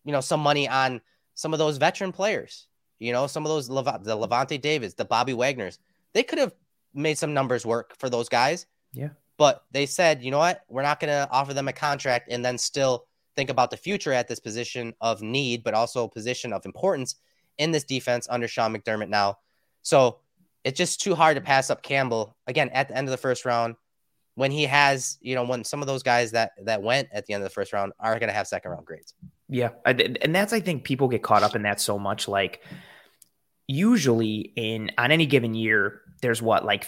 you 0.03 0.11
know, 0.11 0.21
some 0.21 0.41
money 0.41 0.67
on 0.67 1.01
some 1.33 1.53
of 1.53 1.59
those 1.59 1.77
veteran 1.77 2.11
players. 2.11 2.67
You 2.99 3.13
know, 3.13 3.25
some 3.27 3.45
of 3.45 3.49
those 3.49 3.69
Lev- 3.69 4.03
the 4.03 4.17
Lavonte 4.17 4.59
Davids, 4.61 4.93
the 4.95 5.05
Bobby 5.05 5.33
Wagners. 5.33 5.79
They 6.13 6.23
could 6.23 6.37
have 6.39 6.53
made 6.93 7.17
some 7.17 7.33
numbers 7.33 7.65
work 7.65 7.95
for 7.97 8.09
those 8.09 8.29
guys. 8.29 8.65
Yeah. 8.93 9.09
But 9.37 9.63
they 9.71 9.85
said, 9.85 10.23
you 10.23 10.31
know 10.31 10.37
what? 10.37 10.61
We're 10.69 10.83
not 10.83 10.99
going 10.99 11.09
to 11.09 11.27
offer 11.31 11.53
them 11.53 11.67
a 11.67 11.73
contract 11.73 12.31
and 12.31 12.45
then 12.45 12.57
still 12.57 13.05
think 13.35 13.49
about 13.49 13.71
the 13.71 13.77
future 13.77 14.13
at 14.13 14.27
this 14.27 14.39
position 14.39 14.93
of 15.01 15.21
need, 15.21 15.63
but 15.63 15.73
also 15.73 16.03
a 16.03 16.09
position 16.09 16.53
of 16.53 16.65
importance 16.65 17.15
in 17.57 17.71
this 17.71 17.83
defense 17.83 18.27
under 18.29 18.47
Sean 18.47 18.75
McDermott 18.75 19.09
now. 19.09 19.37
So 19.81 20.19
it's 20.63 20.77
just 20.77 21.01
too 21.01 21.15
hard 21.15 21.35
to 21.35 21.41
pass 21.41 21.69
up 21.69 21.81
Campbell 21.83 22.35
again 22.47 22.69
at 22.69 22.87
the 22.87 22.95
end 22.95 23.07
of 23.07 23.11
the 23.11 23.17
first 23.17 23.45
round 23.45 23.75
when 24.35 24.51
he 24.51 24.63
has, 24.63 25.17
you 25.21 25.35
know, 25.35 25.43
when 25.43 25.63
some 25.63 25.81
of 25.81 25.87
those 25.87 26.03
guys 26.03 26.31
that 26.31 26.51
that 26.63 26.81
went 26.81 27.09
at 27.11 27.25
the 27.25 27.33
end 27.33 27.43
of 27.43 27.49
the 27.49 27.53
first 27.53 27.73
round 27.73 27.93
are 27.99 28.17
going 28.19 28.29
to 28.29 28.33
have 28.33 28.47
second 28.47 28.71
round 28.71 28.85
grades. 28.85 29.13
Yeah, 29.49 29.69
and 29.85 30.33
that's 30.33 30.53
I 30.53 30.59
think 30.59 30.83
people 30.83 31.07
get 31.07 31.21
caught 31.21 31.43
up 31.43 31.55
in 31.55 31.63
that 31.63 31.79
so 31.79 31.99
much. 31.99 32.27
Like 32.27 32.63
usually 33.67 34.53
in 34.55 34.91
on 34.97 35.11
any 35.11 35.25
given 35.25 35.53
year, 35.53 36.01
there's 36.23 36.41
what 36.41 36.65
like 36.65 36.87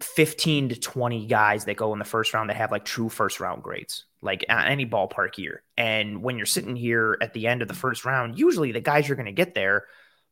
15 0.00 0.70
to 0.70 0.80
20 0.80 1.26
guys 1.26 1.66
that 1.66 1.76
go 1.76 1.92
in 1.92 1.98
the 1.98 2.04
first 2.04 2.32
round 2.32 2.48
that 2.48 2.56
have 2.56 2.72
like 2.72 2.84
true 2.84 3.10
first 3.10 3.40
round 3.40 3.62
grades, 3.62 4.06
like 4.22 4.44
any 4.48 4.86
ballpark 4.86 5.36
year. 5.36 5.62
And 5.76 6.22
when 6.22 6.36
you're 6.38 6.46
sitting 6.46 6.76
here 6.76 7.18
at 7.20 7.34
the 7.34 7.46
end 7.46 7.60
of 7.60 7.68
the 7.68 7.74
first 7.74 8.04
round, 8.04 8.38
usually 8.38 8.72
the 8.72 8.80
guys 8.80 9.06
you're 9.06 9.16
going 9.16 9.26
to 9.26 9.32
get 9.32 9.54
there 9.54 9.84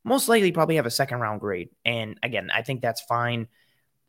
most 0.03 0.29
likely 0.29 0.51
probably 0.51 0.77
have 0.77 0.87
a 0.87 0.91
second 0.91 1.21
round 1.21 1.41
grade. 1.41 1.69
And 1.85 2.19
again, 2.23 2.51
I 2.53 2.63
think 2.63 2.81
that's 2.81 3.03
fine. 3.03 3.49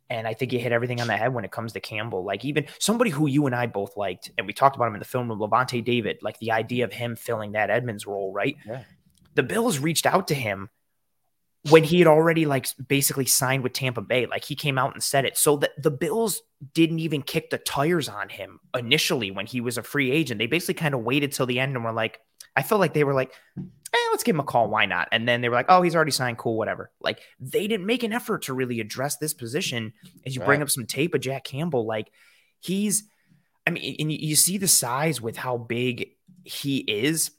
And 0.09 0.28
I 0.28 0.34
think 0.34 0.51
you 0.51 0.59
hit 0.59 0.72
everything 0.72 0.99
on 0.99 1.07
the 1.07 1.15
head 1.15 1.34
when 1.34 1.45
it 1.45 1.51
comes 1.51 1.74
to 1.74 1.80
Campbell. 1.80 2.24
Like 2.24 2.43
even 2.43 2.67
somebody 2.80 3.11
who 3.11 3.28
you 3.28 3.45
and 3.45 3.55
I 3.55 3.67
both 3.67 3.95
liked, 3.97 4.32
and 4.38 4.47
we 4.47 4.53
talked 4.53 4.76
about 4.76 4.88
him 4.88 4.95
in 4.95 4.99
the 4.99 5.05
film 5.05 5.28
with 5.28 5.39
Lavonte 5.39 5.84
David, 5.84 6.19
like 6.22 6.39
the 6.39 6.51
idea 6.51 6.86
of 6.86 6.93
him 6.93 7.15
filling 7.15 7.53
that 7.53 7.69
Edmunds 7.69 8.07
role, 8.07 8.34
right? 8.34 8.55
Yeah. 8.65 8.84
The 9.36 9.43
Bills 9.43 9.80
reached 9.80 10.05
out 10.05 10.28
to 10.30 10.34
him 10.34 10.69
when 11.70 11.84
he 11.84 11.99
had 11.99 12.07
already 12.07 12.45
like 12.45 12.68
basically 12.88 13.26
signed 13.26 13.64
with 13.64 13.74
Tampa 13.74 14.01
Bay. 14.01 14.26
Like 14.26 14.43
he 14.43 14.55
came 14.55 14.78
out 14.78 14.93
and 14.93 15.03
said 15.03 15.26
it. 15.26 15.38
So 15.38 15.57
that 15.57 15.72
the 15.82 15.91
Bills 15.91 16.41
didn't 16.74 16.99
even 16.99 17.22
kick 17.22 17.49
the 17.49 17.57
tires 17.57 18.09
on 18.09 18.30
him 18.30 18.59
initially 18.76 19.32
when 19.32 19.45
he 19.45 19.62
was 19.62 19.78
a 19.78 19.84
free 19.84 20.12
agent. 20.12 20.39
They 20.39 20.47
basically 20.47 20.76
kind 20.76 20.95
of 20.95 21.01
waited 21.01 21.32
till 21.32 21.45
the 21.45 21.59
end 21.59 21.76
and 21.76 21.86
were 21.86 21.91
like, 21.91 22.20
I 22.55 22.64
felt 22.64 22.82
like 22.82 22.93
they 22.93 23.03
were 23.03 23.14
like, 23.14 23.34
eh, 23.57 24.07
let's 24.12 24.24
give 24.24 24.36
him 24.36 24.39
a 24.39 24.45
call. 24.45 24.70
Why 24.70 24.86
not? 24.86 25.09
And 25.12 25.28
then 25.28 25.41
they 25.41 25.49
were 25.49 25.55
like, 25.55 25.68
oh, 25.70 25.84
he's 25.84 25.95
already 25.95 26.12
signed. 26.12 26.39
Cool, 26.39 26.57
whatever. 26.57 26.91
Like 26.99 27.20
they 27.39 27.68
didn't 27.68 27.86
make 27.86 28.03
an 28.03 28.14
effort 28.14 28.43
to 28.43 28.53
really 28.53 28.80
address 28.80 29.18
this 29.18 29.34
position. 29.34 29.93
As 30.26 30.36
you 30.36 30.41
right. 30.41 30.47
bring 30.47 30.62
up 30.64 30.70
some 30.70 30.88
tape 30.88 31.14
of 31.14 31.22
Jack 31.22 31.43
Campbell, 31.43 31.86
like 31.86 32.12
he's, 32.59 33.03
I 33.68 33.70
mean, 33.70 33.97
and 33.99 34.12
you 34.12 34.36
see 34.36 34.57
the 34.57 34.68
size 34.68 35.22
with 35.22 35.38
how 35.38 35.57
big 35.57 36.09
he 36.43 36.78
is 36.78 37.32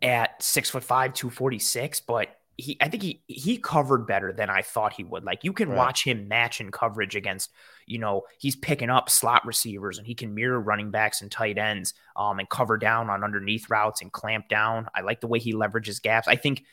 at 0.00 0.42
six 0.42 0.70
foot 0.70 0.82
five, 0.82 1.12
246, 1.12 2.00
but 2.00 2.28
he 2.56 2.76
I 2.80 2.88
think 2.88 3.02
he 3.02 3.22
he 3.26 3.58
covered 3.58 4.06
better 4.06 4.32
than 4.32 4.50
I 4.50 4.62
thought 4.62 4.92
he 4.92 5.04
would. 5.04 5.24
Like 5.24 5.44
you 5.44 5.52
can 5.52 5.68
right. 5.68 5.76
watch 5.76 6.04
him 6.04 6.28
match 6.28 6.60
in 6.60 6.70
coverage 6.70 7.16
against, 7.16 7.50
you 7.86 7.98
know, 7.98 8.22
he's 8.38 8.56
picking 8.56 8.90
up 8.90 9.10
slot 9.10 9.44
receivers 9.44 9.98
and 9.98 10.06
he 10.06 10.14
can 10.14 10.34
mirror 10.34 10.60
running 10.60 10.90
backs 10.90 11.20
and 11.20 11.30
tight 11.30 11.58
ends 11.58 11.94
um 12.16 12.38
and 12.38 12.48
cover 12.48 12.76
down 12.76 13.10
on 13.10 13.24
underneath 13.24 13.68
routes 13.70 14.02
and 14.02 14.12
clamp 14.12 14.48
down. 14.48 14.88
I 14.94 15.00
like 15.00 15.20
the 15.20 15.26
way 15.26 15.38
he 15.38 15.52
leverages 15.52 16.00
gaps. 16.00 16.28
I 16.28 16.36
think 16.36 16.64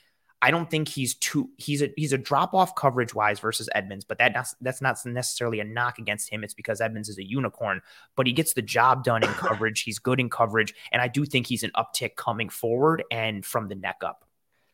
I 0.43 0.49
don't 0.49 0.69
think 0.69 0.88
he's 0.88 1.15
too 1.15 1.49
he's 1.57 1.84
a 1.84 1.91
he's 1.95 2.13
a 2.13 2.17
drop 2.17 2.53
off 2.53 2.73
coverage 2.75 3.13
wise 3.13 3.39
versus 3.39 3.69
Edmunds, 3.75 4.05
but 4.05 4.17
that 4.17 4.34
that's 4.59 4.82
not 4.82 4.97
necessarily 5.05 5.59
a 5.59 5.63
knock 5.63 5.99
against 5.99 6.29
him. 6.32 6.43
It's 6.43 6.55
because 6.55 6.82
Edmunds 6.82 7.09
is 7.09 7.19
a 7.19 7.27
unicorn, 7.27 7.82
but 8.15 8.25
he 8.25 8.34
gets 8.34 8.53
the 8.53 8.63
job 8.63 9.03
done 9.03 9.23
in 9.23 9.29
coverage. 9.34 9.84
He's 9.84 9.99
good 9.99 10.19
in 10.19 10.29
coverage, 10.29 10.73
and 10.91 11.01
I 11.01 11.07
do 11.07 11.25
think 11.25 11.45
he's 11.45 11.63
an 11.63 11.71
uptick 11.75 12.15
coming 12.15 12.49
forward 12.49 13.03
and 13.11 13.45
from 13.45 13.67
the 13.67 13.75
neck 13.75 13.97
up. 14.03 14.25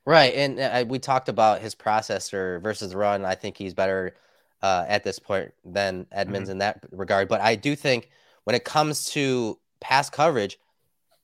Right, 0.08 0.34
and 0.36 0.58
uh, 0.58 0.86
we 0.88 1.00
talked 1.00 1.28
about 1.28 1.60
his 1.60 1.76
processor 1.76 2.64
versus 2.64 2.96
run. 2.96 3.26
I 3.26 3.36
think 3.36 3.58
he's 3.58 3.74
better 3.74 4.16
uh, 4.62 4.86
at 4.88 5.04
this 5.04 5.20
point 5.20 5.54
than 5.66 6.08
Edmunds 6.14 6.48
mm-hmm. 6.48 6.54
in 6.54 6.58
that 6.60 6.86
regard. 6.92 7.28
But 7.28 7.42
I 7.42 7.56
do 7.56 7.76
think 7.76 8.10
when 8.46 8.56
it 8.56 8.64
comes 8.64 9.08
to 9.08 9.60
pass 9.82 10.10
coverage, 10.10 10.60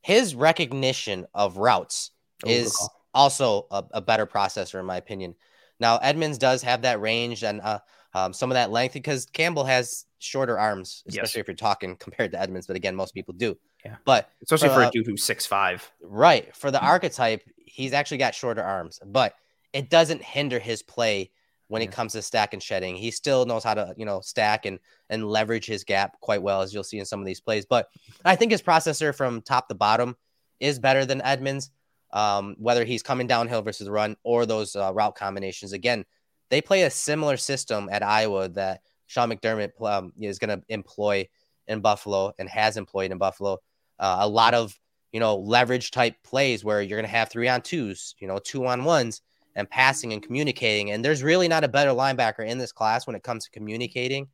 his 0.02 0.36
recognition 0.36 1.26
of 1.34 1.56
routes 1.56 2.12
oh, 2.46 2.50
is 2.50 2.90
also 3.14 3.68
a, 3.72 3.86
a, 3.92 4.02
better 4.02 4.26
processor, 4.26 4.82
in 4.82 4.86
my 4.86 4.98
opinion. 4.98 5.36
Now, 5.80 6.00
Edmunds 6.00 6.38
does 6.38 6.62
have 6.64 6.82
that 6.82 7.00
range 7.00 7.46
and 7.46 7.62
uh, 7.62 7.80
um, 8.14 8.34
some 8.34 8.52
of 8.52 8.56
that 8.56 8.70
length 8.70 8.96
because 8.96 9.26
Campbell 9.28 9.64
has 9.64 10.08
shorter 10.20 10.60
arms, 10.60 11.04
especially 11.08 11.22
yes. 11.22 11.36
if 11.38 11.48
you're 11.48 11.56
talking 11.56 11.96
compared 12.00 12.34
to 12.34 12.42
Edmunds. 12.42 12.68
But 12.68 12.76
again, 12.76 12.98
most 12.98 13.14
people 13.14 13.34
do. 13.34 13.58
Yeah. 13.86 13.96
But 14.04 14.30
especially 14.42 14.68
for, 14.68 14.76
for 14.76 14.84
a 14.84 14.92
dude 14.92 15.06
who's 15.06 15.24
six 15.24 15.46
five. 15.46 15.90
Right. 16.02 16.54
For 16.56 16.70
the 16.70 16.82
archetype, 16.82 17.44
he's 17.66 17.94
actually 17.94 18.18
got 18.18 18.36
shorter 18.36 18.64
arms, 18.64 19.00
but 19.06 19.34
it 19.74 19.90
doesn't 19.90 20.22
hinder 20.22 20.60
his 20.60 20.84
play 20.84 21.32
when 21.68 21.82
yeah. 21.82 21.88
it 21.88 21.92
comes 21.92 22.14
to 22.14 22.22
stack 22.22 22.54
and 22.54 22.62
shedding. 22.62 22.96
He 22.96 23.12
still 23.12 23.46
knows 23.46 23.64
how 23.64 23.74
to, 23.74 23.94
you 23.98 24.06
know, 24.06 24.22
stack 24.22 24.66
and 24.66 24.80
and 25.10 25.28
leverage 25.28 25.66
his 25.66 25.84
gap 25.84 26.20
quite 26.20 26.42
well, 26.42 26.62
as 26.62 26.74
you'll 26.74 26.84
see 26.84 27.00
in 27.00 27.06
some 27.06 27.20
of 27.20 27.26
these 27.26 27.42
plays. 27.42 27.66
But 27.66 27.88
I 28.24 28.36
think 28.36 28.52
his 28.52 28.62
processor 28.62 29.16
from 29.16 29.42
top 29.42 29.68
to 29.70 29.76
bottom 29.76 30.16
is 30.60 30.80
better 30.80 31.06
than 31.06 31.22
Edmunds. 31.22 31.72
Um, 32.12 32.56
whether 32.60 32.86
he's 32.86 33.02
coming 33.02 33.26
downhill 33.26 33.64
versus 33.64 33.90
run 33.90 34.18
or 34.24 34.46
those 34.46 34.76
uh, 34.76 34.94
route 34.94 35.16
combinations. 35.16 35.74
Again, 35.74 36.06
they 36.52 36.62
play 36.62 36.84
a 36.84 36.92
similar 36.92 37.38
system 37.38 37.90
at 37.92 38.04
Iowa 38.04 38.50
that 38.50 38.82
Sean 39.08 39.32
McDermott 39.32 39.72
um, 39.82 40.14
is 40.20 40.38
going 40.38 40.60
to 40.60 40.64
employ 40.70 41.28
in 41.68 41.82
Buffalo 41.82 42.32
and 42.38 42.48
has 42.48 42.78
employed 42.78 43.12
in 43.12 43.18
Buffalo. 43.18 43.58
Uh, 43.98 44.18
a 44.20 44.28
lot 44.28 44.54
of 44.54 44.80
you 45.14 45.20
know, 45.20 45.36
leverage 45.36 45.92
type 45.92 46.16
plays 46.24 46.66
where 46.66 46.82
you're 46.82 46.98
going 46.98 47.10
to 47.10 47.16
have 47.16 47.30
three 47.30 47.48
on 47.48 47.62
twos, 47.62 48.16
you 48.20 48.28
know, 48.28 48.40
two 48.40 48.66
on 48.66 48.84
ones 48.84 49.22
and 49.56 49.70
passing 49.70 50.12
and 50.12 50.24
communicating. 50.24 50.92
And 50.92 51.06
there's 51.06 51.22
really 51.22 51.48
not 51.48 51.64
a 51.64 51.68
better 51.68 51.92
linebacker 51.92 52.46
in 52.46 52.58
this 52.58 52.72
class 52.72 53.06
when 53.06 53.16
it 53.16 53.24
comes 53.24 53.46
to 53.46 53.52
communicating 53.52 54.28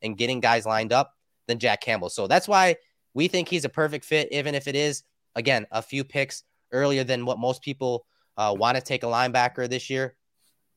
and 0.00 0.16
getting 0.16 0.38
guys 0.38 0.64
lined 0.64 0.92
up 0.92 1.12
than 1.48 1.58
Jack 1.58 1.80
Campbell. 1.80 2.10
So 2.10 2.28
that's 2.28 2.46
why 2.46 2.76
we 3.12 3.26
think 3.26 3.48
he's 3.48 3.64
a 3.64 3.68
perfect 3.68 4.04
fit, 4.04 4.28
even 4.30 4.54
if 4.54 4.68
it 4.68 4.76
is, 4.76 5.02
again, 5.34 5.66
a 5.72 5.82
few 5.82 6.04
picks 6.04 6.44
earlier 6.70 7.02
than 7.02 7.26
what 7.26 7.40
most 7.40 7.60
people 7.60 8.06
uh, 8.36 8.54
want 8.56 8.76
to 8.76 8.82
take 8.82 9.02
a 9.02 9.06
linebacker 9.06 9.68
this 9.68 9.90
year. 9.90 10.14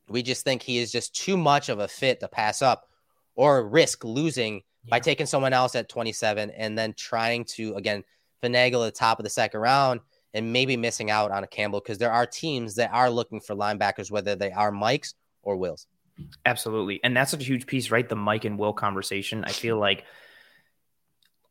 We 0.10 0.24
just 0.24 0.44
think 0.44 0.64
he 0.64 0.80
is 0.80 0.92
just 0.92 1.16
too 1.16 1.38
much 1.38 1.70
of 1.70 1.78
a 1.80 1.88
fit 1.88 2.20
to 2.22 2.28
pass 2.28 2.64
up 2.64 2.90
or 3.36 3.68
risk 3.68 4.04
losing 4.04 4.56
yeah. 4.56 4.90
by 4.90 5.00
taking 5.00 5.28
someone 5.28 5.54
else 5.54 5.76
at 5.76 5.90
27 5.90 6.50
and 6.50 6.76
then 6.76 6.96
trying 6.98 7.46
to, 7.46 7.76
again, 7.76 8.04
finagle 8.44 8.88
at 8.88 8.94
the 8.94 9.00
top 9.00 9.20
of 9.20 9.24
the 9.24 9.30
second 9.30 9.60
round 9.60 10.02
and 10.34 10.52
maybe 10.52 10.76
missing 10.76 11.12
out 11.12 11.32
on 11.32 11.44
a 11.44 11.48
Campbell 11.48 11.80
because 11.80 11.98
there 11.98 12.12
are 12.12 12.26
teams 12.26 12.76
that 12.76 12.92
are 12.92 13.10
looking 13.10 13.40
for 13.40 13.56
linebackers, 13.56 14.12
whether 14.12 14.36
they 14.36 14.52
are 14.52 14.72
Mikes 14.72 15.14
or 15.44 15.58
Wills. 15.58 15.88
Absolutely. 16.46 17.00
And 17.04 17.16
that's 17.16 17.32
such 17.32 17.42
a 17.42 17.46
huge 17.46 17.66
piece, 17.66 17.92
right? 17.92 18.08
The 18.08 18.16
Mike 18.16 18.46
and 18.46 18.58
Will 18.58 18.74
conversation. 18.74 19.44
I 19.44 19.52
feel 19.52 19.78
like 19.78 20.06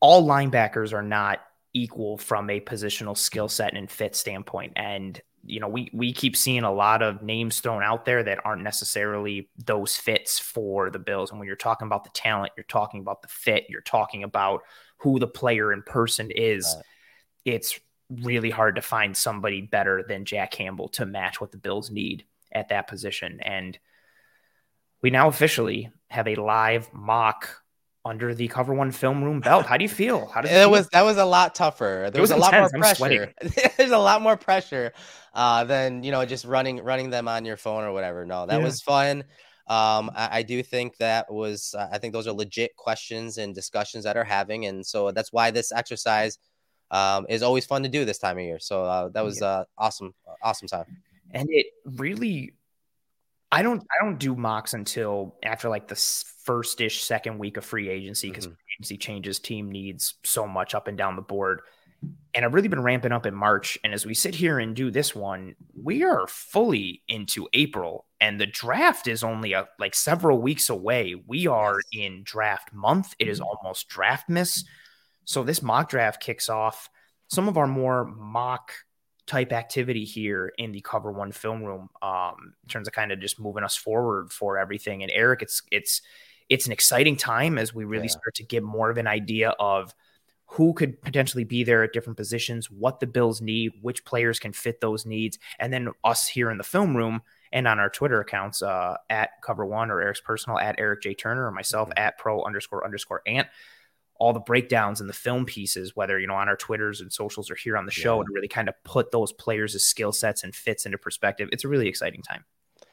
all 0.00 0.26
linebackers 0.26 0.92
are 0.92 1.02
not 1.02 1.40
equal 1.72 2.18
from 2.18 2.50
a 2.50 2.60
positional 2.60 3.16
skill 3.16 3.48
set 3.48 3.74
and 3.74 3.90
fit 3.90 4.14
standpoint. 4.14 4.74
And 4.76 5.20
you 5.44 5.58
know, 5.58 5.68
we 5.68 5.90
we 5.92 6.12
keep 6.12 6.36
seeing 6.36 6.62
a 6.62 6.72
lot 6.72 7.02
of 7.02 7.22
names 7.22 7.60
thrown 7.60 7.82
out 7.82 8.04
there 8.04 8.22
that 8.22 8.40
aren't 8.44 8.62
necessarily 8.62 9.50
those 9.58 9.96
fits 9.96 10.38
for 10.38 10.88
the 10.90 11.00
Bills. 11.00 11.30
And 11.30 11.40
when 11.40 11.48
you're 11.48 11.56
talking 11.56 11.86
about 11.86 12.04
the 12.04 12.10
talent, 12.10 12.52
you're 12.56 12.64
talking 12.64 13.00
about 13.00 13.22
the 13.22 13.28
fit, 13.28 13.66
you're 13.68 13.80
talking 13.80 14.22
about 14.22 14.62
who 15.02 15.18
the 15.18 15.26
player 15.26 15.72
in 15.72 15.82
person 15.82 16.30
is, 16.30 16.74
right. 16.76 16.84
it's 17.44 17.78
really 18.08 18.50
hard 18.50 18.76
to 18.76 18.82
find 18.82 19.16
somebody 19.16 19.60
better 19.62 20.04
than 20.06 20.24
Jack 20.24 20.52
Campbell 20.52 20.88
to 20.90 21.06
match 21.06 21.40
what 21.40 21.50
the 21.50 21.58
Bills 21.58 21.90
need 21.90 22.24
at 22.52 22.68
that 22.68 22.86
position. 22.86 23.40
And 23.40 23.78
we 25.02 25.10
now 25.10 25.28
officially 25.28 25.90
have 26.08 26.28
a 26.28 26.36
live 26.36 26.88
mock 26.92 27.62
under 28.04 28.34
the 28.34 28.48
cover 28.48 28.74
one 28.74 28.92
film 28.92 29.24
room 29.24 29.40
belt. 29.40 29.66
How 29.66 29.76
do 29.76 29.84
you 29.84 29.88
feel? 30.02 30.26
How 30.26 30.42
does 30.42 30.50
it, 30.50 30.56
it 30.56 30.70
was 30.70 30.88
that 30.90 31.02
was 31.02 31.16
a 31.16 31.24
lot 31.24 31.54
tougher. 31.54 32.10
There 32.12 32.20
was, 32.20 32.30
was, 32.30 32.38
a 32.38 32.40
lot 32.40 32.52
more 32.54 32.70
pressure. 32.70 33.32
There's 33.76 33.90
a 33.90 33.98
lot 33.98 34.22
more 34.22 34.36
pressure 34.36 34.92
uh, 35.34 35.64
than 35.64 36.04
you 36.04 36.12
know 36.12 36.24
just 36.24 36.44
running 36.44 36.82
running 36.82 37.10
them 37.10 37.26
on 37.26 37.44
your 37.44 37.56
phone 37.56 37.84
or 37.84 37.92
whatever. 37.92 38.24
No, 38.24 38.46
that 38.46 38.58
yeah. 38.58 38.64
was 38.64 38.82
fun. 38.82 39.24
Um, 39.68 40.10
I, 40.14 40.38
I, 40.38 40.42
do 40.42 40.62
think 40.62 40.96
that 40.96 41.32
was, 41.32 41.74
uh, 41.78 41.88
I 41.92 41.98
think 41.98 42.12
those 42.12 42.26
are 42.26 42.32
legit 42.32 42.74
questions 42.76 43.38
and 43.38 43.54
discussions 43.54 44.04
that 44.04 44.16
are 44.16 44.24
having. 44.24 44.66
And 44.66 44.84
so 44.84 45.12
that's 45.12 45.32
why 45.32 45.52
this 45.52 45.70
exercise 45.70 46.38
um, 46.90 47.26
is 47.28 47.42
always 47.42 47.64
fun 47.64 47.84
to 47.84 47.88
do 47.88 48.04
this 48.04 48.18
time 48.18 48.38
of 48.38 48.44
year. 48.44 48.58
So 48.58 48.84
uh, 48.84 49.08
that 49.10 49.24
was 49.24 49.40
uh, 49.40 49.64
awesome, 49.78 50.14
awesome 50.42 50.66
time. 50.66 50.84
And 51.30 51.48
it 51.50 51.66
really, 51.84 52.54
I 53.52 53.62
don't, 53.62 53.80
I 53.82 54.04
don't 54.04 54.18
do 54.18 54.34
mocks 54.34 54.74
until 54.74 55.36
after 55.44 55.68
like 55.68 55.86
the 55.86 55.96
first 56.44 56.80
ish 56.80 57.02
second 57.02 57.38
week 57.38 57.56
of 57.56 57.64
free 57.64 57.88
agency 57.88 58.30
because 58.30 58.48
mm-hmm. 58.48 58.56
agency 58.80 58.96
changes, 58.98 59.38
team 59.38 59.70
needs 59.70 60.14
so 60.24 60.46
much 60.46 60.74
up 60.74 60.88
and 60.88 60.98
down 60.98 61.14
the 61.14 61.22
board 61.22 61.60
and 62.34 62.44
I've 62.44 62.54
really 62.54 62.68
been 62.68 62.82
ramping 62.82 63.12
up 63.12 63.26
in 63.26 63.34
March. 63.34 63.78
And 63.84 63.92
as 63.92 64.06
we 64.06 64.14
sit 64.14 64.34
here 64.34 64.58
and 64.58 64.74
do 64.74 64.90
this 64.90 65.14
one, 65.14 65.54
we 65.80 66.02
are 66.02 66.26
fully 66.26 67.02
into 67.08 67.48
April, 67.52 68.06
and 68.20 68.40
the 68.40 68.46
draft 68.46 69.06
is 69.06 69.22
only 69.22 69.52
a, 69.52 69.68
like 69.78 69.94
several 69.94 70.40
weeks 70.40 70.70
away. 70.70 71.14
We 71.26 71.46
are 71.46 71.78
in 71.92 72.22
draft 72.24 72.72
month. 72.72 73.14
It 73.18 73.28
is 73.28 73.40
mm-hmm. 73.40 73.48
almost 73.62 73.88
draft 73.88 74.28
miss. 74.28 74.64
So 75.24 75.42
this 75.42 75.62
mock 75.62 75.90
draft 75.90 76.22
kicks 76.22 76.48
off 76.48 76.88
some 77.28 77.48
of 77.48 77.56
our 77.56 77.66
more 77.66 78.04
mock 78.04 78.72
type 79.26 79.52
activity 79.52 80.04
here 80.04 80.52
in 80.58 80.72
the 80.72 80.80
cover 80.80 81.12
one 81.12 81.32
film 81.32 81.62
room 81.62 81.88
um, 82.02 82.54
in 82.64 82.68
terms 82.68 82.88
of 82.88 82.94
kind 82.94 83.12
of 83.12 83.20
just 83.20 83.38
moving 83.38 83.62
us 83.62 83.76
forward 83.76 84.32
for 84.32 84.58
everything. 84.58 85.02
And 85.02 85.12
Erik, 85.14 85.42
it's 85.42 85.62
it's 85.70 86.02
it's 86.48 86.66
an 86.66 86.72
exciting 86.72 87.16
time 87.16 87.58
as 87.58 87.74
we 87.74 87.84
really 87.84 88.06
yeah. 88.06 88.12
start 88.12 88.34
to 88.36 88.44
get 88.44 88.62
more 88.62 88.90
of 88.90 88.96
an 88.96 89.06
idea 89.06 89.50
of– 89.58 89.94
who 90.52 90.74
could 90.74 91.00
potentially 91.00 91.44
be 91.44 91.64
there 91.64 91.82
at 91.82 91.94
different 91.94 92.18
positions, 92.18 92.70
what 92.70 93.00
the 93.00 93.06
Bills 93.06 93.40
need, 93.40 93.72
which 93.80 94.04
players 94.04 94.38
can 94.38 94.52
fit 94.52 94.82
those 94.82 95.06
needs, 95.06 95.38
and 95.58 95.72
then 95.72 95.88
us 96.04 96.28
here 96.28 96.50
in 96.50 96.58
the 96.58 96.64
film 96.64 96.94
room 96.94 97.22
and 97.52 97.66
on 97.66 97.78
our 97.78 97.88
Twitter 97.88 98.20
accounts 98.20 98.60
uh, 98.60 98.96
at 99.08 99.30
Cover 99.42 99.64
One 99.64 99.90
or 99.90 100.02
Erik's 100.02 100.20
personal 100.20 100.58
at 100.58 100.74
Eric 100.76 101.00
J 101.00 101.14
Turner 101.14 101.46
or 101.46 101.52
myself 101.52 101.88
mm-hmm. 101.88 102.02
at 102.02 102.18
Pro 102.18 102.42
underscore 102.42 102.84
underscore 102.84 103.22
Ant. 103.26 103.48
All 104.16 104.34
the 104.34 104.40
breakdowns 104.40 105.00
and 105.00 105.08
the 105.08 105.14
film 105.14 105.46
pieces, 105.46 105.96
whether 105.96 106.20
you 106.20 106.26
know 106.26 106.34
on 106.34 106.50
our 106.50 106.56
Twitters 106.56 107.00
and 107.00 107.10
socials 107.10 107.50
or 107.50 107.54
here 107.54 107.78
on 107.78 107.86
the 107.86 107.90
show, 107.90 108.18
yeah. 108.18 108.24
to 108.24 108.32
really 108.34 108.48
kind 108.48 108.68
of 108.68 108.74
put 108.84 109.10
those 109.10 109.32
players' 109.32 109.82
skill 109.82 110.12
sets 110.12 110.44
and 110.44 110.54
fits 110.54 110.84
into 110.84 110.98
perspective. 110.98 111.48
It's 111.50 111.64
a 111.64 111.68
really 111.68 111.88
exciting 111.88 112.20
time. 112.20 112.44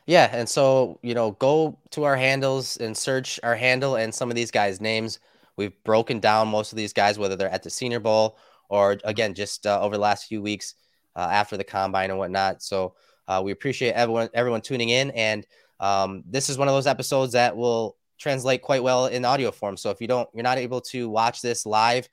Yeah, 0.08 0.30
and 0.32 0.48
so 0.48 0.98
you 1.04 1.14
know, 1.14 1.32
go 1.32 1.78
to 1.92 2.06
our 2.06 2.16
handles 2.16 2.78
and 2.78 2.96
search 2.96 3.38
our 3.44 3.58
handle 3.58 3.98
and 3.98 4.16
some 4.16 4.30
of 4.30 4.36
these 4.38 4.50
guys' 4.50 4.80
names 4.80 5.20
We've 5.60 5.84
broken 5.84 6.22
down 6.22 6.48
most 6.48 6.72
of 6.72 6.78
these 6.78 6.94
guys, 6.94 7.20
whether 7.20 7.36
they're 7.36 7.50
at 7.50 7.64
the 7.64 7.70
Senior 7.70 8.00
Bowl 8.00 8.38
or 8.70 8.98
again 9.04 9.34
just 9.34 9.68
uh, 9.68 9.82
over 9.82 9.98
the 9.98 10.02
last 10.02 10.26
few 10.30 10.42
weeks 10.42 10.76
uh, 11.18 11.28
after 11.30 11.58
the 11.58 11.66
combine 11.66 12.12
and 12.12 12.18
whatnot. 12.18 12.64
So 12.64 12.96
uh, 13.28 13.42
we 13.44 13.52
appreciate 13.52 13.92
everyone 13.92 14.30
everyone 14.34 14.62
tuning 14.62 14.88
in, 14.88 15.12
and 15.12 15.46
um, 15.82 16.24
this 16.26 16.48
is 16.48 16.58
one 16.58 16.70
of 16.70 16.74
those 16.74 16.88
episodes 16.88 17.34
that 17.34 17.58
will 17.58 17.98
translate 18.18 18.62
quite 18.62 18.82
well 18.82 19.08
in 19.08 19.26
audio 19.26 19.52
form. 19.52 19.76
So 19.76 19.90
if 19.90 20.00
you 20.00 20.08
don't, 20.08 20.30
you're 20.34 20.44
not 20.44 20.60
able 20.60 20.80
to 20.80 21.10
watch 21.10 21.42
this 21.42 21.66
live, 21.66 22.08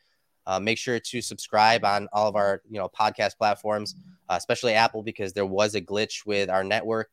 uh, 0.49 0.59
make 0.59 0.77
sure 0.77 0.99
to 0.99 1.23
subscribe 1.23 1.85
on 1.85 2.09
all 2.13 2.29
of 2.29 2.35
our 2.35 2.63
you 2.69 2.79
know 2.81 2.89
podcast 2.89 3.37
platforms, 3.39 3.95
uh, 4.29 4.35
especially 4.37 4.73
Apple, 4.73 5.05
because 5.05 5.33
there 5.35 5.47
was 5.47 5.77
a 5.77 5.81
glitch 5.81 6.27
with 6.27 6.51
our 6.51 6.65
network 6.65 7.11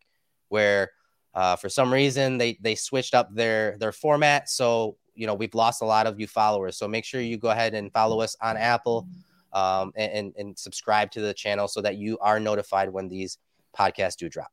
where 0.50 0.90
uh, 1.36 1.56
for 1.58 1.70
some 1.70 1.94
reason 1.94 2.40
they 2.40 2.58
they 2.60 2.74
switched 2.74 3.14
up 3.14 3.32
their 3.36 3.78
their 3.78 3.92
format. 3.92 4.50
So 4.50 4.98
you 5.16 5.28
know 5.28 5.34
we've 5.34 5.54
lost 5.54 5.82
a 5.82 5.86
lot 5.86 6.08
of 6.08 6.20
you 6.20 6.28
followers. 6.28 6.78
So 6.78 6.88
make 6.88 7.06
sure 7.06 7.22
you 7.22 7.38
go 7.38 7.50
ahead 7.50 7.74
and 7.74 7.92
follow 7.92 8.22
us 8.22 8.36
on 8.42 8.58
Apple 8.58 9.08
um, 9.54 9.92
and, 9.96 10.34
and 10.38 10.58
subscribe 10.58 11.12
to 11.12 11.22
the 11.22 11.34
channel 11.34 11.68
so 11.68 11.82
that 11.82 11.98
you 11.98 12.18
are 12.20 12.40
notified 12.40 12.90
when 12.90 13.08
these 13.08 13.38
podcasts 13.78 14.18
do 14.18 14.30
drop. 14.30 14.52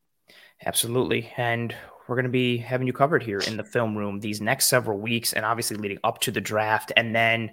Absolutely. 0.65 1.31
And 1.37 1.75
we're 2.07 2.15
going 2.15 2.23
to 2.23 2.29
be 2.29 2.57
having 2.57 2.87
you 2.87 2.93
covered 2.93 3.23
here 3.23 3.39
in 3.39 3.57
the 3.57 3.63
film 3.63 3.97
room 3.97 4.19
these 4.19 4.41
next 4.41 4.67
several 4.67 4.99
weeks 4.99 5.33
and 5.33 5.45
obviously 5.45 5.77
leading 5.77 5.99
up 6.03 6.19
to 6.19 6.31
the 6.31 6.41
draft. 6.41 6.91
And 6.95 7.15
then, 7.15 7.51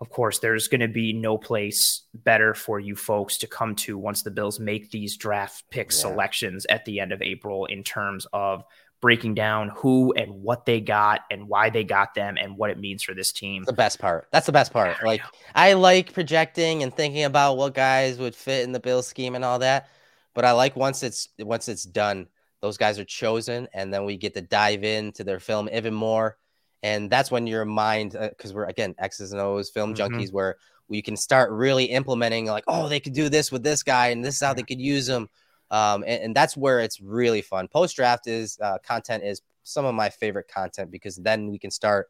of 0.00 0.10
course, 0.10 0.38
there's 0.38 0.68
going 0.68 0.80
to 0.80 0.88
be 0.88 1.12
no 1.12 1.36
place 1.36 2.02
better 2.14 2.54
for 2.54 2.78
you 2.78 2.94
folks 2.96 3.38
to 3.38 3.46
come 3.46 3.74
to 3.76 3.98
once 3.98 4.22
the 4.22 4.30
Bills 4.30 4.60
make 4.60 4.90
these 4.90 5.16
draft 5.16 5.64
pick 5.70 5.90
yeah. 5.90 5.96
selections 5.96 6.66
at 6.66 6.84
the 6.84 7.00
end 7.00 7.12
of 7.12 7.22
April 7.22 7.66
in 7.66 7.82
terms 7.82 8.26
of 8.32 8.62
breaking 9.04 9.34
down 9.34 9.68
who 9.76 10.14
and 10.14 10.32
what 10.42 10.64
they 10.64 10.80
got 10.80 11.20
and 11.30 11.46
why 11.46 11.68
they 11.68 11.84
got 11.84 12.14
them 12.14 12.38
and 12.40 12.56
what 12.56 12.70
it 12.70 12.78
means 12.78 13.02
for 13.02 13.12
this 13.12 13.32
team. 13.32 13.62
The 13.64 13.74
best 13.74 13.98
part. 13.98 14.28
That's 14.32 14.46
the 14.46 14.52
best 14.52 14.72
part. 14.72 14.96
Like 15.04 15.20
I 15.54 15.74
like 15.74 16.14
projecting 16.14 16.82
and 16.82 16.90
thinking 16.90 17.24
about 17.24 17.58
what 17.58 17.74
guys 17.74 18.18
would 18.18 18.34
fit 18.34 18.64
in 18.64 18.72
the 18.72 18.80
Bill 18.80 19.02
scheme 19.02 19.34
and 19.34 19.44
all 19.44 19.58
that, 19.58 19.90
but 20.32 20.46
I 20.46 20.52
like 20.52 20.74
once 20.74 21.02
it's 21.02 21.28
once 21.38 21.68
it's 21.68 21.84
done, 21.84 22.28
those 22.62 22.78
guys 22.78 22.98
are 22.98 23.04
chosen 23.04 23.68
and 23.74 23.92
then 23.92 24.06
we 24.06 24.16
get 24.16 24.32
to 24.36 24.40
dive 24.40 24.84
into 24.84 25.22
their 25.22 25.38
film 25.38 25.68
even 25.70 25.92
more. 25.92 26.38
And 26.82 27.10
that's 27.10 27.30
when 27.30 27.46
your 27.46 27.66
mind 27.66 28.12
because 28.12 28.52
uh, 28.52 28.54
we're 28.54 28.64
again 28.64 28.94
X's 28.98 29.32
and 29.32 29.40
O's 29.42 29.68
film 29.68 29.94
mm-hmm. 29.94 30.14
junkies 30.14 30.32
where 30.32 30.56
we 30.88 31.02
can 31.02 31.18
start 31.18 31.50
really 31.50 31.84
implementing 31.84 32.46
like, 32.46 32.64
oh, 32.68 32.88
they 32.88 33.00
could 33.00 33.12
do 33.12 33.28
this 33.28 33.52
with 33.52 33.62
this 33.62 33.82
guy 33.82 34.08
and 34.08 34.24
this 34.24 34.36
is 34.36 34.40
how 34.40 34.54
they 34.54 34.62
could 34.62 34.80
use 34.80 35.06
them 35.06 35.28
um, 35.70 36.04
and, 36.06 36.22
and, 36.22 36.36
that's 36.36 36.56
where 36.56 36.80
it's 36.80 37.00
really 37.00 37.42
fun. 37.42 37.68
Post 37.68 37.96
draft 37.96 38.26
is 38.26 38.58
uh, 38.62 38.78
content 38.84 39.24
is 39.24 39.42
some 39.62 39.84
of 39.84 39.94
my 39.94 40.10
favorite 40.10 40.48
content 40.48 40.90
because 40.90 41.16
then 41.16 41.50
we 41.50 41.58
can 41.58 41.70
start 41.70 42.08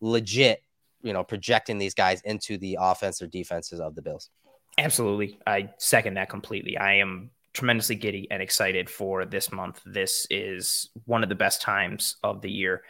legit, 0.00 0.62
you 1.02 1.12
know, 1.12 1.22
projecting 1.22 1.78
these 1.78 1.94
guys 1.94 2.20
into 2.22 2.56
the 2.58 2.78
offense 2.80 3.20
or 3.20 3.26
defenses 3.26 3.80
of 3.80 3.94
the 3.94 4.02
Bills. 4.02 4.30
Absolutely, 4.78 5.38
I 5.46 5.70
second 5.78 6.14
that 6.14 6.28
completely. 6.28 6.76
I 6.76 6.94
am 6.94 7.30
tremendously 7.52 7.96
giddy 7.96 8.28
and 8.30 8.42
excited 8.42 8.88
for 8.90 9.24
this 9.24 9.50
month. 9.50 9.80
This 9.86 10.26
is 10.30 10.90
one 11.06 11.22
of 11.22 11.28
the 11.28 11.34
best 11.34 11.62
times 11.62 12.16
of 12.22 12.42
the 12.42 12.50
year. 12.50 12.82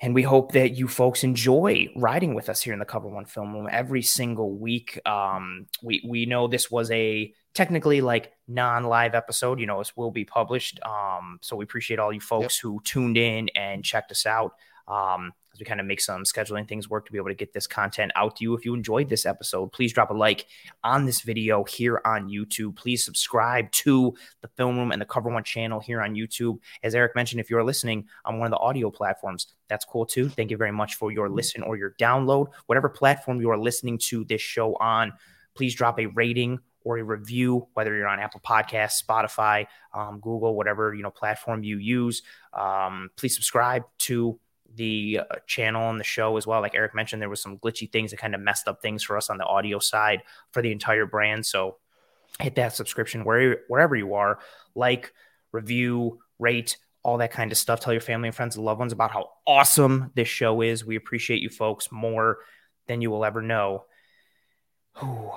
And 0.00 0.14
we 0.14 0.22
hope 0.22 0.52
that 0.52 0.72
you 0.72 0.88
folks 0.88 1.24
enjoy 1.24 1.88
riding 1.96 2.34
with 2.34 2.50
us 2.50 2.62
here 2.62 2.74
in 2.74 2.78
the 2.78 2.84
Cover 2.84 3.08
One 3.08 3.24
Film 3.24 3.54
Room 3.54 3.68
every 3.70 4.02
single 4.02 4.52
week. 4.52 5.00
Um, 5.06 5.66
we 5.82 6.04
we 6.06 6.26
know 6.26 6.48
this 6.48 6.70
was 6.70 6.90
a 6.90 7.32
technically 7.54 8.02
like 8.02 8.32
non-live 8.46 9.14
episode. 9.14 9.58
You 9.58 9.66
know, 9.66 9.78
this 9.78 9.96
will 9.96 10.10
be 10.10 10.26
published. 10.26 10.80
Um, 10.84 11.38
so 11.40 11.56
we 11.56 11.64
appreciate 11.64 11.98
all 11.98 12.12
you 12.12 12.20
folks 12.20 12.58
yep. 12.58 12.62
who 12.62 12.80
tuned 12.84 13.16
in 13.16 13.48
and 13.54 13.82
checked 13.82 14.10
us 14.10 14.26
out. 14.26 14.52
Um, 14.86 15.32
as 15.56 15.60
we 15.60 15.64
kind 15.64 15.80
of 15.80 15.86
make 15.86 16.00
some 16.00 16.22
scheduling 16.24 16.68
things 16.68 16.90
work 16.90 17.06
to 17.06 17.12
be 17.12 17.18
able 17.18 17.28
to 17.28 17.34
get 17.34 17.52
this 17.52 17.66
content 17.66 18.12
out 18.14 18.36
to 18.36 18.44
you. 18.44 18.54
If 18.54 18.64
you 18.64 18.74
enjoyed 18.74 19.08
this 19.08 19.24
episode, 19.24 19.72
please 19.72 19.92
drop 19.92 20.10
a 20.10 20.14
like 20.14 20.46
on 20.84 21.06
this 21.06 21.22
video 21.22 21.64
here 21.64 22.00
on 22.04 22.28
YouTube. 22.28 22.76
Please 22.76 23.04
subscribe 23.04 23.70
to 23.72 24.14
the 24.42 24.48
Film 24.48 24.78
Room 24.78 24.92
and 24.92 25.00
the 25.00 25.06
Cover 25.06 25.30
One 25.30 25.44
channel 25.44 25.80
here 25.80 26.02
on 26.02 26.14
YouTube. 26.14 26.58
As 26.82 26.94
Erik 26.94 27.14
mentioned, 27.14 27.40
if 27.40 27.48
you're 27.48 27.64
listening 27.64 28.06
on 28.24 28.38
one 28.38 28.46
of 28.46 28.50
the 28.50 28.58
audio 28.58 28.90
platforms, 28.90 29.54
that's 29.68 29.84
cool 29.84 30.04
too. 30.04 30.28
Thank 30.28 30.50
you 30.50 30.56
very 30.56 30.72
much 30.72 30.96
for 30.96 31.10
your 31.10 31.30
listen 31.30 31.62
or 31.62 31.76
your 31.76 31.94
download. 31.98 32.48
Whatever 32.66 32.88
platform 32.88 33.40
you 33.40 33.50
are 33.50 33.58
listening 33.58 33.98
to 34.08 34.24
this 34.24 34.42
show 34.42 34.74
on, 34.76 35.12
please 35.54 35.74
drop 35.74 35.98
a 35.98 36.06
rating 36.06 36.58
or 36.84 36.98
a 36.98 37.02
review, 37.02 37.66
whether 37.74 37.96
you're 37.96 38.06
on 38.06 38.20
Apple 38.20 38.40
Podcasts, 38.46 39.02
Spotify, 39.02 39.66
um, 39.92 40.20
Google, 40.20 40.54
whatever 40.54 40.94
you 40.94 41.02
know 41.02 41.10
platform 41.10 41.64
you 41.64 41.78
use. 41.78 42.22
Um, 42.52 43.08
please 43.16 43.34
subscribe 43.34 43.82
to 44.00 44.38
the 44.74 45.20
uh, 45.30 45.36
channel 45.46 45.88
and 45.90 46.00
the 46.00 46.04
show 46.04 46.36
as 46.36 46.46
well. 46.46 46.60
Like 46.60 46.74
Erik 46.74 46.94
mentioned, 46.94 47.22
there 47.22 47.28
was 47.28 47.42
some 47.42 47.58
glitchy 47.58 47.90
things 47.90 48.10
that 48.10 48.18
kind 48.18 48.34
of 48.34 48.40
messed 48.40 48.68
up 48.68 48.82
things 48.82 49.02
for 49.02 49.16
us 49.16 49.30
on 49.30 49.38
the 49.38 49.44
audio 49.44 49.78
side 49.78 50.22
for 50.52 50.62
the 50.62 50.72
entire 50.72 51.06
brand. 51.06 51.46
So 51.46 51.76
hit 52.40 52.54
that 52.56 52.74
subscription 52.74 53.24
where, 53.24 53.58
wherever 53.68 53.96
you 53.96 54.14
are, 54.14 54.38
like, 54.74 55.12
review, 55.52 56.18
rate, 56.38 56.76
all 57.02 57.18
that 57.18 57.30
kind 57.30 57.52
of 57.52 57.58
stuff. 57.58 57.80
Tell 57.80 57.92
your 57.92 58.00
family 58.00 58.28
and 58.28 58.34
friends 58.34 58.56
and 58.56 58.64
loved 58.64 58.80
ones 58.80 58.92
about 58.92 59.12
how 59.12 59.30
awesome 59.46 60.10
this 60.14 60.28
show 60.28 60.60
is. 60.60 60.84
We 60.84 60.96
appreciate 60.96 61.40
you 61.40 61.48
folks 61.48 61.90
more 61.92 62.38
than 62.88 63.00
you 63.00 63.10
will 63.10 63.24
ever 63.24 63.42
know. 63.42 63.84
Ooh. 65.02 65.30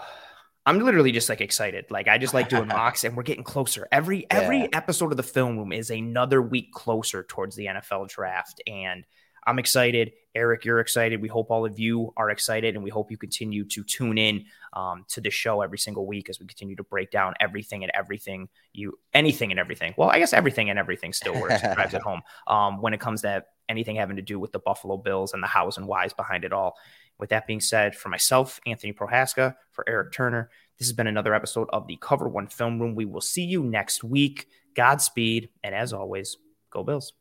I'm 0.65 0.80
literally 0.80 1.11
just 1.11 1.30
like 1.30 1.41
excited. 1.41 1.85
Like 1.89 2.07
I 2.07 2.18
just 2.18 2.34
like 2.34 2.49
doing 2.49 2.68
mocks 2.68 3.03
and 3.03 3.15
we're 3.15 3.23
getting 3.23 3.43
closer. 3.43 3.88
Every 3.91 4.27
every 4.30 4.72
episode 4.73 5.11
of 5.11 5.18
the 5.18 5.23
film 5.23 5.57
room 5.57 5.72
is 5.72 5.89
another 5.89 6.41
week 6.41 6.72
closer 6.72 7.23
towards 7.23 7.56
the 7.56 7.65
NFL 7.65 8.10
draft 8.10 8.61
and 8.68 9.06
I'm 9.49 9.57
excited. 9.57 10.13
Erik, 10.35 10.63
you're 10.63 10.80
excited. 10.80 11.21
We 11.23 11.27
hope 11.27 11.49
all 11.49 11.65
of 11.65 11.80
you 11.80 12.13
are 12.15 12.30
excited, 12.30 12.76
and 12.76 12.84
we 12.84 12.91
hope 12.91 13.09
you 13.09 13.17
continue 13.17 13.65
to 13.65 13.84
tune 13.84 14.19
in 14.19 14.45
um, 14.73 15.05
to 15.09 15.21
the 15.21 15.31
show 15.31 15.61
every 15.61 15.80
single 15.80 16.05
week 16.05 16.30
as 16.30 16.39
we 16.39 16.45
continue 16.45 16.76
to 16.76 16.84
break 16.84 17.09
down 17.09 17.34
everything 17.39 17.84
and 17.84 17.91
everything 17.95 18.47
you, 18.73 18.99
anything 19.15 19.49
and 19.49 19.59
everything. 19.59 19.95
Well, 19.97 20.09
I 20.09 20.19
guess 20.19 20.34
everything 20.34 20.69
and 20.69 20.77
everything 20.77 21.13
still 21.13 21.34
works. 21.34 21.59
drives 21.61 21.95
it 21.95 22.01
home 22.03 22.21
um, 22.45 22.80
when 22.80 22.93
it 22.93 22.99
comes 22.99 23.23
to 23.23 23.43
anything 23.69 23.95
having 23.95 24.17
to 24.17 24.21
do 24.21 24.39
with 24.39 24.51
the 24.51 24.59
Buffalo 24.59 24.97
Bills 24.97 25.34
and 25.34 25.41
the 25.41 25.47
hows 25.47 25.77
and 25.77 25.88
whys 25.88 26.13
behind 26.13 26.45
it 26.45 26.53
all. 26.53 26.76
With 27.17 27.31
that 27.31 27.47
being 27.47 27.59
said, 27.59 27.95
for 27.95 28.09
myself, 28.09 28.59
Anthony 28.67 28.93
Prohaska, 28.93 29.55
for 29.71 29.84
Erik 29.89 30.13
Turner, 30.13 30.51
this 30.77 30.88
has 30.88 30.95
been 30.95 31.07
another 31.07 31.34
episode 31.34 31.67
of 31.73 31.88
the 31.88 31.97
Cover 31.97 32.30
One 32.30 32.47
Film 32.47 32.80
Room. 32.80 32.93
We 32.93 33.05
will 33.05 33.19
see 33.19 33.43
you 33.43 33.63
next 33.63 34.03
week. 34.03 34.47
Godspeed, 34.76 35.49
and 35.63 35.73
as 35.73 35.91
always, 35.91 36.38
go 36.69 36.84
Bills. 36.84 37.13